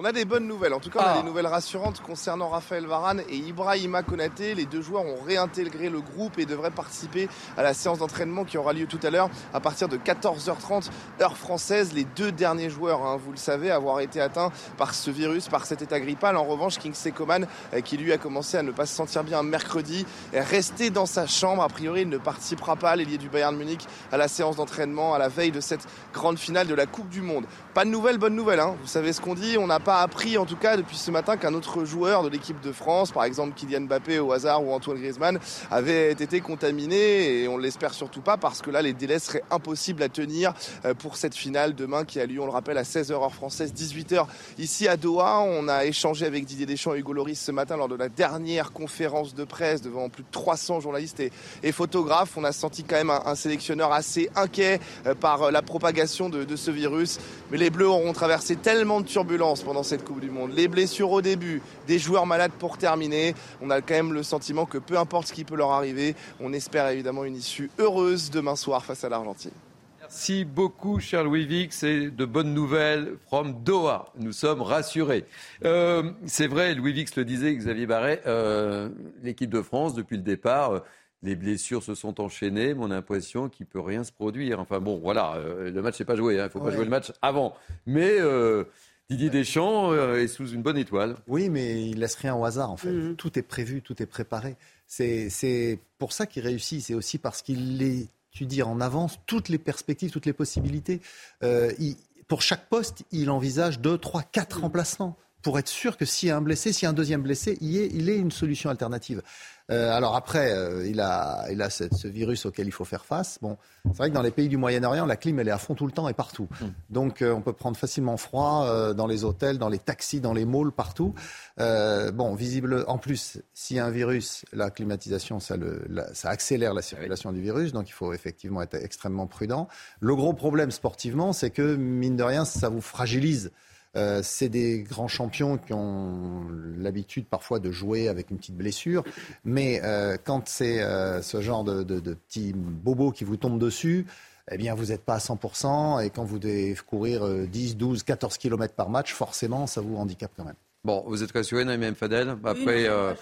On 0.00 0.04
a 0.04 0.12
des 0.12 0.24
bonnes 0.24 0.46
nouvelles. 0.46 0.74
En 0.74 0.78
tout 0.78 0.90
cas, 0.90 1.00
on 1.00 1.06
Ah. 1.08 1.12
a 1.14 1.16
des 1.22 1.26
nouvelles 1.26 1.48
rassurantes 1.48 2.00
concernant 2.00 2.50
Raphaël 2.50 2.86
Varane 2.86 3.20
et 3.28 3.34
Ibrahima 3.34 4.04
Konaté. 4.04 4.54
Les 4.54 4.64
deux 4.64 4.80
joueurs 4.80 5.04
ont 5.04 5.20
réintégré 5.26 5.88
le 5.88 6.00
groupe 6.00 6.38
et 6.38 6.46
devraient 6.46 6.70
participer 6.70 7.28
à 7.56 7.64
la 7.64 7.74
séance 7.74 7.98
d'entraînement 7.98 8.44
qui 8.44 8.58
aura 8.58 8.72
lieu 8.72 8.86
tout 8.86 9.00
à 9.02 9.10
l'heure 9.10 9.28
à 9.52 9.58
partir 9.58 9.88
de 9.88 9.96
14h30 9.96 10.88
heure 11.20 11.36
française. 11.36 11.94
Les 11.94 12.04
deux 12.04 12.30
derniers 12.30 12.70
joueurs, 12.70 13.04
hein, 13.04 13.18
vous 13.20 13.32
le 13.32 13.36
savez, 13.38 13.72
avoir 13.72 13.98
été 13.98 14.20
atteints 14.20 14.52
par 14.76 14.94
ce 14.94 15.10
virus, 15.10 15.48
par 15.48 15.66
cet 15.66 15.82
état 15.82 15.98
grippal. 15.98 16.36
En 16.36 16.44
revanche, 16.44 16.78
Kingsley 16.78 17.10
Coman, 17.10 17.48
euh, 17.74 17.80
qui 17.80 17.96
lui 17.96 18.12
a 18.12 18.18
commencé 18.18 18.56
à 18.56 18.62
ne 18.62 18.70
pas 18.70 18.86
se 18.86 18.94
sentir 18.94 19.24
bien 19.24 19.42
mercredi, 19.42 20.06
est 20.32 20.40
resté 20.42 20.90
dans 20.90 21.06
sa 21.06 21.26
chambre. 21.26 21.64
A 21.64 21.68
priori, 21.68 22.02
il 22.02 22.08
ne 22.08 22.18
participera 22.18 22.76
pas, 22.76 22.94
l'ailier 22.94 23.18
du 23.18 23.28
Bayern 23.28 23.56
Munich, 23.56 23.84
à 24.12 24.16
la 24.16 24.28
séance 24.28 24.54
d'entraînement 24.54 25.12
à 25.14 25.18
la 25.18 25.26
veille 25.26 25.50
de 25.50 25.60
cette 25.60 25.88
grande 26.14 26.38
finale 26.38 26.68
de 26.68 26.74
la 26.76 26.86
Coupe 26.86 27.08
du 27.08 27.20
Monde. 27.20 27.46
Pas 27.74 27.84
de 27.84 27.90
nouvelles, 27.90 28.18
bonne 28.18 28.36
nouvelle. 28.36 28.60
Hein. 28.60 28.76
Vous 28.80 28.86
savez 28.86 29.12
ce 29.12 29.20
qu'on 29.20 29.34
dit. 29.34 29.56
On 29.58 29.68
appris, 29.96 30.38
en 30.38 30.46
tout 30.46 30.56
cas, 30.56 30.76
depuis 30.76 30.96
ce 30.96 31.10
matin, 31.10 31.36
qu'un 31.36 31.54
autre 31.54 31.84
joueur 31.84 32.22
de 32.22 32.28
l'équipe 32.28 32.60
de 32.60 32.72
France, 32.72 33.10
par 33.10 33.24
exemple 33.24 33.54
Kylian 33.54 33.82
Mbappé 33.82 34.18
au 34.18 34.32
hasard 34.32 34.64
ou 34.64 34.72
Antoine 34.72 34.98
Griezmann, 34.98 35.38
avait 35.70 36.12
été 36.12 36.40
contaminé. 36.40 37.42
Et 37.42 37.48
on 37.48 37.58
l'espère 37.58 37.94
surtout 37.94 38.20
pas 38.20 38.36
parce 38.36 38.62
que 38.62 38.70
là, 38.70 38.82
les 38.82 38.92
délais 38.92 39.18
seraient 39.18 39.42
impossibles 39.50 40.02
à 40.02 40.08
tenir 40.08 40.52
euh, 40.84 40.94
pour 40.94 41.16
cette 41.16 41.34
finale 41.34 41.74
demain 41.74 42.04
qui 42.04 42.20
a 42.20 42.26
lieu, 42.26 42.40
on 42.40 42.46
le 42.46 42.52
rappelle, 42.52 42.78
à 42.78 42.82
16h 42.82 43.12
heure 43.12 43.34
française, 43.34 43.72
18h 43.74 44.26
ici 44.58 44.88
à 44.88 44.96
Doha. 44.96 45.40
On 45.40 45.68
a 45.68 45.84
échangé 45.84 46.26
avec 46.26 46.44
Didier 46.44 46.66
Deschamps 46.66 46.94
et 46.94 46.98
Hugo 46.98 47.12
Loris 47.12 47.40
ce 47.40 47.52
matin 47.52 47.76
lors 47.76 47.88
de 47.88 47.96
la 47.96 48.08
dernière 48.08 48.72
conférence 48.72 49.34
de 49.34 49.44
presse 49.44 49.82
devant 49.82 50.08
plus 50.08 50.22
de 50.22 50.28
300 50.30 50.80
journalistes 50.80 51.20
et, 51.62 51.72
photographes. 51.72 52.36
On 52.36 52.44
a 52.44 52.52
senti 52.52 52.84
quand 52.84 52.96
même 52.96 53.10
un, 53.10 53.22
un 53.26 53.34
sélectionneur 53.34 53.92
assez 53.92 54.30
inquiet 54.34 54.80
euh, 55.06 55.14
par 55.14 55.44
euh, 55.44 55.50
la 55.50 55.62
propagation 55.62 56.28
de, 56.28 56.44
de 56.44 56.56
ce 56.56 56.70
virus. 56.70 57.18
Mais 57.50 57.58
les 57.58 57.70
Bleus 57.70 57.88
auront 57.88 58.12
traversé 58.12 58.56
tellement 58.56 59.00
de 59.00 59.06
turbulences 59.06 59.62
pendant 59.62 59.77
cette 59.82 60.04
Coupe 60.04 60.20
du 60.20 60.30
Monde. 60.30 60.52
Les 60.54 60.68
blessures 60.68 61.10
au 61.10 61.22
début, 61.22 61.62
des 61.86 61.98
joueurs 61.98 62.26
malades 62.26 62.52
pour 62.58 62.78
terminer. 62.78 63.34
On 63.60 63.70
a 63.70 63.80
quand 63.80 63.94
même 63.94 64.12
le 64.12 64.22
sentiment 64.22 64.66
que 64.66 64.78
peu 64.78 64.98
importe 64.98 65.28
ce 65.28 65.32
qui 65.32 65.44
peut 65.44 65.56
leur 65.56 65.70
arriver, 65.70 66.14
on 66.40 66.52
espère 66.52 66.88
évidemment 66.88 67.24
une 67.24 67.36
issue 67.36 67.70
heureuse 67.78 68.30
demain 68.30 68.56
soir 68.56 68.84
face 68.84 69.04
à 69.04 69.08
l'Argentine. 69.08 69.52
Merci 70.00 70.46
beaucoup, 70.46 71.00
cher 71.00 71.22
Louis 71.22 71.44
Vix, 71.44 71.82
et 71.82 72.10
de 72.10 72.24
bonnes 72.24 72.54
nouvelles 72.54 73.16
from 73.26 73.62
Doha. 73.62 74.06
Nous 74.18 74.32
sommes 74.32 74.62
rassurés. 74.62 75.26
Euh, 75.66 76.12
c'est 76.24 76.46
vrai, 76.46 76.74
Louis 76.74 76.94
Vix 76.94 77.14
le 77.16 77.26
disait, 77.26 77.54
Xavier 77.54 77.84
Barret, 77.84 78.22
euh, 78.26 78.88
l'équipe 79.22 79.50
de 79.50 79.60
France, 79.60 79.94
depuis 79.94 80.16
le 80.16 80.22
départ, 80.22 80.72
euh, 80.72 80.80
les 81.22 81.34
blessures 81.34 81.82
se 81.82 81.94
sont 81.94 82.20
enchaînées, 82.20 82.74
mais 82.74 82.80
on 82.80 82.90
a 82.90 82.94
l'impression 82.94 83.48
qu'il 83.48 83.66
ne 83.66 83.70
peut 83.70 83.80
rien 83.80 84.04
se 84.04 84.12
produire. 84.12 84.60
Enfin 84.60 84.80
bon, 84.80 84.98
voilà, 84.98 85.34
euh, 85.34 85.70
le 85.70 85.82
match 85.82 85.98
n'est 85.98 86.06
pas 86.06 86.16
joué, 86.16 86.36
il 86.36 86.42
ne 86.42 86.48
faut 86.48 86.60
pas 86.60 86.70
jouer 86.70 86.84
le 86.84 86.90
match 86.90 87.12
avant. 87.22 87.54
Mais 87.86 88.18
euh, 88.20 88.64
Didier 89.10 89.30
Deschamps 89.30 89.92
euh, 89.92 90.16
est 90.22 90.28
sous 90.28 90.48
une 90.48 90.62
bonne 90.62 90.76
étoile. 90.76 91.16
Oui, 91.28 91.48
mais 91.48 91.88
il 91.88 91.98
laisse 92.00 92.14
rien 92.16 92.34
au 92.34 92.44
hasard, 92.44 92.70
en 92.70 92.76
fait. 92.76 92.90
Mhm. 92.92 93.16
Tout 93.16 93.38
est 93.38 93.42
prévu, 93.42 93.80
tout 93.80 94.02
est 94.02 94.06
préparé. 94.06 94.56
C'est 94.86 95.30
c'est 95.30 95.78
pour 95.98 96.12
ça 96.12 96.26
qu'il 96.26 96.42
réussit. 96.42 96.82
C'est 96.82 96.94
aussi 96.94 97.16
parce 97.18 97.40
qu'il 97.42 97.80
étudie 97.82 98.62
en 98.62 98.80
avance 98.80 99.18
toutes 99.26 99.48
les 99.48 99.58
perspectives, 99.58 100.10
toutes 100.10 100.26
les 100.26 100.32
possibilités. 100.34 101.00
Euh, 101.42 101.72
il- 101.78 101.96
pour 102.26 102.42
chaque 102.42 102.68
poste, 102.68 103.04
il 103.10 103.30
envisage 103.30 103.80
deux, 103.80 103.96
trois, 103.96 104.22
quatre 104.22 104.60
remplacements 104.60 105.16
pour 105.42 105.58
être 105.58 105.68
sûr 105.68 105.96
que 105.96 106.04
s'il 106.04 106.28
y 106.28 106.32
a 106.32 106.36
un 106.36 106.40
blessé, 106.42 106.72
s'il 106.72 106.84
y 106.84 106.86
a 106.86 106.90
un 106.90 106.94
deuxième 106.94 107.22
blessé, 107.22 107.56
il 107.60 107.68
y 107.70 107.78
ait, 107.78 107.88
il 107.92 108.08
ait 108.08 108.18
une 108.18 108.30
solution 108.32 108.70
alternative. 108.70 109.22
Euh, 109.70 109.92
alors 109.92 110.16
après, 110.16 110.50
euh, 110.52 110.86
il 110.88 110.98
a, 110.98 111.44
il 111.50 111.60
a 111.60 111.68
cette- 111.68 111.92
ce 111.94 112.08
virus 112.08 112.46
auquel 112.46 112.66
il 112.66 112.72
faut 112.72 112.86
faire 112.86 113.04
face. 113.04 113.38
Bon, 113.42 113.58
c'est 113.84 113.98
vrai 113.98 114.08
que 114.08 114.14
dans 114.14 114.22
les 114.22 114.30
pays 114.30 114.48
du 114.48 114.56
Moyen-Orient, 114.56 115.04
la 115.04 115.16
clim, 115.16 115.38
elle 115.40 115.48
est 115.48 115.50
à 115.52 115.58
fond 115.58 115.74
tout 115.74 115.84
le 115.84 115.92
temps 115.92 116.08
et 116.08 116.14
partout. 116.14 116.48
Donc, 116.88 117.20
euh, 117.20 117.32
on 117.34 117.42
peut 117.42 117.52
prendre 117.52 117.76
facilement 117.76 118.16
froid 118.16 118.94
dans 118.94 119.06
les 119.06 119.24
hôtels, 119.24 119.58
dans 119.58 119.68
les 119.68 119.78
taxis, 119.78 120.20
dans 120.20 120.32
les 120.32 120.46
malls, 120.46 120.72
partout. 120.72 121.14
Bon, 121.58 122.34
visible. 122.34 122.84
En 122.88 122.98
plus, 122.98 123.40
s'il 123.52 123.76
y 123.76 123.80
a 123.80 123.84
un 123.84 123.90
virus, 123.90 124.44
la 124.54 124.70
climatisation, 124.70 125.38
ça, 125.38 125.56
le, 125.56 125.84
la- 125.88 126.12
ça 126.14 126.30
accélère 126.30 126.72
la 126.72 126.82
circulation 126.82 127.30
du 127.32 127.42
virus. 127.42 127.72
Donc, 127.72 127.88
il 127.88 127.92
faut 127.92 128.12
effectivement 128.14 128.62
être 128.62 128.74
extrêmement 128.74 129.26
prudent. 129.26 129.68
Le 130.00 130.14
gros 130.16 130.32
problème 130.32 130.70
sportivement, 130.70 131.32
c'est 131.34 131.50
que 131.50 131.76
mine 131.76 132.16
de 132.16 132.22
rien, 132.22 132.44
ça 132.46 132.68
vous 132.70 132.80
fragilise. 132.80 133.50
Euh, 133.98 134.20
c'est 134.22 134.48
des 134.48 134.82
grands 134.82 135.08
champions 135.08 135.58
qui 135.58 135.72
ont 135.72 136.46
l'habitude 136.78 137.26
parfois 137.26 137.58
de 137.58 137.70
jouer 137.72 138.08
avec 138.08 138.30
une 138.30 138.36
petite 138.38 138.56
blessure, 138.56 139.02
mais 139.44 139.80
euh, 139.82 140.16
quand 140.22 140.48
c'est 140.48 140.80
euh, 140.80 141.20
ce 141.20 141.40
genre 141.40 141.64
de, 141.64 141.82
de, 141.82 141.98
de 142.00 142.14
petits 142.14 142.52
bobos 142.54 143.10
qui 143.12 143.24
vous 143.24 143.36
tombent 143.36 143.58
dessus, 143.58 144.06
eh 144.50 144.56
bien 144.56 144.74
vous 144.74 144.86
n'êtes 144.86 145.02
pas 145.04 145.16
à 145.16 145.18
100%, 145.18 146.02
et 146.04 146.10
quand 146.10 146.24
vous 146.24 146.38
devez 146.38 146.74
courir 146.86 147.24
euh, 147.26 147.46
10, 147.46 147.76
12, 147.76 148.02
14 148.04 148.38
km 148.38 148.72
par 148.74 148.88
match, 148.88 149.12
forcément 149.12 149.66
ça 149.66 149.80
vous 149.80 149.96
handicape 149.96 150.30
quand 150.36 150.44
même. 150.44 150.54
Bon, 150.84 151.02
vous 151.08 151.24
êtes 151.24 151.32
rassuré, 151.32 151.64
Naïm 151.64 151.94
Fadel 151.96 152.36
Après 152.44 152.86
euh, 152.88 153.12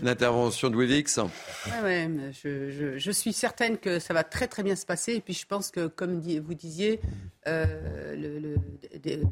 l'intervention 0.00 0.70
de 0.70 0.76
Wivix 0.76 1.18
Ouais, 1.18 1.82
ouais, 1.82 2.10
je, 2.32 2.70
je- 2.70 2.98
je 2.98 3.10
suis 3.10 3.32
certaine 3.32 3.78
que 3.78 3.98
ça 3.98 4.14
va 4.14 4.22
très 4.22 4.46
très 4.46 4.62
bien 4.62 4.76
se 4.76 4.86
passer. 4.86 5.14
Et 5.14 5.20
puis 5.20 5.34
je 5.34 5.44
pense 5.44 5.72
que, 5.72 5.88
comme 5.88 6.20
vous 6.20 6.54
disiez, 6.54 7.00
euh, 7.48 8.14
le, 8.16 8.38
le- 8.38 8.56
de- 9.02 9.24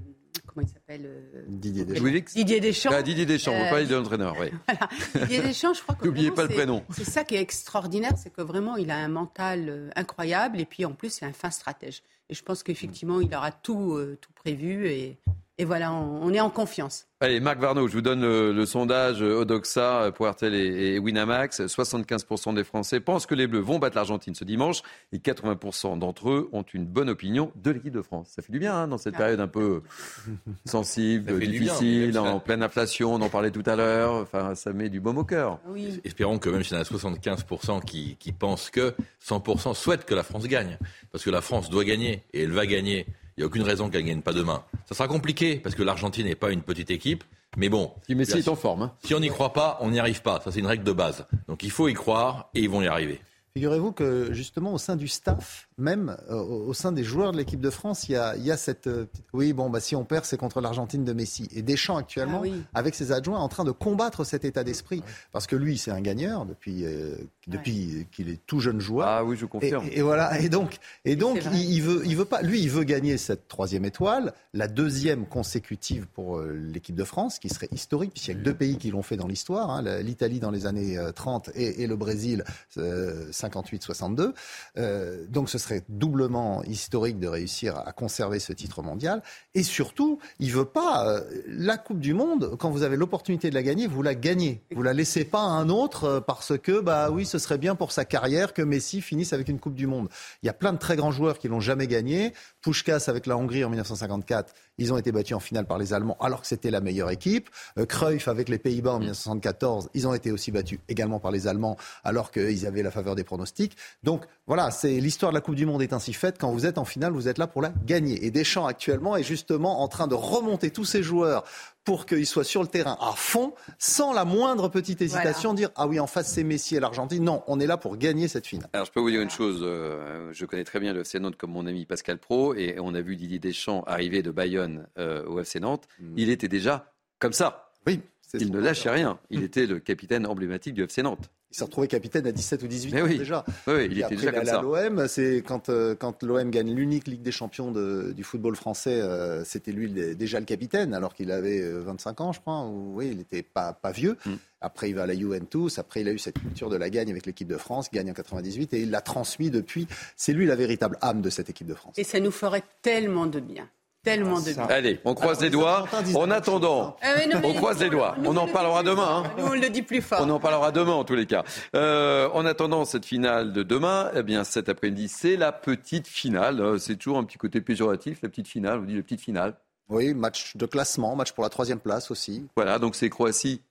comment 0.59 0.69
il 0.69 0.73
s'appelle 0.73 1.07
euh, 1.07 1.45
Didier 1.47 1.85
Deschamps. 1.85 2.35
Didier 2.35 2.61
Deschamps. 2.61 2.91
Ah, 2.93 3.03
Didier 3.03 3.27
Deschamps, 3.27 3.53
vous 3.57 3.65
Euh, 3.65 3.71
parlez 3.71 3.87
de 3.87 3.95
l'entraîneur, 3.95 4.37
oui. 4.41 4.49
Didier 5.15 5.41
Deschamps, 5.43 5.75
je 5.75 5.83
crois 5.83 5.95
que 5.95 6.05
N'oubliez 6.07 6.31
pas 6.31 6.43
le 6.43 6.49
prénom. 6.49 6.85
C'est 6.91 7.05
ça 7.05 7.25
qui 7.25 7.37
est 7.37 7.41
extraordinaire, 7.41 8.13
c'est 8.17 8.31
que 8.33 8.43
vraiment 8.43 8.77
il 8.77 8.91
a 8.91 8.97
un 8.97 9.09
mental 9.09 9.67
euh, 9.69 9.91
incroyable 9.97 10.61
et 10.61 10.65
puis 10.65 10.85
en 10.85 10.93
plus 10.93 11.11
c'est 11.11 11.27
un 11.27 11.33
fin 11.33 11.51
stratège. 11.51 12.03
Et 12.29 12.35
je 12.35 12.43
pense 12.43 12.63
qu'effectivement 12.63 13.21
il 13.21 13.35
aura 13.35 13.53
tout, 13.53 13.95
euh, 13.95 14.19
tout 14.21 14.33
prévu 14.33 14.89
et, 14.89 15.19
et 15.59 15.65
voilà, 15.65 15.93
on, 15.93 16.23
on 16.23 16.33
est 16.33 16.41
en 16.41 16.51
confiance. 16.51 17.09
Allez, 17.21 17.41
Marc 17.41 17.59
Varnaud, 17.59 17.89
je 17.89 17.95
vous 17.95 18.01
donne 18.01 18.21
le, 18.21 18.53
le 18.53 18.65
sondage 18.65 19.23
Odoxa 19.23 20.13
pour 20.15 20.31
RTL 20.31 20.55
et, 20.55 20.95
et 20.95 20.99
Winamax. 21.01 21.63
75% 21.63 22.55
des 22.55 22.63
Français 22.63 23.01
pensent 23.01 23.27
que 23.27 23.35
les 23.35 23.49
Bleus 23.49 23.59
vont 23.59 23.81
battre 23.81 23.97
l'Argentine 23.97 24.37
ce 24.37 24.45
dimanche 24.45 24.83
et 25.11 25.19
80% 25.19 25.99
d'entre 25.99 26.31
eux 26.31 26.49
ont 26.53 26.63
une 26.63 26.87
bonne 26.87 27.11
opinion 27.11 27.51
de 27.57 27.73
l'équipe 27.73 27.93
de 27.93 28.03
France. 28.03 28.29
Ça 28.37 28.41
fait 28.41 28.53
du 28.53 28.61
bien 28.61 28.73
hein, 28.73 28.87
dans 28.87 28.99
cette 28.99 29.17
période 29.17 29.41
un 29.41 29.49
peu 29.49 29.83
sensible, 30.65 31.39
bien, 31.39 31.51
difficile, 31.51 32.17
en 32.21 32.39
pleine 32.39 32.63
inflation, 32.63 33.13
on 33.13 33.21
en 33.21 33.29
parlait 33.29 33.51
tout 33.51 33.65
à 33.67 33.75
l'heure. 33.75 34.15
Enfin, 34.15 34.55
ça 34.55 34.73
met 34.73 34.89
du 34.89 35.01
baume 35.01 35.19
au 35.19 35.25
cœur. 35.25 35.59
Espérons 36.05 36.39
que 36.39 36.51
même 36.51 36.63
s'il 36.63 36.77
y 36.77 36.79
en 36.79 36.83
a 36.83 36.85
75% 36.85 37.85
qui, 37.85 38.17
qui 38.21 38.31
pensent 38.31 38.71
que 38.71 38.95
100% 39.27 39.75
souhaitent 39.75 40.05
que 40.05 40.15
la 40.15 40.23
France 40.23 40.47
gagne. 40.47 40.79
Parce 41.11 41.25
que 41.25 41.31
la 41.31 41.41
France 41.41 41.69
doit 41.69 41.85
gagner 41.85 42.23
et 42.33 42.45
elle 42.45 42.53
va 42.53 42.65
gagner. 42.65 43.07
Il 43.39 43.43
n'y 43.43 43.45
a 43.45 43.47
aucune 43.47 43.63
raison 43.63 43.89
qu'elle 43.89 44.03
ne 44.03 44.09
gagne 44.09 44.21
pas 44.21 44.33
demain. 44.33 44.65
Ça 44.87 44.97
sera 44.97 45.07
compliqué 45.07 45.61
parce 45.61 45.77
que 45.77 45.85
l'Argentine 45.85 46.27
n'est 46.27 46.35
pas 46.35 46.51
une 46.51 46.63
petite 46.63 46.91
équipe. 46.91 47.23
Mais 47.57 47.69
bon. 47.69 47.93
Si 48.05 48.17
Messi 48.17 48.39
est 48.39 48.49
en 48.49 48.57
forme. 48.57 48.83
hein. 48.83 48.93
Si 49.05 49.15
on 49.15 49.21
n'y 49.21 49.29
croit 49.29 49.53
pas, 49.53 49.79
on 49.81 49.91
n'y 49.91 50.01
arrive 50.01 50.23
pas. 50.23 50.41
Ça, 50.41 50.51
c'est 50.51 50.59
une 50.59 50.67
règle 50.67 50.83
de 50.83 50.91
base. 50.91 51.25
Donc 51.47 51.63
il 51.63 51.71
faut 51.71 51.87
y 51.87 51.95
croire 51.95 52.51
et 52.57 52.63
ils 52.63 52.69
vont 52.69 52.83
y 52.83 52.89
arriver. 52.89 53.21
Figurez-vous 53.55 53.93
que 53.93 54.33
justement 54.33 54.73
au 54.75 54.79
sein 54.79 54.97
du 54.97 55.07
staff, 55.07 55.68
même 55.79 56.17
euh, 56.31 56.35
au 56.43 56.75
sein 56.75 56.93
des 56.93 57.05
joueurs 57.05 57.33
de 57.33 57.37
l'équipe 57.39 57.61
de 57.61 57.71
France, 57.71 58.09
il 58.09 58.13
y 58.13 58.17
a, 58.17 58.37
il 58.37 58.45
y 58.45 58.51
a 58.51 58.57
cette... 58.57 58.87
euh, 58.89 59.07
oui, 59.33 59.53
bon, 59.53 59.71
bah, 59.71 59.81
si 59.81 59.95
on 59.97 60.05
perd, 60.05 60.25
c'est 60.25 60.37
contre 60.37 60.61
l'Argentine 60.61 61.05
de 61.05 61.13
Messi. 61.13 61.49
Et 61.55 61.63
Deschamps 61.63 61.97
actuellement, 61.97 62.39
Ah 62.41 62.49
oui. 62.49 62.63
avec 62.75 62.95
ses 62.95 63.13
adjoints, 63.13 63.39
en 63.39 63.49
train 63.49 63.65
de 63.65 63.71
combattre 63.71 64.25
cet 64.25 64.45
état 64.45 64.65
d'esprit. 64.65 65.03
Parce 65.33 65.47
que 65.47 65.57
lui, 65.57 65.79
c'est 65.79 65.91
un 65.93 66.01
gagneur 66.01 66.45
depuis, 66.47 66.85
euh, 66.85 67.17
depuis 67.47 68.07
qu'il 68.13 68.29
est 68.29 68.41
tout 68.47 68.61
jeune 68.61 68.81
joueur. 68.81 69.07
Ah 69.09 69.25
oui, 69.25 69.37
je 69.37 69.47
confirme. 69.47 69.87
Et, 69.91 69.99
et 69.99 70.03
voilà. 70.03 70.41
Et 70.41 70.49
donc, 70.49 70.79
et 71.05 71.17
donc 71.17 71.41
il, 71.53 71.73
il 71.75 71.83
veut, 71.83 72.03
il 72.05 72.17
veut 72.17 72.25
pas. 72.25 72.43
Lui, 72.43 72.61
il 72.61 72.71
veut 72.71 72.85
gagner 72.85 73.17
cette 73.17 73.47
troisième 73.49 73.85
étoile, 73.85 74.35
la 74.55 74.67
deuxième 74.69 75.27
consécutive 75.27 76.07
pour 76.13 76.41
l'équipe 76.41 76.97
de 76.97 77.05
France, 77.05 77.39
qui 77.39 77.49
serait 77.49 77.69
historique, 77.73 78.13
puisqu'il 78.13 78.33
y 78.33 78.35
a 78.35 78.39
que 78.39 78.45
deux 78.45 78.55
pays 78.55 78.79
qui 78.79 78.91
l'ont 78.91 79.03
fait 79.03 79.17
dans 79.17 79.27
l'histoire. 79.29 79.71
hein, 79.71 79.83
L'Italie 80.03 80.41
dans 80.41 80.51
les 80.51 80.67
années 80.67 80.99
euh, 80.99 81.13
30 81.13 81.51
et, 81.55 81.83
et 81.83 81.87
le 81.87 81.97
Brésil 81.97 82.45
euh, 82.79 83.31
58-62. 83.31 84.33
Euh, 84.77 85.25
donc, 85.29 85.49
ce 85.51 85.59
serait 85.59 85.68
doublement 85.89 86.63
historique 86.65 87.19
de 87.19 87.29
réussir 87.29 87.77
à 87.79 87.93
conserver 87.93 88.39
ce 88.39 88.53
titre 88.53 88.83
mondial. 88.83 89.23
Et 89.55 89.63
surtout, 89.63 90.19
il 90.39 90.53
veut 90.53 90.65
pas 90.65 91.07
euh, 91.09 91.21
la 91.47 91.77
Coupe 91.77 92.01
du 92.01 92.15
Monde. 92.15 92.57
Quand 92.59 92.71
vous 92.71 92.83
avez 92.83 92.97
l'opportunité 92.97 93.51
de 93.51 93.55
la 93.55 93.63
gagner, 93.63 93.87
vous 93.87 94.03
la 94.03 94.15
gagnez. 94.15 94.63
Vous 94.75 94.83
la 94.83 94.93
laissez 94.93 95.25
pas 95.25 95.41
à 95.41 95.49
un 95.49 95.69
autre 95.69 96.05
euh, 96.05 96.21
parce 96.21 96.59
que 96.59 96.81
bah 96.81 97.11
oui, 97.11 97.25
ce 97.27 97.39
serait 97.39 97.59
bien 97.59 97.75
pour 97.75 97.93
sa 97.93 98.05
carrière 98.05 98.53
que 98.55 98.63
Messi 98.63 99.01
finisse 99.01 99.33
avec 99.33 99.49
une 99.49 99.59
Coupe 99.59 99.75
du 99.75 99.87
Monde. 99.87 100.09
Il 100.43 100.47
y 100.47 100.49
a 100.49 100.55
plein 100.55 100.73
de 100.73 100.79
très 100.79 100.97
grands 100.97 101.11
joueurs 101.11 101.39
qui 101.39 101.49
l'ont 101.49 101.61
jamais 101.61 101.87
gagné. 101.87 102.33
Puskás 102.63 103.09
avec 103.09 103.27
la 103.27 103.37
Hongrie 103.37 103.65
en 103.65 103.69
1954, 103.69 104.53
ils 104.79 104.93
ont 104.93 104.99
été 104.99 105.13
battus 105.13 105.37
en 105.37 105.41
finale 105.41 105.67
par 105.67 105.79
les 105.79 105.93
Allemands 105.93 106.17
alors 106.21 106.41
que 106.41 106.47
c'était 106.47 106.71
la 106.71 106.81
meilleure 106.81 107.11
équipe. 107.11 107.49
Euh, 107.79 107.87
Cruyff 107.87 108.29
avec 108.29 108.49
les 108.49 108.59
Pays-Bas 108.59 108.93
en 108.93 108.99
1974, 108.99 109.91
ils 109.95 110.07
ont 110.07 110.15
été 110.15 110.33
aussi 110.33 110.51
battus 110.51 110.79
également 110.89 111.21
par 111.21 111.31
les 111.31 111.47
Allemands 111.47 111.77
alors 112.05 112.31
qu'ils 112.31 112.67
avaient 112.67 112.83
la 112.83 112.91
faveur 112.91 113.15
des 113.15 113.25
pronostics. 113.25 113.77
Donc 114.03 114.25
voilà, 114.47 114.71
c'est 114.71 115.01
l'histoire 115.01 115.33
de 115.33 115.37
la 115.37 115.41
Coupe 115.41 115.55
du 115.55 115.58
Monde 115.67 115.83
est 115.83 115.93
ainsi 115.93 116.13
faite. 116.13 116.37
Quand 116.39 116.51
vous 116.53 116.67
êtes 116.67 116.79
en 116.79 116.85
finale, 116.85 117.13
vous 117.13 117.29
êtes 117.29 117.39
là 117.39 117.47
pour 117.47 117.63
la 117.63 117.73
gagner. 117.85 118.25
Et 118.25 118.31
Deschamps 118.31 118.67
actuellement 118.67 119.17
est 119.17 119.23
justement 119.23 119.83
en 119.83 119.89
train 119.89 120.07
de 120.07 120.15
remonter 120.15 120.71
tous 120.71 120.85
ses 120.85 121.03
joueurs 121.03 121.45
pour 121.85 122.05
qu'ils 122.05 122.27
soient 122.27 122.45
sur 122.45 122.61
le 122.63 122.69
terrain 122.69 122.99
à 123.01 123.13
fond, 123.13 123.55
sans 123.79 124.13
la 124.13 124.25
moindre 124.27 124.69
petite 124.69 125.01
hésitation, 125.01 125.55
dire 125.55 125.71
ah 125.75 125.87
oui 125.87 125.99
en 125.99 126.07
face 126.07 126.29
c'est 126.31 126.45
Messi 126.45 126.77
et 126.77 126.81
l'Argentine. 126.81 127.25
Non, 127.25 127.43
on 127.47 127.61
est 127.61 127.67
là 127.67 127.79
pour 127.79 127.97
gagner 127.97 128.29
cette 128.29 128.47
finale. 128.47 128.69
Alors, 128.75 128.85
je 128.87 128.93
peux 128.93 129.01
vous 129.01 129.11
dire 129.11 129.23
une 129.23 129.31
chose. 129.31 129.61
euh, 129.63 130.31
je 130.33 130.45
connais 130.45 130.65
très 130.65 130.81
bien 130.81 130.93
le 130.93 131.01
FC 131.01 131.19
Nantes 131.19 131.37
comme 131.37 131.53
mon 131.53 131.67
ami 131.67 131.87
Pascal 131.87 132.19
Pro, 132.19 132.55
et 132.55 132.77
on 132.79 132.95
a 132.95 133.01
vu 133.01 133.17
Didier 133.17 133.39
Deschamps 133.39 133.85
arriver 133.87 134.23
de 134.23 134.31
Bayonne 134.31 134.87
euh, 134.99 135.25
au 135.27 135.41
FC 135.41 135.61
Nantes. 135.61 135.89
Il 136.17 136.29
était 136.29 136.49
déjà 136.49 136.93
comme 137.19 137.33
ça. 137.33 137.71
Oui. 137.87 138.01
Il 138.35 138.51
ne 138.53 138.59
lâchait 138.61 138.91
rien. 138.91 139.19
Il 139.31 139.43
était 139.43 139.67
le 139.67 139.79
capitaine 139.79 140.27
emblématique 140.27 140.75
du 140.75 140.83
FC 140.83 141.03
Nantes. 141.03 141.31
Il 141.51 141.57
s'est 141.57 141.65
retrouvé 141.65 141.89
capitaine 141.89 142.27
à 142.27 142.33
17 142.33 142.63
ou 142.63 142.67
18 142.67 142.93
Mais 142.93 143.01
ans 143.01 143.07
oui. 143.07 143.17
déjà. 143.17 143.43
Oui, 143.67 143.73
oui, 143.75 143.85
il 143.87 143.93
Et 143.93 143.95
était 143.95 144.05
après, 144.05 144.17
déjà 144.17 144.33
comme 144.33 144.45
ça. 144.45 144.59
à 144.59 144.63
l'OM, 144.63 145.09
c'est 145.09 145.43
quand, 145.47 145.71
euh, 145.71 145.95
quand 145.95 146.23
l'OM 146.23 146.51
gagne 146.51 146.75
l'unique 146.75 147.09
Ligue 147.09 147.23
des 147.23 147.33
Champions 147.33 147.73
de- 147.73 148.13
du 148.15 148.23
football 148.23 148.55
français, 148.55 149.01
euh, 149.01 149.45
c'était 149.45 149.73
lui 149.73 149.91
déjà 150.15 150.41
le 150.41 150.45
capitaine, 150.45 150.93
alors 150.93 151.15
qu'il 151.15 151.31
avait 151.31 151.63
euh, 151.63 151.81
25 151.81 152.21
ans, 152.21 152.33
je 152.33 152.41
crois. 152.41 152.67
Ou, 152.67 152.97
oui, 152.97 153.09
il 153.13 153.17
n'était 153.17 153.43
pas, 153.43 153.73
pas 153.73 153.93
vieux. 153.93 154.19
Mm. 154.27 154.35
Après, 154.61 154.91
il 154.91 154.95
va 154.95 155.05
à 155.05 155.07
la 155.07 155.15
Juventus. 155.17 155.79
Après, 155.79 156.03
il 156.03 156.09
a 156.09 156.13
eu 156.13 156.19
cette 156.19 156.39
culture 156.39 156.69
de 156.69 156.77
la 156.77 156.91
gagne 156.91 157.11
avec 157.11 157.25
l'équipe 157.25 157.49
de 157.49 157.57
France, 157.57 157.91
gagne 157.91 158.11
en 158.11 158.15
98, 158.15 158.75
et 158.75 158.81
il 158.83 158.91
l'a 158.91 159.01
transmis 159.01 159.51
depuis. 159.51 159.87
C'est 160.17 160.35
lui 160.35 160.45
la 160.45 160.55
véritable 160.57 160.99
âme 161.01 161.23
de 161.23 161.31
cette 161.31 161.49
équipe 161.49 161.67
de 161.67 161.75
France. 161.75 161.95
Et 161.97 162.05
ça 162.05 162.21
nous 162.21 162.31
ferait 162.33 162.65
tellement 162.83 163.25
de 163.25 163.41
bien. 163.41 163.71
Tellement 164.05 164.41
de 164.41 164.53
bien. 164.53 164.65
Allez, 164.69 165.01
on 165.05 165.15
croise 165.15 165.39
Alors, 165.39 165.43
les 165.43 165.51
doigts. 165.51 165.85
En 166.15 166.31
attendant, 166.31 166.97
Ah 167.03 167.15
ouais, 167.17 167.27
non, 167.27 167.41
mais 167.43 167.49
on 167.51 167.55
croise 167.55 167.81
les 167.81 167.91
doigts. 167.91 168.15
nous, 168.19 168.31
On 168.31 168.37
en 168.37 168.47
le 168.47 168.53
parlera 168.53 168.83
demain. 168.83 169.25
hein. 169.27 169.31
Nous, 169.39 169.45
on 169.47 169.53
le 169.55 169.69
dit 169.69 169.83
plus 169.83 170.01
fort. 170.01 170.21
On 170.23 170.31
en 170.31 170.39
parlera 170.41 170.71
demain 170.73 170.93
en 170.93 171.05
tous 171.05 171.17
les 171.17 171.27
cas. 171.27 171.43
Euh, 171.75 172.29
en 172.33 172.47
attendant 172.47 172.85
cette 172.85 173.05
finale 173.05 173.53
de 173.53 173.63
demain, 173.63 174.11
eh 174.15 174.23
bien 174.23 174.45
cet 174.45 174.69
après-midi, 174.69 175.09
c'est 175.09 175.37
la 175.37 175.53
petite 175.53 176.07
finale. 176.07 176.61
Euh, 176.61 176.79
C'est 176.79 176.97
toujours 176.97 177.19
un 177.19 177.25
petit 177.25 177.39
côté 177.39 177.61
péjoratif, 177.61 178.21
la 178.23 178.29
petite 178.29 178.49
finale. 178.49 178.79
On 178.79 178.85
dit 178.85 178.95
la 178.97 179.03
petite 179.03 179.21
finale. 179.21 179.55
Oui, 179.91 180.15
match 180.15 180.57
de 180.57 180.67
classement, 180.67 181.17
match 181.17 181.33
pour 181.33 181.43
la 181.45 181.51
troisième 181.51 181.81
place 181.81 182.11
aussi. 182.11 182.47
Voilà, 182.57 182.79
donc 182.79 182.95
c'est 182.95 183.11
Croatie. 183.11 183.63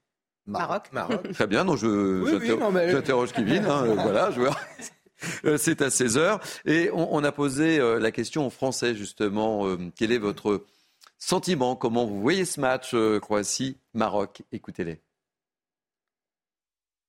Maroc. 0.45 0.89
Très 1.34 1.45
bien, 1.47 1.65
donc 1.65 1.78
je, 1.78 1.88
Oui, 1.88 2.32
oui, 2.34 2.39
j'inter- 2.47 2.57
non, 2.57 2.71
mais- 2.71 2.89
j'interroge 2.89 3.34
Kevin. 3.34 3.65
hein, 3.65 3.84
voilà, 3.97 4.32
je 4.32 4.39
vois. 4.41 4.55
Euh, 5.45 5.57
C'est 5.57 5.82
à 5.82 5.89
16h. 5.89 6.39
Et 6.65 6.89
on, 6.93 7.15
on 7.15 7.24
a 7.24 7.32
posé 7.32 7.80
euh, 7.80 7.99
la 7.99 8.11
question 8.11 8.45
aux 8.47 8.51
Français, 8.51 8.95
justement. 8.95 9.65
euh, 9.68 9.78
quel 9.97 10.11
est 10.11 10.18
votre 10.18 10.65
sentiment? 11.18 11.76
Comment 11.76 12.05
vous 12.05 12.22
voyez 12.22 12.45
ce 12.45 12.59
match 12.59 12.91
euh, 12.93 13.20
Croatie-Maroc 13.20 14.43
Écoutez-les. 14.51 15.01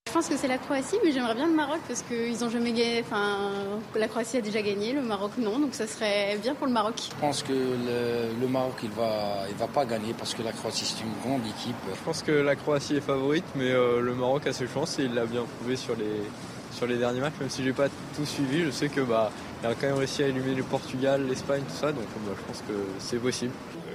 Je 0.07 0.13
pense 0.15 0.27
que 0.27 0.37
c'est 0.37 0.47
la 0.47 0.57
Croatie, 0.57 0.95
mais 1.05 1.11
j'aimerais 1.11 1.35
bien 1.35 1.45
le 1.45 1.53
Maroc 1.53 1.81
parce 1.87 2.01
qu'ils 2.01 2.43
ont 2.43 2.49
jamais 2.49 2.71
gagné. 2.71 3.01
Enfin, 3.01 3.51
la 3.95 4.07
Croatie 4.07 4.37
a 4.37 4.41
déjà 4.41 4.59
gagné, 4.63 4.91
le 4.91 5.03
Maroc 5.03 5.33
non, 5.37 5.59
donc 5.59 5.75
ça 5.75 5.85
serait 5.85 6.35
bien 6.41 6.55
pour 6.55 6.65
le 6.65 6.73
Maroc. 6.73 6.95
Je 7.15 7.21
pense 7.21 7.43
que 7.43 7.53
le, 7.53 8.33
le 8.41 8.47
Maroc 8.47 8.73
il 8.81 8.89
va 8.89 9.43
il 9.49 9.55
va 9.55 9.67
pas 9.67 9.85
gagner 9.85 10.15
parce 10.15 10.33
que 10.33 10.41
la 10.41 10.51
Croatie 10.51 10.83
c'est 10.85 11.03
une 11.03 11.13
grande 11.23 11.45
équipe. 11.45 11.75
Je 11.93 12.03
pense 12.03 12.23
que 12.23 12.31
la 12.31 12.55
Croatie 12.55 12.95
est 12.95 13.01
favorite, 13.01 13.45
mais 13.53 13.69
euh, 13.69 14.01
le 14.01 14.15
Maroc 14.15 14.47
a 14.47 14.53
ses 14.53 14.65
chances 14.67 14.97
et 14.97 15.03
il 15.03 15.13
l'a 15.13 15.27
bien 15.27 15.43
prouvé 15.59 15.75
sur 15.75 15.95
les, 15.95 16.23
sur 16.71 16.87
les 16.87 16.97
derniers 16.97 17.19
matchs. 17.19 17.33
Même 17.39 17.49
si 17.49 17.63
j'ai 17.63 17.73
pas 17.73 17.87
tout 18.15 18.25
suivi, 18.25 18.63
je 18.63 18.71
sais 18.71 18.89
que 18.89 19.01
bah 19.01 19.31
il 19.61 19.67
a 19.67 19.75
quand 19.75 19.87
même 19.87 19.97
réussi 19.97 20.23
à 20.23 20.27
éliminer 20.27 20.55
le 20.55 20.63
Portugal, 20.63 21.25
l'Espagne, 21.27 21.61
tout 21.67 21.75
ça. 21.75 21.91
Donc 21.91 22.05
bah, 22.25 22.33
je 22.37 22.43
pense 22.45 22.61
que 22.61 22.73
c'est 22.99 23.19
possible. 23.19 23.51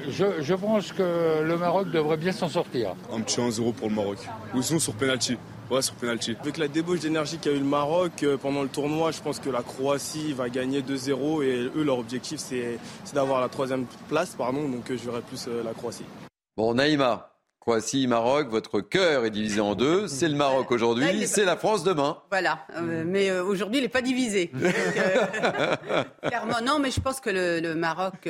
Je, 0.09 0.25
je 0.41 0.55
pense 0.55 0.93
que 0.93 1.43
le 1.43 1.57
Maroc 1.57 1.91
devrait 1.91 2.18
bien 2.18 2.33
s'en 2.33 2.49
sortir. 2.49 2.95
Un 3.12 3.20
petit 3.20 3.41
1-0 3.41 3.72
pour 3.72 3.89
le 3.89 3.95
Maroc. 3.95 4.18
Ou 4.55 4.62
sinon 4.62 4.79
sur 4.79 4.95
penalty. 4.95 5.39
Ouais, 5.70 5.81
sur 5.81 5.95
penalty. 5.95 6.37
Avec 6.41 6.59
la 6.59 6.68
débauche 6.68 7.01
d'énergie 7.01 7.39
qu'a 7.39 7.51
eu 7.51 7.59
le 7.59 7.64
Maroc 7.64 8.22
euh, 8.22 8.37
pendant 8.37 8.62
le 8.62 8.68
tournoi, 8.68 9.12
je 9.12 9.20
pense 9.22 9.39
que 9.39 9.49
la 9.49 9.62
Croatie 9.62 10.35
va 10.35 10.51
gagner 10.51 10.83
2-0 10.83 11.43
et 11.43 11.70
eux, 11.75 11.83
leur 11.83 11.99
objectif, 11.99 12.39
c'est 12.39 12.79
c'est 13.05 13.14
d'avoir 13.14 13.41
la 13.41 13.49
troisième 13.49 13.87
place, 14.09 14.35
pardon, 14.35 14.68
donc 14.68 14.91
euh, 14.91 14.99
je 14.99 15.11
verrai 15.11 15.22
plus 15.22 15.47
euh, 15.49 15.62
la 15.64 15.72
Croatie. 15.72 16.05
Bon, 16.55 16.75
Naïma, 16.75 17.34
Croatie-Maroc, 17.65 18.49
votre 18.49 18.83
cœur 18.83 19.25
est 19.25 19.31
divisé 19.31 19.59
en 19.59 19.75
deux. 19.75 20.07
C'est 20.07 20.29
le 20.29 20.35
Maroc 20.35 20.71
aujourd'hui, 20.71 21.27
c'est 21.27 21.47
la 21.47 21.57
France 21.57 21.83
demain. 21.83 22.19
Voilà, 22.29 22.67
euh, 22.77 23.05
mais 23.07 23.31
euh, 23.31 23.43
aujourd'hui, 23.43 23.79
il 23.79 23.83
n'est 23.83 23.89
pas 23.89 24.03
divisé. 24.03 24.49
clairement, 26.23 26.61
non, 26.62 26.79
mais 26.79 26.91
je 26.91 27.01
pense 27.01 27.21
que 27.21 27.31
le, 27.31 27.75
Maroc 27.75 28.29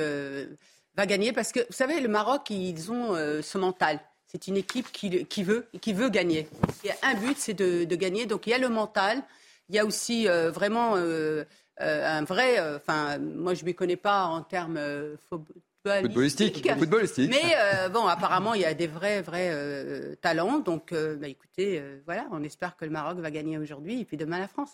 va 0.96 1.06
gagner 1.06 1.32
parce 1.32 1.50
que, 1.50 1.58
vous 1.60 1.72
savez, 1.72 2.00
le 2.00 2.08
Maroc, 2.08 2.48
ils 2.50 2.92
ont 2.92 3.14
ce 3.42 3.58
mental. 3.58 3.98
C'est 4.26 4.46
une 4.46 4.56
équipe 4.56 4.92
qui, 4.92 5.24
qui, 5.26 5.42
veut, 5.42 5.66
qui 5.80 5.92
veut 5.92 6.10
gagner. 6.10 6.48
Il 6.84 6.88
y 6.88 6.92
a 6.92 6.96
un 7.02 7.14
but, 7.14 7.36
c'est 7.36 7.54
de, 7.54 7.84
de, 7.84 7.96
gagner. 7.96 8.26
Donc 8.26 8.46
il 8.46 8.50
y 8.50 8.54
a 8.54 8.58
le 8.58 8.68
mental. 8.68 9.20
Il 9.68 9.74
y 9.74 9.80
a 9.80 9.84
aussi 9.84 10.26
vraiment 10.26 10.94
un 11.78 12.22
vrai. 12.22 12.76
Enfin, 12.76 13.18
moi, 13.18 13.54
je 13.54 13.62
ne 13.62 13.66
m'y 13.66 13.74
connais 13.74 13.96
pas 13.96 14.26
en 14.26 14.42
termes 14.42 14.78
footballistique. 15.84 16.70
footballistique. 16.78 17.30
Mais 17.30 17.88
bon, 17.90 18.06
apparemment, 18.06 18.54
il 18.54 18.62
y 18.62 18.64
a 18.64 18.74
des 18.74 18.86
vrais, 18.86 19.22
vrais 19.22 20.16
talents. 20.20 20.58
Donc, 20.58 20.92
bah, 20.92 21.28
écoutez, 21.28 21.82
voilà, 22.06 22.26
on 22.32 22.42
espère 22.42 22.76
que 22.76 22.84
le 22.84 22.90
Maroc 22.90 23.18
va 23.18 23.30
gagner 23.30 23.58
aujourd'hui 23.58 24.00
et 24.00 24.04
puis 24.04 24.16
demain 24.16 24.38
la 24.38 24.48
France. 24.48 24.70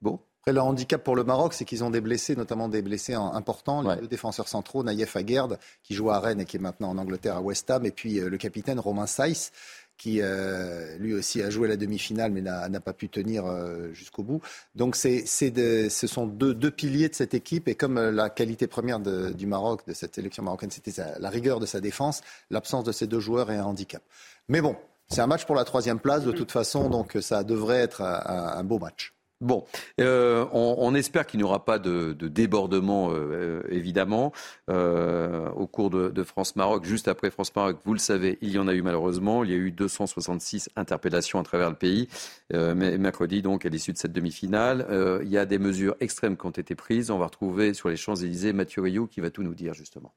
Bon. 0.00 0.20
Après, 0.40 0.52
le 0.52 0.60
handicap 0.60 1.02
pour 1.02 1.16
le 1.16 1.24
Maroc, 1.24 1.54
c'est 1.54 1.64
qu'ils 1.64 1.84
ont 1.84 1.88
des 1.88 2.02
blessés, 2.02 2.36
notamment 2.36 2.68
des 2.68 2.82
blessés 2.82 3.14
importants. 3.14 3.80
Les 3.80 4.02
deux 4.02 4.08
défenseurs 4.08 4.46
centraux, 4.46 4.84
Naïef 4.84 5.16
Aguerd, 5.16 5.58
qui 5.82 5.94
joue 5.94 6.10
à 6.10 6.20
Rennes 6.20 6.42
et 6.42 6.44
qui 6.44 6.58
est 6.58 6.60
maintenant 6.60 6.90
en 6.90 6.98
Angleterre 6.98 7.36
à 7.36 7.40
West 7.40 7.70
Ham, 7.70 7.86
et 7.86 7.90
puis 7.90 8.20
le 8.20 8.36
capitaine 8.36 8.78
Romain 8.78 9.06
Saïs, 9.06 9.52
qui 9.96 10.20
euh, 10.20 10.96
lui 10.98 11.14
aussi 11.14 11.42
a 11.42 11.50
joué 11.50 11.68
la 11.68 11.76
demi-finale 11.76 12.32
mais 12.32 12.40
n'a 12.40 12.80
pas 12.80 12.92
pu 12.92 13.08
tenir 13.08 13.46
euh, 13.46 13.92
jusqu'au 13.92 14.22
bout. 14.22 14.40
Donc 14.74 14.96
c'est, 14.96 15.26
ce 15.26 16.06
sont 16.06 16.26
deux, 16.26 16.54
deux, 16.54 16.70
piliers 16.70 17.08
de 17.08 17.14
cette 17.14 17.34
équipe 17.34 17.68
et 17.68 17.74
comme 17.74 17.98
euh, 17.98 18.10
la 18.10 18.30
qualité 18.30 18.66
première 18.66 19.00
du 19.00 19.46
Maroc, 19.46 19.86
de 19.86 19.92
cette 19.92 20.14
sélection 20.14 20.42
marocaine, 20.42 20.70
c'était 20.70 20.92
la 21.18 21.30
rigueur 21.30 21.60
de 21.60 21.66
sa 21.66 21.80
défense, 21.80 22.22
l'absence 22.50 22.84
de 22.84 22.92
ces 22.92 23.06
deux 23.06 23.20
joueurs 23.20 23.50
est 23.50 23.56
un 23.56 23.64
handicap. 23.64 24.02
Mais 24.48 24.60
bon, 24.60 24.76
c'est 25.08 25.20
un 25.20 25.26
match 25.26 25.44
pour 25.44 25.54
la 25.54 25.64
troisième 25.64 26.00
place 26.00 26.24
de 26.24 26.32
toute 26.32 26.50
façon, 26.50 26.88
donc 26.88 27.16
ça 27.20 27.44
devrait 27.44 27.78
être 27.78 28.02
un 28.02 28.64
beau 28.64 28.78
match. 28.78 29.14
Bon, 29.40 29.64
euh, 30.00 30.46
on, 30.52 30.94
espère 30.94 31.26
qu'il 31.26 31.38
n'y 31.38 31.44
aura 31.44 31.64
pas 31.64 31.78
de, 31.78 32.12
débordement, 32.12 33.10
euh, 33.12 33.62
évidemment, 33.68 34.32
euh, 34.70 35.50
au 35.50 35.66
cours 35.66 35.90
de, 35.90 36.22
France-Maroc. 36.22 36.84
Juste 36.84 37.08
après 37.08 37.30
France-Maroc, 37.30 37.78
vous 37.84 37.92
le 37.92 37.98
savez, 37.98 38.38
il 38.40 38.50
y 38.50 38.58
en 38.58 38.68
a 38.68 38.74
eu 38.74 38.82
malheureusement. 38.82 39.44
Il 39.44 39.50
y 39.50 39.54
a 39.54 39.56
eu 39.56 39.70
266 39.70 40.70
interpellations 40.76 41.40
à 41.40 41.42
travers 41.42 41.68
le 41.68 41.76
pays, 41.76 42.08
mercredi, 42.52 43.42
donc, 43.42 43.66
à 43.66 43.68
l'issue 43.68 43.92
de 43.92 43.98
cette 43.98 44.12
demi-finale. 44.12 44.86
il 45.22 45.28
y 45.28 45.36
a 45.36 45.46
des 45.46 45.58
mesures 45.58 45.96
extrêmes 46.00 46.36
qui 46.36 46.46
ont 46.46 46.50
été 46.50 46.74
prises. 46.74 47.10
On 47.10 47.18
va 47.18 47.26
retrouver 47.26 47.74
sur 47.74 47.88
les 47.88 47.96
Champs-Élysées 47.96 48.52
Mathieu 48.52 48.82
Rioux 48.82 49.06
qui 49.06 49.20
va 49.20 49.30
tout 49.30 49.42
nous 49.42 49.54
dire, 49.54 49.74
justement. 49.74 50.14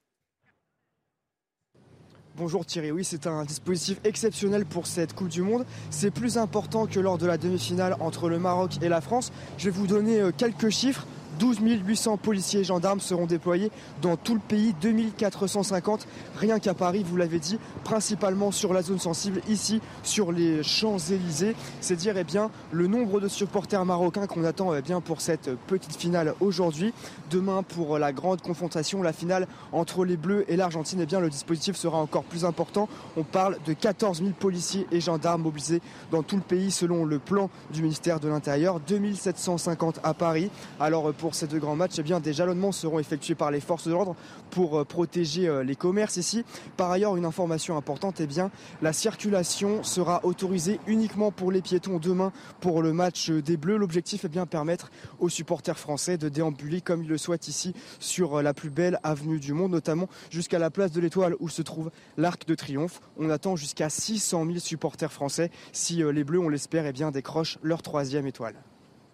Bonjour 2.37 2.67
Thierry, 2.67 2.91
oui 2.91 3.03
c'est 3.03 3.25
un 3.25 3.45
dispositif 3.45 3.99
exceptionnel 4.03 4.63
pour 4.63 4.85
cette 4.85 5.15
Coupe 5.15 5.29
du 5.29 5.41
Monde. 5.41 5.65
C'est 5.89 6.11
plus 6.11 6.37
important 6.37 6.85
que 6.85 6.99
lors 6.99 7.17
de 7.17 7.25
la 7.25 7.39
demi-finale 7.39 7.95
entre 7.99 8.29
le 8.29 8.37
Maroc 8.37 8.73
et 8.83 8.89
la 8.89 9.01
France. 9.01 9.31
Je 9.57 9.65
vais 9.65 9.71
vous 9.71 9.87
donner 9.87 10.21
euh, 10.21 10.31
quelques 10.37 10.69
chiffres. 10.69 11.07
12 11.39 11.59
800 11.61 12.17
policiers 12.17 12.61
et 12.61 12.63
gendarmes 12.63 12.99
seront 12.99 13.25
déployés 13.25 13.71
dans 14.01 14.17
tout 14.17 14.33
le 14.33 14.39
pays, 14.39 14.75
2450 14.81 16.07
rien 16.37 16.59
qu'à 16.59 16.73
Paris, 16.73 17.03
vous 17.05 17.17
l'avez 17.17 17.39
dit, 17.39 17.59
principalement 17.83 18.51
sur 18.51 18.73
la 18.73 18.81
zone 18.81 18.99
sensible, 18.99 19.41
ici 19.49 19.81
sur 20.03 20.31
les 20.31 20.63
Champs-Élysées. 20.63 21.55
C'est 21.81 21.95
dire 21.95 22.17
eh 22.17 22.23
bien, 22.23 22.49
le 22.71 22.87
nombre 22.87 23.19
de 23.19 23.27
supporters 23.27 23.83
marocains 23.85 24.27
qu'on 24.27 24.43
attend 24.43 24.73
eh 24.75 24.81
bien, 24.81 25.01
pour 25.01 25.21
cette 25.21 25.55
petite 25.67 25.95
finale 25.95 26.33
aujourd'hui. 26.39 26.93
Demain, 27.31 27.63
pour 27.63 27.97
la 27.97 28.13
grande 28.13 28.41
confrontation, 28.41 29.01
la 29.01 29.13
finale 29.13 29.47
entre 29.71 30.05
les 30.05 30.17
Bleus 30.17 30.45
et 30.47 30.55
l'Argentine, 30.55 31.05
eh 31.09 31.17
le 31.17 31.29
dispositif 31.29 31.75
sera 31.75 31.97
encore 31.97 32.23
plus 32.23 32.45
important. 32.45 32.87
On 33.15 33.23
parle 33.23 33.57
de 33.65 33.73
14 33.73 34.19
000 34.19 34.31
policiers 34.31 34.87
et 34.91 35.01
gendarmes 35.01 35.41
mobilisés 35.41 35.81
dans 36.11 36.23
tout 36.23 36.35
le 36.35 36.41
pays 36.41 36.71
selon 36.71 37.05
le 37.05 37.19
plan 37.19 37.49
du 37.71 37.81
ministère 37.81 38.19
de 38.19 38.27
l'Intérieur, 38.27 38.79
2750 38.79 39.99
à 40.03 40.13
Paris. 40.13 40.49
Alors 40.79 41.13
pour 41.13 41.26
ces 41.35 41.47
deux 41.47 41.59
grands 41.59 41.75
matchs, 41.75 41.99
eh 41.99 42.03
bien, 42.03 42.19
des 42.19 42.33
jalonnements 42.33 42.71
seront 42.71 42.99
effectués 42.99 43.35
par 43.35 43.51
les 43.51 43.59
forces 43.59 43.87
de 43.87 43.91
l'ordre 43.91 44.15
pour 44.49 44.79
euh, 44.79 44.83
protéger 44.83 45.47
euh, 45.47 45.63
les 45.63 45.75
commerces 45.75 46.17
ici. 46.17 46.43
Par 46.75 46.91
ailleurs, 46.91 47.15
une 47.15 47.25
information 47.25 47.77
importante, 47.77 48.19
eh 48.19 48.27
bien, 48.27 48.51
la 48.81 48.93
circulation 48.93 49.83
sera 49.83 50.23
autorisée 50.25 50.79
uniquement 50.87 51.31
pour 51.31 51.51
les 51.51 51.61
piétons 51.61 51.97
demain 51.99 52.31
pour 52.59 52.81
le 52.81 52.93
match 52.93 53.29
des 53.29 53.57
Bleus. 53.57 53.77
L'objectif 53.77 54.25
est 54.25 54.29
bien 54.29 54.45
permettre 54.45 54.91
aux 55.19 55.29
supporters 55.29 55.79
français 55.79 56.17
de 56.17 56.29
déambuler 56.29 56.81
comme 56.81 57.03
ils 57.03 57.09
le 57.09 57.17
souhaitent 57.17 57.47
ici 57.47 57.73
sur 57.99 58.35
euh, 58.35 58.41
la 58.41 58.53
plus 58.53 58.69
belle 58.69 58.99
avenue 59.03 59.39
du 59.39 59.53
monde, 59.53 59.71
notamment 59.71 60.09
jusqu'à 60.29 60.59
la 60.59 60.69
place 60.69 60.91
de 60.91 61.01
l'Étoile 61.01 61.35
où 61.39 61.49
se 61.49 61.61
trouve 61.61 61.91
l'Arc 62.17 62.45
de 62.47 62.55
Triomphe. 62.55 63.01
On 63.17 63.29
attend 63.29 63.55
jusqu'à 63.55 63.89
600 63.89 64.45
000 64.45 64.59
supporters 64.59 65.11
français 65.11 65.51
si 65.71 65.97
les 65.97 66.23
Bleus, 66.23 66.39
on 66.39 66.49
l'espère, 66.49 66.85
eh 66.85 67.11
décrochent 67.11 67.59
leur 67.61 67.81
troisième 67.81 68.27
étoile. 68.27 68.55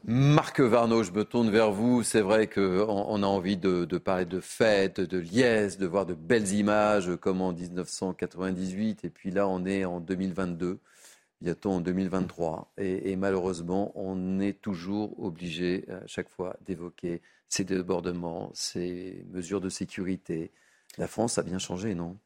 Marc 0.06 0.60
Varno, 0.60 1.02
je 1.02 1.12
me 1.12 1.24
tourne 1.24 1.50
vers 1.50 1.72
vous. 1.72 2.04
C'est 2.04 2.20
vrai 2.20 2.48
qu'on 2.48 2.62
on 2.62 3.24
a 3.24 3.26
envie 3.26 3.56
de, 3.56 3.86
parler 3.98 4.26
de 4.26 4.42
fêtes, 4.42 5.00
de 5.00 5.18
liesse, 5.18 5.78
de 5.78 5.88
voir 5.88 6.06
de 6.06 6.14
belles 6.14 6.52
images 6.52 7.16
comme 7.22 7.42
en 7.42 7.54
1998. 7.54 9.06
Et 9.06 9.10
puis 9.10 9.32
là, 9.32 9.48
on 9.48 9.66
est 9.66 9.86
en 9.86 10.02
2022, 10.02 10.80
bientôt 11.40 11.72
en 11.72 11.80
2023. 11.80 12.74
Et, 12.78 13.12
et 13.12 13.16
malheureusement, 13.16 13.94
on 13.96 14.42
est 14.42 14.62
toujours 14.62 15.18
obligé 15.24 15.86
à 15.90 16.06
chaque 16.06 16.30
fois 16.30 16.58
d'évoquer 16.66 17.22
ces 17.48 17.64
débordements, 17.64 18.52
ces 18.54 19.26
mesures 19.32 19.62
de 19.62 19.70
sécurité. 19.70 20.52
La 20.98 21.08
France 21.08 21.38
a 21.38 21.44
bien 21.44 21.60
changé, 21.60 21.96
non? 21.96 22.18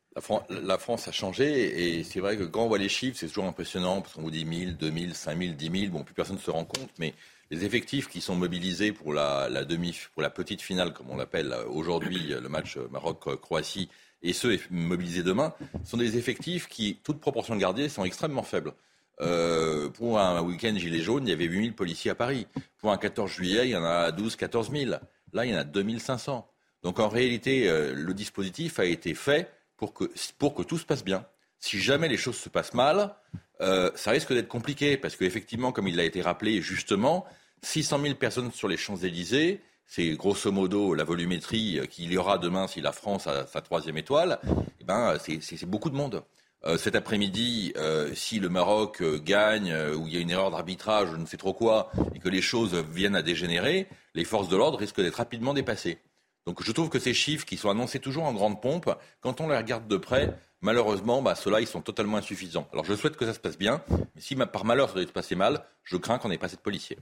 La, 0.49 0.79
France 0.79 1.07
a 1.07 1.11
changé 1.11 1.99
et 1.99 2.03
c'est 2.03 2.19
vrai 2.19 2.37
que 2.37 2.43
quand 2.43 2.63
on 2.63 2.67
voit 2.67 2.79
les 2.79 2.89
chiffres, 2.89 3.17
c'est 3.19 3.27
toujours 3.27 3.45
impressionnant 3.45 4.01
parce 4.01 4.15
qu'on 4.15 4.23
vous 4.23 4.31
dit 4.31 4.45
1000, 4.45 4.75
2000, 4.77 5.13
5000, 5.13 5.55
10 5.55 5.79
000. 5.81 5.91
Bon, 5.91 6.03
plus 6.03 6.15
personne 6.15 6.37
ne 6.37 6.41
se 6.41 6.49
rend 6.49 6.65
compte, 6.65 6.89
mais 6.97 7.13
les 7.51 7.65
effectifs 7.65 8.09
qui 8.09 8.21
sont 8.21 8.35
mobilisés 8.35 8.91
pour 8.91 9.13
la, 9.13 9.63
demi, 9.63 9.97
pour 10.13 10.21
la 10.21 10.29
petite 10.29 10.61
finale, 10.61 10.93
comme 10.93 11.09
on 11.09 11.17
l'appelle 11.17 11.55
aujourd'hui, 11.69 12.33
le 12.39 12.49
match 12.49 12.77
Maroc-Croatie, 12.91 13.89
et 14.21 14.33
ceux 14.33 14.59
mobilisés 14.71 15.23
demain, 15.23 15.53
sont 15.83 15.97
des 15.97 16.17
effectifs 16.17 16.67
qui, 16.67 16.99
toute 17.03 17.19
proportion 17.19 17.55
gardée, 17.55 17.89
sont 17.89 18.03
extrêmement 18.03 18.43
faibles. 18.43 18.73
Euh, 19.19 19.89
pour 19.89 20.19
un 20.19 20.41
week-end 20.41 20.75
gilet 20.75 20.99
jaune, 20.99 21.27
il 21.27 21.29
y 21.29 21.33
avait 21.33 21.45
8000 21.45 21.73
policiers 21.73 22.11
à 22.11 22.15
Paris. 22.15 22.47
Pour 22.77 22.91
un 22.91 22.97
14 22.97 23.29
juillet, 23.29 23.67
il 23.67 23.71
y 23.71 23.75
en 23.75 23.83
a 23.83 24.11
12 24.11 24.35
14 24.35 24.71
000. 24.71 24.91
Là, 25.33 25.45
il 25.45 25.51
y 25.51 25.55
en 25.55 25.59
a 25.59 25.63
2500. 25.63 26.47
Donc 26.83 26.99
en 26.99 27.09
réalité, 27.09 27.69
euh, 27.69 27.93
le 27.95 28.13
dispositif 28.13 28.79
a 28.79 28.85
été 28.85 29.13
fait 29.13 29.51
pour 29.75 29.93
que, 29.93 30.05
pour 30.37 30.53
que 30.53 30.63
tout 30.63 30.77
se 30.77 30.85
passe 30.85 31.03
bien. 31.03 31.25
Si 31.59 31.79
jamais 31.79 32.07
les 32.07 32.17
choses 32.17 32.37
se 32.37 32.49
passent 32.49 32.75
mal, 32.75 33.15
euh, 33.61 33.89
ça 33.95 34.11
risque 34.11 34.31
d'être 34.31 34.47
compliqué 34.47 34.97
parce 34.97 35.15
qu'effectivement, 35.15 35.71
comme 35.71 35.87
il 35.87 35.99
a 35.99 36.03
été 36.03 36.21
rappelé 36.21 36.61
justement, 36.61 37.25
600 37.61 38.01
000 38.01 38.15
personnes 38.15 38.51
sur 38.51 38.67
les 38.67 38.77
Champs-Élysées, 38.77 39.61
c'est 39.85 40.11
grosso 40.11 40.51
modo 40.51 40.93
la 40.93 41.03
volumétrie 41.03 41.79
qu'il 41.89 42.11
y 42.11 42.17
aura 42.17 42.37
demain 42.37 42.67
si 42.67 42.81
la 42.81 42.91
France 42.91 43.27
a 43.27 43.47
sa 43.47 43.61
troisième 43.61 43.97
étoile, 43.97 44.39
eh 44.81 44.83
ben, 44.83 45.17
c'est 45.19 45.65
beaucoup 45.65 45.89
de 45.89 45.95
monde. 45.95 46.23
Euh, 46.65 46.77
cet 46.77 46.95
après-midi, 46.95 47.73
euh, 47.77 48.13
si 48.15 48.39
le 48.39 48.49
Maroc 48.49 49.01
gagne 49.23 49.73
ou 49.95 50.07
il 50.07 50.13
y 50.13 50.17
a 50.17 50.19
une 50.19 50.31
erreur 50.31 50.51
d'arbitrage, 50.51 51.09
je 51.11 51.15
ne 51.15 51.25
sais 51.25 51.37
trop 51.37 51.53
quoi, 51.53 51.91
et 52.13 52.19
que 52.19 52.29
les 52.29 52.41
choses 52.41 52.75
viennent 52.75 53.15
à 53.15 53.21
dégénérer, 53.21 53.87
les 54.13 54.25
forces 54.25 54.49
de 54.49 54.57
l'ordre 54.57 54.77
risquent 54.77 55.01
d'être 55.01 55.15
rapidement 55.15 55.53
dépassées. 55.53 55.99
Donc 56.47 56.63
je 56.63 56.71
trouve 56.71 56.89
que 56.89 56.97
ces 56.97 57.13
chiffres 57.13 57.45
qui 57.45 57.57
sont 57.57 57.69
annoncés 57.69 57.99
toujours 57.99 58.23
en 58.23 58.33
grande 58.33 58.61
pompe, 58.61 58.89
quand 59.21 59.41
on 59.41 59.49
les 59.49 59.57
regarde 59.57 59.87
de 59.87 59.97
près, 59.97 60.33
Malheureusement, 60.61 61.21
bah, 61.21 61.35
ceux-là, 61.35 61.61
ils 61.61 61.67
sont 61.67 61.81
totalement 61.81 62.17
insuffisants. 62.17 62.67
Alors 62.73 62.83
je 62.83 62.95
souhaite 62.95 63.15
que 63.15 63.25
ça 63.25 63.33
se 63.33 63.39
passe 63.39 63.59
bien, 63.59 63.81
mais 63.89 64.21
si 64.21 64.35
par 64.35 64.65
malheur 64.65 64.89
ça 64.89 64.95
doit 64.95 65.03
se 65.03 65.11
passer 65.11 65.35
mal, 65.35 65.63
je 65.83 65.97
crains 65.97 66.17
qu'on 66.17 66.29
n'ait 66.29 66.39
pas 66.39 66.47
assez 66.47 66.55
de 66.55 66.61
policiers. 66.61 66.97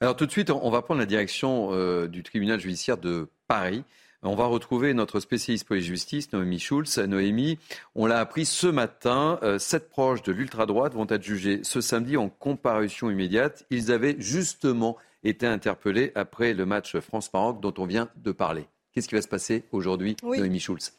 Alors 0.00 0.16
tout 0.16 0.26
de 0.26 0.30
suite, 0.30 0.50
on 0.50 0.70
va 0.70 0.82
prendre 0.82 1.00
la 1.00 1.06
direction 1.06 1.70
euh, 1.72 2.08
du 2.08 2.22
tribunal 2.22 2.60
judiciaire 2.60 2.98
de 2.98 3.28
Paris. 3.48 3.84
On 4.22 4.34
va 4.34 4.44
retrouver 4.44 4.92
notre 4.92 5.18
spécialiste 5.18 5.66
police-justice, 5.66 6.30
Noémie 6.34 6.58
Schulz. 6.58 6.98
Noémie, 6.98 7.58
on 7.94 8.04
l'a 8.04 8.20
appris 8.20 8.44
ce 8.44 8.66
matin, 8.66 9.38
euh, 9.42 9.58
sept 9.58 9.88
proches 9.88 10.22
de 10.22 10.32
l'ultra-droite 10.32 10.92
vont 10.92 11.06
être 11.08 11.22
jugés 11.22 11.60
ce 11.62 11.80
samedi 11.80 12.18
en 12.18 12.28
comparution 12.28 13.10
immédiate. 13.10 13.64
Ils 13.70 13.92
avaient 13.92 14.16
justement 14.18 14.98
été 15.24 15.46
interpellés 15.46 16.12
après 16.14 16.52
le 16.52 16.66
match 16.66 16.98
France-Maroc 16.98 17.62
dont 17.62 17.74
on 17.78 17.86
vient 17.86 18.10
de 18.16 18.30
parler. 18.30 18.66
Qu'est-ce 18.92 19.08
qui 19.08 19.14
va 19.14 19.22
se 19.22 19.28
passer 19.28 19.64
aujourd'hui, 19.72 20.16
Noémie 20.22 20.60
Schulz? 20.60 20.92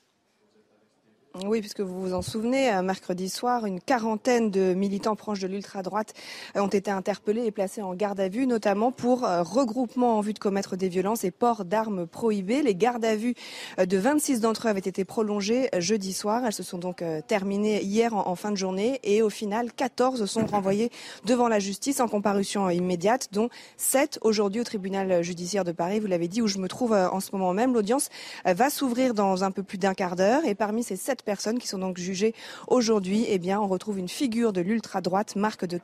Oui, 1.46 1.62
puisque 1.62 1.80
vous 1.80 2.02
vous 2.02 2.14
en 2.14 2.22
souvenez, 2.22 2.74
euh, 2.74 2.82
mercredi 2.82 3.30
soir, 3.30 3.66
une 3.66 3.80
quarantaine 3.80 4.52
de 4.52 4.74
militants 4.74 5.16
proches 5.16 5.40
de 5.40 5.48
l'ultra-droite 5.48 6.14
euh, 6.58 6.60
ont 6.60 6.68
été 6.68 6.92
interpellés 6.92 7.46
et 7.46 7.52
placés 7.52 7.82
en 7.82 7.94
garde 7.94 8.20
à 8.20 8.28
vue, 8.28 8.46
notamment 8.46 8.92
pour 8.92 9.24
euh, 9.24 9.42
regroupement 9.42 10.18
en 10.18 10.22
vue 10.22 10.34
de 10.34 10.40
commettre 10.40 10.76
des 10.76 10.90
violences 10.90 11.24
et 11.24 11.32
port 11.32 11.64
d'armes 11.64 12.06
prohibées. 12.06 12.62
Les 12.62 12.76
gardes 12.76 13.06
à 13.06 13.16
vue 13.16 13.34
de 13.78 13.98
26 13.98 14.42
d'entre 14.42 14.68
eux 14.68 14.72
avaient 14.72 14.82
été 14.82 15.06
prolongées 15.06 15.70
jeudi 15.78 16.12
soir. 16.12 16.44
Elles 16.46 16.52
se 16.52 16.64
sont 16.64 16.78
donc 16.78 17.02
terminées 17.28 17.82
hier 17.82 18.14
en 18.14 18.36
fin 18.36 18.52
de 18.52 18.58
journée 18.58 19.00
et 19.04 19.22
au 19.22 19.30
final, 19.30 19.72
14 19.72 20.26
sont 20.26 20.46
renvoyés 20.46 20.92
devant 21.24 21.48
la 21.48 21.60
justice 21.60 22.02
en 22.02 22.10
comparution 22.10 22.70
immédiate, 22.70 23.30
dont 23.32 23.48
7 23.78 24.20
aujourd'hui 24.22 24.60
au 24.60 24.66
tribunal 24.66 25.24
judiciaire 25.24 25.64
de 25.64 25.72
Paris. 25.72 26.00
Vous 26.00 26.08
l'avez 26.08 26.28
dit, 26.28 26.42
où 26.42 26.48
je 26.48 26.58
me 26.58 26.68
trouve 26.68 26.92
en 26.94 27.20
ce 27.22 27.32
moment 27.32 27.54
même. 27.54 27.74
L'audience 27.74 28.10
va 28.46 28.70
s'ouvrir 28.70 29.14
dans 29.14 29.46
un 29.46 29.52
peu 29.52 29.64
plus 29.64 29.78
d'un 29.78 29.94
quart 29.94 30.16
d'heure 30.16 30.44
et 30.46 30.56
parmi 30.56 30.84
ces 30.84 30.98
7 30.98 31.21
Personnes 31.24 31.60
qui 31.60 31.68
sont 31.68 31.80
donc 31.80 31.98
jugées 31.98 32.34
aujourd'hui. 32.68 33.26
Eh 33.28 33.40
bien, 33.40 33.60
on 33.60 33.68
retrouve 33.68 34.00
une 34.00 34.10
figure 34.10 34.54
de 34.54 34.62
l'ultra-droite, 34.62 35.36
Marc 35.36 35.66
de 35.66 35.80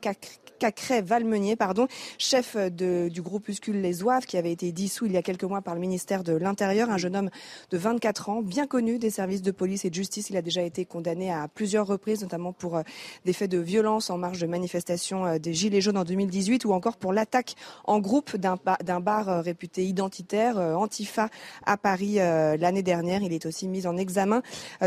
Cacré-Valmenier, 0.59 1.55
pardon, 1.55 1.87
chef 2.17 2.55
de, 2.55 3.09
du 3.09 3.21
groupuscule 3.21 3.81
Les 3.81 4.03
Oeuvres, 4.03 4.25
qui 4.25 4.37
avait 4.37 4.51
été 4.51 4.71
dissous 4.71 5.05
il 5.05 5.11
y 5.11 5.17
a 5.17 5.21
quelques 5.21 5.43
mois 5.43 5.61
par 5.61 5.75
le 5.75 5.81
ministère 5.81 6.23
de 6.23 6.33
l'Intérieur. 6.33 6.89
Un 6.89 6.97
jeune 6.97 7.15
homme 7.15 7.29
de 7.71 7.77
24 7.77 8.29
ans, 8.29 8.41
bien 8.41 8.67
connu 8.67 8.97
des 8.97 9.09
services 9.09 9.41
de 9.41 9.51
police 9.51 9.85
et 9.85 9.89
de 9.89 9.95
justice. 9.95 10.29
Il 10.29 10.37
a 10.37 10.41
déjà 10.41 10.61
été 10.61 10.85
condamné 10.85 11.31
à 11.31 11.47
plusieurs 11.47 11.87
reprises, 11.87 12.21
notamment 12.21 12.53
pour 12.53 12.77
euh, 12.77 12.81
des 13.25 13.33
faits 13.33 13.51
de 13.51 13.57
violence 13.57 14.09
en 14.09 14.17
marge 14.17 14.39
de 14.39 14.47
manifestations 14.47 15.25
euh, 15.25 15.37
des 15.37 15.53
Gilets 15.53 15.81
jaunes 15.81 15.97
en 15.97 16.03
2018 16.03 16.65
ou 16.65 16.73
encore 16.73 16.97
pour 16.97 17.13
l'attaque 17.13 17.55
en 17.85 17.99
groupe 17.99 18.35
d'un 18.37 18.99
bar 18.99 19.29
euh, 19.29 19.41
réputé 19.41 19.85
identitaire, 19.85 20.57
Antifa, 20.57 21.29
à 21.65 21.77
Paris 21.77 22.15
l'année 22.15 22.83
dernière. 22.83 23.21
Il 23.21 23.33
est 23.33 23.45
aussi 23.45 23.67
mis 23.67 23.87
en 23.87 23.97
examen 23.97 24.41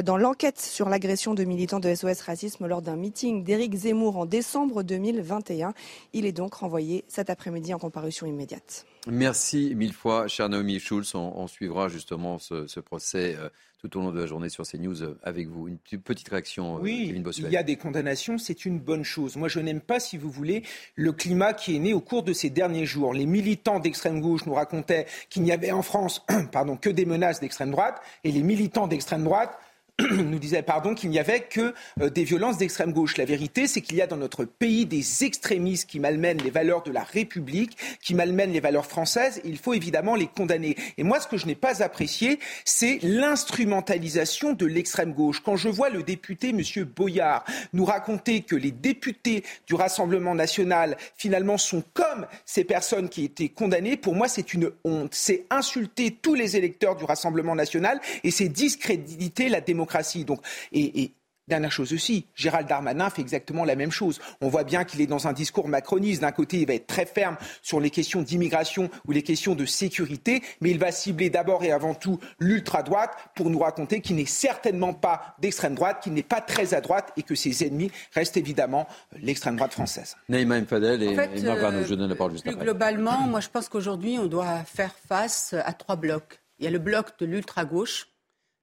dans 0.05 0.17
l'enquête 0.17 0.40
sur 0.57 0.89
l'agression 0.89 1.35
de 1.35 1.45
militants 1.45 1.81
de 1.81 1.95
SOS 1.95 2.23
Racisme 2.23 2.67
lors 2.67 2.81
d'un 2.81 2.97
meeting 2.97 3.45
d'Éric 3.45 3.75
Zemmour 3.75 4.17
en 4.17 4.25
décembre 4.25 4.83
2021. 4.83 5.75
Il 6.15 6.25
est 6.25 6.33
donc 6.33 6.55
renvoyé 6.55 7.05
cet 7.09 7.29
après-midi 7.29 7.75
en 7.75 7.79
comparution 7.79 8.27
immédiate. 8.27 8.87
Merci 9.07 9.75
mille 9.77 9.93
fois, 9.93 10.29
cher 10.29 10.49
Naomi 10.49 10.81
Schulz. 10.81 11.15
On, 11.15 11.47
suivra 11.47 11.89
justement 11.89 12.39
ce, 12.39 12.81
procès 12.81 13.37
euh, 13.39 13.51
tout 13.81 13.99
au 13.99 14.01
long 14.01 14.13
de 14.13 14.21
la 14.21 14.27
journée 14.27 14.49
sur 14.49 14.67
CNews 14.67 15.03
euh, 15.03 15.19
avec 15.23 15.49
vous. 15.49 15.69
Une 15.69 15.79
petite 15.79 16.29
réaction, 16.29 16.77
euh, 16.77 16.81
oui, 16.81 17.23
Il 17.39 17.51
y 17.51 17.57
a 17.57 17.63
des 17.63 17.77
condamnations, 17.77 18.39
c'est 18.39 18.65
une 18.65 18.79
bonne 18.79 19.05
chose. 19.05 19.37
Moi, 19.37 19.49
je 19.49 19.61
n'aime 19.61 19.81
pas, 19.81 20.01
si 20.01 20.17
vous 20.17 20.31
voulez, 20.31 20.63
le 20.97 21.13
climat 21.13 21.53
qui 21.53 21.77
est 21.77 21.79
né 21.79 21.93
au 21.93 22.01
cours 22.01 22.23
de 22.23 22.33
ces 22.33 22.49
derniers 22.49 22.87
jours. 22.87 23.13
Les 23.13 23.27
militants 23.27 23.79
d'extrême 23.79 24.21
gauche 24.21 24.47
nous 24.47 24.55
racontaient 24.55 25.07
qu'il 25.29 25.43
n'y 25.43 25.53
avait 25.53 25.73
en 25.73 25.83
France 25.83 26.25
pardon, 26.53 26.77
que 26.77 26.91
des 26.91 27.05
menaces 27.05 27.41
d'extrême 27.41 27.71
droite 27.71 28.01
et 28.25 28.33
les 28.33 28.43
militants 28.43 28.87
d'extrême 28.87 29.25
droite 29.25 29.59
nous 30.01 30.39
disait 30.39 30.63
pardon 30.63 30.95
qu'il 30.95 31.11
n'y 31.11 31.19
avait 31.19 31.41
que 31.41 31.75
euh, 32.01 32.11
des 32.11 32.25
violences 32.25 32.59
d'extrême 32.59 32.93
gauche. 32.93 33.17
La 33.17 33.25
vérité, 33.25 33.67
c'est 33.67 33.81
qu'il 33.81 33.97
y 33.97 34.03
a 34.03 34.07
dans 34.07 34.17
notre 34.17 34.45
pays 34.45 34.87
des 34.87 35.25
extrémistes 35.25 35.89
qui 35.89 36.01
malmènent 36.01 36.43
les 36.43 36.51
valeurs 36.51 36.83
de 36.83 36.91
la 36.91 37.03
République, 37.03 37.77
qui 38.03 38.15
malmènent 38.15 38.53
les 38.53 38.61
valeurs 38.61 38.87
françaises. 38.87 39.41
il 39.45 39.59
faut 39.59 39.75
évidemment 39.75 40.15
les 40.15 40.27
condamner. 40.27 40.77
Et 40.99 41.03
moi, 41.03 41.21
ce 41.21 41.29
que 41.29 41.37
je 41.37 41.47
n'ai 41.47 41.55
pas 41.55 41.83
apprécié, 41.83 42.39
c'est 42.65 42.99
l'instrumentalisation 43.03 44.53
de 44.53 44.67
l'extrême 44.67 45.13
gauche. 45.13 45.41
Quand 45.45 45.57
je 45.57 45.69
vois 45.69 45.91
le 45.91 46.03
député 46.03 46.51
M. 46.51 46.63
Boyard 46.85 47.45
nous 47.73 47.85
raconter 47.85 48.43
que 48.43 48.57
les 48.57 48.71
députés 48.71 49.45
du 49.67 49.75
Rassemblement 49.75 50.35
national 50.35 50.97
finalement 51.17 51.59
sont 51.59 51.83
comme 51.95 52.27
ces 52.45 52.65
personnes 52.65 53.09
qui 53.09 53.25
étaient 53.25 53.49
condamnées, 53.49 53.97
pour 53.97 54.15
moi, 54.15 54.29
c'est 54.29 54.55
une 54.55 54.71
honte. 54.85 55.15
C'est 55.15 55.47
insulter 55.51 56.17
tous 56.23 56.35
les 56.35 56.57
électeurs 56.57 56.97
du 56.97 57.05
Rassemblement 57.05 57.55
national 57.55 58.01
et 58.25 58.31
c'est 58.31 58.49
discréditer 58.49 59.49
la 59.49 59.61
démocratie 59.61 59.90
donc, 60.25 60.41
et, 60.73 61.13
Dernière 61.51 61.73
chose 61.73 61.93
aussi, 61.93 62.27
Gérald 62.37 62.69
Darmanin 62.69 63.11
fait 63.11 63.23
exactement 63.23 63.65
la 63.65 63.75
même 63.75 63.91
chose. 63.91 64.21
On 64.41 64.49
voit 64.49 64.63
bien 64.63 64.85
qu'il 64.85 65.01
est 65.01 65.09
dans 65.09 65.27
un 65.27 65.33
discours 65.33 65.67
macroniste. 65.67 66.21
D'un 66.21 66.31
côté, 66.31 66.59
il 66.59 66.67
va 66.67 66.75
être 66.75 66.87
très 66.87 67.07
ferme 67.07 67.37
sur 67.61 67.81
les 67.81 67.91
questions 67.91 68.23
d'immigration 68.23 68.89
ou 69.09 69.11
les 69.11 69.23
questions 69.23 69.57
de 69.57 69.67
sécurité, 69.67 70.45
mais 70.61 70.71
il 70.71 70.79
va 70.79 70.93
cibler 70.93 71.29
d'abord 71.29 71.65
et 71.65 71.73
avant 71.73 71.95
tout 71.95 72.21
l'ultra-droite 72.39 73.11
pour 73.35 73.51
nous 73.51 73.59
raconter 73.59 74.01
qu'il 74.01 74.15
n'est 74.15 74.27
certainement 74.27 74.95
pas 74.95 75.35
d'extrême 75.41 75.75
droite, 75.75 76.05
qu'il 76.05 76.13
n'est 76.13 76.23
pas 76.23 76.41
très 76.41 76.73
à 76.73 76.81
droite 76.81 77.13
et 77.17 77.25
que 77.25 77.35
ses 77.35 77.67
ennemis 77.67 77.91
restent 78.15 78.37
évidemment 78.37 78.87
l'extrême 79.21 79.57
droite 79.57 79.73
française. 79.73 80.17
Naïma 80.29 80.61
Mfadel 80.61 81.03
et, 81.03 81.19
en 81.19 81.85
je 81.85 81.95
donne 81.97 82.11
la 82.11 82.15
parole 82.15 82.33
juste 82.35 82.45
plus 82.45 82.55
Globalement, 82.55 83.27
moi 83.27 83.41
je 83.41 83.49
pense 83.49 83.69
qu'aujourd'hui, 83.69 84.19
on 84.21 84.27
doit 84.27 84.63
faire 84.63 84.95
face 85.09 85.53
à 85.65 85.73
trois 85.73 85.97
blocs. 85.97 86.39
Il 86.61 86.65
y 86.65 86.69
a 86.69 86.71
le 86.71 86.79
bloc 86.79 87.19
de 87.19 87.27
l'ultra-gauche, 87.27 88.10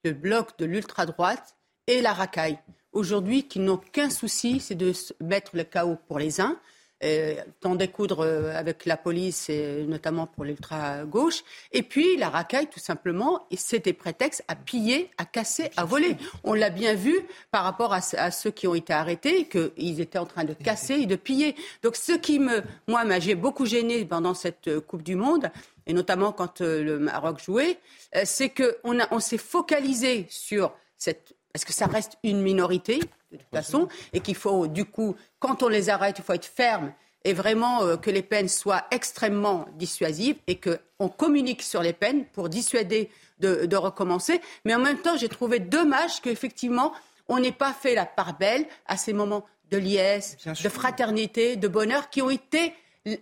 le 0.07 0.13
bloc 0.13 0.57
de 0.57 0.65
l'ultra-droite 0.65 1.57
et 1.85 2.01
la 2.01 2.13
racaille. 2.13 2.57
Aujourd'hui, 2.93 3.43
qui 3.43 3.59
n'ont 3.59 3.77
qu'un 3.77 4.09
souci, 4.09 4.61
c'est 4.61 4.75
de 4.75 4.93
mettre 5.21 5.51
le 5.55 5.65
chaos 5.65 5.97
pour 6.07 6.17
les 6.17 6.39
uns, 6.39 6.57
euh, 7.03 7.35
d'en 7.61 7.75
découdre 7.75 8.21
euh, 8.21 8.55
avec 8.55 8.85
la 8.85 8.95
police, 8.95 9.49
et 9.49 9.84
notamment 9.85 10.25
pour 10.25 10.45
l'ultra-gauche. 10.45 11.43
Et 11.73 11.84
puis 11.84 12.15
la 12.15 12.29
racaille, 12.29 12.67
tout 12.67 12.79
simplement, 12.79 13.45
c'est 13.55 13.84
des 13.84 13.91
prétextes 13.91 14.45
à 14.47 14.55
piller, 14.55 15.11
à 15.17 15.25
casser, 15.25 15.69
à 15.75 15.84
voler. 15.84 16.15
On 16.45 16.53
l'a 16.53 16.69
bien 16.69 16.95
vu 16.95 17.19
par 17.51 17.65
rapport 17.65 17.93
à, 17.93 18.31
ceux 18.31 18.51
qui 18.51 18.65
ont 18.65 18.75
été 18.75 18.93
arrêtés, 18.93 19.49
qu'ils 19.49 19.99
étaient 19.99 20.17
en 20.17 20.25
train 20.25 20.45
de 20.45 20.53
casser 20.53 20.93
et 21.01 21.05
de 21.05 21.17
piller. 21.17 21.53
Donc 21.84 21.97
ce 21.97 22.13
qui 22.13 22.39
me, 22.39 22.63
moi, 22.88 23.03
m'a 23.03 23.19
beaucoup 23.35 23.65
gêné 23.65 24.05
pendant 24.05 24.34
cette 24.34 24.79
Coupe 24.79 25.03
du 25.03 25.15
Monde, 25.15 25.51
et 25.88 25.93
notamment 25.93 26.31
quand 26.31 26.61
euh, 26.61 26.84
le 26.84 26.99
Maroc 26.99 27.39
jouait, 27.43 27.80
euh, 28.15 28.22
c'est 28.26 28.49
qu'on 28.49 28.99
on, 29.11 29.19
s'est 29.19 29.38
focalisé 29.38 30.27
sur 30.30 30.73
cette... 30.97 31.34
Parce 31.53 31.65
que 31.65 31.73
ça 31.73 31.88
reste 31.88 32.18
une 32.23 32.41
minorité, 32.41 32.99
de 33.31 33.38
toute 33.38 33.49
façon, 33.51 33.88
et 34.14 34.19
qu'il 34.19 34.35
faut, 34.35 34.68
du 34.68 34.85
coup, 34.85 35.15
quand 35.39 35.64
on 35.64 35.69
les 35.69 35.89
arrête, 35.89 36.19
il 36.19 36.23
faut 36.23 36.34
être 36.34 36.45
ferme 36.45 36.93
et 37.23 37.34
vraiment 37.34 37.84
euh, 37.84 37.97
que 37.97 38.11
les 38.11 38.22
peines 38.22 38.49
soient 38.49 38.85
extrêmement 38.91 39.65
dissuasives 39.76 40.35
et 40.45 40.59
qu'on 40.59 41.09
communique 41.09 41.64
sur 41.64 41.81
les 41.81 41.93
peines 41.93 42.26
pour 42.26 42.49
dissuader 42.49 43.09
de, 43.39 43.76
recommencer. 43.76 44.41
Mais 44.65 44.76
en 44.76 44.80
même 44.80 44.99
temps, 44.99 45.18
j'ai 45.18 45.30
trouvé 45.30 45.59
dommage 45.59 46.22
qu'effectivement, 46.22 46.93
on 47.27 47.39
n'ait 47.39 47.51
pas 47.51 47.73
fait 47.73 47.95
la 47.95 48.05
part 48.05 48.38
belle 48.38 48.65
à 48.85 48.97
ces 48.97 49.14
moments 49.14 49.45
de 49.72 49.77
liesse, 49.77 50.38
de 50.45 50.69
fraternité, 50.69 51.55
de 51.55 51.68
bonheur 51.68 52.09
qui 52.09 52.22
ont 52.22 52.30
été 52.30 52.73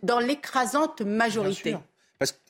dans 0.04 0.20
l'écrasante 0.20 1.02
majorité. 1.02 1.78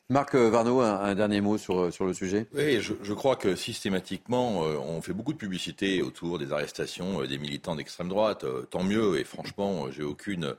Marc 0.08 0.36
Varno, 0.36 0.80
un, 0.82 1.16
dernier 1.16 1.40
mot 1.40 1.58
sur, 1.58 1.92
sur 1.92 2.06
le 2.06 2.14
sujet? 2.14 2.46
Oui, 2.54 2.80
je, 2.80 3.12
crois 3.12 3.34
que 3.34 3.56
systématiquement, 3.56 4.64
euh, 4.64 4.76
on 4.78 5.02
fait 5.02 5.12
beaucoup 5.12 5.32
de 5.32 5.38
publicité 5.38 6.00
autour 6.00 6.38
des 6.38 6.52
arrestations 6.52 7.22
euh, 7.22 7.26
des 7.26 7.38
militants 7.38 7.74
d'extrême 7.74 8.08
droite. 8.08 8.44
Euh, 8.44 8.62
tant 8.70 8.84
mieux, 8.84 9.18
et 9.18 9.24
franchement, 9.24 9.90
j'ai 9.90 10.04
aucune, 10.04 10.54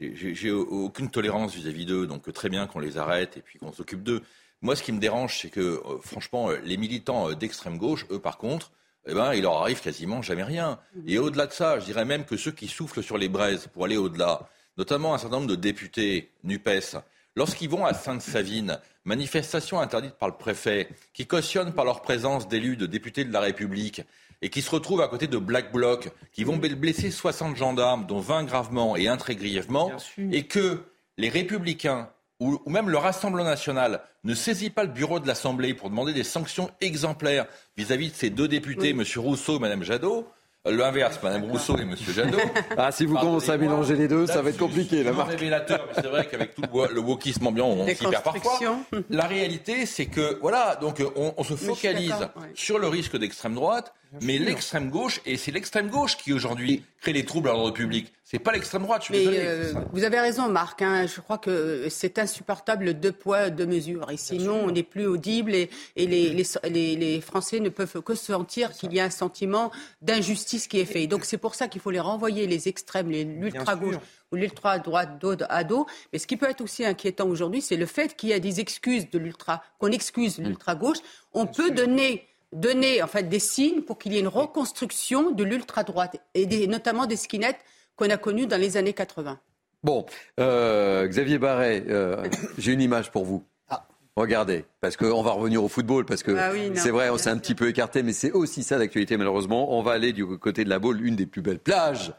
aucune 0.00 1.10
tolérance 1.10 1.54
vis-à-vis 1.54 1.86
d'eux, 1.86 2.08
donc 2.08 2.32
très 2.32 2.48
bien 2.48 2.66
qu'on 2.66 2.80
les 2.80 2.98
arrête 2.98 3.36
et 3.36 3.40
puis 3.40 3.60
qu'on 3.60 3.72
s'occupe 3.72 4.02
d'eux. 4.02 4.20
Moi, 4.62 4.74
ce 4.74 4.82
qui 4.82 4.90
me 4.90 4.98
dérange, 4.98 5.38
c'est 5.38 5.50
que, 5.50 5.80
franchement, 6.02 6.50
les 6.64 6.76
militants 6.76 7.32
d'extrême 7.34 7.78
gauche, 7.78 8.04
eux, 8.10 8.18
par 8.18 8.36
contre, 8.36 8.72
eh 9.06 9.14
ben, 9.14 9.32
il 9.32 9.42
leur 9.42 9.58
arrive 9.58 9.80
quasiment 9.80 10.22
jamais 10.22 10.42
rien. 10.42 10.80
Et 11.06 11.18
au-delà 11.18 11.46
de 11.46 11.52
ça, 11.52 11.78
je 11.78 11.84
dirais 11.84 12.04
même 12.04 12.24
que 12.24 12.36
ceux 12.36 12.50
qui 12.50 12.66
soufflent 12.66 13.04
sur 13.04 13.16
les 13.16 13.28
braises 13.28 13.68
pour 13.68 13.84
aller 13.84 13.96
au-delà, 13.96 14.48
notamment 14.76 15.14
un 15.14 15.18
certain 15.18 15.36
nombre 15.36 15.48
de 15.48 15.54
députés 15.54 16.32
NUPES, 16.42 16.96
Lorsqu'ils 17.38 17.68
vont 17.68 17.86
à 17.86 17.94
Sainte-Savine, 17.94 18.80
manifestation 19.04 19.78
interdite 19.78 20.14
par 20.14 20.28
le 20.28 20.34
préfet, 20.34 20.88
qui 21.14 21.24
cautionnent 21.24 21.72
par 21.72 21.84
leur 21.84 22.02
présence 22.02 22.48
d'élus, 22.48 22.76
de 22.76 22.86
députés 22.86 23.24
de 23.24 23.32
la 23.32 23.38
République, 23.38 24.02
et 24.42 24.50
qui 24.50 24.60
se 24.60 24.68
retrouvent 24.72 25.02
à 25.02 25.06
côté 25.06 25.28
de 25.28 25.38
Black 25.38 25.70
Bloc, 25.72 26.10
qui 26.32 26.42
vont 26.42 26.56
blesser 26.56 27.12
60 27.12 27.56
gendarmes, 27.56 28.06
dont 28.06 28.18
20 28.18 28.42
gravement 28.42 28.96
et 28.96 29.06
un 29.06 29.16
très 29.16 29.36
grièvement, 29.36 29.92
et 30.32 30.48
que 30.48 30.82
les 31.16 31.28
républicains 31.28 32.10
ou, 32.40 32.60
même 32.66 32.90
le 32.90 32.98
Rassemblement 32.98 33.44
national 33.44 34.00
ne 34.24 34.34
saisit 34.34 34.70
pas 34.70 34.82
le 34.82 34.90
bureau 34.90 35.20
de 35.20 35.28
l'Assemblée 35.28 35.74
pour 35.74 35.90
demander 35.90 36.12
des 36.12 36.24
sanctions 36.24 36.72
exemplaires 36.80 37.46
vis-à-vis 37.76 38.10
de 38.10 38.16
ces 38.16 38.30
deux 38.30 38.48
députés, 38.48 38.90
M. 38.90 39.04
Rousseau 39.16 39.58
et 39.58 39.60
Mme 39.60 39.84
Jadot, 39.84 40.28
L'inverse, 40.70 41.18
Mme 41.22 41.44
Rousseau 41.44 41.76
et 41.78 41.82
M. 41.82 41.94
Jadot. 42.14 42.38
Ah, 42.76 42.92
si 42.92 43.04
vous 43.06 43.16
commencez 43.16 43.50
à 43.50 43.56
mélanger 43.56 43.96
les 43.96 44.08
deux, 44.08 44.26
ça 44.26 44.42
va 44.42 44.50
être 44.50 44.58
compliqué, 44.58 45.02
révélateur, 45.02 45.86
mais 45.88 46.02
c'est 46.02 46.08
vrai 46.08 46.28
qu'avec 46.30 46.54
tout 46.54 46.62
le, 46.62 47.00
wokisme 47.00 47.46
ambiant, 47.46 47.68
on 47.68 47.86
s'y 47.86 47.94
perd 47.94 48.22
parfois. 48.22 48.58
La 49.10 49.26
réalité, 49.26 49.86
c'est 49.86 50.06
que, 50.06 50.38
voilà, 50.40 50.76
donc 50.76 51.02
on, 51.16 51.44
se 51.44 51.54
focalise 51.54 52.28
sur 52.54 52.78
le 52.78 52.88
risque 52.88 53.16
d'extrême 53.16 53.54
droite, 53.54 53.94
mais 54.22 54.38
l'extrême 54.38 54.90
gauche, 54.90 55.20
et 55.26 55.36
c'est 55.36 55.52
l'extrême 55.52 55.88
gauche 55.88 56.16
qui 56.16 56.32
aujourd'hui 56.32 56.82
crée 57.00 57.12
les 57.12 57.24
troubles 57.24 57.48
à 57.48 57.52
l'ordre 57.52 57.72
public. 57.72 58.12
C'est 58.30 58.38
pas 58.38 58.52
l'extrême 58.52 58.82
droite, 58.82 59.00
je 59.00 59.06
suis 59.06 59.24
désolé. 59.24 59.38
Euh, 59.40 59.72
vous 59.90 60.04
avez 60.04 60.20
raison, 60.20 60.50
Marc. 60.50 60.82
Hein. 60.82 61.06
je 61.06 61.18
crois 61.22 61.38
que 61.38 61.88
c'est 61.88 62.18
insupportable 62.18 62.92
deux 62.92 63.10
poids, 63.10 63.48
deux 63.48 63.64
mesures. 63.64 64.10
Et 64.10 64.18
sinon, 64.18 64.64
on 64.64 64.70
n'est 64.70 64.82
plus 64.82 65.06
audible 65.06 65.54
et, 65.54 65.70
et 65.96 66.06
les, 66.06 66.44
les, 66.64 66.96
les, 66.96 67.20
Français 67.22 67.58
ne 67.58 67.70
peuvent 67.70 68.02
que 68.02 68.14
sentir 68.14 68.72
qu'il 68.72 68.92
y 68.92 69.00
a 69.00 69.04
un 69.04 69.10
sentiment 69.10 69.70
d'injustice 70.02 70.68
qui 70.68 70.78
est 70.78 70.84
fait. 70.84 71.06
donc 71.06 71.24
c'est 71.24 71.38
pour 71.38 71.54
ça 71.54 71.68
qu'il 71.68 71.80
faut 71.80 71.90
les 71.90 72.00
renvoyer, 72.00 72.46
les 72.46 72.68
extrêmes, 72.68 73.10
l'ultra-gauche 73.10 73.96
ou 74.30 74.36
l'ultra-droite 74.36 75.18
dos 75.18 75.36
à 75.48 75.64
dos. 75.64 75.86
Mais 76.12 76.18
ce 76.18 76.26
qui 76.26 76.36
peut 76.36 76.50
être 76.50 76.60
aussi 76.60 76.84
inquiétant 76.84 77.28
aujourd'hui, 77.28 77.62
c'est 77.62 77.78
le 77.78 77.86
fait 77.86 78.14
qu'il 78.14 78.28
y 78.28 78.34
a 78.34 78.40
des 78.40 78.60
excuses 78.60 79.08
de 79.08 79.18
l'ultra, 79.18 79.62
qu'on 79.78 79.90
excuse 79.90 80.38
l'ultra-gauche. 80.38 80.98
On 81.32 81.46
peut 81.46 81.70
donner 81.70 82.26
donner 82.52 83.02
en 83.02 83.06
fait 83.06 83.24
des 83.24 83.38
signes 83.38 83.82
pour 83.82 83.98
qu'il 83.98 84.12
y 84.12 84.16
ait 84.16 84.20
une 84.20 84.28
reconstruction 84.28 85.30
de 85.30 85.44
l'ultra-droite 85.44 86.16
et 86.34 86.66
notamment 86.66 87.06
des 87.06 87.16
skinettes 87.16 87.60
qu'on 87.98 88.08
a 88.10 88.16
connus 88.16 88.46
dans 88.46 88.60
les 88.60 88.76
années 88.76 88.94
80. 88.94 89.38
Bon, 89.82 90.06
euh, 90.40 91.06
Xavier 91.06 91.38
Barret, 91.38 91.84
euh, 91.88 92.24
j'ai 92.58 92.72
une 92.72 92.80
image 92.80 93.10
pour 93.10 93.24
vous. 93.24 93.44
Ah. 93.68 93.86
Regardez, 94.16 94.64
parce 94.80 94.96
qu'on 94.96 95.22
va 95.22 95.32
revenir 95.32 95.62
au 95.62 95.68
football, 95.68 96.04
parce 96.04 96.22
que 96.22 96.32
ah 96.32 96.52
c'est 96.74 96.90
vrai, 96.90 97.10
on 97.10 97.18
s'est 97.18 97.30
un 97.30 97.38
petit 97.38 97.54
peu 97.54 97.68
écarté, 97.68 98.02
mais 98.02 98.12
c'est 98.12 98.32
aussi 98.32 98.62
ça 98.62 98.78
l'actualité 98.78 99.16
malheureusement. 99.16 99.76
On 99.76 99.82
va 99.82 99.92
aller 99.92 100.12
du 100.12 100.24
côté 100.38 100.64
de 100.64 100.70
la 100.70 100.78
Baule, 100.78 101.04
une 101.04 101.16
des 101.16 101.26
plus 101.26 101.42
belles 101.42 101.58
plages 101.58 102.12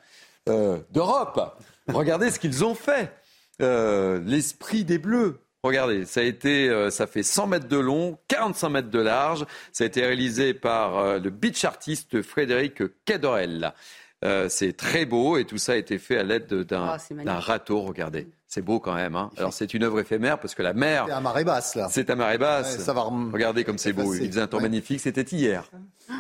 euh, 0.48 0.80
d'Europe. 0.92 1.58
Regardez 1.88 2.30
ce 2.30 2.40
qu'ils 2.40 2.64
ont 2.64 2.76
fait. 2.76 3.12
L'esprit 3.60 4.86
des 4.86 5.00
Bleus 5.00 5.40
Regardez, 5.62 6.06
ça 6.06 6.22
a 6.22 6.24
été, 6.24 6.90
ça 6.90 7.06
fait 7.06 7.24
100 7.24 7.48
mètres 7.48 7.68
de 7.68 7.76
long, 7.76 8.18
45 8.30 8.70
mètres 8.70 8.90
de 8.90 9.00
large. 9.00 9.46
Ça 9.74 9.84
a 9.84 9.88
été 9.88 10.00
réalisé 10.06 10.54
par 10.54 11.20
le 11.20 11.30
beach 11.30 11.66
artiste 11.66 12.22
Frédéric 12.22 12.82
Cadorel. 13.04 13.74
Euh, 14.26 14.50
c'est 14.50 14.74
très 14.76 15.06
beau 15.06 15.38
et 15.38 15.46
tout 15.46 15.58
ça 15.58 15.72
a 15.72 15.76
été 15.76 15.98
fait 15.98 16.18
à 16.18 16.24
l'aide 16.24 16.48
d'un 16.54 16.98
Ah, 17.26 17.40
râteau. 17.40 17.82
Regardez, 17.84 18.28
c'est 18.48 18.62
beau 18.62 18.80
quand 18.82 18.94
même. 18.94 19.16
hein. 19.16 19.32
Alors 19.38 19.54
c'est 19.54 19.74
une 19.74 19.84
œuvre 19.84 20.02
éphémère 20.02 20.40
parce 20.40 20.56
que 20.56 20.62
la 20.62 20.74
mer, 20.74 21.06
C'est 21.08 21.14
à 21.14 21.22
marée 21.22 21.46
basse, 21.46 21.76
là. 21.76 21.88
c'est 21.90 22.10
à 22.10 22.16
marée 22.16 22.38
basse. 22.38 22.78
Ouais, 22.78 22.84
ça 22.84 22.92
va 22.94 23.02
Regardez 23.04 23.64
comme 23.64 23.78
c'est 23.78 23.94
beau. 23.94 24.14
Il 24.14 24.28
faisait 24.28 24.42
un 24.42 24.48
temps 24.48 24.58
Ouais. 24.58 24.64
magnifique. 24.64 25.00
C'était 25.00 25.22
hier. 25.24 25.70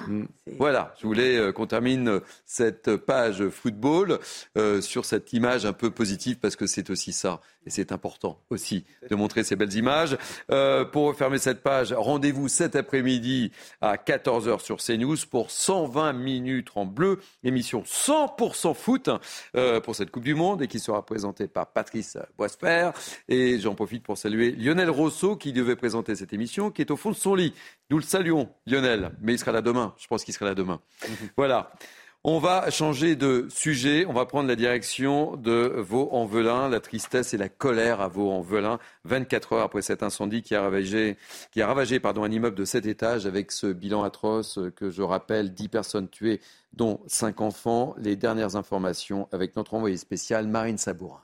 Mm. 0.09 0.25
Voilà, 0.57 0.95
je 0.99 1.05
voulais 1.05 1.37
euh, 1.37 1.51
qu'on 1.51 1.67
termine 1.67 2.19
cette 2.43 2.95
page 2.95 3.47
football 3.49 4.17
euh, 4.57 4.81
sur 4.81 5.05
cette 5.05 5.33
image 5.33 5.65
un 5.67 5.73
peu 5.73 5.91
positive 5.91 6.39
parce 6.39 6.55
que 6.55 6.65
c'est 6.65 6.89
aussi 6.89 7.13
ça 7.13 7.41
et 7.65 7.69
c'est 7.69 7.91
important 7.91 8.41
aussi 8.49 8.85
de 9.09 9.15
montrer 9.15 9.43
ces 9.43 9.55
belles 9.55 9.73
images. 9.75 10.17
Euh, 10.51 10.85
pour 10.85 11.07
refermer 11.07 11.37
cette 11.37 11.61
page, 11.61 11.93
rendez-vous 11.93 12.47
cet 12.47 12.75
après-midi 12.75 13.51
à 13.81 13.97
14h 13.97 14.61
sur 14.61 14.77
CNews 14.77 15.17
pour 15.29 15.51
120 15.51 16.13
minutes 16.13 16.69
en 16.75 16.85
bleu, 16.85 17.19
émission 17.43 17.83
100% 17.83 18.73
foot 18.73 19.09
euh, 19.55 19.79
pour 19.81 19.95
cette 19.95 20.11
Coupe 20.11 20.23
du 20.23 20.35
Monde 20.35 20.61
et 20.61 20.67
qui 20.67 20.79
sera 20.79 21.05
présentée 21.05 21.47
par 21.47 21.67
Patrice 21.67 22.17
Boisfer. 22.37 22.91
Et 23.27 23.59
j'en 23.59 23.75
profite 23.75 24.03
pour 24.03 24.17
saluer 24.17 24.51
Lionel 24.51 24.89
Rousseau 24.89 25.35
qui 25.35 25.53
devait 25.53 25.75
présenter 25.75 26.15
cette 26.15 26.33
émission, 26.33 26.71
qui 26.71 26.81
est 26.81 26.91
au 26.91 26.97
fond 26.97 27.11
de 27.11 27.15
son 27.15 27.35
lit. 27.35 27.53
Nous 27.89 27.97
le 27.97 28.03
saluons, 28.03 28.49
Lionel, 28.65 29.11
mais 29.21 29.33
il 29.33 29.39
sera 29.39 29.51
là 29.51 29.61
demain. 29.61 29.93
Je 29.99 30.07
pense 30.07 30.23
qu'il 30.23 30.33
sera 30.33 30.45
là 30.45 30.55
demain. 30.55 30.81
Voilà. 31.37 31.71
On 32.25 32.39
va 32.39 32.69
changer 32.69 33.15
de 33.15 33.47
sujet. 33.49 34.05
On 34.05 34.11
va 34.11 34.25
prendre 34.25 34.49
la 34.49 34.57
direction 34.57 35.37
de 35.37 35.73
Vaux-en-Velin. 35.77 36.67
La 36.67 36.81
tristesse 36.81 37.33
et 37.33 37.37
la 37.37 37.47
colère 37.47 38.01
à 38.01 38.09
Vaux-en-Velin. 38.09 38.77
24 39.05 39.53
heures 39.53 39.63
après 39.63 39.81
cet 39.81 40.03
incendie 40.03 40.41
qui 40.41 40.53
a 40.53 40.61
ravagé, 40.61 41.15
qui 41.51 41.61
a 41.61 41.67
ravagé 41.67 42.01
pardon, 42.01 42.23
un 42.23 42.31
immeuble 42.31 42.57
de 42.57 42.65
7 42.65 42.85
étages 42.87 43.25
avec 43.25 43.53
ce 43.53 43.67
bilan 43.67 44.03
atroce 44.03 44.59
que 44.75 44.89
je 44.89 45.01
rappelle 45.01 45.53
10 45.53 45.69
personnes 45.69 46.09
tuées, 46.09 46.41
dont 46.73 46.99
5 47.07 47.39
enfants. 47.39 47.95
Les 47.97 48.17
dernières 48.17 48.57
informations 48.57 49.29
avec 49.31 49.55
notre 49.55 49.73
envoyé 49.73 49.95
spécial 49.95 50.45
Marine 50.47 50.77
Sabourin. 50.77 51.21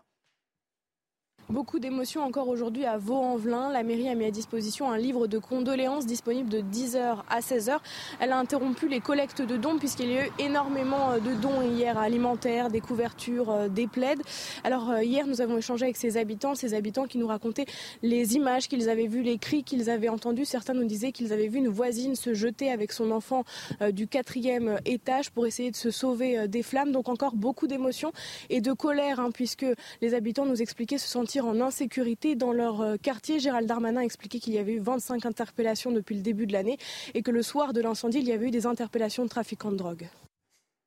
Beaucoup 1.50 1.78
d'émotions 1.78 2.24
encore 2.24 2.48
aujourd'hui 2.48 2.86
à 2.86 2.98
Vaux-en-Velin. 2.98 3.72
La 3.72 3.84
mairie 3.84 4.10
a 4.10 4.16
mis 4.16 4.26
à 4.26 4.32
disposition 4.32 4.92
un 4.92 4.98
livre 4.98 5.28
de 5.28 5.38
condoléances 5.38 6.08
disponible 6.08 6.50
de 6.50 6.62
10h 6.62 7.18
à 7.30 7.40
16h. 7.40 7.78
Elle 8.20 8.32
a 8.32 8.40
interrompu 8.40 8.88
les 8.88 9.00
collectes 9.00 9.44
de 9.44 9.56
dons 9.56 9.78
puisqu'il 9.78 10.10
y 10.12 10.18
a 10.18 10.26
eu 10.26 10.32
énormément 10.40 11.12
euh, 11.12 11.20
de 11.20 11.36
dons 11.36 11.62
hier 11.62 12.00
alimentaires, 12.00 12.70
des 12.70 12.82
couvertures, 12.82 13.52
euh, 13.52 13.68
des 13.68 13.86
plaides. 13.86 14.24
Alors 14.64 14.90
euh, 14.90 15.04
hier, 15.04 15.28
nous 15.28 15.40
avons 15.40 15.60
échangé 15.60 15.86
avec 15.86 15.98
ces 15.98 16.18
habitants, 16.18 16.56
ces 16.56 16.74
habitants 16.74 17.06
qui 17.06 17.20
nous 17.20 17.28
racontaient 17.28 17.68
les 18.02 18.36
images 18.36 18.68
qu'ils 18.68 18.90
avaient 18.90 19.06
vues, 19.06 19.22
les 19.22 19.38
cris 19.38 19.64
qu'ils 19.64 19.92
avaient 19.92 20.10
entendus. 20.10 20.46
Certains 20.46 20.74
nous 20.74 20.86
disaient 20.86 21.12
qu'ils 21.12 21.32
avaient 21.32 21.48
vu 21.48 21.60
une 21.60 21.70
voisine 21.70 22.16
se 22.16 22.34
jeter 22.34 22.72
avec 22.72 22.92
son 22.92 23.12
enfant 23.12 23.44
du 23.92 24.08
quatrième 24.08 24.80
étage 24.86 25.30
pour 25.30 25.46
essayer 25.46 25.70
de 25.70 25.76
se 25.76 25.92
sauver 25.92 26.48
des 26.48 26.64
flammes. 26.64 26.92
Donc 26.92 27.08
encore 27.08 27.36
beaucoup 27.36 27.68
d'émotions 27.68 28.14
et 28.50 28.62
de 28.62 28.74
colère 28.74 29.20
hein, 29.20 29.30
puisque 29.32 29.68
les 30.02 30.16
habitants 30.16 30.48
nous 30.48 30.64
expliquaient 30.64 30.98
se 30.98 31.08
en 31.42 31.62
insécurité 31.62 32.36
dans 32.36 32.52
leur 32.52 32.82
euh, 32.82 32.98
quartier. 32.98 33.40
Gérald 33.40 33.68
Darmanin 33.68 34.02
expliquait 34.02 34.40
qu'il 34.40 34.54
y 34.54 34.58
avait 34.58 34.74
eu 34.74 34.80
25 34.80 35.26
interpellations 35.26 35.92
depuis 35.92 36.16
le 36.16 36.22
début 36.22 36.48
de 36.48 36.54
l'année 36.54 36.78
et 37.14 37.22
que 37.22 37.32
le 37.32 37.42
soir 37.42 37.74
de 37.74 37.82
l'incendie, 37.82 38.20
il 38.20 38.28
y 38.28 38.32
avait 38.32 38.48
eu 38.48 38.52
des 38.52 38.66
interpellations 38.66 39.24
de 39.24 39.30
trafiquants 39.30 39.72
de 39.72 39.78
drogue. 39.78 40.10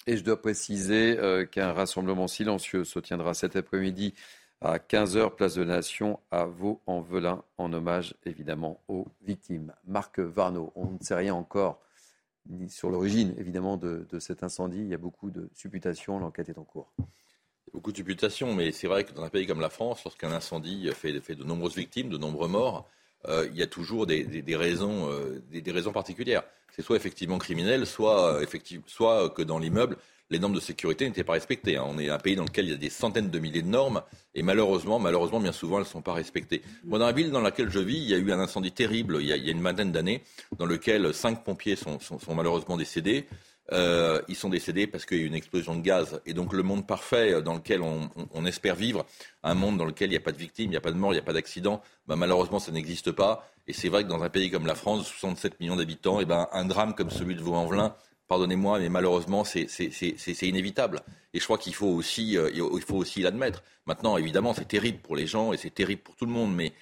Et 0.06 0.16
je 0.16 0.24
dois 0.24 0.40
préciser 0.40 1.18
euh, 1.18 1.44
qu'un 1.44 1.72
rassemblement 1.72 2.28
silencieux 2.28 2.84
se 2.84 2.98
tiendra 2.98 3.34
cet 3.34 3.56
après-midi 3.56 4.14
à 4.60 4.78
15h, 4.78 5.34
place 5.34 5.54
de 5.54 5.64
Nation, 5.64 6.18
à 6.30 6.44
Vaux-en-Velin, 6.46 7.44
en 7.58 7.72
hommage 7.72 8.14
évidemment 8.24 8.80
aux 8.88 9.06
victimes. 9.22 9.72
Marc 9.86 10.18
Varno, 10.18 10.72
on 10.74 10.92
ne 10.92 10.98
sait 11.00 11.14
rien 11.14 11.34
encore 11.34 11.80
ni 12.48 12.70
sur 12.70 12.90
l'origine 12.90 13.34
évidemment 13.38 13.76
de, 13.76 14.06
de 14.10 14.18
cet 14.18 14.42
incendie. 14.42 14.80
Il 14.80 14.88
y 14.88 14.94
a 14.94 14.98
beaucoup 14.98 15.30
de 15.30 15.50
supputations, 15.54 16.18
l'enquête 16.18 16.48
est 16.48 16.58
en 16.58 16.64
cours. 16.64 16.92
Beaucoup 17.72 17.92
de 17.92 17.96
supputations, 17.96 18.54
mais 18.54 18.72
c'est 18.72 18.86
vrai 18.86 19.04
que 19.04 19.12
dans 19.12 19.22
un 19.22 19.28
pays 19.28 19.46
comme 19.46 19.60
la 19.60 19.70
France, 19.70 20.02
lorsqu'un 20.04 20.32
incendie 20.32 20.88
fait, 20.94 21.12
de 21.12 21.44
nombreuses 21.44 21.76
victimes, 21.76 22.08
de 22.08 22.18
nombreux 22.18 22.48
morts, 22.48 22.88
euh, 23.26 23.48
il 23.50 23.58
y 23.58 23.62
a 23.62 23.66
toujours 23.66 24.06
des, 24.06 24.24
raisons, 24.56 25.10
euh, 25.10 25.42
des, 25.50 25.72
raisons 25.72 25.92
particulières. 25.92 26.44
C'est 26.74 26.82
soit 26.82 26.96
effectivement 26.96 27.38
criminel, 27.38 27.86
soit, 27.86 28.34
euh, 28.34 28.46
soit 28.86 29.30
que 29.30 29.42
dans 29.42 29.58
l'immeuble, 29.58 29.96
les 30.30 30.38
normes 30.38 30.54
de 30.54 30.60
sécurité 30.60 31.06
n'étaient 31.06 31.24
pas 31.24 31.32
respectées. 31.32 31.76
hein. 31.76 31.84
On 31.86 31.98
est 31.98 32.10
un 32.10 32.18
pays 32.18 32.36
dans 32.36 32.44
lequel 32.44 32.66
il 32.66 32.70
y 32.70 32.74
a 32.74 32.78
des 32.78 32.90
centaines 32.90 33.30
de 33.30 33.38
milliers 33.38 33.62
de 33.62 33.68
normes, 33.68 34.02
et 34.34 34.42
malheureusement, 34.42 34.98
malheureusement, 34.98 35.40
bien 35.40 35.52
souvent, 35.52 35.78
elles 35.78 35.84
ne 35.84 35.88
sont 35.88 36.02
pas 36.02 36.12
respectées. 36.12 36.62
Moi, 36.84 36.98
dans 36.98 37.06
la 37.06 37.12
ville 37.12 37.30
dans 37.30 37.40
laquelle 37.40 37.70
je 37.70 37.80
vis, 37.80 37.96
il 37.96 38.08
y 38.08 38.14
a 38.14 38.18
eu 38.18 38.30
un 38.30 38.38
incendie 38.38 38.72
terrible 38.72 39.18
il 39.20 39.26
y 39.26 39.32
a, 39.32 39.36
une 39.36 39.62
vingtaine 39.62 39.90
d'années, 39.90 40.22
dans 40.56 40.66
lequel 40.66 41.12
cinq 41.12 41.44
pompiers 41.44 41.76
sont 41.76 41.98
malheureusement 42.34 42.76
décédés. 42.76 43.26
Euh, 43.72 44.22
ils 44.28 44.36
sont 44.36 44.48
décédés 44.48 44.86
parce 44.86 45.04
qu'il 45.04 45.18
y 45.18 45.20
a 45.20 45.24
eu 45.24 45.26
une 45.26 45.34
explosion 45.34 45.76
de 45.76 45.82
gaz. 45.82 46.20
Et 46.24 46.32
donc 46.32 46.52
le 46.52 46.62
monde 46.62 46.86
parfait 46.86 47.34
euh, 47.34 47.40
dans 47.40 47.54
lequel 47.54 47.82
on, 47.82 48.46
espère 48.46 48.74
vivre, 48.74 49.04
un 49.42 49.54
monde 49.54 49.76
dans 49.76 49.84
lequel 49.84 50.08
il 50.08 50.12
n'y 50.12 50.16
a 50.16 50.20
pas 50.20 50.32
de 50.32 50.38
victimes, 50.38 50.66
il 50.66 50.70
n'y 50.70 50.76
a 50.76 50.80
pas 50.80 50.92
de 50.92 50.96
morts, 50.96 51.12
il 51.12 51.16
n'y 51.16 51.20
a 51.20 51.24
pas 51.24 51.32
d'accidents, 51.34 51.82
ben, 52.06 52.16
malheureusement 52.16 52.58
ça 52.58 52.72
n'existe 52.72 53.12
pas. 53.12 53.50
Et 53.66 53.74
c'est 53.74 53.90
vrai 53.90 54.04
que 54.04 54.08
dans 54.08 54.22
un 54.22 54.30
pays 54.30 54.50
comme 54.50 54.66
la 54.66 54.74
France, 54.74 55.06
67 55.06 55.60
millions 55.60 55.76
d'habitants, 55.76 56.20
et 56.20 56.24
ben, 56.24 56.48
un 56.52 56.64
drame 56.64 56.94
comme 56.94 57.10
celui 57.10 57.34
de 57.34 57.42
Vaux-en-Velin, 57.42 57.94
pardonnez-moi, 58.26 58.78
mais 58.78 58.88
malheureusement 58.88 59.44
c'est 59.44 59.66
inévitable. 60.42 61.02
Et 61.34 61.40
je 61.40 61.44
crois 61.44 61.58
qu'il 61.58 61.74
faut 61.74 61.88
aussi 61.88 62.38
euh, 62.38 62.50
il 62.54 62.82
faut 62.82 62.96
aussi 62.96 63.20
l'admettre. 63.20 63.62
Maintenant, 63.86 64.16
évidemment, 64.16 64.54
c'est 64.54 64.68
terrible 64.68 64.98
pour 64.98 65.16
les 65.16 65.26
gens 65.26 65.52
et 65.52 65.56
c'est 65.56 65.74
terrible 65.74 66.02
pour 66.02 66.16
tout 66.16 66.26
le 66.26 66.32
monde, 66.32 66.54
mais 66.54 66.72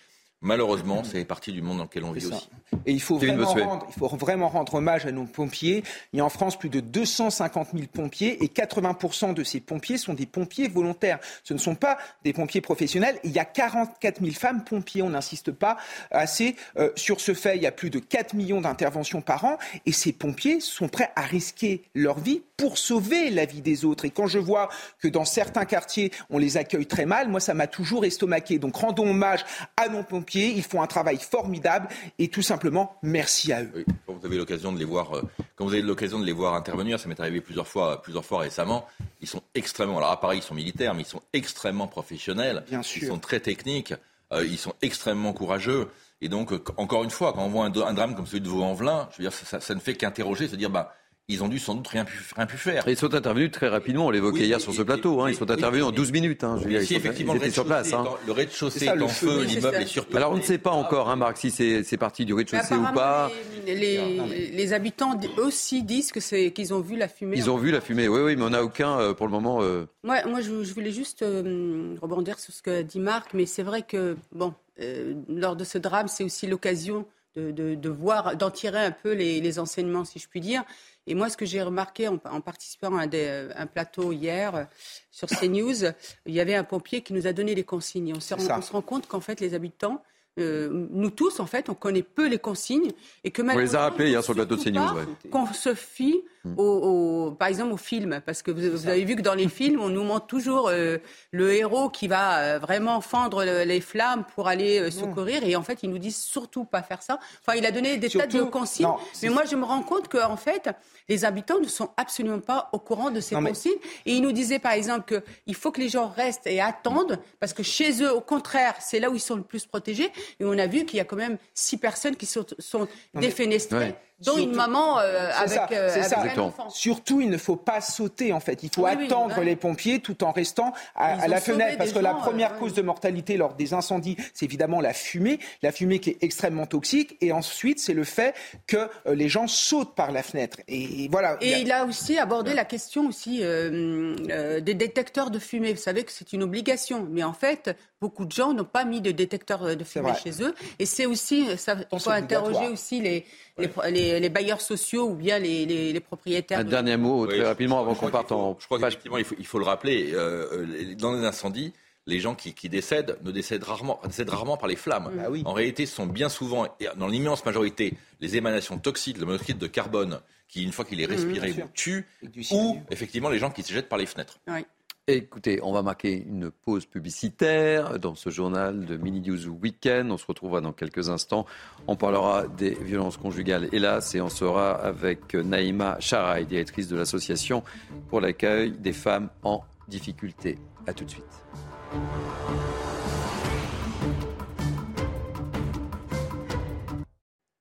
malheureusement, 0.47 1.03
c'est 1.05 1.25
partie 1.25 1.53
du 1.53 1.61
monde 1.61 1.79
dans 1.79 1.85
lequel 1.85 2.05
on 2.05 2.13
vit 2.13 2.23
ça. 2.23 2.37
aussi. 2.37 2.49
Et 2.87 2.93
il 2.93 3.03
faut, 3.03 3.19
vraiment 3.19 3.47
rendre, 3.47 3.87
il 3.89 3.95
faut 3.99 4.09
vraiment 4.09 4.49
rendre 4.49 4.75
hommage 4.75 5.07
à 5.07 5.13
nos 5.13 5.25
pompiers. 5.25 5.83
Il 6.13 6.19
y 6.19 6.21
a 6.21 6.25
en 6.25 6.29
France 6.29 6.59
plus 6.59 6.69
de 6.69 6.81
250 6.81 7.69
000 7.75 7.87
pompiers 7.93 8.43
et 8.43 8.47
80% 8.47 9.35
de 9.35 9.45
ces 9.45 9.61
pompiers 9.61 9.99
sont 9.99 10.15
des 10.15 10.27
pompiers 10.27 10.69
volontaires. 10.69 11.19
Ce 11.43 11.53
ne 11.53 11.59
sont 11.59 11.75
pas 11.75 11.99
des 12.25 12.33
pompiers 12.33 12.61
professionnels. 12.61 13.19
Il 13.25 13.33
y 13.33 13.39
a 13.39 13.45
44 13.45 14.21
000 14.21 14.33
femmes 14.33 14.65
pompiers. 14.65 15.03
On 15.03 15.11
n'insiste 15.11 15.51
pas 15.51 15.77
assez 16.11 16.57
euh, 16.79 16.91
sur 16.95 17.21
ce 17.21 17.35
fait. 17.35 17.57
Il 17.57 17.63
y 17.63 17.67
a 17.67 17.73
plus 17.73 17.91
de 17.91 17.99
4 17.99 18.35
millions 18.35 18.61
d'interventions 18.61 19.21
par 19.21 19.45
an 19.45 19.59
et 19.85 19.93
ces 19.93 20.13
pompiers 20.13 20.61
sont 20.61 20.89
prêts 20.89 21.11
à 21.17 21.23
risquer 21.23 21.83
leur 21.95 22.21
vie 22.21 22.43
pour 22.57 22.79
sauver 22.79 23.31
la 23.31 23.45
vie 23.45 23.63
des 23.63 23.85
autres. 23.85 24.05
Et 24.05 24.11
quand 24.11 24.27
je 24.27 24.39
vois 24.39 24.69
que 25.01 25.09
dans 25.09 25.25
certains 25.25 25.65
quartiers, 25.65 26.13
on 26.31 26.39
les 26.39 26.57
accueille 26.57 26.87
très 26.87 27.05
mal, 27.05 27.29
moi, 27.29 27.41
ça 27.41 27.53
m'a 27.53 27.67
toujours 27.67 28.05
estomaqué. 28.05 28.59
Donc 28.59 28.77
rendons 28.77 29.11
hommage 29.11 29.45
à 29.77 29.89
nos 29.89 30.03
pompiers. 30.03 30.36
Ils 30.41 30.63
font 30.63 30.83
un 30.83 30.87
travail 30.87 31.19
formidable 31.19 31.89
et 32.19 32.29
tout 32.29 32.43
simplement, 32.43 32.97
merci 33.03 33.53
à 33.53 33.63
eux. 33.63 33.71
Oui, 33.75 33.85
quand 34.07 34.15
vous 34.15 34.27
avez 34.27 34.37
l'occasion 34.37 34.73
de 34.73 34.79
les 34.79 34.85
voir, 34.85 35.17
euh, 35.17 35.23
quand 35.57 35.65
vous 35.65 35.73
avez 35.73 35.83
l'occasion 35.83 36.19
de 36.19 36.25
les 36.25 36.33
voir 36.33 36.55
intervenir, 36.55 36.99
ça 37.01 37.09
m'est 37.09 37.19
arrivé 37.21 37.41
plusieurs 37.41 37.67
fois, 37.69 38.03
plusieurs 38.03 38.25
fois 38.25 38.41
récemment. 38.41 38.87
Ils 39.21 39.29
sont 39.29 39.43
extrêmement, 39.55 39.99
alors 39.99 40.11
à 40.11 40.21
Paris, 40.21 40.39
ils 40.39 40.43
sont 40.43 40.55
militaires, 40.55 40.95
mais 40.95 41.03
ils 41.03 41.07
sont 41.07 41.23
extrêmement 41.33 41.87
professionnels. 41.87 42.65
Bien 42.69 42.81
Ils 42.81 42.85
sûr. 42.85 43.09
sont 43.09 43.19
très 43.19 43.41
techniques. 43.41 43.95
euh, 44.33 44.45
ils 44.45 44.59
sont 44.59 44.75
extrêmement 44.83 45.33
courageux. 45.33 45.89
Et 46.21 46.29
donc, 46.29 46.53
euh, 46.53 46.63
encore 46.79 47.05
une 47.05 47.11
fois, 47.11 47.33
quand 47.33 47.45
on 47.45 47.49
voit 47.49 47.65
un, 47.67 47.73
un 47.83 47.93
drame 47.95 48.17
comme 48.17 48.27
celui 48.27 48.41
de 48.41 48.49
Vaux-en-Velin, 48.49 49.09
je 49.13 49.19
veux 49.19 49.23
dire, 49.29 49.33
ça, 49.33 49.47
ça- 49.47 49.61
ça 49.61 49.75
ne 49.75 49.79
fait 49.81 49.95
qu'interroger, 49.95 50.49
se 50.49 50.57
dire, 50.57 50.69
bah, 50.71 50.93
ils 51.29 51.43
ont 51.43 51.49
dû 51.49 51.59
sans 51.59 51.75
doute 51.75 51.89
rien 51.89 52.05
pu, 52.05 52.23
rien 52.37 52.47
pu 52.47 52.57
faire. 52.57 52.87
Et 52.87 52.93
ils 52.93 52.97
sont 52.97 53.13
intervenus 53.13 53.51
très 53.51 53.67
rapidement, 53.67 54.07
on 54.07 54.11
l'évoquait 54.11 54.41
Oui, 54.43 54.47
hier 54.47 54.59
et- 54.59 54.61
sur 54.61 54.73
ce 54.73 54.83
et- 54.83 54.85
plateau, 54.85 55.21
hein, 55.23 55.29
ils 55.29 55.35
sont 55.35 55.51
intervenus 55.51 55.83
en 55.85 55.91
et- 55.91 55.95
12 55.95 56.13
minutes. 56.13 56.45
Hein, 56.45 56.61
je 56.63 56.79
si, 56.85 56.95
effectivement, 56.95 57.35
ils 57.35 57.41
le 57.41 57.43
étaient 57.47 57.53
sur 57.53 57.65
place. 57.65 57.93
hein. 57.93 58.05
le 58.27 58.33
rez-de-chaussée 58.33 58.87
est 58.87 58.95
le 58.95 59.03
en 59.05 59.09
feu, 59.09 59.43
l'immeuble 59.43 59.77
est 59.79 59.87
sur 59.87 60.07
place. 60.07 60.17
Alors 60.23 60.33
on 60.33 60.37
ne 60.37 60.43
sait 60.43 60.59
pas 60.59 60.71
encore, 60.71 61.09
hein, 61.11 61.17
Marc, 61.17 61.39
si 61.39 61.51
c'est 61.51 61.97
parti 61.97 62.25
du 62.25 62.33
rez-de-chaussée 62.33 62.77
ou 62.77 62.95
pas. 62.95 63.31
Les, 63.67 63.75
les- 63.75 64.51
les 64.53 64.73
habitants 64.73 65.19
aussi 65.39 65.83
disent 65.83 66.13
que 66.13 66.21
c'est 66.21 66.53
qu'ils 66.53 66.73
ont 66.73 66.81
vu 66.81 66.97
la 66.97 67.09
fumée. 67.09 67.37
Ils 67.37 67.51
ont 67.51 67.57
vu 67.57 67.73
la 67.73 67.81
fumée, 67.81 68.07
oui, 68.07 68.21
oui, 68.21 68.37
mais 68.37 68.45
on 68.45 68.51
n'a 68.51 68.63
aucun 68.63 69.01
euh, 69.01 69.13
pour 69.13 69.27
le 69.27 69.33
moment. 69.33 69.63
euh, 69.63 69.87
Moi, 70.05 70.25
moi 70.27 70.41
je, 70.41 70.63
je 70.63 70.73
voulais 70.75 70.93
juste 70.93 71.23
euh, 71.23 71.97
rebondir 72.01 72.39
sur 72.39 72.53
ce 72.55 72.63
que 72.63 72.83
dit 72.83 73.01
Marc, 73.01 73.35
mais 73.35 73.47
c'est 73.47 73.65
vrai 73.65 73.83
que, 73.83 74.17
bon, 74.31 74.55
euh, 74.81 75.15
lors 75.29 75.57
de 75.57 75.65
ce 75.65 75.79
drame, 75.79 76.07
c'est 76.07 76.23
aussi 76.23 76.47
l'occasion 76.47 77.05
de, 77.35 77.51
de- 77.51 77.75
de 77.75 77.89
voir, 77.89 78.37
d'en 78.37 78.51
tirer 78.53 78.79
un 78.85 78.93
peu 78.93 79.13
les, 79.13 79.41
les 79.41 79.59
enseignements, 79.59 80.05
si 80.05 80.21
je 80.21 80.29
puis 80.29 80.41
dire. 80.41 80.63
Et 81.07 81.15
moi, 81.15 81.29
ce 81.31 81.37
que 81.37 81.47
j'ai 81.47 81.63
remarqué 81.63 82.09
en, 82.09 82.19
en 82.31 82.41
participant 82.41 82.97
à 82.97 83.07
des- 83.07 83.49
un 83.57 83.67
plateau 83.67 84.13
hier 84.13 84.55
euh, 84.55 84.65
sur 85.11 85.29
CNews, 85.29 85.85
il 86.27 86.35
y 86.35 86.41
avait 86.41 86.55
un 86.55 86.65
pompier 86.65 87.03
qui 87.03 87.13
nous 87.13 87.27
a 87.27 87.33
donné 87.33 87.55
les 87.55 87.65
consignes. 87.65 88.09
Et 88.09 88.13
on, 88.17 88.21
se 88.21 88.35
rend, 88.35 88.41
ça. 88.41 88.59
on 88.59 88.63
se 88.63 88.73
rend 88.73 88.83
compte 88.83 89.07
qu'en 89.07 89.21
fait, 89.21 89.41
les 89.41 89.55
habitants, 89.55 90.03
euh, 90.39 90.69
nous 90.91 91.11
tous, 91.11 91.41
en 91.41 91.47
fait, 91.47 91.69
on 91.71 91.75
connaît 91.75 92.03
peu 92.03 92.27
les 92.29 92.39
consignes 92.39 92.93
et 93.25 93.31
que 93.31 93.41
On 93.41 93.47
les 93.47 93.75
a 93.75 93.79
malheureusement, 93.91 94.05
il 94.05 94.09
hier 94.11 94.23
sur 94.25 94.35
le 94.35 94.45
plateau 94.47 94.57
de 94.63 94.69
CNews, 94.71 94.95
ouais. 94.97 95.31
Qu'on 95.31 95.47
se 95.53 95.75
fie 95.75 96.23
au, 96.57 97.33
par 97.39 97.49
exemple 97.49 97.73
au 97.73 97.77
film, 97.77 98.21
parce 98.25 98.43
que 98.43 98.51
vous, 98.51 98.89
avez 98.89 99.05
vu 99.05 99.17
que 99.17 99.23
dans 99.23 99.35
les 99.35 99.49
films, 99.49 99.81
on 99.81 99.89
nous 99.89 100.05
montre 100.05 100.27
toujours 100.27 100.69
euh, 100.69 100.99
le 101.31 101.53
héros 101.55 101.89
qui 101.89 102.09
va 102.09 102.39
euh, 102.39 102.59
vraiment 102.59 103.01
fendre 103.01 103.45
les 103.45 103.81
flammes 103.81 104.25
pour 104.35 104.49
aller 104.49 104.79
euh, 104.79 104.91
secourir, 104.91 105.43
et 105.45 105.57
en 105.57 105.63
fait, 105.63 105.83
ils 105.83 105.91
nous 105.91 105.99
disent 105.99 106.23
surtout 106.23 106.65
pas 106.65 106.83
faire 106.83 107.03
ça. 107.03 107.19
Enfin, 107.41 107.57
il 107.59 107.67
a 107.67 107.71
donné 107.71 107.97
des 107.97 108.09
tas 108.09 108.27
de 108.27 108.43
consignes, 108.43 108.89
mais 109.23 109.29
moi, 109.29 109.45
je 109.45 109.57
me 109.57 109.65
rends 109.65 109.83
compte 109.83 110.09
qu'en 110.09 110.33
en 110.33 110.37
fait, 110.37 110.71
les 111.09 111.25
habitants 111.25 111.61
ne 111.61 111.69
sont 111.69 111.91
absolument 111.97 112.41
pas 112.41 112.69
au 112.73 112.79
courant 112.79 113.11
de 113.11 113.21
ces 113.21 113.35
consignes, 113.35 113.73
et 114.05 114.13
ils 114.13 114.23
nous 114.23 114.33
disaient 114.33 114.59
par 114.59 114.73
exemple 114.73 115.23
qu'il 115.45 115.55
faut 115.55 115.71
que 115.71 115.81
les 115.81 115.89
gens 115.89 116.09
restent 116.09 116.47
et 116.47 116.61
attendent, 116.61 117.19
parce 117.41 117.53
que 117.53 117.63
chez 117.63 118.03
eux, 118.03 118.13
au 118.13 118.21
contraire, 118.21 118.75
c'est 118.81 119.01
là 119.01 119.11
où 119.11 119.15
ils 119.15 119.21
sont 119.21 119.37
le 119.37 119.43
plus 119.43 119.67
protégés, 119.67 120.13
et 120.41 120.45
on 120.45 120.59
a 120.59 120.67
vu 120.67 120.85
qu'il 120.85 120.99
y 120.99 121.01
a 121.01 121.05
quand 121.05 121.17
même 121.17 121.39
six 121.55 121.77
personnes 121.77 122.17
qui 122.17 122.27
sont, 122.27 122.47
sont 122.59 122.89
défenestrées 123.15 123.95
dont 124.21 124.39
une 124.39 124.55
maman 124.55 124.99
euh, 124.99 125.31
avec, 125.37 125.73
euh, 125.73 126.03
un 126.17 126.39
enfant. 126.39 126.71
Surtout, 126.71 127.21
il 127.21 127.29
ne 127.29 127.37
faut 127.37 127.57
pas 127.57 127.81
sauter 127.81 128.33
en 128.33 128.41
fait. 128.41 128.63
Il 128.63 128.71
faut 128.75 128.87
attendre 128.87 129.41
les 129.43 129.57
pompiers 129.57 130.01
tout 130.01 130.25
en 130.25 130.33
restant 130.33 130.73
à, 130.95 131.29
la 131.29 131.41
fenêtre 131.41 131.77
parce 131.77 131.93
que 131.93 131.99
la 131.99 132.15
première 132.15 132.55
euh, 132.55 132.59
cause 132.59 132.73
de 132.73 132.83
mortalité 132.83 133.37
lors 133.37 133.55
des 133.55 133.75
incendies, 133.75 134.17
c'est 134.33 134.47
évidemment 134.47 134.81
la 134.81 134.95
fumée, 134.95 135.39
la 135.63 135.71
fumée 135.71 135.99
qui 135.99 136.11
est 136.11 136.19
extrêmement 136.23 136.67
toxique, 136.67 137.17
et 137.21 137.33
ensuite 137.33 137.79
c'est 137.79 137.95
le 137.95 138.05
fait 138.05 138.35
que 138.67 138.89
les 139.07 139.29
gens 139.29 139.47
sautent 139.47 139.95
par 139.95 140.13
la 140.13 140.23
fenêtre. 140.23 140.59
Et 140.69 141.09
voilà. 141.11 141.37
Et 141.41 141.61
il 141.61 141.73
a, 141.73 141.85
aussi 141.85 142.19
abordé 142.19 142.55
la 142.55 142.65
question 142.65 143.09
aussi 143.09 143.41
des 143.41 144.75
détecteurs 144.75 145.31
de 145.31 145.39
fumée. 145.39 145.73
Vous 145.73 145.81
savez 145.81 146.05
que 146.05 146.13
c'est 146.13 146.33
une 146.33 146.43
obligation, 146.43 147.07
mais 147.11 147.23
en 147.23 147.33
fait, 147.33 147.77
beaucoup 148.01 148.25
de 148.25 148.33
gens 148.33 148.53
n'ont 148.53 148.65
pas 148.65 148.85
mis 148.85 149.01
de 149.01 149.11
détecteur 149.11 149.77
de 149.77 149.85
fumée 149.85 150.15
chez 150.23 150.43
eux, 150.43 150.55
et 150.79 150.87
c'est 150.87 151.07
aussi, 151.07 151.57
ça, 151.57 151.77
il 151.93 152.01
faut 152.01 152.11
interroger 152.11 152.69
aussi 152.69 153.01
les 153.01 153.25
les, 153.59 154.29
bailleurs 154.29 154.61
sociaux 154.61 155.09
ou 155.09 155.15
bien 155.15 155.39
les, 155.39 156.01
propriétaires. 156.01 156.59
Un 156.59 156.65
dernier 156.65 156.97
mot 156.97 157.27
très 157.27 157.43
rapidement 157.43 157.81
avant 157.81 157.95
qu'on 157.95 158.11
parte 158.11 158.33
en. 158.33 158.57
Je 158.61 158.67
crois 158.67 158.79
qu'effectivement, 158.79 159.19
il 159.19 159.25
faut, 159.25 159.35
il 159.39 159.47
faut 159.47 159.59
le 159.59 159.65
rappeler, 159.65 160.13
euh, 160.13 160.47
euh, 160.53 160.95
dans 160.97 161.13
les 161.13 161.25
incendies, 161.25 161.73
les 162.07 162.21
gens 162.21 162.35
qui, 162.35 162.69
décèdent 162.69 163.19
ne 163.25 163.31
décèdent 163.33 163.65
rarement, 163.65 164.01
décèdent 164.05 164.31
rarement 164.31 164.57
par 164.57 164.69
les 164.69 164.77
flammes. 164.77 165.11
Ah 165.19 165.29
en 165.45 165.53
réalité, 165.53 165.87
ce 165.87 165.97
sont 165.97 166.07
bien 166.07 166.29
souvent, 166.29 166.69
dans 166.97 167.09
l'immense 167.09 167.45
majorité, 167.45 167.95
les 168.21 168.37
émanations 168.37 168.79
toxiques, 168.79 169.19
le 169.19 169.27
monoxyde 169.27 169.59
de 169.59 169.67
carbone, 169.67 170.21
qui, 170.49 170.63
une 170.63 170.73
fois 170.73 170.85
qu'il 170.85 171.01
est 171.01 171.09
mmh, 171.09 171.11
respiré, 171.11 171.51
vous 171.53 171.69
tue, 171.75 172.07
ou 172.53 172.79
effectivement 172.91 173.29
les 173.29 173.39
gens 173.39 173.51
qui 173.51 173.63
se 173.65 173.73
jettent 173.73 173.89
par 173.89 173.99
les 173.99 174.07
fenêtres. 174.07 174.39
Oui. 174.47 174.65
Écoutez, 175.09 175.61
on 175.63 175.71
va 175.71 175.83
marquer 175.83 176.21
une 176.21 176.51
pause 176.51 176.85
publicitaire 176.85 178.01
dans 178.01 178.17
ce 178.17 178.29
journal 178.29 178.87
de 178.87 178.97
Mini 178.97 179.21
News 179.21 179.47
Weekend. 179.47 180.11
On 180.11 180.19
se 180.19 180.27
retrouvera 180.27 180.61
dans 180.61 180.73
quelques 180.73 181.11
instants. 181.11 181.47
On 181.87 181.95
parlera 181.95 182.49
des 182.49 182.71
violences 182.71 183.17
conjugales, 183.17 183.69
hélas, 183.71 184.17
et 184.17 184.21
on 184.21 184.29
sera 184.29 184.73
avec 184.73 185.35
Naïma 185.35 185.97
Charaï, 186.01 186.45
directrice 186.45 186.89
de 186.89 186.97
l'association 186.97 187.63
pour 188.09 188.21
l'accueil 188.21 188.73
des 188.73 188.93
femmes 188.93 189.31
en 189.45 189.63
difficulté. 189.87 190.59
A 190.89 190.93
tout 190.93 191.05
de 191.05 191.11
suite. 191.11 191.25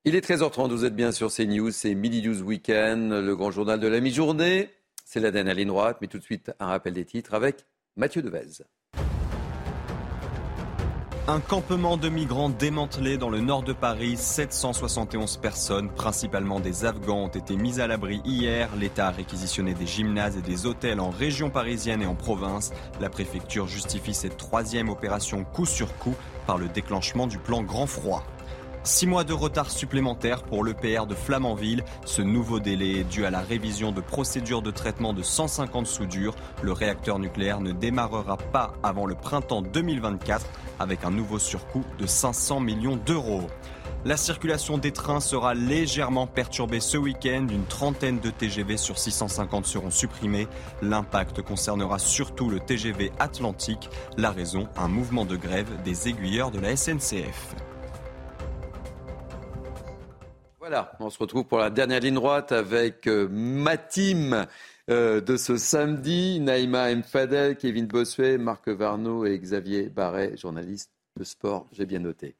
Il 0.04 0.16
est 0.16 0.28
13h30, 0.28 0.72
vous 0.72 0.86
êtes 0.86 0.96
bien 0.96 1.12
sur 1.12 1.32
CNews, 1.32 1.70
c'est 1.70 1.94
Mini 1.94 2.24
News 2.24 2.42
Weekend, 2.42 3.12
le 3.12 3.36
grand 3.36 3.52
journal 3.52 3.80
de 3.80 3.88
la 3.88 4.00
mi-journée. 4.00 4.72
C'est 5.16 5.22
la 5.22 5.32
dernière 5.32 5.56
ligne 5.56 5.70
droite, 5.70 6.00
mais 6.02 6.08
tout 6.08 6.18
de 6.18 6.24
suite 6.24 6.52
un 6.60 6.66
rappel 6.66 6.92
des 6.92 7.06
titres 7.06 7.36
avec 7.36 7.66
Mathieu 7.96 8.22
Devez. 8.22 8.66
Un 11.30 11.40
campement 11.40 11.96
de 11.96 12.10
migrants 12.10 12.50
démantelé 12.50 13.18
dans 13.18 13.30
le 13.30 13.40
nord 13.40 13.64
de 13.64 13.72
Paris. 13.72 14.18
771 14.18 15.38
personnes, 15.38 15.90
principalement 15.90 16.60
des 16.60 16.84
Afghans, 16.84 17.24
ont 17.24 17.28
été 17.30 17.56
mises 17.56 17.80
à 17.80 17.88
l'abri 17.88 18.22
hier. 18.26 18.68
L'État 18.76 19.08
a 19.08 19.12
réquisitionné 19.12 19.74
des 19.74 19.88
gymnases 19.88 20.36
et 20.36 20.42
des 20.42 20.66
hôtels 20.66 21.00
en 21.00 21.12
région 21.12 21.50
parisienne 21.50 22.02
et 22.02 22.08
en 22.08 22.16
province. 22.16 22.74
La 23.00 23.10
préfecture 23.10 23.68
justifie 23.68 24.14
cette 24.14 24.36
troisième 24.36 24.90
opération 24.90 25.46
coup 25.46 25.66
sur 25.66 25.98
coup 25.98 26.16
par 26.46 26.58
le 26.58 26.68
déclenchement 26.68 27.26
du 27.26 27.38
plan 27.38 27.64
Grand 27.64 27.88
Froid. 27.88 28.26
Six 28.86 29.07
mois 29.07 29.24
de 29.24 29.34
retard 29.34 29.72
supplémentaire 29.72 30.44
pour 30.44 30.64
l'EPR 30.64 31.07
de 31.07 31.16
Flamanville. 31.16 31.84
Ce 32.06 32.22
nouveau 32.22 32.60
délai 32.60 32.99
est 32.99 33.03
dû 33.03 33.26
à 33.26 33.32
la 33.32 33.40
révision 33.40 33.91
de 33.91 33.99
procédure 33.99 34.62
de 34.62 34.70
traitement 34.70 35.12
de 35.12 35.24
150 35.24 35.88
soudures. 35.88 36.36
Le 36.62 36.72
réacteur 36.72 37.18
nucléaire 37.18 37.62
ne 37.62 37.72
démarrera 37.72 38.38
pas 38.38 38.76
avant 38.84 39.07
le 39.07 39.16
printemps 39.16 39.64
2024 39.64 40.45
avec 40.78 41.03
un 41.03 41.10
nouveau 41.10 41.40
surcoût 41.40 41.84
de 41.98 42.06
500 42.06 42.60
millions 42.60 42.95
d'euros. 42.95 43.48
La 44.06 44.18
circulation 44.18 44.78
des 44.78 44.91
trains 44.91 45.20
sera 45.20 45.56
légèrement 45.56 46.28
perturbée 46.28 46.80
ce 46.80 46.98
week-end. 46.98 47.48
Une 47.49 47.66
trentaine 47.66 48.20
de 48.20 48.30
TGV 48.30 48.78
sur 48.78 48.99
650 48.99 49.66
seront 49.66 49.90
supprimés. 49.90 50.48
L'impact 50.84 51.41
concernera 51.41 51.98
surtout 51.98 52.52
le 52.52 52.60
TGV 52.60 53.12
Atlantique. 53.18 53.90
La 54.16 54.30
raison, 54.30 54.68
un 54.78 54.90
mouvement 54.90 55.26
de 55.26 55.38
grève 55.38 55.70
des 55.84 56.07
aiguilleurs 56.07 56.52
de 56.52 56.60
la 56.60 56.76
SNCF. 56.76 57.56
Voilà, 60.68 60.94
on 61.00 61.12
se 61.12 61.20
retrouve 61.20 61.46
pour 61.46 61.60
la 61.60 61.70
dernière 61.70 62.00
ligne 62.00 62.16
droite 62.16 62.52
avec 62.52 63.06
euh, 63.06 63.28
ma 63.30 63.78
team 63.78 64.48
euh, 64.90 65.22
de 65.22 65.38
ce 65.38 65.58
samedi, 65.58 66.40
Naïma 66.40 66.90
M. 66.90 67.04
Fadel, 67.04 67.56
Kevin 67.56 67.86
Bossuet, 67.86 68.40
Marc 68.40 68.68
Varno 68.70 69.28
et 69.28 69.38
Xavier 69.38 69.90
Barret, 69.90 70.36
journaliste 70.36 70.90
de 71.20 71.24
sport, 71.24 71.68
j'ai 71.72 71.86
bien 71.86 72.00
noté. 72.00 72.34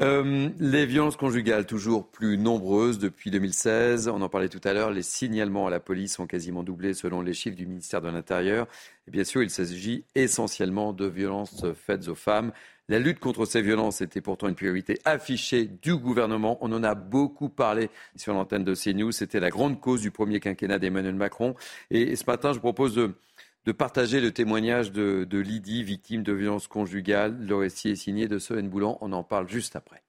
Euh, 0.00 0.48
les 0.58 0.86
violences 0.86 1.18
conjugales 1.18 1.66
toujours 1.66 2.08
plus 2.08 2.38
nombreuses 2.38 2.98
depuis 2.98 3.30
2016. 3.30 4.08
On 4.08 4.22
en 4.22 4.30
parlait 4.30 4.48
tout 4.48 4.60
à 4.64 4.72
l'heure. 4.72 4.90
Les 4.90 5.02
signalements 5.02 5.66
à 5.66 5.70
la 5.70 5.80
police 5.80 6.18
ont 6.20 6.26
quasiment 6.26 6.62
doublé 6.62 6.94
selon 6.94 7.20
les 7.20 7.34
chiffres 7.34 7.56
du 7.56 7.66
ministère 7.66 8.00
de 8.00 8.08
l'Intérieur. 8.08 8.66
Bien 9.06 9.24
sûr, 9.24 9.42
il 9.42 9.50
s'agit 9.50 10.06
essentiellement 10.14 10.94
de 10.94 11.04
violences 11.04 11.66
faites 11.74 12.08
aux 12.08 12.14
femmes. 12.14 12.52
La 12.90 12.98
lutte 12.98 13.20
contre 13.20 13.44
ces 13.44 13.60
violences 13.60 14.00
était 14.00 14.22
pourtant 14.22 14.48
une 14.48 14.54
priorité 14.54 14.98
affichée 15.04 15.66
du 15.66 15.94
gouvernement. 15.94 16.56
On 16.62 16.72
en 16.72 16.82
a 16.82 16.94
beaucoup 16.94 17.50
parlé 17.50 17.90
sur 18.16 18.32
l'antenne 18.32 18.64
de 18.64 18.74
CNews. 18.74 19.12
C'était 19.12 19.40
la 19.40 19.50
grande 19.50 19.78
cause 19.78 20.00
du 20.00 20.10
premier 20.10 20.40
quinquennat 20.40 20.78
d'Emmanuel 20.78 21.14
Macron. 21.14 21.54
Et, 21.90 22.16
ce 22.16 22.24
matin, 22.24 22.54
je 22.54 22.60
propose 22.60 22.94
de, 22.94 23.72
partager 23.72 24.22
le 24.22 24.32
témoignage 24.32 24.90
de, 24.90 25.38
Lydie, 25.38 25.82
victime 25.82 26.22
de 26.22 26.32
violences 26.32 26.66
conjugales. 26.66 27.36
Le 27.38 27.56
récit 27.56 27.90
est 27.90 27.96
signé 27.96 28.26
de 28.26 28.38
Solène 28.38 28.70
Boulan. 28.70 28.96
On 29.02 29.12
en 29.12 29.22
parle 29.22 29.50
juste 29.50 29.76
après. 29.76 30.02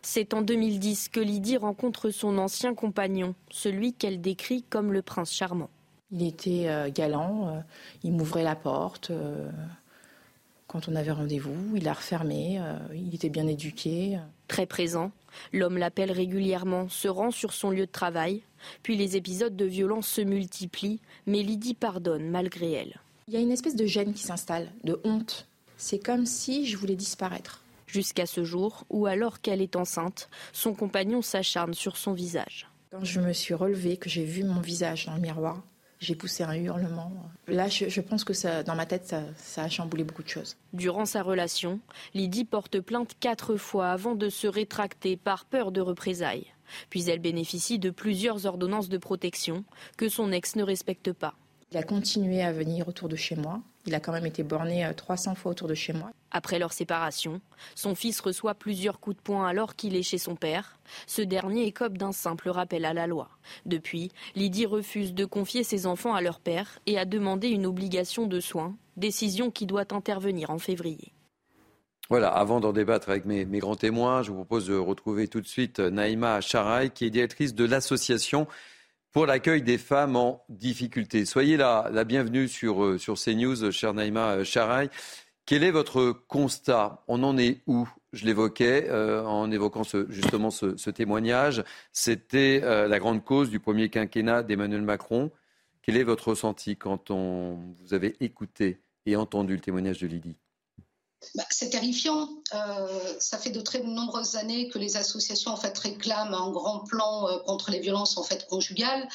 C'est 0.00 0.32
en 0.32 0.40
2010 0.40 1.10
que 1.10 1.20
Lydie 1.20 1.58
rencontre 1.58 2.08
son 2.08 2.38
ancien 2.38 2.74
compagnon, 2.74 3.34
celui 3.50 3.92
qu'elle 3.92 4.22
décrit 4.22 4.62
comme 4.62 4.94
le 4.94 5.02
prince 5.02 5.32
charmant. 5.32 5.68
Il 6.10 6.26
était 6.26 6.68
euh, 6.68 6.88
galant, 6.90 7.48
euh, 7.48 7.60
il 8.02 8.12
m'ouvrait 8.12 8.44
la 8.44 8.54
porte. 8.54 9.10
Quand 10.66 10.88
on 10.88 10.96
avait 10.96 11.12
rendez-vous, 11.12 11.76
il 11.76 11.84
l'a 11.84 11.92
refermé, 11.92 12.58
euh, 12.60 12.76
il 12.94 13.14
était 13.14 13.28
bien 13.28 13.46
éduqué. 13.46 14.18
Très 14.48 14.66
présent, 14.66 15.12
l'homme 15.52 15.78
l'appelle 15.78 16.10
régulièrement, 16.10 16.88
se 16.88 17.08
rend 17.08 17.30
sur 17.30 17.52
son 17.52 17.70
lieu 17.70 17.86
de 17.86 17.92
travail, 17.92 18.42
puis 18.82 18.96
les 18.96 19.16
épisodes 19.16 19.56
de 19.56 19.64
violence 19.64 20.08
se 20.08 20.20
multiplient, 20.20 21.00
mais 21.26 21.42
Lydie 21.42 21.74
pardonne 21.74 22.28
malgré 22.30 22.72
elle. 22.72 23.00
Il 23.28 23.34
y 23.34 23.36
a 23.36 23.40
une 23.40 23.52
espèce 23.52 23.76
de 23.76 23.86
gêne 23.86 24.12
qui 24.12 24.22
s'installe, 24.22 24.70
de 24.84 25.00
honte. 25.04 25.46
C'est 25.76 25.98
comme 25.98 26.26
si 26.26 26.66
je 26.66 26.76
voulais 26.76 26.96
disparaître. 26.96 27.62
Jusqu'à 27.86 28.26
ce 28.26 28.42
jour 28.42 28.84
où, 28.90 29.06
alors 29.06 29.40
qu'elle 29.40 29.62
est 29.62 29.76
enceinte, 29.76 30.28
son 30.52 30.74
compagnon 30.74 31.22
s'acharne 31.22 31.74
sur 31.74 31.96
son 31.96 32.12
visage. 32.12 32.68
Quand 32.90 33.04
je 33.04 33.20
me 33.20 33.32
suis 33.32 33.54
relevée, 33.54 33.96
que 33.96 34.08
j'ai 34.08 34.24
vu 34.24 34.42
mon 34.42 34.60
visage 34.60 35.06
dans 35.06 35.14
le 35.14 35.20
miroir, 35.20 35.62
j'ai 36.00 36.14
poussé 36.14 36.42
un 36.42 36.54
hurlement. 36.54 37.12
Là, 37.48 37.68
je, 37.68 38.00
pense 38.00 38.24
que 38.24 38.32
ça, 38.32 38.62
dans 38.62 38.74
ma 38.74 38.86
tête, 38.86 39.14
ça, 39.36 39.62
a 39.62 39.68
chamboulé 39.68 40.04
beaucoup 40.04 40.22
de 40.22 40.28
choses. 40.28 40.56
Durant 40.72 41.06
sa 41.06 41.22
relation, 41.22 41.80
Lydie 42.14 42.44
porte 42.44 42.80
plainte 42.80 43.14
quatre 43.18 43.56
fois 43.56 43.90
avant 43.90 44.14
de 44.14 44.28
se 44.28 44.46
rétracter 44.46 45.16
par 45.16 45.44
peur 45.46 45.72
de 45.72 45.80
représailles. 45.80 46.52
Puis 46.90 47.08
elle 47.08 47.20
bénéficie 47.20 47.78
de 47.78 47.90
plusieurs 47.90 48.46
ordonnances 48.46 48.88
de 48.88 48.98
protection 48.98 49.64
que 49.96 50.08
son 50.08 50.32
ex 50.32 50.56
ne 50.56 50.64
respecte 50.64 51.12
pas. 51.12 51.34
Il 51.72 51.78
a 51.78 51.82
continué 51.82 52.42
à 52.42 52.52
venir 52.52 52.88
autour 52.88 53.08
de 53.08 53.16
chez 53.16 53.36
moi. 53.36 53.60
Il 53.86 53.94
a 53.94 54.00
quand 54.00 54.12
même 54.12 54.26
été 54.26 54.42
borné 54.42 54.88
300 54.96 55.30
euh, 55.30 55.34
fois 55.34 55.52
autour 55.52 55.68
de 55.68 55.74
chez 55.74 55.92
moi. 55.92 56.10
Après 56.32 56.58
leur 56.58 56.72
séparation, 56.72 57.40
son 57.74 57.94
fils 57.94 58.20
reçoit 58.20 58.54
plusieurs 58.54 58.98
coups 58.98 59.16
de 59.16 59.22
poing 59.22 59.46
alors 59.46 59.76
qu'il 59.76 59.94
est 59.94 60.02
chez 60.02 60.18
son 60.18 60.34
père. 60.34 60.78
Ce 61.06 61.22
dernier 61.22 61.66
écope 61.66 61.96
d'un 61.96 62.12
simple 62.12 62.48
rappel 62.48 62.84
à 62.84 62.92
la 62.92 63.06
loi. 63.06 63.28
Depuis, 63.64 64.10
Lydie 64.34 64.66
refuse 64.66 65.14
de 65.14 65.24
confier 65.24 65.62
ses 65.62 65.86
enfants 65.86 66.14
à 66.14 66.20
leur 66.20 66.40
père 66.40 66.78
et 66.86 66.98
a 66.98 67.04
demandé 67.04 67.48
une 67.48 67.66
obligation 67.66 68.26
de 68.26 68.40
soins, 68.40 68.76
décision 68.96 69.50
qui 69.50 69.66
doit 69.66 69.94
intervenir 69.94 70.50
en 70.50 70.58
février. 70.58 71.12
Voilà, 72.08 72.28
avant 72.28 72.60
d'en 72.60 72.72
débattre 72.72 73.08
avec 73.08 73.24
mes, 73.24 73.44
grands 73.58 73.74
témoins, 73.74 74.22
je 74.22 74.30
vous 74.30 74.36
propose 74.36 74.66
de 74.66 74.76
retrouver 74.76 75.26
tout 75.26 75.40
de 75.40 75.46
suite 75.46 75.80
Naïma 75.80 76.40
Charaï, 76.40 76.90
qui 76.90 77.04
est 77.04 77.10
directrice 77.10 77.54
de 77.54 77.64
l'association 77.64 78.46
pour 79.16 79.24
l'accueil 79.24 79.62
des 79.62 79.78
femmes 79.78 80.14
en 80.14 80.44
difficulté. 80.50 81.24
Soyez 81.24 81.56
la, 81.56 82.04
bienvenue 82.04 82.48
sur, 82.48 82.84
euh, 82.84 82.98
sur 82.98 83.14
CNews, 83.14 83.72
chère 83.72 83.94
Naïma 83.94 84.44
Charaï. 84.44 84.90
Quel 85.46 85.64
est 85.64 85.70
votre 85.70 86.12
constat? 86.12 87.02
On 87.08 87.22
en 87.22 87.38
est 87.38 87.62
où? 87.66 87.88
Je 88.12 88.26
l'évoquais 88.26 88.90
euh, 88.90 89.24
en 89.24 89.50
évoquant 89.50 89.84
justement 90.10 90.50
ce, 90.50 90.90
témoignage. 90.90 91.64
C'était 91.92 92.60
euh, 92.62 92.88
la 92.88 92.98
grande 92.98 93.24
cause 93.24 93.48
du 93.48 93.58
premier 93.58 93.88
quinquennat 93.88 94.42
d'Emmanuel 94.42 94.82
Macron. 94.82 95.30
Quel 95.80 95.96
est 95.96 96.04
votre 96.04 96.28
ressenti 96.28 96.76
quand 96.76 97.10
on, 97.10 97.74
vous 97.80 97.94
avez 97.94 98.16
écouté 98.20 98.82
et 99.06 99.16
entendu 99.16 99.54
le 99.54 99.60
témoignage 99.60 99.98
de 99.98 100.08
Lydie? 100.08 100.36
Bah, 101.34 101.44
c'est 101.50 101.70
terrifiant. 101.70 102.28
Euh, 102.54 103.16
ça 103.18 103.38
fait 103.38 103.50
de 103.50 103.60
très 103.60 103.82
nombreuses 103.82 104.36
années 104.36 104.68
que 104.68 104.78
les 104.78 104.96
associations 104.96 105.50
en 105.50 105.56
fait 105.56 105.76
réclament 105.78 106.34
un 106.34 106.50
grand 106.50 106.80
plan 106.80 107.26
contre 107.46 107.70
les 107.70 107.80
violences 107.80 108.16
en 108.16 108.22
fait 108.22 108.46
conjugales. 108.46 109.08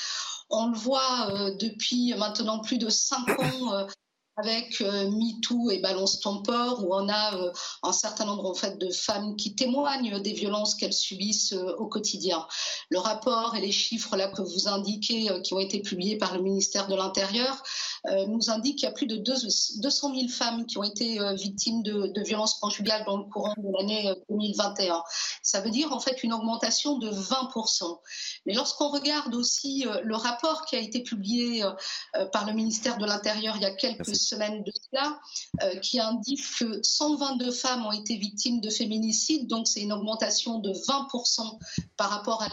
On 0.50 0.68
le 0.68 0.78
voit 0.78 1.52
depuis 1.60 2.14
maintenant 2.16 2.60
plus 2.60 2.78
de 2.78 2.90
cinq 2.90 3.30
ans 3.40 3.88
avec 4.38 4.82
euh, 4.82 5.10
MeToo 5.12 5.72
et 5.72 5.80
Balance 5.80 6.20
ton 6.20 6.42
port, 6.42 6.84
où 6.84 6.96
on 6.96 7.10
a 7.10 7.36
euh, 7.36 7.52
un 7.84 7.92
certain 7.92 8.26
nombre 8.26 8.50
en 8.50 8.54
fait, 8.54 8.78
de 8.78 8.90
femmes 8.90 9.36
qui 9.36 9.56
témoignent 9.56 10.20
des 10.22 10.34
violences 10.34 10.76
qu'elles 10.76 10.94
subissent 10.94 11.54
euh, 11.54 11.76
au 11.78 11.88
quotidien. 11.88 12.48
Le 12.90 13.00
rapport 13.00 13.56
et 13.56 13.62
les 13.62 13.72
chiffres 13.72 14.16
là 14.16 14.30
que 14.30 14.42
vous 14.42 14.68
indiquez, 14.68 15.30
qui 15.44 15.54
ont 15.54 15.60
été 15.60 15.82
publiés 15.82 16.18
par 16.18 16.36
le 16.36 16.42
ministère 16.42 16.88
de 16.88 16.96
l'Intérieur, 16.96 17.62
nous 18.28 18.50
indiquent 18.50 18.80
qu'il 18.80 18.88
y 18.88 18.92
a 18.92 18.94
plus 18.94 19.06
de 19.06 19.18
200 19.18 20.16
000 20.16 20.28
femmes 20.30 20.66
qui 20.66 20.78
ont 20.78 20.84
été 20.84 21.20
victimes 21.36 21.84
de, 21.84 22.08
de, 22.08 22.22
violences 22.24 22.56
conjugales 22.56 23.04
dans 23.06 23.18
le 23.18 23.26
courant 23.26 23.54
de 23.58 23.78
l'année 23.78 24.12
2021. 24.30 25.04
Ça 25.44 25.62
veut 25.62 25.70
dire 25.70 25.94
en 25.94 26.00
fait 26.00 26.24
une 26.24 26.34
augmentation 26.34 26.98
de 26.98 27.10
20%. 27.12 28.00
Mais 28.46 28.54
lorsqu'on 28.54 28.90
regarde 28.90 29.36
aussi 29.36 29.86
le 30.04 30.16
rapport 30.16 30.66
qui 30.66 30.76
a 30.76 30.80
été 30.80 31.04
publié 31.04 31.64
par 32.32 32.46
le 32.48 32.54
ministère 32.54 32.98
de 32.98 33.06
l'Intérieur 33.06 33.56
il 33.56 33.62
y 33.62 33.66
a 33.66 33.72
quelques 33.76 34.16
semaine 34.32 34.64
de 34.64 34.72
cela, 34.72 35.20
euh, 35.64 35.76
qui 35.80 36.00
indique 36.00 36.42
que 36.60 36.80
122 36.84 37.52
femmes 37.52 37.86
ont 37.86 37.92
été 37.92 38.16
victimes 38.16 38.62
de 38.62 38.70
féminicide, 38.70 39.48
donc 39.48 39.68
c'est 39.68 39.82
une 39.82 39.94
augmentation 39.94 40.60
de 40.60 40.72
20% 40.72 41.60
par 41.98 42.10
rapport 42.10 42.44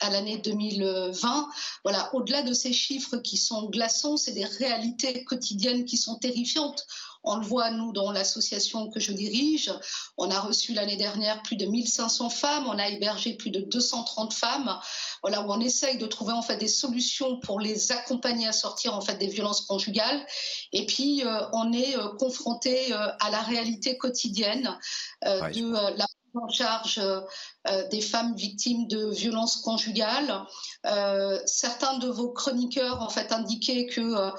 à 0.00 0.10
l'année 0.10 0.38
2020. 0.38 1.48
Voilà, 1.84 2.14
au-delà 2.14 2.42
de 2.42 2.52
ces 2.52 2.72
chiffres 2.72 3.18
qui 3.18 3.36
sont 3.36 3.68
glaçants, 3.70 4.16
c'est 4.16 4.32
des 4.32 4.44
réalités 4.44 4.97
quotidiennes 5.24 5.84
qui 5.84 5.96
sont 5.96 6.16
terrifiantes. 6.16 6.86
On 7.24 7.36
le 7.36 7.44
voit, 7.44 7.70
nous, 7.70 7.92
dans 7.92 8.12
l'association 8.12 8.88
que 8.90 9.00
je 9.00 9.12
dirige. 9.12 9.72
On 10.16 10.30
a 10.30 10.40
reçu 10.40 10.72
l'année 10.72 10.96
dernière 10.96 11.42
plus 11.42 11.56
de 11.56 11.66
1500 11.66 12.30
femmes. 12.30 12.66
On 12.68 12.78
a 12.78 12.88
hébergé 12.88 13.34
plus 13.34 13.50
de 13.50 13.60
230 13.60 14.32
femmes. 14.32 14.78
Voilà, 15.22 15.42
où 15.42 15.52
on 15.52 15.60
essaye 15.60 15.98
de 15.98 16.06
trouver 16.06 16.32
en 16.32 16.42
fait 16.42 16.56
des 16.56 16.68
solutions 16.68 17.40
pour 17.40 17.60
les 17.60 17.92
accompagner 17.92 18.46
à 18.46 18.52
sortir 18.52 18.94
en 18.94 19.00
fait 19.00 19.16
des 19.16 19.26
violences 19.26 19.62
conjugales. 19.62 20.24
Et 20.72 20.86
puis, 20.86 21.24
euh, 21.24 21.40
on 21.52 21.72
est 21.72 21.96
euh, 21.96 22.08
confronté 22.18 22.92
euh, 22.92 23.08
à 23.20 23.30
la 23.30 23.42
réalité 23.42 23.98
quotidienne 23.98 24.78
de 25.22 25.96
la 25.96 26.06
en 26.38 26.48
charge 26.48 26.98
euh, 26.98 27.20
euh, 27.68 27.88
des 27.88 28.00
femmes 28.00 28.34
victimes 28.34 28.86
de 28.88 29.10
violences 29.10 29.56
conjugales. 29.56 30.44
Euh, 30.86 31.38
certains 31.46 31.98
de 31.98 32.08
vos 32.08 32.30
chroniqueurs 32.30 33.02
ont 33.02 33.08
fait 33.08 33.32
indiqué 33.32 33.86
que 33.86 34.32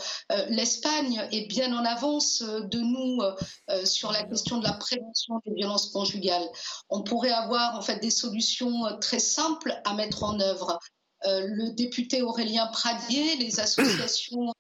l'Espagne 0.50 1.28
est 1.32 1.48
bien 1.48 1.74
en 1.74 1.86
avance 1.86 2.42
de 2.42 2.80
nous 2.80 3.22
sur 3.86 4.12
la 4.12 4.24
question 4.24 4.58
de 4.58 4.64
la 4.64 4.74
prévention 4.74 5.36
des 5.46 5.54
violences 5.54 5.92
conjugales. 5.92 6.48
On 6.90 7.04
pourrait 7.04 7.32
avoir 7.32 7.76
en 7.76 7.82
fait 7.82 8.00
des 8.00 8.10
solutions 8.10 8.98
très 9.00 9.20
simples 9.20 9.80
à 9.86 9.94
mettre 9.94 10.24
en 10.24 10.40
œuvre. 10.40 10.80
le 11.26 11.72
député 11.74 12.22
Aurélien 12.22 12.68
Pradier, 12.68 13.36
les 13.38 13.60
associations 13.60 14.54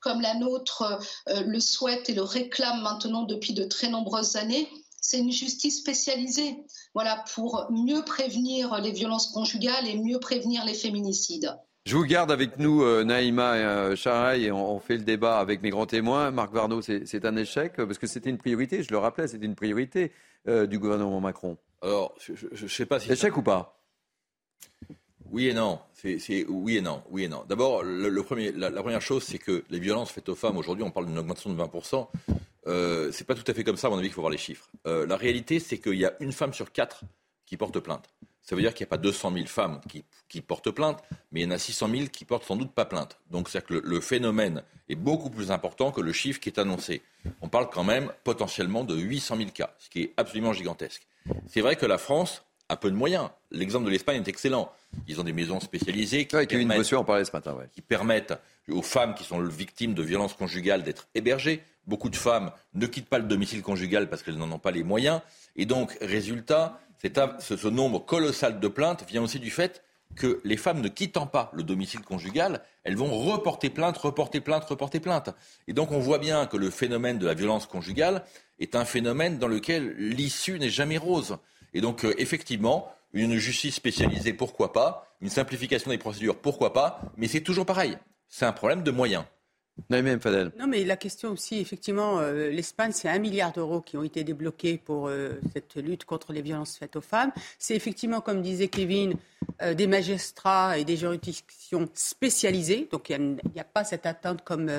comme 0.00 0.20
la 0.20 0.34
nôtre 0.34 0.98
le 1.26 1.60
souhaitent 1.60 2.10
et 2.10 2.14
le 2.14 2.22
réclament 2.22 2.82
maintenant 2.82 3.22
depuis 3.22 3.54
de 3.54 3.64
très 3.64 3.88
nombreuses 3.88 4.36
années 4.36 4.68
c'est 5.04 5.18
une 5.18 5.30
justice 5.30 5.80
spécialisée, 5.80 6.56
voilà, 6.94 7.22
pour 7.34 7.66
mieux 7.70 8.02
prévenir 8.04 8.80
les 8.80 8.90
violences 8.90 9.26
conjugales 9.26 9.86
et 9.86 9.98
mieux 9.98 10.18
prévenir 10.18 10.64
les 10.64 10.72
féminicides. 10.72 11.54
Je 11.84 11.94
vous 11.94 12.04
garde 12.04 12.32
avec 12.32 12.58
nous, 12.58 12.82
euh, 12.82 13.04
Naïma 13.04 13.58
et 13.58 13.64
euh, 13.64 14.34
et 14.34 14.50
on, 14.50 14.80
fait 14.80 14.96
le 14.96 15.02
débat 15.02 15.38
avec 15.38 15.60
mes 15.60 15.68
grands 15.68 15.84
témoins. 15.84 16.30
Marc 16.30 16.54
Varno, 16.54 16.80
c'est 16.80 17.24
un 17.26 17.36
échec, 17.36 17.74
parce 17.76 17.98
que 17.98 18.06
c'était 18.06 18.30
une 18.30 18.38
priorité, 18.38 18.82
je 18.82 18.90
le 18.90 18.96
rappelais, 18.96 19.28
c'était 19.28 19.44
une 19.44 19.54
priorité 19.54 20.10
euh, 20.48 20.66
du 20.66 20.78
gouvernement 20.78 21.20
Macron. 21.20 21.58
Alors, 21.82 22.14
je 22.18 22.62
ne 22.62 22.68
sais 22.68 22.86
pas 22.86 22.98
si... 22.98 23.12
Échec 23.12 23.36
ou 23.36 23.42
pas? 23.42 23.78
Oui 25.30 25.48
et 25.48 25.54
non. 25.54 25.80
C'est 25.94 26.44
oui 26.48 26.76
et 26.76 26.80
non. 26.80 27.02
Oui 27.10 27.24
et 27.24 27.28
non. 27.28 27.44
D'abord, 27.48 27.82
le, 27.82 28.22
premier, 28.22 28.52
la, 28.52 28.70
première 28.70 29.02
chose, 29.02 29.24
c'est 29.24 29.38
que 29.38 29.64
les 29.70 29.78
violences 29.78 30.10
faites 30.10 30.28
aux 30.28 30.34
femmes 30.34 30.56
aujourd'hui, 30.56 30.84
on 30.84 30.90
parle 30.90 31.06
d'une 31.06 31.18
augmentation 31.18 31.50
de 31.50 31.56
20 31.56 31.70
euh, 32.66 33.10
c'est 33.12 33.26
pas 33.26 33.34
tout 33.34 33.44
à 33.46 33.52
fait 33.52 33.64
comme 33.64 33.76
ça, 33.76 33.88
à 33.88 33.90
mon 33.90 33.98
avis, 33.98 34.08
qu'il 34.08 34.14
faut 34.14 34.22
voir 34.22 34.30
les 34.30 34.38
chiffres. 34.38 34.70
Euh, 34.86 35.06
la 35.06 35.16
réalité, 35.16 35.60
c'est 35.60 35.78
qu'il 35.78 35.96
y 35.96 36.06
a 36.06 36.14
une 36.20 36.32
femme 36.32 36.54
sur 36.54 36.72
quatre 36.72 37.02
qui 37.46 37.56
porte 37.56 37.78
plainte. 37.80 38.08
Ça 38.44 38.54
veut 38.54 38.60
dire 38.62 38.74
qu'il 38.74 38.84
n'y 38.84 38.88
a 38.88 38.90
pas 38.90 38.98
200 38.98 39.32
000 39.32 39.46
femmes 39.46 39.80
qui, 40.28 40.40
portent 40.42 40.70
plainte, 40.70 41.02
mais 41.32 41.40
il 41.40 41.44
y 41.44 41.46
en 41.46 41.50
a 41.50 41.58
600 41.58 41.88
000 41.88 42.06
qui 42.08 42.26
portent 42.26 42.44
sans 42.44 42.56
doute 42.56 42.72
pas 42.72 42.84
plainte. 42.84 43.18
Donc 43.30 43.48
c'est-à-dire 43.48 43.80
que 43.80 43.88
le, 43.88 44.00
phénomène 44.00 44.62
est 44.90 44.96
beaucoup 44.96 45.30
plus 45.30 45.50
important 45.50 45.90
que 45.90 46.02
le 46.02 46.12
chiffre 46.12 46.40
qui 46.40 46.50
est 46.50 46.58
annoncé. 46.58 47.00
On 47.40 47.48
parle 47.48 47.70
quand 47.70 47.84
même 47.84 48.12
potentiellement 48.22 48.84
de 48.84 48.96
800 48.96 49.36
000 49.38 49.50
cas, 49.50 49.74
ce 49.78 49.88
qui 49.88 50.02
est 50.02 50.12
absolument 50.18 50.52
gigantesque. 50.52 51.06
C'est 51.46 51.62
vrai 51.62 51.76
que 51.76 51.86
la 51.86 51.96
France 51.96 52.44
a 52.68 52.76
peu 52.76 52.90
de 52.90 52.96
moyens. 52.96 53.28
L'exemple 53.50 53.86
de 53.86 53.90
l'Espagne 53.90 54.22
est 54.22 54.28
excellent. 54.28 54.70
Ils 55.08 55.20
ont 55.20 55.24
des 55.24 55.32
maisons 55.32 55.60
spécialisées 55.60 56.26
qui, 56.26 56.36
permettent, 56.46 56.84
ce 56.84 57.32
matin, 57.32 57.56
qui 57.72 57.82
permettent 57.82 58.34
aux 58.68 58.82
femmes 58.82 59.14
qui 59.14 59.24
sont 59.24 59.40
victimes 59.42 59.94
de 59.94 60.02
violences 60.02 60.34
conjugales 60.34 60.82
d'être 60.82 61.08
hébergées. 61.14 61.62
Beaucoup 61.86 62.08
de 62.08 62.16
femmes 62.16 62.50
ne 62.74 62.86
quittent 62.86 63.08
pas 63.08 63.18
le 63.18 63.24
domicile 63.24 63.62
conjugal 63.62 64.08
parce 64.08 64.22
qu'elles 64.22 64.38
n'en 64.38 64.50
ont 64.50 64.58
pas 64.58 64.70
les 64.70 64.82
moyens. 64.82 65.20
Et 65.56 65.66
donc, 65.66 65.96
résultat, 66.00 66.80
ce, 67.40 67.68
nombre 67.68 68.04
colossal 68.04 68.60
de 68.60 68.68
plaintes 68.68 69.04
vient 69.08 69.22
aussi 69.22 69.38
du 69.38 69.50
fait 69.50 69.82
que 70.16 70.40
les 70.44 70.56
femmes 70.56 70.80
ne 70.80 70.88
quittant 70.88 71.26
pas 71.26 71.50
le 71.54 71.64
domicile 71.64 72.00
conjugal, 72.00 72.62
elles 72.84 72.96
vont 72.96 73.10
reporter 73.10 73.68
plainte, 73.68 73.96
reporter 73.98 74.40
plainte, 74.40 74.64
reporter 74.64 75.00
plainte. 75.00 75.30
Et 75.66 75.72
donc 75.72 75.90
on 75.90 75.98
voit 75.98 76.18
bien 76.18 76.46
que 76.46 76.56
le 76.56 76.70
phénomène 76.70 77.18
de 77.18 77.26
la 77.26 77.34
violence 77.34 77.66
conjugale 77.66 78.22
est 78.60 78.76
un 78.76 78.84
phénomène 78.84 79.38
dans 79.38 79.48
lequel 79.48 79.94
l'issue 79.96 80.58
n'est 80.60 80.70
jamais 80.70 80.98
rose. 80.98 81.38
Et 81.74 81.80
donc 81.80 82.04
euh, 82.04 82.14
effectivement, 82.18 82.92
une 83.12 83.36
justice 83.36 83.74
spécialisée, 83.74 84.32
pourquoi 84.32 84.72
pas, 84.72 85.14
une 85.20 85.28
simplification 85.28 85.90
des 85.90 85.98
procédures, 85.98 86.36
pourquoi 86.36 86.72
pas, 86.72 87.00
mais 87.16 87.28
c'est 87.28 87.42
toujours 87.42 87.66
pareil. 87.66 87.98
C'est 88.28 88.46
un 88.46 88.52
problème 88.52 88.82
de 88.82 88.90
moyens. 88.90 89.24
Non, 89.90 90.66
mais 90.68 90.84
la 90.84 90.96
question 90.96 91.30
aussi, 91.30 91.58
effectivement, 91.58 92.20
euh, 92.20 92.48
l'Espagne, 92.48 92.92
c'est 92.92 93.08
un 93.08 93.18
milliard 93.18 93.52
d'euros 93.52 93.80
qui 93.80 93.96
ont 93.96 94.04
été 94.04 94.22
débloqués 94.22 94.78
pour 94.78 95.08
euh, 95.08 95.40
cette 95.52 95.74
lutte 95.74 96.04
contre 96.04 96.32
les 96.32 96.42
violences 96.42 96.76
faites 96.76 96.94
aux 96.94 97.00
femmes. 97.00 97.32
C'est 97.58 97.74
effectivement, 97.74 98.20
comme 98.20 98.40
disait 98.40 98.68
Kevin, 98.68 99.14
euh, 99.62 99.74
des 99.74 99.88
magistrats 99.88 100.78
et 100.78 100.84
des 100.84 100.96
juridictions 100.96 101.88
spécialisées. 101.92 102.88
Donc, 102.92 103.10
il 103.10 103.36
n'y 103.52 103.60
a, 103.60 103.64
pas 103.64 103.82
cette 103.82 104.06
attente 104.06 104.44
comme, 104.44 104.70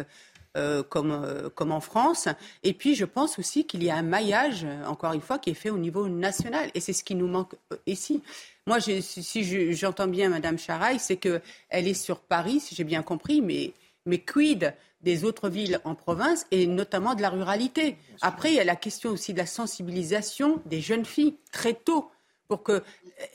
comme, 0.90 1.52
comme 1.56 1.72
en 1.72 1.82
France. 1.82 2.28
Et 2.64 2.74
puis, 2.74 2.96
je 2.96 3.06
pense 3.06 3.38
aussi 3.40 3.66
qu'il 3.66 3.84
y 3.84 3.90
a 3.90 3.96
un 3.96 4.04
maillage, 4.04 4.66
encore 4.88 5.14
une 5.14 5.22
fois, 5.22 5.38
qui 5.38 5.50
est 5.50 5.56
fait 5.56 5.70
au 5.70 5.78
niveau 5.78 6.08
national. 6.08 6.70
Et 6.74 6.80
c'est 6.80 6.94
ce 6.94 7.04
qui 7.04 7.16
nous 7.16 7.28
manque 7.28 7.56
ici. 7.86 8.22
Moi, 8.68 8.80
si 8.80 9.74
j'entends 9.74 10.08
bien 10.08 10.30
Madame 10.30 10.58
Charaille, 10.58 11.00
c'est 11.00 11.18
qu'elle 11.18 11.42
est 11.70 11.94
sur 11.94 12.20
Paris, 12.20 12.60
si 12.60 12.74
j'ai 12.74 12.84
bien 12.84 13.04
compris, 13.04 13.42
mais 13.42 13.74
mais 14.06 14.20
quid 14.20 14.74
des 15.02 15.24
autres 15.24 15.50
villes 15.50 15.80
en 15.84 15.96
province 15.96 16.46
et 16.52 16.68
notamment 16.68 17.16
de 17.16 17.22
la 17.22 17.30
ruralité? 17.30 17.98
Après, 18.22 18.52
il 18.52 18.56
y 18.56 18.60
a 18.60 18.64
la 18.64 18.76
question 18.76 19.12
aussi 19.12 19.34
de 19.34 19.38
la 19.38 19.46
sensibilisation 19.46 20.62
des 20.66 20.82
jeunes 20.82 21.06
filles 21.06 21.36
très 21.52 21.74
tôt 21.74 22.10
pour 22.48 22.64
qu'il 22.64 22.82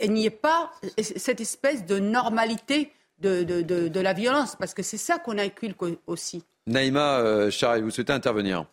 euh, 0.03 0.07
n'y 0.07 0.27
ait 0.27 0.31
pas 0.31 0.73
cette 0.99 1.41
espèce 1.41 1.85
de 1.87 1.99
normalité 1.99 2.93
de, 3.19 3.43
de, 3.43 4.01
la 4.01 4.15
violence, 4.15 4.57
parce 4.57 4.73
que 4.73 4.83
c'est 4.83 4.97
ça 4.97 5.19
qu'on 5.19 5.37
inculque 5.37 5.83
aussi. 6.07 6.43
Naïma 6.67 7.19
euh, 7.19 7.51
vous 7.83 7.91
souhaitez 7.91 8.13
intervenir? 8.13 8.67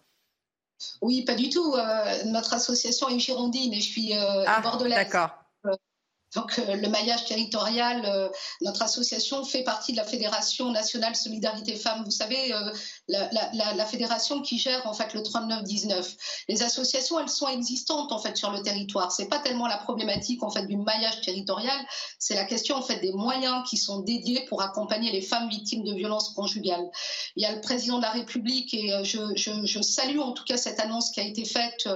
Oui, 1.01 1.23
pas 1.23 1.35
du 1.35 1.49
tout. 1.49 1.73
Euh, 1.76 2.23
notre 2.26 2.53
association 2.53 3.09
est 3.09 3.19
girondine 3.19 3.73
et 3.73 3.80
je 3.80 3.89
suis 3.89 4.14
euh, 4.14 4.43
ah, 4.45 4.61
bordelaise. 4.61 4.95
D'accord. 4.95 5.30
Donc 6.35 6.59
euh, 6.59 6.75
le 6.75 6.89
maillage 6.89 7.25
territorial, 7.25 8.03
euh, 8.05 8.27
notre 8.61 8.81
association 8.81 9.45
fait 9.45 9.63
partie 9.63 9.93
de 9.93 9.97
la 9.97 10.03
Fédération 10.03 10.71
nationale 10.71 11.15
Solidarité 11.15 11.75
Femmes. 11.75 12.03
Vous 12.03 12.11
savez, 12.11 12.53
euh, 12.53 12.71
la, 13.07 13.85
fédération 13.85 14.41
qui 14.41 14.57
gère 14.57 14.85
en 14.85 14.93
fait 14.93 15.13
le 15.13 15.21
39-19. 15.21 16.15
Les 16.49 16.63
associations, 16.63 17.19
elles 17.19 17.29
sont 17.29 17.47
existantes 17.47 18.11
en 18.11 18.19
fait 18.19 18.35
sur 18.35 18.51
le 18.51 18.61
territoire. 18.61 19.11
C'est 19.11 19.29
pas 19.29 19.39
tellement 19.39 19.67
la 19.67 19.77
problématique 19.77 20.43
en 20.43 20.49
fait 20.49 20.65
du 20.65 20.75
maillage 20.75 21.21
territorial, 21.21 21.77
c'est 22.19 22.35
la 22.35 22.43
question 22.43 22.75
en 22.75 22.81
fait 22.81 22.99
des 22.99 23.13
moyens 23.13 23.63
qui 23.69 23.77
sont 23.77 23.99
dédiés 23.99 24.45
pour 24.49 24.61
accompagner 24.61 25.11
les 25.13 25.21
femmes 25.21 25.47
victimes 25.47 25.85
de 25.85 25.93
violences 25.93 26.33
conjugales. 26.33 26.89
Il 27.37 27.43
y 27.43 27.45
a 27.45 27.53
le 27.53 27.61
président 27.61 27.97
de 27.97 28.03
la 28.03 28.11
République 28.11 28.73
et 28.73 28.91
je, 29.03 29.19
je 29.35 29.81
salue 29.81 30.19
en 30.19 30.33
tout 30.33 30.43
cas 30.43 30.57
cette 30.57 30.81
annonce 30.81 31.11
qui 31.11 31.21
a 31.21 31.23
été 31.23 31.45
faite 31.45 31.87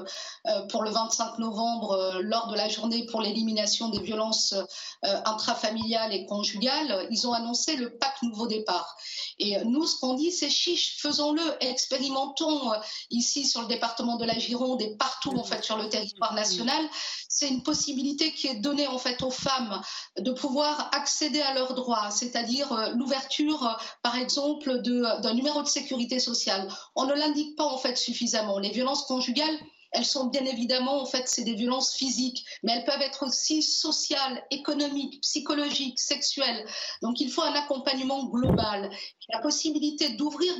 pour 0.70 0.84
le 0.84 0.92
25 0.92 1.40
novembre 1.40 2.20
lors 2.22 2.48
de 2.48 2.56
la 2.56 2.70
journée 2.70 3.06
pour 3.08 3.22
l'élimination 3.22 3.90
des 3.90 4.00
violences 4.00 4.21
violences 4.22 4.54
intrafamiliales 5.02 6.14
et 6.14 6.26
conjugales, 6.26 7.08
ils 7.10 7.28
ont 7.28 7.34
annoncé 7.34 7.76
le 7.76 7.98
pacte 7.98 8.22
Nouveau 8.24 8.48
Départ. 8.48 8.96
Et 9.40 9.58
nous, 9.66 9.86
ce 9.88 10.00
qu'on 10.00 10.14
dit, 10.14 10.32
c'est 10.32 10.50
chiche, 10.50 10.98
faisons-le, 11.00 11.42
expérimentons 11.62 12.72
ici 13.10 13.46
sur 13.46 13.62
le 13.62 13.68
département 13.68 14.18
de 14.18 14.26
la 14.26 14.38
Gironde 14.38 14.82
et 14.82 14.96
partout 14.98 15.36
en 15.38 15.44
fait 15.44 15.64
sur 15.64 15.78
le 15.78 15.90
territoire 15.90 16.34
national. 16.34 16.84
C'est 17.28 17.48
une 17.48 17.64
possibilité 17.64 18.32
qui 18.34 18.48
est 18.48 18.60
donnée 18.60 18.88
en 18.88 19.00
fait 19.00 19.24
aux 19.24 19.32
femmes 19.32 19.82
de 20.20 20.32
pouvoir 20.32 20.90
accéder 20.94 21.42
à 21.42 21.54
leurs 21.54 21.74
droits, 21.74 22.12
c'est-à-dire 22.12 22.92
l'ouverture, 22.96 23.78
par 24.04 24.16
exemple, 24.18 24.82
d'un 24.82 25.34
numéro 25.34 25.64
de 25.64 25.68
sécurité 25.68 26.20
sociale. 26.20 26.68
On 26.96 27.06
ne 27.06 27.14
l'indique 27.14 27.56
pas 27.56 27.66
en 27.66 27.78
fait 27.78 27.98
suffisamment. 27.98 28.60
Les 28.60 28.70
violences 28.70 29.06
conjugales, 29.06 29.58
elles 29.92 30.06
sont 30.06 30.26
bien 30.26 30.46
évidemment, 30.46 31.02
en 31.02 31.06
fait, 31.06 31.28
c'est 31.28 31.44
des 31.44 31.54
violences 31.54 31.94
physiques, 31.94 32.46
mais 32.64 32.74
elles 32.74 32.86
peuvent 32.86 33.02
être 33.02 33.26
aussi 33.26 33.62
sociales, 33.62 34.44
économiques, 34.50 35.22
psychologiques, 35.22 36.00
sexuelles. 36.00 36.66
Donc 37.02 37.20
il 37.20 37.30
faut 37.30 37.42
un 37.42 37.54
accompagnement 37.54 38.26
global. 38.26 38.90
La 39.34 39.40
possibilité 39.40 40.10
d'ouvrir 40.14 40.54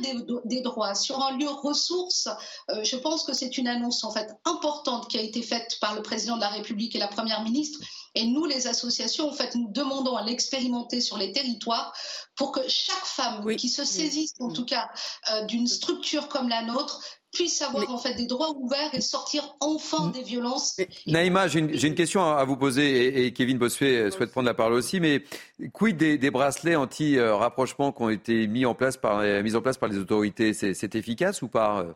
des, 0.44 0.60
droits 0.60 0.94
sur 0.94 1.22
un 1.22 1.36
lieu 1.36 1.48
ressource, 1.48 2.28
euh, 2.70 2.84
je 2.84 2.96
pense 2.96 3.24
que 3.24 3.32
c'est 3.32 3.58
une 3.58 3.68
annonce 3.68 4.04
en 4.04 4.12
fait 4.12 4.30
importante 4.44 5.08
qui 5.08 5.18
a 5.18 5.22
été 5.22 5.42
faite 5.42 5.78
par 5.80 5.94
le 5.94 6.02
président 6.02 6.36
de 6.36 6.42
la 6.42 6.48
République 6.48 6.94
et 6.94 6.98
la 6.98 7.08
première 7.08 7.42
ministre. 7.42 7.80
Et 8.14 8.26
nous, 8.26 8.44
les 8.44 8.66
associations, 8.66 9.28
en 9.28 9.32
fait, 9.32 9.54
nous 9.54 9.68
demandons 9.70 10.16
à 10.16 10.24
l'expérimenter 10.24 11.00
sur 11.00 11.16
les 11.16 11.32
territoires 11.32 11.94
pour 12.36 12.52
que 12.52 12.60
chaque 12.68 13.04
femme 13.04 13.56
qui 13.56 13.68
se 13.68 13.84
saisisse, 13.84 14.34
en 14.40 14.52
tout 14.52 14.64
cas, 14.64 14.90
euh, 15.32 15.44
d'une 15.46 15.66
structure 15.66 16.28
comme 16.28 16.48
la 16.48 16.62
nôtre, 16.62 17.00
puisse 17.32 17.62
avoir 17.62 17.90
en 17.90 17.96
fait 17.96 18.14
des 18.14 18.26
droits 18.26 18.50
ouverts 18.50 18.94
et 18.94 19.00
sortir 19.00 19.56
enfin 19.60 20.08
des 20.08 20.22
violences. 20.22 20.76
Naïma, 21.06 21.48
j'ai 21.48 21.60
une, 21.60 21.94
question 21.94 22.22
à 22.22 22.44
vous 22.44 22.58
poser 22.58 23.24
et, 23.24 23.32
Kevin 23.32 23.56
Bossuet 23.56 24.10
souhaite 24.10 24.30
prendre 24.30 24.46
la 24.46 24.52
parole 24.52 24.74
aussi, 24.74 25.00
mais 25.00 25.24
quid 25.72 25.96
des, 25.96 26.30
bracelets 26.30 26.76
anti-rapprochement 26.76 27.90
qui 27.92 28.02
ont 28.02 28.10
été 28.10 28.46
mis 28.46 28.66
en 28.66 28.74
place 28.74 28.98
par, 28.98 29.22
mis 29.42 29.56
en 29.56 29.62
place 29.62 29.78
par 29.78 29.88
les 29.88 29.96
autorités? 29.96 30.52
C'est 30.52 30.94
efficace 30.94 31.40
ou 31.40 31.48
pas 31.48 31.86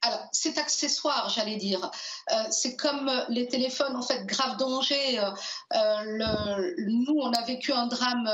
alors, 0.00 0.28
c'est 0.30 0.58
accessoire, 0.58 1.28
j'allais 1.28 1.56
dire. 1.56 1.90
Euh, 2.30 2.44
c'est 2.50 2.76
comme 2.76 3.08
euh, 3.08 3.24
les 3.30 3.48
téléphones, 3.48 3.96
en 3.96 4.02
fait, 4.02 4.24
grave 4.26 4.56
danger. 4.56 5.18
Euh, 5.18 6.74
nous, 6.86 7.16
on 7.20 7.32
a 7.32 7.42
vécu 7.42 7.72
un 7.72 7.88
drame 7.88 8.30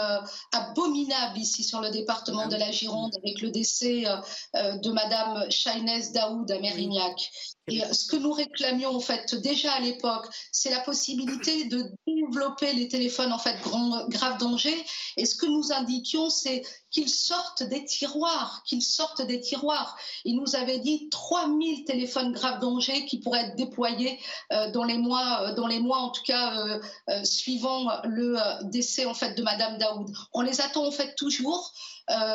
abominable 0.52 1.38
ici 1.38 1.64
sur 1.64 1.80
le 1.80 1.90
département 1.90 2.48
de 2.48 2.56
la 2.56 2.70
Gironde 2.70 3.14
avec 3.16 3.40
le 3.40 3.50
décès 3.50 4.04
de 4.54 4.90
Madame 4.90 5.50
Chaynès 5.50 6.12
Daoud 6.12 6.50
à 6.50 6.58
Mérignac. 6.60 7.30
Et 7.68 7.80
ce 7.92 8.06
que 8.06 8.16
nous 8.16 8.32
réclamions 8.32 8.94
en 8.94 9.00
fait 9.00 9.34
déjà 9.36 9.72
à 9.72 9.80
l'époque, 9.80 10.26
c'est 10.52 10.70
la 10.70 10.80
possibilité 10.80 11.64
de 11.64 11.90
développer 12.06 12.74
les 12.74 12.88
téléphones 12.88 13.32
en 13.32 13.38
fait 13.38 13.58
grand, 13.62 14.06
grave 14.08 14.38
danger. 14.38 14.74
Et 15.16 15.24
ce 15.24 15.34
que 15.34 15.46
nous 15.46 15.72
indiquions, 15.72 16.28
c'est 16.28 16.62
qu'ils 16.94 17.10
sortent 17.10 17.64
des 17.64 17.84
tiroirs, 17.84 18.62
qu'ils 18.64 18.82
sortent 18.82 19.20
des 19.20 19.40
tiroirs. 19.40 19.98
Il 20.24 20.36
nous 20.36 20.54
avait 20.54 20.78
dit 20.78 21.08
3000 21.10 21.84
téléphones 21.84 22.32
grave 22.32 22.60
danger 22.60 23.04
qui 23.04 23.18
pourraient 23.18 23.48
être 23.48 23.56
déployés 23.56 24.20
euh, 24.52 24.70
dans 24.70 24.84
les 24.84 24.96
mois, 24.96 25.42
euh, 25.42 25.54
dans 25.54 25.64
en 25.66 26.10
tout 26.10 26.22
cas 26.22 26.54
euh, 26.56 27.24
suivant 27.24 27.90
le 28.04 28.36
décès 28.70 29.06
en 29.06 29.14
fait 29.14 29.34
de 29.34 29.42
Madame 29.42 29.76
Daoud. 29.78 30.08
On 30.32 30.40
les 30.40 30.60
attend 30.60 30.86
en 30.86 30.92
fait 30.92 31.16
toujours. 31.16 31.72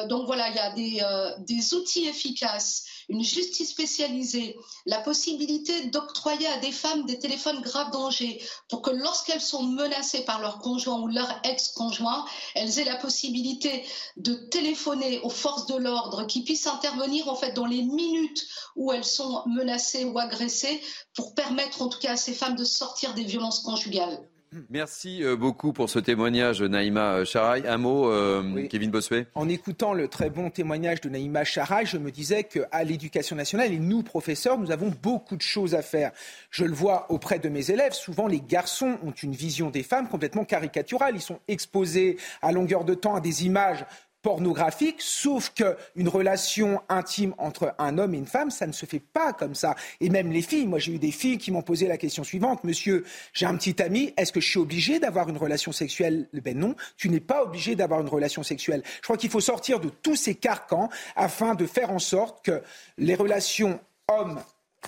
donc 0.10 0.26
voilà, 0.26 0.49
il 0.49 0.56
y 0.56 1.02
a 1.02 1.38
des 1.40 1.73
outils 1.73 2.07
efficaces 2.07 2.84
une 3.10 3.23
justice 3.23 3.72
spécialisée, 3.72 4.57
la 4.86 4.99
possibilité 4.99 5.88
d'octroyer 5.88 6.48
à 6.48 6.57
des 6.57 6.72
femmes 6.72 7.06
des 7.06 7.19
téléphones 7.19 7.61
grave 7.61 7.91
danger 7.91 8.41
pour 8.69 8.81
que 8.81 8.91
lorsqu'elles 8.91 9.41
sont 9.41 9.64
menacées 9.64 10.23
par 10.23 10.40
leur 10.40 10.60
conjoint 10.60 11.02
ou 11.02 11.07
leur 11.07 11.41
ex-conjoint, 11.44 12.26
elles 12.56 12.80
aient 12.80 12.86
la 12.86 12.95
possibilité 12.95 13.84
de 14.18 14.34
téléphoner 14.34 15.19
aux 15.22 15.30
forces 15.30 15.65
de 15.65 15.76
l'ordre 15.76 16.26
qui 16.27 16.44
puissent 16.44 16.68
intervenir 16.68 17.27
en 17.27 17.36
fait 17.36 17.53
dans 17.53 17.65
les 17.65 17.81
minutes 17.81 18.48
où 18.76 18.91
elles 18.91 19.03
sont 19.03 19.44
menacées 19.48 20.06
ou 20.06 20.18
agressées 20.19 20.81
pour 21.15 21.34
permettre 21.34 21.81
en 21.81 21.90
tout 21.90 21.99
cas 21.99 22.14
à 22.14 22.18
ces 22.18 22.34
femmes 22.34 22.56
de 22.56 22.64
sortir 22.64 23.14
des 23.15 23.23
violences 23.23 23.60
conjugales. 23.60 24.30
Merci 24.70 25.24
euh, 25.24 25.36
beaucoup 25.36 25.74
pour 25.74 25.90
ce 25.90 26.00
témoignage, 26.00 26.62
Naïma 26.62 27.24
Charaï. 27.24 27.68
Un 27.68 27.78
mot, 27.78 28.12
euh, 28.12 28.68
Kevin 28.68 28.90
Bossuet 28.90 29.28
En 29.36 29.48
écoutant 29.48 29.94
le 29.94 30.08
très 30.08 30.30
bon 30.30 30.50
témoignage 30.50 31.02
de 31.02 31.10
Naïma 31.10 31.44
Charaï, 31.44 31.86
je 31.86 31.98
me 31.98 32.12
disais 32.12 32.44
qu'à 32.44 32.84
l'éducation 32.84 33.36
nationale, 33.36 33.74
et 33.74 33.80
nous, 33.80 34.02
professeurs, 34.02 34.58
nous 34.58 34.72
avons 34.72 34.92
beaucoup 35.02 35.36
de 35.36 35.42
choses 35.42 35.76
à 35.76 35.82
faire. 35.82 36.12
Je 36.50 36.66
le 36.66 36.74
vois 36.74 37.12
auprès 37.12 37.40
de 37.40 37.50
mes 37.50 37.72
élèves. 37.72 37.94
Souvent, 37.94 38.28
les 38.28 38.42
garçons 38.42 38.98
ont 39.04 39.12
une 39.12 39.34
vision 39.34 39.70
des 39.70 39.84
femmes 39.84 40.08
complètement 40.08 40.46
caricaturale. 40.46 41.16
Ils 41.16 41.22
sont 41.22 41.40
exposés 41.48 42.18
à 42.42 42.52
longueur 42.52 42.86
de 42.86 42.94
temps 42.94 43.16
à 43.16 43.22
des 43.22 43.46
images 43.46 43.86
pornographique, 44.22 44.98
sauf 45.00 45.54
qu'une 45.54 46.08
relation 46.08 46.82
intime 46.90 47.34
entre 47.38 47.74
un 47.78 47.98
homme 47.98 48.14
et 48.14 48.18
une 48.18 48.26
femme, 48.26 48.52
ça 48.52 48.68
ne 48.68 48.72
se 48.72 48.86
fait 48.86 49.00
pas 49.00 49.34
comme 49.34 49.56
ça. 49.56 49.76
Et 50.02 50.10
même 50.10 50.32
les 50.32 50.41
filles, 50.41 50.68
moi 50.68 50.80
j'ai 50.80 50.94
eu 50.94 51.00
des 51.00 51.12
filles 51.12 51.38
qui 51.38 51.52
m'ont 51.52 51.62
posé 51.62 51.88
la 51.88 51.98
question 51.98 52.24
suivante, 52.24 52.64
monsieur, 52.64 53.06
j'ai 53.34 53.46
un 53.46 53.56
petit 53.56 53.82
ami, 53.82 54.14
est-ce 54.18 54.32
que 54.32 54.41
je 54.41 54.50
suis 54.50 54.60
obligé 54.60 55.00
d'avoir 55.00 55.30
une 55.30 55.38
relation 55.38 55.72
sexuelle? 55.72 56.28
Ben 56.34 56.58
non, 56.58 56.76
tu 56.98 57.10
n'es 57.10 57.20
pas 57.20 57.44
obligé 57.44 57.76
d'avoir 57.76 58.02
une 58.02 58.10
relation 58.10 58.44
sexuelle. 58.44 58.84
Je 58.98 59.04
crois 59.04 59.18
qu'il 59.18 59.30
faut 59.30 59.40
sortir 59.40 59.80
de 59.80 59.90
tous 59.90 60.16
ces 60.16 60.36
carcans 60.36 60.90
afin 61.16 61.56
de 61.56 61.66
faire 61.66 61.91
en 61.91 62.00
sorte 62.00 62.44
que 62.44 62.62
les 62.98 63.16
relations 63.16 63.80
hommes, 64.08 64.41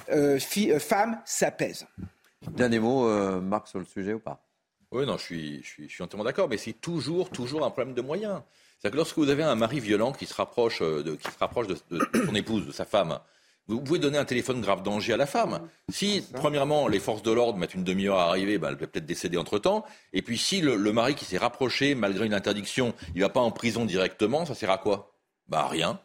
euh, 0.10 0.40
euh 0.58 0.80
femmes 0.80 1.20
s'apaisent. 1.26 1.88
Dernier 2.49 2.80
mot, 2.80 3.08
euh, 3.08 3.40
Marc, 3.40 3.68
sur 3.68 3.80
le 3.80 3.86
sujet 3.86 4.14
ou 4.14 4.20
pas? 4.20 4.44
Oui, 4.91 5.06
non, 5.06 5.18
je 5.18 5.24
suis, 5.24 5.64
je 5.64 5.68
suis, 5.68 5.90
je 5.90 5.94
suis 5.94 6.03
entièrement 6.03 6.26
d'accord, 6.26 6.49
mais 6.49 6.58
c'est 6.58 6.74
toujours, 6.74 7.30
toujours 7.30 7.66
un 7.66 7.70
problème 7.70 7.94
de 7.94 8.02
moyens. 8.02 8.41
C'est-à-dire 8.82 8.94
que 8.94 8.98
lorsque 8.98 9.18
vous 9.20 9.30
avez 9.30 9.44
un 9.44 9.53
mari 9.53 9.80
violent 9.80 10.12
qui 10.12 10.26
se 10.26 10.34
rapproche 10.34 10.82
euh, 10.82 11.03
de, 11.03 11.14
qui 11.14 11.30
se 11.30 11.38
rapproche 11.38 11.68
de, 11.68 11.78
son 12.26 12.34
épouse, 12.34 12.66
de 12.66 12.72
sa 12.72 12.84
femme, 12.84 13.20
vous 13.68 13.80
pouvez 13.80 13.99
donner 13.99 14.18
un 14.18 14.26
téléphone 14.26 14.60
grave 14.60 14.82
danger 14.82 15.14
à 15.14 15.18
la 15.18 15.28
femme. 15.28 15.62
Si, 15.90 16.26
premièrement, 16.34 16.88
les 16.88 16.99
forces 16.99 17.22
de 17.22 17.32
l'ordre 17.32 17.60
mettent 17.60 17.76
une 17.76 17.84
demi-heure 17.84 18.18
à 18.18 18.28
arriver, 18.30 18.58
bah, 18.58 18.70
elle 18.72 18.78
peut 18.78 18.88
peut-être 18.88 19.06
décéder 19.06 19.38
entre-temps. 19.38 19.86
Et 20.14 20.24
puis, 20.24 20.40
si 20.40 20.62
le, 20.62 20.78
mari 20.91 21.14
qui 21.14 21.26
s'est 21.26 21.38
rapproché, 21.38 21.94
malgré 21.94 22.26
une 22.26 22.34
interdiction, 22.34 22.95
il 23.14 23.20
ne 23.20 23.26
va 23.26 23.30
pas 23.30 23.40
en 23.40 23.52
prison 23.52 23.86
directement, 23.86 24.48
ça 24.48 24.56
sert 24.56 24.72
à 24.72 24.80
quoi? 24.80 25.14
Bah, 25.48 25.68
rien. 25.68 25.99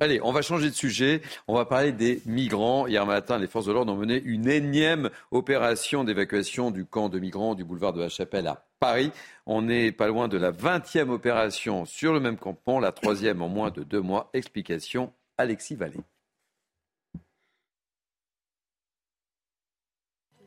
Allez, 0.00 0.20
on 0.24 0.32
va 0.32 0.42
changer 0.42 0.70
de 0.70 0.74
sujet. 0.74 1.22
On 1.46 1.54
va 1.54 1.66
parler 1.66 1.92
des 1.92 2.20
migrants. 2.26 2.88
Hier 2.88 3.06
matin, 3.06 3.38
les 3.38 3.46
forces 3.46 3.66
de 3.66 3.72
l'ordre 3.72 3.92
ont 3.92 3.96
mené 3.96 4.20
une 4.24 4.48
énième 4.48 5.08
opération 5.30 6.02
d'évacuation 6.02 6.72
du 6.72 6.84
camp 6.84 7.08
de 7.08 7.20
migrants 7.20 7.54
du 7.54 7.62
boulevard 7.62 7.92
de 7.92 8.00
la 8.00 8.08
Chapelle 8.08 8.48
à 8.48 8.64
Paris. 8.82 9.12
On 9.46 9.62
n'est 9.62 9.92
pas 9.92 10.08
loin 10.08 10.26
de 10.26 10.36
la 10.36 10.50
20e 10.50 11.08
opération 11.10 11.84
sur 11.84 12.12
le 12.12 12.18
même 12.18 12.36
campement, 12.36 12.80
la 12.80 12.90
troisième 12.90 13.40
en 13.40 13.48
moins 13.48 13.70
de 13.70 13.84
deux 13.84 14.00
mois. 14.00 14.28
Explication, 14.34 15.12
Alexis 15.38 15.76
Vallée. 15.76 16.00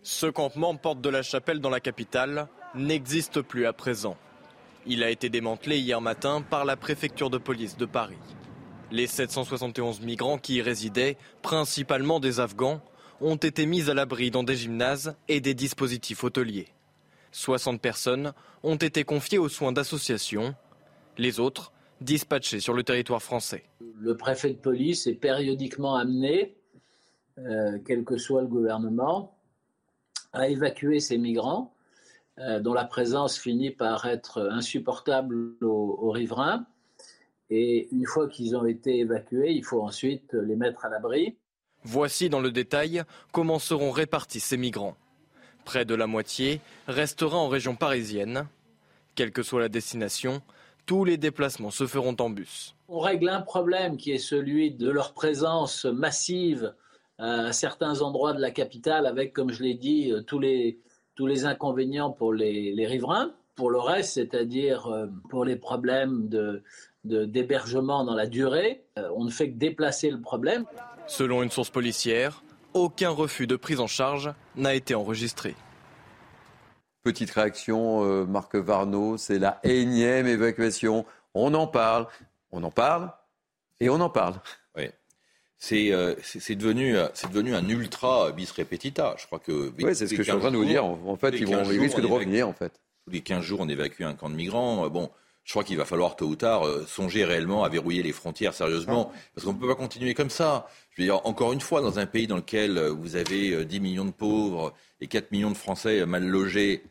Ce 0.01 0.25
campement, 0.25 0.75
porte 0.75 0.99
de 0.99 1.07
la 1.07 1.23
Chapelle 1.23 1.61
dans 1.61 1.69
la 1.69 1.79
capitale, 1.79 2.49
n'existe 2.75 3.41
plus 3.41 3.65
à 3.65 3.71
présent. 3.71 4.17
Il 4.85 5.01
a 5.01 5.09
été 5.09 5.29
démantelé 5.29 5.79
hier 5.79 6.01
matin 6.01 6.41
par 6.41 6.65
la 6.65 6.75
préfecture 6.75 7.29
de 7.29 7.37
police 7.37 7.77
de 7.77 7.85
Paris. 7.85 8.19
Les 8.91 9.07
771 9.07 10.01
migrants 10.01 10.37
qui 10.37 10.55
y 10.55 10.61
résidaient, 10.61 11.15
principalement 11.41 12.19
des 12.19 12.41
Afghans, 12.41 12.81
ont 13.21 13.37
été 13.37 13.65
mis 13.65 13.89
à 13.89 13.93
l'abri 13.93 14.29
dans 14.29 14.43
des 14.43 14.57
gymnases 14.57 15.15
et 15.29 15.39
des 15.39 15.53
dispositifs 15.53 16.21
hôteliers. 16.25 16.74
60 17.35 17.81
personnes 17.81 18.33
ont 18.63 18.75
été 18.75 19.03
confiées 19.03 19.37
aux 19.37 19.49
soins 19.49 19.73
d'associations, 19.73 20.55
les 21.17 21.39
autres 21.39 21.73
dispatchées 22.01 22.59
sur 22.59 22.73
le 22.73 22.83
territoire 22.83 23.21
français. 23.21 23.63
Le 23.99 24.15
préfet 24.15 24.51
de 24.51 24.57
police 24.57 25.05
est 25.07 25.15
périodiquement 25.15 25.95
amené, 25.95 26.55
euh, 27.37 27.77
quel 27.85 28.03
que 28.03 28.17
soit 28.17 28.41
le 28.41 28.47
gouvernement, 28.47 29.37
à 30.31 30.47
évacuer 30.47 30.99
ces 30.99 31.17
migrants 31.17 31.73
euh, 32.39 32.59
dont 32.59 32.73
la 32.73 32.85
présence 32.85 33.37
finit 33.37 33.71
par 33.71 34.05
être 34.05 34.49
insupportable 34.51 35.55
aux 35.61 36.11
riverains 36.11 36.65
et 37.49 37.89
une 37.91 38.05
fois 38.05 38.27
qu'ils 38.27 38.55
ont 38.55 38.65
été 38.65 38.99
évacués, 38.99 39.51
il 39.51 39.63
faut 39.63 39.81
ensuite 39.81 40.33
les 40.33 40.55
mettre 40.55 40.85
à 40.85 40.89
l'abri. 40.89 41.37
Voici 41.83 42.29
dans 42.29 42.39
le 42.39 42.51
détail 42.51 43.03
comment 43.31 43.59
seront 43.59 43.91
répartis 43.91 44.39
ces 44.39 44.57
migrants. 44.57 44.95
Près 45.65 45.83
de 45.83 45.95
la 45.95 46.07
moitié 46.07 46.61
restera 46.87 47.37
en 47.37 47.49
région 47.49 47.75
parisienne. 47.75 48.47
Quelle 49.15 49.31
que 49.31 49.43
soit 49.43 49.59
la 49.59 49.69
destination, 49.69 50.41
tous 50.85 51.03
les 51.03 51.17
déplacements 51.17 51.71
se 51.71 51.87
feront 51.87 52.15
en 52.19 52.29
bus. 52.29 52.75
On 52.87 52.99
règle 52.99 53.29
un 53.29 53.41
problème 53.41 53.97
qui 53.97 54.11
est 54.11 54.19
celui 54.19 54.71
de 54.71 54.89
leur 54.89 55.13
présence 55.13 55.85
massive 55.85 56.73
à 57.17 57.51
certains 57.51 58.01
endroits 58.01 58.33
de 58.33 58.41
la 58.41 58.51
capitale 58.51 59.05
avec, 59.07 59.33
comme 59.33 59.51
je 59.51 59.63
l'ai 59.63 59.73
dit, 59.73 60.13
tous 60.27 60.39
les, 60.39 60.79
tous 61.15 61.27
les 61.27 61.45
inconvénients 61.45 62.11
pour 62.11 62.33
les, 62.33 62.71
les 62.73 62.85
riverains. 62.85 63.33
Pour 63.55 63.71
le 63.71 63.79
reste, 63.79 64.15
c'est-à-dire 64.15 64.87
euh, 64.87 65.07
pour 65.29 65.45
les 65.45 65.55
problèmes 65.55 66.27
de, 66.27 66.61
d'hébergement 67.05 68.03
dans 68.03 68.13
la 68.13 68.27
durée. 68.27 68.83
Euh, 68.99 69.09
on 69.15 69.23
ne 69.23 69.29
fait 69.29 69.49
que 69.49 69.57
déplacer 69.57 70.09
le 70.09 70.19
problème. 70.19 70.65
Selon 71.07 71.41
une 71.41 71.49
source 71.49 71.69
policière, 71.69 72.43
aucun 72.75 73.09
refus 73.09 73.47
de 73.47 73.55
prise 73.55 73.79
en 73.79 73.87
charge 73.87 74.31
n'a 74.55 74.75
été 74.75 74.93
enregistré. 74.93 75.55
Petite 77.03 77.31
réaction, 77.31 78.03
euh, 78.03 78.25
Marc 78.25 78.55
Varno, 78.55 79.17
c'est 79.17 79.39
la 79.39 79.59
énième 79.63 80.27
évacuation. 80.27 81.05
On 81.33 81.53
en 81.53 81.67
parle, 81.67 82.07
on 82.51 82.63
en 82.63 82.71
parle 82.71 83.11
et 83.79 83.89
on 83.89 83.99
en 84.01 84.09
parle. 84.09 84.35
Oui. 84.75 84.89
C'est 85.57 85.91
euh, 85.93 86.15
devenu, 86.49 86.97
euh, 86.97 87.07
devenu 87.31 87.55
un 87.55 87.67
ultra 87.69 88.31
bis 88.31 88.51
repetita. 88.51 89.15
Je 89.17 89.25
crois 89.25 89.39
que. 89.39 89.71
Oui, 89.79 89.95
c'est 89.95 90.07
ce 90.07 90.11
que 90.11 90.17
je 90.17 90.23
suis 90.23 90.31
en 90.31 90.39
train 90.39 90.51
de 90.51 90.57
vous 90.57 90.65
dire. 90.65 90.83
En 90.83 91.15
fait, 91.15 91.31
ils, 91.31 91.47
vont, 91.47 91.63
ils 91.71 91.79
risquent 91.79 92.01
de 92.01 92.07
revenir, 92.07 92.47
en 92.47 92.53
fait. 92.53 92.73
Tous 93.05 93.11
les 93.11 93.21
15 93.21 93.43
jours, 93.43 93.59
on 93.61 93.69
évacue 93.69 94.01
un 94.03 94.15
camp 94.15 94.29
de 94.29 94.35
migrants. 94.35 94.89
Bon, 94.89 95.11
je 95.45 95.51
crois 95.51 95.63
qu'il 95.63 95.77
va 95.77 95.85
falloir 95.85 96.15
tôt 96.15 96.25
ou 96.25 96.35
tard 96.35 96.65
euh, 96.65 96.85
songer 96.87 97.23
réellement 97.23 97.63
à 97.63 97.69
verrouiller 97.69 98.01
les 98.01 98.11
frontières 98.11 98.53
sérieusement, 98.53 99.13
parce 99.33 99.45
qu'on 99.45 99.53
ne 99.53 99.59
peut 99.59 99.67
pas 99.67 99.75
continuer 99.75 100.15
comme 100.15 100.31
ça. 100.31 100.67
Je 100.91 101.01
veux 101.01 101.07
dire, 101.07 101.25
encore 101.25 101.53
une 101.53 101.61
fois, 101.61 101.81
dans 101.81 101.99
un 101.99 102.07
pays 102.07 102.25
dans 102.25 102.37
lequel 102.37 102.77
euh, 102.77 102.89
vous 102.89 103.15
avez 103.15 103.63
10 103.63 103.77
euh, 103.77 103.79
millions 103.79 104.05
de 104.05 104.11
pauvres 104.11 104.73
et 104.99 105.07
4 105.07 105.31
millions 105.31 105.51
de 105.51 105.57
Français 105.57 106.05
mal 106.05 106.25
logés 106.25 106.83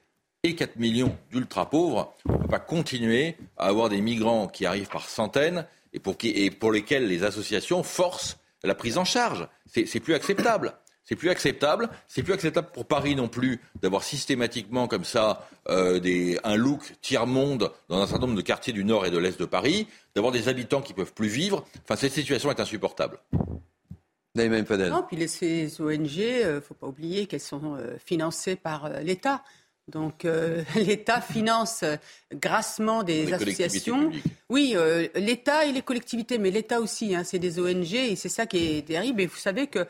et 0.44 0.54
4 0.54 0.76
millions 0.76 1.16
d'ultra 1.32 1.68
pauvres, 1.68 2.14
on 2.28 2.34
ne 2.34 2.38
peut 2.38 2.48
pas 2.48 2.60
continuer 2.60 3.36
à 3.56 3.66
avoir 3.66 3.88
des 3.88 4.00
migrants 4.00 4.46
qui 4.46 4.66
arrivent 4.66 4.88
par 4.88 5.08
centaines 5.08 5.66
et 5.92 5.98
pour, 5.98 6.16
qui, 6.16 6.28
et 6.28 6.50
pour 6.50 6.70
lesquels 6.70 7.08
les 7.08 7.24
associations 7.24 7.82
forcent 7.82 8.38
la 8.62 8.74
prise 8.74 8.98
en 8.98 9.04
charge. 9.04 9.48
C'est 9.66 10.00
plus 10.00 10.14
acceptable. 10.14 10.74
C'est 11.04 11.16
plus 11.16 11.28
acceptable. 11.28 11.90
C'est 12.08 12.22
plus 12.22 12.32
acceptable 12.32 12.68
pour 12.72 12.86
Paris 12.86 13.14
non 13.14 13.28
plus 13.28 13.60
d'avoir 13.82 14.02
systématiquement 14.02 14.88
comme 14.88 15.04
ça 15.04 15.46
euh, 15.68 16.00
des, 16.00 16.38
un 16.44 16.56
look 16.56 16.94
tiers-monde 17.02 17.70
dans 17.88 18.00
un 18.00 18.06
certain 18.06 18.26
nombre 18.26 18.36
de 18.36 18.42
quartiers 18.42 18.72
du 18.72 18.84
nord 18.84 19.04
et 19.06 19.10
de 19.10 19.18
l'est 19.18 19.38
de 19.38 19.44
Paris, 19.44 19.86
d'avoir 20.14 20.32
des 20.32 20.48
habitants 20.48 20.80
qui 20.80 20.94
peuvent 20.94 21.12
plus 21.12 21.28
vivre. 21.28 21.66
Enfin, 21.82 21.96
cette 21.96 22.12
situation 22.12 22.50
est 22.50 22.60
insupportable. 22.60 23.18
Non, 24.90 25.04
puis 25.06 25.16
les, 25.16 25.28
ces 25.28 25.80
ONG, 25.80 26.16
il 26.16 26.22
euh, 26.22 26.54
ne 26.56 26.60
faut 26.60 26.74
pas 26.74 26.88
oublier 26.88 27.26
qu'elles 27.26 27.40
sont 27.40 27.76
euh, 27.76 27.96
financées 28.04 28.56
par 28.56 28.88
l'État. 29.00 29.44
Donc 29.88 30.24
euh, 30.24 30.62
l'État 30.76 31.20
finance 31.20 31.82
euh, 31.82 31.96
grassement 32.32 33.02
des 33.02 33.32
associations. 33.32 34.10
Oui, 34.48 34.72
euh, 34.76 35.08
l'État 35.14 35.66
et 35.66 35.72
les 35.72 35.82
collectivités, 35.82 36.38
mais 36.38 36.50
l'État 36.50 36.80
aussi, 36.80 37.14
hein, 37.14 37.22
c'est 37.22 37.38
des 37.38 37.60
ONG 37.60 37.92
et 37.92 38.16
c'est 38.16 38.30
ça 38.30 38.46
qui 38.46 38.78
est 38.78 38.86
terrible. 38.86 39.20
Et 39.20 39.26
vous 39.26 39.36
savez 39.36 39.66
que 39.66 39.86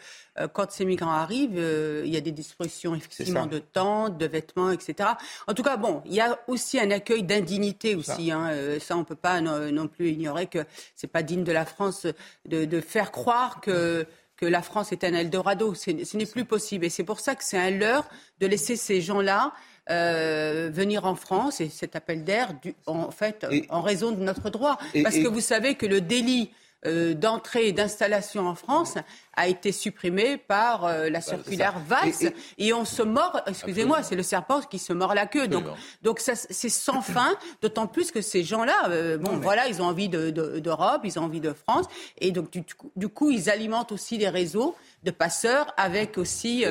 quand 0.53 0.73
ces 0.73 0.85
migrants 0.85 1.12
arrivent, 1.12 1.62
il 2.05 2.12
y 2.12 2.16
a 2.16 2.21
des 2.21 2.33
dispositions 2.33 2.97
effectivement 2.97 3.47
de 3.47 3.59
tentes, 3.61 4.19
de 4.19 4.27
vêtements, 4.27 4.73
etc. 4.73 5.11
En 5.47 5.55
tout 5.55 5.62
cas, 5.62 5.77
bon, 5.77 6.03
il 6.07 6.15
y 6.15 6.21
a 6.21 6.41
aussi 6.49 6.81
un 6.81 6.91
accueil 6.91 7.23
d'indignité 7.23 7.95
aussi. 7.95 8.29
Ça, 8.31 8.37
hein, 8.37 8.79
ça 8.81 8.97
on 8.97 9.01
ne 9.01 9.05
peut 9.05 9.15
pas 9.15 9.41
non, 9.41 9.87
plus 9.87 10.11
ignorer 10.11 10.49
que 10.49 10.59
c'est 10.97 11.07
pas 11.07 11.23
digne 11.23 11.45
de 11.45 11.53
la 11.53 11.65
France 11.65 12.09
de, 12.47 12.65
de 12.65 12.81
faire 12.81 13.12
croire 13.12 13.61
que 13.61 14.07
que 14.37 14.47
la 14.47 14.62
France 14.62 14.93
est 14.93 15.05
un 15.05 15.15
Eldorado. 15.15 15.75
Ce 15.75 16.16
n'est 16.16 16.27
plus 16.27 16.45
possible. 16.45 16.85
Et 16.85 16.91
c'est 16.91 17.05
pour 17.05 17.21
ça 17.21 17.35
que 17.35 17.45
c'est 17.45 17.59
un 17.59 17.71
leurre 17.71 18.09
de 18.41 18.47
laisser 18.47 18.77
ces 18.77 19.01
gens-là 19.01 19.53
euh, 19.90 20.70
venir 20.73 21.05
en 21.05 21.15
France 21.15 21.61
et 21.61 21.69
cet 21.69 21.94
appel 21.94 22.24
d'air, 22.24 22.55
en 22.86 23.11
fait, 23.11 23.47
en 23.69 23.82
raison 23.82 24.12
de 24.12 24.23
notre 24.23 24.48
droit. 24.48 24.78
Parce 25.02 25.16
que 25.16 25.28
vous 25.28 25.43
savez 25.43 25.74
que 25.74 25.85
le 25.85 26.01
délit 26.01 26.51
euh, 26.86 27.12
d'entrée 27.12 27.69
et 27.69 27.73
d'installation 27.73 28.47
en 28.47 28.55
France 28.55 28.97
a 29.35 29.47
été 29.47 29.73
supprimé 29.73 30.39
par 30.39 30.86
euh, 30.86 31.11
la 31.11 31.19
bah, 31.19 31.20
circulaire 31.20 31.78
Valls. 31.86 32.32
Et, 32.56 32.73
on 32.73 32.86
se 32.86 33.02
mord, 33.02 33.43
excusez-moi, 33.47 34.02
c'est 34.02 34.16
le 34.16 34.23
serpent 34.23 34.62
qui 34.62 34.78
se 34.78 34.94
mord 34.94 35.12
la 35.15 35.27
queue. 35.27 35.48
Donc, 35.48 35.65
donc 36.02 36.19
c'est 36.20 36.69
sans 36.70 37.02
fin, 37.02 37.35
d'autant 37.61 37.86
plus 37.86 38.11
que 38.11 38.23
ces 38.23 38.43
gens-là, 38.43 39.19
bon, 39.19 39.36
voilà, 39.36 39.69
ils 39.69 39.82
ont 39.82 39.86
envie 39.86 40.09
d'Europe, 40.09 41.02
de, 41.02 41.09
ils 41.09 41.19
ont 41.19 41.24
envie 41.24 41.40
de 41.40 41.52
France, 41.52 41.86
et 42.19 42.32
donc 42.32 42.51
du, 42.51 42.65
du, 42.97 43.09
coup, 43.09 43.31
ils 43.31 43.51
alimentent 43.51 43.93
aussi 43.93 44.16
des 44.16 44.31
réseaux 44.31 44.74
de 45.02 45.11
passeurs 45.11 45.74
avec 45.77 46.16
aussi 46.16 46.65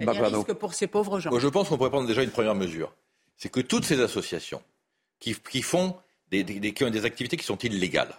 bah, 0.00 0.14
pour 0.58 0.74
ces 0.74 0.86
pauvres 0.86 1.20
gens. 1.20 1.38
je 1.38 1.48
pense 1.48 1.68
qu'on 1.68 1.76
pourrait 1.76 1.90
prendre 1.90 2.08
déjà 2.08 2.22
une 2.22 2.30
première 2.30 2.54
mesure. 2.54 2.94
C'est 3.36 3.50
que 3.50 3.60
toutes 3.60 3.84
ces 3.84 4.00
associations 4.00 4.62
qui, 5.18 5.62
font 5.62 5.96
des, 6.30 6.74
ont 6.82 6.90
des 6.90 7.04
activités 7.04 7.36
qui 7.36 7.44
sont 7.44 7.58
illégales 7.58 8.14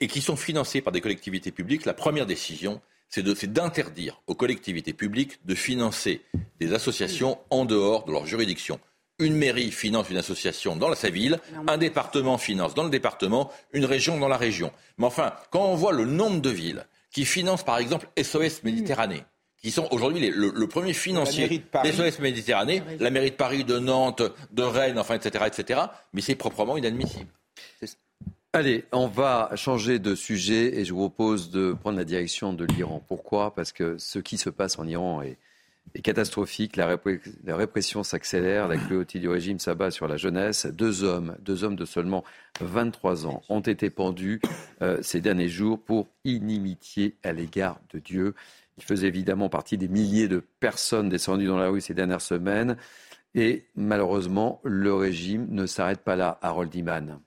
et 0.00 0.06
qui 0.06 0.20
sont 0.20 0.36
financées 0.36 0.80
par 0.80 0.92
des 0.92 1.00
collectivités 1.00 1.50
publiques, 1.50 1.84
la 1.84 1.94
première 1.94 2.26
décision, 2.26 2.80
c'est 3.08 3.52
d'interdire 3.52 4.22
aux 4.26 4.34
collectivités 4.34 4.92
publiques 4.92 5.44
de 5.44 5.54
financer 5.54 6.22
des 6.60 6.72
associations 6.72 7.38
en 7.50 7.64
dehors 7.64 8.04
de 8.04 8.12
leur 8.12 8.26
juridiction. 8.26 8.80
Une 9.18 9.36
mairie 9.36 9.70
finance 9.70 10.08
une 10.08 10.16
association 10.16 10.76
dans 10.76 10.94
sa 10.94 11.10
ville, 11.10 11.38
un 11.66 11.76
département 11.76 12.38
finance 12.38 12.74
dans 12.74 12.84
le 12.84 12.90
département, 12.90 13.52
une 13.72 13.84
région 13.84 14.18
dans 14.18 14.28
la 14.28 14.38
région. 14.38 14.72
Mais 14.98 15.06
enfin, 15.06 15.34
quand 15.50 15.64
on 15.64 15.74
voit 15.74 15.92
le 15.92 16.06
nombre 16.06 16.40
de 16.40 16.50
villes 16.50 16.86
qui 17.10 17.26
financent 17.26 17.64
par 17.64 17.78
exemple 17.78 18.08
SOS 18.20 18.62
Méditerranée, 18.62 19.24
qui 19.62 19.70
sont 19.70 19.86
aujourd'hui 19.92 20.30
le, 20.34 20.66
premier 20.66 20.92
financier 20.92 21.48
des 21.48 21.92
SOS 21.92 22.18
Méditerranée, 22.18 22.82
la 22.98 23.10
mairie 23.10 23.30
de 23.30 23.36
Paris, 23.36 23.64
de 23.64 23.78
Nantes, 23.78 24.22
de 24.50 24.62
Rennes, 24.62 24.98
enfin, 24.98 25.14
etc., 25.14 25.44
etc. 25.46 25.80
Mais 26.12 26.20
c'est 26.20 26.34
proprement 26.34 26.76
inadmissible. 26.76 27.30
Allez, 28.52 28.84
on 28.92 29.06
va 29.06 29.50
changer 29.54 29.98
de 29.98 30.14
sujet 30.14 30.78
et 30.78 30.84
je 30.84 30.92
vous 30.92 31.08
propose 31.08 31.50
de 31.50 31.72
prendre 31.72 31.96
la 31.96 32.04
direction 32.04 32.52
de 32.52 32.66
l'Iran. 32.66 33.02
Pourquoi? 33.06 33.54
Parce 33.54 33.72
que 33.72 33.96
ce 33.98 34.18
qui 34.18 34.36
se 34.36 34.50
passe 34.50 34.78
en 34.78 34.86
Iran 34.86 35.22
est, 35.22 35.38
catastrophique. 36.02 36.76
La, 36.76 36.98
répression 37.46 38.02
s'accélère, 38.02 38.68
la 38.68 38.76
cruauté 38.76 39.18
du 39.20 39.28
régime 39.28 39.58
s'abat 39.58 39.90
sur 39.90 40.06
la 40.06 40.16
jeunesse. 40.16 40.66
Deux 40.66 41.02
hommes, 41.02 41.36
deux 41.40 41.64
hommes 41.64 41.76
de 41.76 41.84
seulement 41.84 42.24
23 42.60 43.26
ans, 43.26 43.42
ont 43.48 43.60
été 43.60 43.90
pendus 43.90 44.40
euh, 44.80 44.98
ces 45.02 45.20
derniers 45.20 45.48
jours 45.48 45.80
pour 45.80 46.08
inimitié 46.24 47.16
à 47.22 47.32
l'égard 47.32 47.78
de 47.92 47.98
Dieu. 47.98 48.34
Il 48.78 48.84
faisait 48.84 49.08
évidemment 49.08 49.48
partie 49.48 49.76
des 49.76 49.88
milliers 49.88 50.28
de 50.28 50.42
personnes 50.60 51.08
descendues 51.08 51.46
dans 51.46 51.58
la 51.58 51.68
rue 51.68 51.80
ces 51.80 51.94
dernières 51.94 52.22
semaines. 52.22 52.76
Et 53.34 53.66
malheureusement, 53.74 54.60
le 54.64 54.94
régime 54.94 55.46
ne 55.50 55.66
s'arrête 55.66 56.02
pas 56.02 56.16
là, 56.16 56.38
Harold 56.42 56.74
Iman. 56.74 57.20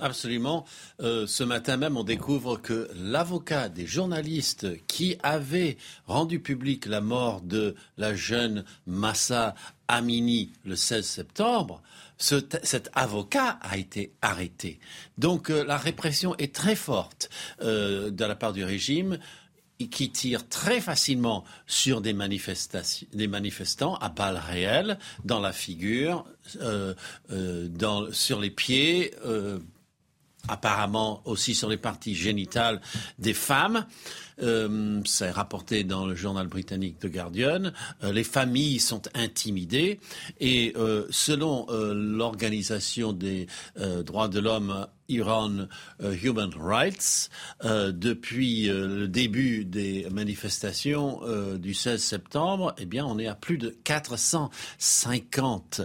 Absolument. 0.00 0.64
Euh, 1.00 1.26
ce 1.26 1.44
matin 1.44 1.76
même, 1.76 1.96
on 1.96 2.04
découvre 2.04 2.56
que 2.56 2.88
l'avocat 2.96 3.68
des 3.68 3.86
journalistes 3.86 4.84
qui 4.86 5.16
avait 5.22 5.76
rendu 6.06 6.40
public 6.40 6.86
la 6.86 7.00
mort 7.00 7.42
de 7.42 7.74
la 7.96 8.14
jeune 8.14 8.64
Massa 8.86 9.54
Amini 9.86 10.52
le 10.64 10.76
16 10.76 11.04
septembre, 11.04 11.82
cet 12.16 12.90
avocat 12.94 13.58
a 13.60 13.76
été 13.76 14.14
arrêté. 14.22 14.78
Donc 15.18 15.50
euh, 15.50 15.64
la 15.64 15.76
répression 15.76 16.34
est 16.36 16.54
très 16.54 16.76
forte 16.76 17.28
euh, 17.60 18.10
de 18.10 18.24
la 18.24 18.34
part 18.34 18.52
du 18.52 18.64
régime 18.64 19.18
qui 19.88 20.10
tire 20.10 20.48
très 20.48 20.80
facilement 20.80 21.44
sur 21.66 22.00
des, 22.00 22.14
des 22.14 23.26
manifestants 23.26 23.94
à 23.96 24.08
balles 24.08 24.40
réelles, 24.44 24.98
dans 25.24 25.40
la 25.40 25.52
figure, 25.52 26.24
euh, 26.60 26.94
euh, 27.30 27.68
sur 28.12 28.40
les 28.40 28.50
pieds, 28.50 29.14
euh, 29.24 29.58
apparemment 30.48 31.22
aussi 31.24 31.54
sur 31.54 31.68
les 31.68 31.76
parties 31.76 32.14
génitales 32.14 32.80
des 33.18 33.34
femmes. 33.34 33.86
Euh, 34.42 35.00
c'est 35.04 35.30
rapporté 35.30 35.84
dans 35.84 36.06
le 36.06 36.14
journal 36.14 36.48
britannique 36.48 36.98
The 36.98 37.06
Guardian. 37.06 37.70
Euh, 38.02 38.12
les 38.12 38.24
familles 38.24 38.80
sont 38.80 39.02
intimidées 39.14 40.00
et 40.40 40.72
euh, 40.76 41.06
selon 41.10 41.66
l'organisation 41.70 43.12
des 43.12 43.46
droits 44.04 44.28
de 44.28 44.40
l'homme 44.40 44.86
Iran 45.08 45.66
Human 46.00 46.50
Rights, 46.58 47.30
depuis 47.62 48.66
le 48.66 49.06
début 49.06 49.64
des 49.64 50.08
manifestations 50.10 51.20
du 51.56 51.74
16 51.74 52.02
septembre, 52.02 52.74
eh 52.78 52.86
bien, 52.86 53.04
on 53.04 53.18
est 53.18 53.26
à 53.26 53.34
plus 53.34 53.58
de 53.58 53.68
450 53.84 55.82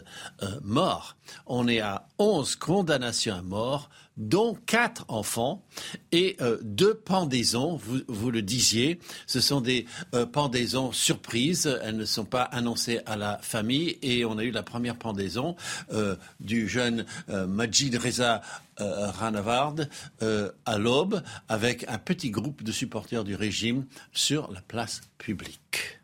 morts. 0.64 1.18
On 1.48 1.68
est 1.68 1.82
à 1.82 2.08
11 2.18 2.56
condamnations 2.56 3.36
à 3.36 3.42
mort 3.42 3.90
dont 4.20 4.56
quatre 4.66 5.06
enfants 5.08 5.66
et 6.12 6.36
euh, 6.42 6.58
deux 6.62 6.94
pendaisons, 6.94 7.78
vous, 7.78 8.02
vous, 8.08 8.30
le 8.30 8.42
disiez. 8.42 9.00
Ce 9.26 9.40
sont 9.40 9.62
des 9.62 9.86
euh, 10.14 10.26
pendaisons 10.26 10.92
surprises, 10.92 11.80
elles 11.82 11.96
ne 11.96 12.06
sont 12.06 12.26
pas 12.26 12.44
annoncées 12.44 13.00
à 13.06 13.16
la 13.16 13.40
famille 13.42 13.98
et 14.02 14.26
on 14.26 14.38
a 14.38 14.44
eu 14.44 14.52
la 14.52 14.62
première 14.62 14.98
pendaison 14.98 15.56
euh, 15.92 16.16
du 16.40 16.68
jeune 16.68 17.06
Majid 17.28 17.96
Reza 17.96 18.42
Ranavard 18.78 19.76
à 20.66 20.78
l'aube 20.78 21.22
avec 21.48 21.86
un 21.88 21.98
petit 21.98 22.30
groupe 22.30 22.64
de 22.64 22.72
supporters 22.72 23.24
du 23.24 23.36
régime 23.36 23.86
sur 24.12 24.52
la 24.52 24.62
place 24.62 25.02
publique. 25.18 26.00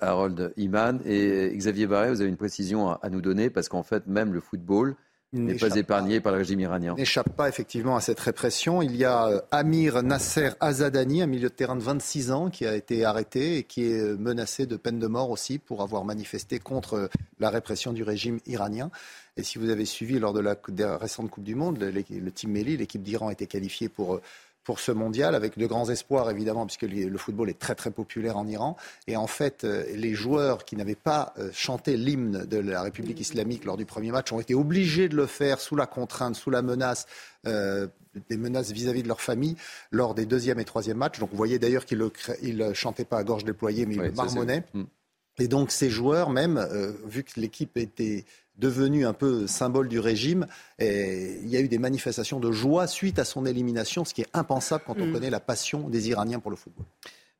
Harold 0.00 0.52
Iman 0.56 1.00
et 1.04 1.52
Xavier 1.54 1.86
Barret, 1.86 2.10
vous 2.10 2.20
avez 2.20 2.30
une 2.30 2.36
précision 2.36 2.90
à 2.90 3.08
nous 3.08 3.20
donner 3.20 3.50
parce 3.50 3.68
qu'en 3.68 3.82
fait, 3.82 4.06
même 4.06 4.32
le 4.32 4.40
football 4.40 4.96
n'est 5.32 5.54
pas 5.54 5.74
épargné 5.76 6.20
par 6.20 6.32
le 6.32 6.38
régime 6.38 6.60
iranien. 6.60 6.94
N'échappe 6.96 7.30
pas 7.36 7.48
effectivement 7.48 7.96
à 7.96 8.00
cette 8.00 8.20
répression. 8.20 8.82
Il 8.82 8.96
y 8.96 9.04
a 9.04 9.26
euh, 9.26 9.40
Amir 9.50 10.02
Nasser 10.02 10.50
Azadani, 10.60 11.22
un 11.22 11.26
milieu 11.26 11.48
de 11.48 11.54
terrain 11.54 11.76
de 11.76 11.82
26 11.82 12.30
ans, 12.30 12.50
qui 12.50 12.66
a 12.66 12.74
été 12.74 13.04
arrêté 13.04 13.58
et 13.58 13.62
qui 13.64 13.84
est 13.84 14.00
euh, 14.00 14.16
menacé 14.16 14.66
de 14.66 14.76
peine 14.76 14.98
de 14.98 15.06
mort 15.06 15.30
aussi 15.30 15.58
pour 15.58 15.82
avoir 15.82 16.04
manifesté 16.04 16.58
contre 16.58 16.94
euh, 16.94 17.08
la 17.38 17.50
répression 17.50 17.92
du 17.92 18.02
régime 18.02 18.38
iranien. 18.46 18.90
Et 19.36 19.42
si 19.42 19.58
vous 19.58 19.68
avez 19.68 19.84
suivi 19.84 20.18
lors 20.18 20.32
de 20.32 20.40
la 20.40 20.56
récente 20.96 21.30
Coupe 21.30 21.44
du 21.44 21.54
Monde, 21.54 21.78
le, 21.78 22.30
Team 22.30 22.52
Melli, 22.52 22.76
l'équipe 22.78 23.02
d'Iran, 23.02 23.28
était 23.28 23.46
qualifiée 23.46 23.90
pour 23.90 24.20
pour 24.66 24.80
ce 24.80 24.90
mondial, 24.90 25.36
avec 25.36 25.56
de 25.56 25.66
grands 25.66 25.88
espoirs 25.88 26.28
évidemment, 26.28 26.66
puisque 26.66 26.82
le 26.82 27.18
football 27.18 27.48
est 27.48 27.58
très 27.58 27.76
très 27.76 27.92
populaire 27.92 28.36
en 28.36 28.48
Iran. 28.48 28.76
Et 29.06 29.16
en 29.16 29.28
fait, 29.28 29.62
euh, 29.62 29.84
les 29.94 30.14
joueurs 30.14 30.64
qui 30.64 30.74
n'avaient 30.74 30.96
pas 30.96 31.32
euh, 31.38 31.50
chanté 31.52 31.96
l'hymne 31.96 32.44
de 32.46 32.58
la 32.58 32.82
République 32.82 33.20
islamique 33.20 33.64
lors 33.64 33.76
du 33.76 33.84
premier 33.86 34.10
match 34.10 34.32
ont 34.32 34.40
été 34.40 34.54
obligés 34.54 35.08
de 35.08 35.14
le 35.14 35.26
faire 35.26 35.60
sous 35.60 35.76
la 35.76 35.86
contrainte, 35.86 36.34
sous 36.34 36.50
la 36.50 36.62
menace. 36.62 37.06
Euh, 37.46 37.86
des 38.30 38.38
menaces 38.38 38.72
vis-à-vis 38.72 39.02
de 39.02 39.08
leur 39.08 39.20
famille 39.20 39.56
lors 39.90 40.14
des 40.14 40.24
deuxième 40.24 40.58
et 40.58 40.64
troisième 40.64 40.96
matchs. 40.96 41.18
Donc 41.18 41.30
vous 41.30 41.36
voyez 41.36 41.58
d'ailleurs 41.58 41.84
qu'ils 41.84 41.98
ne 42.56 42.72
chantaient 42.72 43.04
pas 43.04 43.18
à 43.18 43.24
gorge 43.24 43.44
déployée, 43.44 43.84
mais 43.84 43.94
ils 43.94 44.12
marmonnaient. 44.12 44.64
Mm. 44.72 44.84
Et 45.38 45.48
donc 45.48 45.70
ces 45.70 45.90
joueurs, 45.90 46.30
même, 46.30 46.66
vu 47.04 47.24
que 47.24 47.38
l'équipe 47.38 47.76
était 47.76 48.24
devenu 48.58 49.06
un 49.06 49.12
peu 49.12 49.46
symbole 49.46 49.88
du 49.88 49.98
régime. 49.98 50.46
Et 50.78 51.38
il 51.42 51.48
y 51.48 51.56
a 51.56 51.60
eu 51.60 51.68
des 51.68 51.78
manifestations 51.78 52.40
de 52.40 52.52
joie 52.52 52.86
suite 52.86 53.18
à 53.18 53.24
son 53.24 53.46
élimination, 53.46 54.04
ce 54.04 54.14
qui 54.14 54.22
est 54.22 54.28
impensable 54.32 54.84
quand 54.86 54.98
on 54.98 55.06
mm. 55.06 55.12
connaît 55.12 55.30
la 55.30 55.40
passion 55.40 55.88
des 55.88 56.08
Iraniens 56.08 56.40
pour 56.40 56.50
le 56.50 56.56
football. 56.56 56.86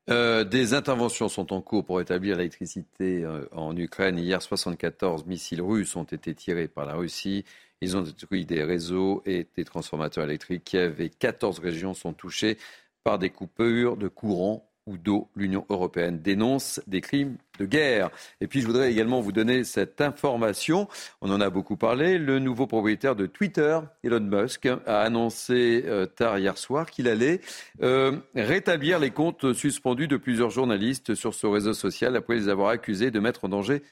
Euh, 0.09 0.45
des 0.45 0.73
interventions 0.75 1.29
sont 1.29 1.53
en 1.53 1.61
cours 1.61 1.85
pour 1.85 2.01
établir 2.01 2.37
l'électricité 2.37 3.25
euh, 3.25 3.45
en 3.51 3.77
Ukraine. 3.77 4.19
Hier, 4.19 4.41
74 4.41 5.27
missiles 5.27 5.63
russes 5.63 5.97
ont 5.97 6.05
été 6.05 6.33
tirés 6.35 6.69
par 6.69 6.87
la 6.87 6.95
Russie. 6.95 7.45
Ils 7.81 7.97
ont 7.97 8.03
détruit 8.03 8.47
des 8.47 8.63
réseaux 8.63 9.23
et 9.27 9.47
des 9.57 9.65
transformateurs 9.65 10.25
électriques. 10.25 10.65
Kiev 10.65 11.01
et 11.01 11.11
14 11.11 11.59
régions 11.59 11.93
sont 11.93 12.13
touchées 12.13 12.57
par 13.03 13.19
des 13.19 13.31
coupures 13.31 13.97
de 13.97 14.09
courant 14.09 14.69
ou 14.87 14.97
d'eau, 14.97 15.29
l'Union 15.35 15.67
européenne 15.69 16.21
dénonce 16.21 16.81
des 16.87 17.01
crimes 17.01 17.37
de 17.59 17.67
guerre. 17.67 18.11
Et 18.41 18.47
puis 18.47 18.61
je 18.61 18.67
voudrais 18.67 18.91
également 18.91 19.21
vous 19.21 19.33
donner 19.33 19.65
cette 19.65 20.01
information, 20.01 20.89
on 21.21 21.31
en 21.31 21.41
a 21.41 21.51
beaucoup 21.51 21.77
parlé, 21.77 22.19
le 22.19 22.39
nouveau 22.39 22.67
propriétaire 22.67 23.17
de 23.17 23.27
Twitter, 23.27 23.79
Elon 24.03 24.21
Musk, 24.21 24.67
a 24.67 25.01
annoncé 25.01 25.85
euh, 25.87 26.07
tard 26.07 26.39
hier 26.39 26.59
soir 26.59 26.91
qu'il 26.91 27.09
allait 27.09 27.41
euh, 27.83 28.17
rétablir 28.35 28.99
les 28.99 29.11
comptes 29.11 29.53
suspendus 29.53 30.09
de 30.09 30.17
plusieurs 30.17 30.51
journalistes 30.51 31.15
sur 31.15 31.35
ce 31.35 31.47
réseau 31.47 31.75
social 31.75 32.17
après 32.17 32.37
les 32.37 32.49
avoir 32.49 32.69
accusés 32.69 33.11
de 33.11 33.21
mettre 33.21 33.45
en 33.45 33.49
danger 33.49 33.83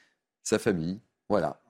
sa 0.43 0.59
famille. 0.59 1.01
Voilà. 1.29 1.61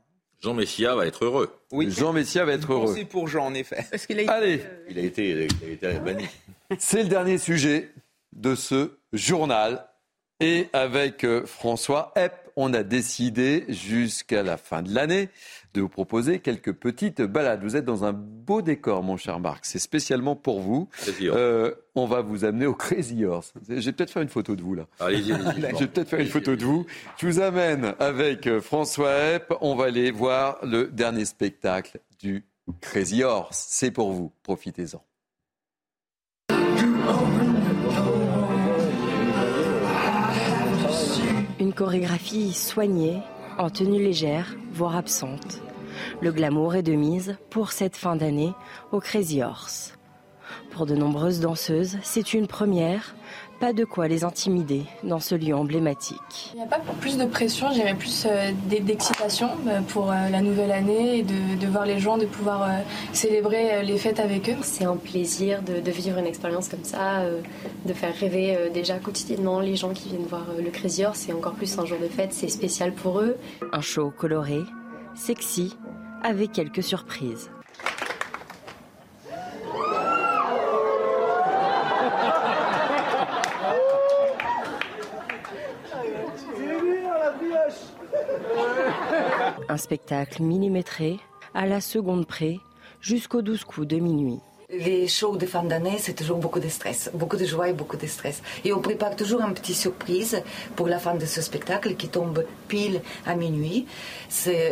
Jean 0.44 0.52
Messia 0.52 0.94
va 0.94 1.06
être 1.06 1.24
heureux. 1.24 1.50
Oui. 1.72 1.90
Jean 1.90 2.12
Messia 2.12 2.44
va 2.44 2.52
être 2.52 2.70
heureux. 2.70 2.92
C'est 2.94 3.06
pour 3.06 3.28
Jean, 3.28 3.46
en 3.46 3.54
effet. 3.54 3.86
Allez. 4.28 4.60
Il 4.90 4.98
a 4.98 5.02
été, 5.02 5.30
il 5.30 5.68
a 5.68 5.72
été 5.72 5.98
banni. 6.00 6.26
C'est 6.78 7.02
le 7.02 7.08
dernier 7.08 7.38
sujet 7.38 7.90
de 8.34 8.54
ce 8.54 8.98
journal. 9.14 9.86
Et 10.40 10.68
avec 10.72 11.24
euh, 11.24 11.46
François 11.46 12.12
Epp, 12.16 12.32
on 12.56 12.72
a 12.74 12.82
décidé 12.82 13.64
jusqu'à 13.68 14.42
la 14.42 14.56
fin 14.56 14.82
de 14.82 14.92
l'année 14.92 15.28
de 15.74 15.80
vous 15.80 15.88
proposer 15.88 16.38
quelques 16.38 16.72
petites 16.72 17.22
balades. 17.22 17.62
Vous 17.62 17.76
êtes 17.76 17.84
dans 17.84 18.04
un 18.04 18.12
beau 18.12 18.62
décor, 18.62 19.02
mon 19.02 19.16
cher 19.16 19.40
Marc. 19.40 19.64
C'est 19.64 19.78
spécialement 19.78 20.36
pour 20.36 20.60
vous. 20.60 20.88
Euh, 21.20 21.74
on 21.94 22.06
va 22.06 22.20
vous 22.20 22.44
amener 22.44 22.66
au 22.66 22.74
Crazy 22.74 23.24
Horse. 23.24 23.52
Je 23.68 23.74
vais 23.74 23.92
peut-être 23.92 24.10
faire 24.10 24.22
une 24.22 24.28
photo 24.28 24.54
de 24.54 24.62
vous 24.62 24.74
là. 24.74 24.86
Allez-y, 25.00 25.32
allez 25.32 25.68
Je 25.74 25.78
vais 25.78 25.86
peut-être 25.86 26.08
faire 26.08 26.20
une 26.20 26.28
photo 26.28 26.54
de 26.56 26.64
vous. 26.64 26.86
Je 27.18 27.26
vous 27.26 27.40
amène 27.40 27.94
avec 27.98 28.46
euh, 28.46 28.60
François 28.60 29.14
Epp. 29.16 29.52
On 29.60 29.74
va 29.74 29.86
aller 29.86 30.10
voir 30.10 30.58
le 30.64 30.86
dernier 30.88 31.24
spectacle 31.24 32.00
du 32.20 32.44
Crazy 32.80 33.22
Horse. 33.22 33.66
C'est 33.68 33.90
pour 33.90 34.12
vous. 34.12 34.32
Profitez-en. 34.42 35.02
Chorégraphie 41.74 42.52
soignée, 42.52 43.18
en 43.58 43.68
tenue 43.68 44.02
légère, 44.02 44.54
voire 44.72 44.96
absente. 44.96 45.60
Le 46.20 46.30
glamour 46.30 46.76
est 46.76 46.82
de 46.82 46.94
mise 46.94 47.36
pour 47.50 47.72
cette 47.72 47.96
fin 47.96 48.14
d'année 48.14 48.52
au 48.92 49.00
Crazy 49.00 49.42
Horse. 49.42 49.96
Pour 50.70 50.86
de 50.86 50.94
nombreuses 50.94 51.40
danseuses, 51.40 51.98
c'est 52.02 52.34
une 52.34 52.46
première, 52.46 53.14
pas 53.60 53.72
de 53.72 53.84
quoi 53.84 54.08
les 54.08 54.24
intimider 54.24 54.82
dans 55.04 55.20
ce 55.20 55.34
lieu 55.34 55.54
emblématique. 55.54 56.50
Il 56.52 56.56
n'y 56.56 56.62
a 56.62 56.66
pas 56.66 56.80
plus 57.00 57.16
de 57.16 57.24
pression, 57.24 57.72
j'irais 57.72 57.94
plus 57.94 58.26
euh, 58.26 58.50
d'excitation 58.66 59.50
euh, 59.68 59.80
pour 59.82 60.10
euh, 60.10 60.28
la 60.30 60.40
nouvelle 60.40 60.72
année 60.72 61.18
et 61.18 61.22
de, 61.22 61.66
voir 61.68 61.86
les 61.86 61.98
gens, 61.98 62.18
de 62.18 62.26
pouvoir 62.26 62.68
célébrer 63.12 63.82
les 63.82 63.96
fêtes 63.98 64.20
avec 64.20 64.48
eux. 64.48 64.56
C'est 64.62 64.84
un 64.84 64.96
plaisir 64.96 65.62
de, 65.62 65.90
vivre 65.90 66.18
une 66.18 66.26
expérience 66.26 66.68
comme 66.68 66.84
ça, 66.84 67.22
de 67.84 67.92
faire 67.92 68.14
rêver 68.14 68.70
déjà 68.72 68.98
quotidiennement 68.98 69.60
les 69.60 69.76
gens 69.76 69.92
qui 69.92 70.10
viennent 70.10 70.26
voir 70.26 70.46
le 70.58 70.70
Crazy 70.70 71.04
Horse. 71.04 71.20
C'est 71.26 71.32
encore 71.32 71.54
plus 71.54 71.78
un 71.78 71.84
jour 71.84 71.98
de 71.98 72.08
fête, 72.08 72.32
c'est 72.32 72.48
spécial 72.48 72.92
pour 72.92 73.20
eux. 73.20 73.36
Un 73.72 73.80
show 73.80 74.10
coloré, 74.10 74.60
sexy, 75.14 75.76
avec 76.22 76.52
quelques 76.52 76.82
surprises. 76.82 77.50
Un 89.74 89.76
spectacle 89.76 90.40
millimétré, 90.40 91.18
à 91.52 91.66
la 91.66 91.80
seconde 91.80 92.28
près, 92.28 92.60
jusqu'au 93.00 93.42
12 93.42 93.64
coups 93.64 93.88
de 93.88 93.96
minuit. 93.96 94.38
Les 94.70 95.08
shows 95.08 95.36
de 95.36 95.46
fin 95.46 95.64
d'année, 95.64 95.96
c'est 95.98 96.14
toujours 96.14 96.38
beaucoup 96.38 96.60
de 96.60 96.68
stress, 96.68 97.10
beaucoup 97.12 97.36
de 97.36 97.44
joie 97.44 97.70
et 97.70 97.72
beaucoup 97.72 97.96
de 97.96 98.06
stress. 98.06 98.40
Et 98.64 98.72
on 98.72 98.80
prépare 98.80 99.16
toujours 99.16 99.40
une 99.40 99.52
petite 99.52 99.74
surprise 99.74 100.40
pour 100.76 100.86
la 100.86 101.00
fin 101.00 101.16
de 101.16 101.26
ce 101.26 101.42
spectacle 101.42 101.96
qui 101.96 102.06
tombe 102.06 102.44
pile 102.68 103.00
à 103.26 103.34
minuit. 103.34 103.86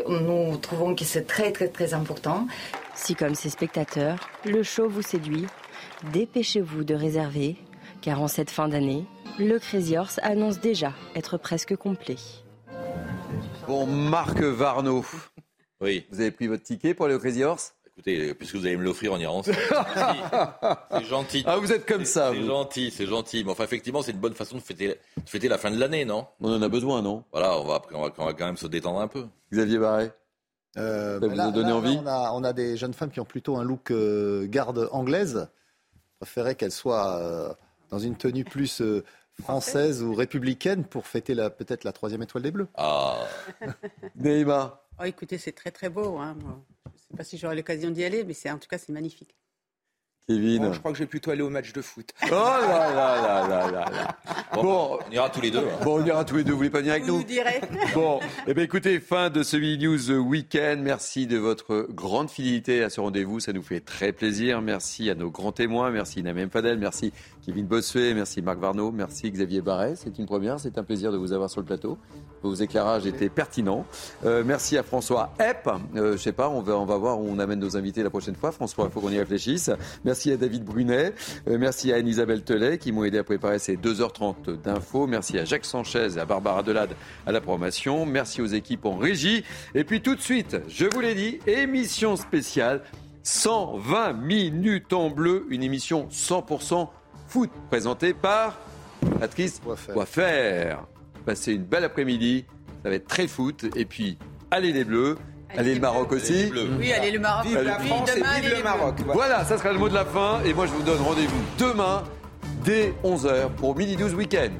Nous 0.09 0.57
trouvons 0.59 0.95
que 0.95 1.05
c'est 1.05 1.27
très 1.27 1.51
très 1.51 1.67
très 1.67 1.95
important. 1.95 2.47
Si 2.95 3.17
comme 3.17 3.35
ces 3.35 3.51
spectateurs, 3.51 4.31
le 4.45 4.63
show 4.63 4.89
vous 4.89 5.03
séduit, 5.03 5.47
dépêchez-vous 6.13 6.85
de 6.85 6.95
réserver, 6.95 7.57
car 8.03 8.23
en 8.23 8.29
cette 8.29 8.51
fin 8.51 8.69
d'année, 8.69 9.05
le 9.41 9.59
Crazy 9.59 9.97
Horse 9.97 10.21
annonce 10.23 10.61
déjà 10.61 10.93
être 11.17 11.39
presque 11.39 11.75
complet. 11.75 12.19
Bon, 13.67 13.87
Marc 13.87 14.41
Varno. 14.41 15.05
Oui. 15.81 16.07
Vous 16.11 16.21
avez 16.21 16.31
pris 16.31 16.47
votre 16.47 16.63
ticket 16.63 16.95
pour 16.95 17.07
aller 17.07 17.15
au 17.15 17.19
Crazy 17.19 17.45
Horse? 17.45 17.75
Écoutez, 17.87 18.35
puisque 18.35 18.57
vous 18.57 18.67
allez 18.67 18.77
me 18.77 18.85
l'offrir, 18.85 19.13
on 19.13 19.19
ira 19.19 19.33
ensemble. 19.33 19.57
c'est 20.91 21.05
gentil. 21.05 21.45
Ah, 21.47 21.59
vous 21.59 21.73
êtes 21.73 21.87
comme 21.87 22.05
ça. 22.05 22.33
C'est 22.33 22.45
gentil, 22.45 22.91
c'est 22.91 23.07
gentil. 23.07 23.45
Mais 23.45 23.53
enfin, 23.53 23.65
effectivement, 23.65 24.03
c'est 24.03 24.13
une 24.13 24.19
bonne 24.19 24.35
façon 24.35 24.57
de 24.57 24.63
fêter, 24.63 24.97
fêter 25.27 25.49
la 25.49 25.59
fin 25.59 25.71
de 25.71 25.79
l'année, 25.79 26.05
non? 26.05 26.27
On 26.41 26.53
en 26.53 26.63
a 26.63 26.69
besoin, 26.69 27.03
non? 27.03 27.25
Voilà, 27.33 27.59
on 27.59 27.65
va, 27.65 27.83
on, 27.93 28.03
va, 28.03 28.13
on 28.17 28.25
va 28.25 28.33
quand 28.33 28.47
même 28.47 28.57
se 28.57 28.67
détendre 28.67 29.01
un 29.01 29.09
peu. 29.09 29.27
Xavier 29.53 29.79
Barret 29.79 30.15
euh, 30.79 31.21
ça 31.21 31.27
vous 31.27 31.41
a 31.41 31.51
donné 31.51 31.71
envie? 31.71 31.99
on 32.03 32.07
a, 32.07 32.33
on 32.33 32.45
a, 32.45 32.55
des 32.55 32.79
jeunes 32.79 32.95
femmes 32.95 33.11
qui 33.11 33.21
ont 33.21 33.27
plutôt 33.27 33.57
un 33.57 33.65
look 33.65 33.91
euh, 33.91 34.47
garde 34.49 34.89
anglaise. 34.91 35.49
Je 35.95 36.27
préférais 36.27 36.55
qu'elles 36.55 36.73
soient 36.73 37.19
euh, 37.19 37.53
dans 37.91 37.99
une 37.99 38.17
tenue 38.17 38.45
plus 38.45 38.81
euh, 38.81 39.05
française 39.43 40.03
ou 40.03 40.15
républicaine 40.15 40.85
pour 40.85 41.07
fêter 41.07 41.35
peut-être 41.35 41.85
la 41.85 41.93
troisième 41.93 42.23
étoile 42.23 42.43
des 42.43 42.51
Bleus. 42.51 42.69
Ah 42.75 43.27
Neymar. 44.17 44.81
Oh, 45.01 45.05
écoutez, 45.05 45.39
c'est 45.39 45.53
très 45.53 45.71
très 45.71 45.89
beau. 45.89 46.19
Hein, 46.19 46.37
Je 46.41 46.47
ne 46.47 46.99
sais 46.99 47.17
pas 47.17 47.25
si 47.25 47.39
j'aurai 47.39 47.57
l'occasion 47.57 47.91
d'y 47.91 48.05
aller, 48.05 48.25
mais 48.25 48.51
en 48.51 48.59
tout 48.59 48.69
cas, 48.69 48.79
c'est 48.79 48.93
magnifique. 48.93 49.37
Kevin. 50.29 50.73
je 50.73 50.79
crois 50.79 50.93
que 50.93 50.99
je 50.99 51.03
vais 51.03 51.09
plutôt 51.09 51.33
aller 51.33 51.43
au 51.43 51.51
match 51.51 51.73
de 51.73 51.83
foot. 51.83 52.13
Oh 52.25 52.29
là 52.31 52.93
là 52.95 53.49
là 53.49 53.71
là 53.71 53.91
là. 53.91 54.19
Bon, 54.55 54.99
on 55.07 55.11
ira 55.11 55.29
tous 55.31 55.41
les 55.41 55.51
deux. 55.51 55.59
Hein. 55.59 55.85
Bon, 55.85 56.01
on 56.01 56.07
ira 56.07 56.25
tous 56.25 56.37
les 56.37 56.45
deux. 56.45 56.53
Vous 56.53 56.59
voulez 56.59 56.71
pas 56.71 56.79
venir 56.79 56.93
avec 56.93 57.07
nous 57.07 57.19
Vous 57.19 57.25
direz. 57.25 57.61
Bon, 57.95 58.21
eh 58.47 58.55
bien 58.55 58.63
écoutez, 58.63 59.01
fin 59.01 59.31
de 59.31 59.43
ce 59.43 59.57
Mini 59.57 59.85
News 59.85 60.11
Weekend. 60.13 60.81
Merci 60.81 61.27
de 61.27 61.39
votre 61.39 61.89
grande 61.91 62.31
fidélité 62.31 62.85
à 62.85 62.91
ce 62.91 63.01
rendez-vous. 63.01 63.41
Ça 63.41 63.53
nous 63.53 63.63
fait 63.63 63.81
très 63.81 64.13
plaisir. 64.13 64.63
Merci 64.63 65.11
à 65.11 65.17
nos 65.17 65.31
grands 65.31 65.53
témoins. 65.53 65.91
Merci 65.91 66.23
Namem 66.23 66.51
Fadel. 66.51 66.79
Merci 66.79 67.13
Kevin 67.45 67.67
Bossuet. 67.67 68.15
Merci 68.15 68.41
Marc 68.41 68.59
Varno. 68.59 68.93
Merci 68.93 69.31
Xavier 69.31 69.61
Barret. 69.61 69.95
C'est 69.97 70.19
une 70.19 70.27
première. 70.27 70.61
C'est 70.61 70.79
un 70.79 70.85
plaisir 70.85 71.11
de 71.11 71.17
vous 71.17 71.33
avoir 71.33 71.51
sur 71.51 71.61
le 71.61 71.67
plateau. 71.67 71.99
Vos 72.43 72.55
éclairages 72.55 73.07
étaient 73.07 73.29
pertinents. 73.29 73.85
Euh, 74.25 74.45
merci 74.47 74.79
à 74.79 74.83
François 74.83 75.35
Epp. 75.41 75.69
Euh, 75.97 76.13
je 76.13 76.17
sais 76.19 76.33
pas, 76.33 76.49
on 76.49 76.61
va, 76.61 76.79
on 76.79 76.85
va 76.85 76.97
voir 76.97 77.21
où 77.21 77.27
on 77.29 77.39
amène 77.41 77.59
nos 77.59 77.77
invités 77.77 78.03
la 78.03 78.11
prochaine 78.11 78.37
fois. 78.37 78.53
François, 78.53 78.85
il 78.87 78.93
faut 78.93 79.01
qu'on 79.01 79.11
y 79.11 79.19
réfléchisse. 79.19 79.71
Merci 80.05 80.31
à 80.31 80.37
David 80.37 80.65
Brunet. 80.65 81.15
Euh, 81.49 81.59
merci 81.59 81.93
à 81.93 81.97
Anne-Isabelle 81.97 82.43
Telet 82.43 82.79
qui 82.79 82.93
m'ont 82.93 83.05
aidé 83.05 83.19
à 83.19 83.25
préparer 83.25 83.59
ces 83.59 83.77
2h30 83.77 84.63
d'infos. 84.63 85.09
Merci 85.09 85.39
à 85.39 85.45
Jacques 85.45 85.65
Sanchez 85.65 86.17
et 86.17 86.19
à 86.19 86.25
Barbara 86.25 86.63
Delade 86.63 86.95
à 87.27 87.33
la 87.33 87.41
promotion. 87.41 88.07
Merci 88.07 88.41
aux 88.41 88.47
équipes 88.47 88.87
en 88.87 88.97
régie. 88.97 89.45
Et 89.75 89.83
puis 89.83 90.01
tout 90.01 90.15
de 90.15 90.21
suite, 90.21 90.59
je 90.69 90.87
vous 90.87 91.01
l'ai 91.01 91.15
dit, 91.15 91.41
émission 91.47 92.15
spéciale 92.17 92.83
120 93.25 94.15
minutes 94.15 94.93
en 94.93 95.11
bleu, 95.11 95.47
une 95.49 95.63
émission 95.63 96.09
100% 96.11 96.89
foot 97.33 97.51
présentée 97.71 98.13
par 98.13 98.59
Patrice 99.19 99.59
faire 100.05 100.85
Passez 101.25 101.55
une 101.55 101.65
belle 101.65 101.85
après-midi. 101.85 102.45
Ça 102.83 102.91
va 102.91 102.97
être 102.97 103.07
très 103.07 103.27
foot. 103.27 103.65
Et 103.75 103.87
puis, 103.87 104.19
allez 104.51 104.73
les 104.73 104.85
Bleus. 104.85 105.17
Allez, 105.57 105.75
le 105.75 105.81
Maroc 105.81 106.13
aussi. 106.13 106.51
Oui, 106.79 106.93
allez 106.93 107.11
le 107.11 107.19
Maroc. 107.19 107.47
Vive 107.47 107.63
la 107.63 107.79
France 107.79 108.11
et 108.17 108.41
vive 108.41 108.57
le 108.57 108.63
Maroc. 108.63 108.95
Voilà. 109.07 109.45
ça 109.45 109.57
sera 109.59 109.73
le 109.73 109.79
mot 109.79 109.89
de 109.89 109.95
la 109.95 110.05
fin. 110.05 110.41
Et 110.45 110.53
moi, 110.53 110.67
je 110.67 110.73
vous 110.73 110.83
donne 110.83 111.01
rendez-vous 111.01 111.43
demain 111.59 112.03
dès 112.65 112.95
11h 113.05 113.51
pour 113.57 113.77
Midi 113.77 113.97
12 113.97 114.15
Week-end. 114.15 114.51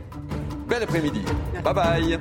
Bel 0.67 0.83
après-midi. 0.83 1.23
Bye 1.65 1.75
bye. 1.75 2.19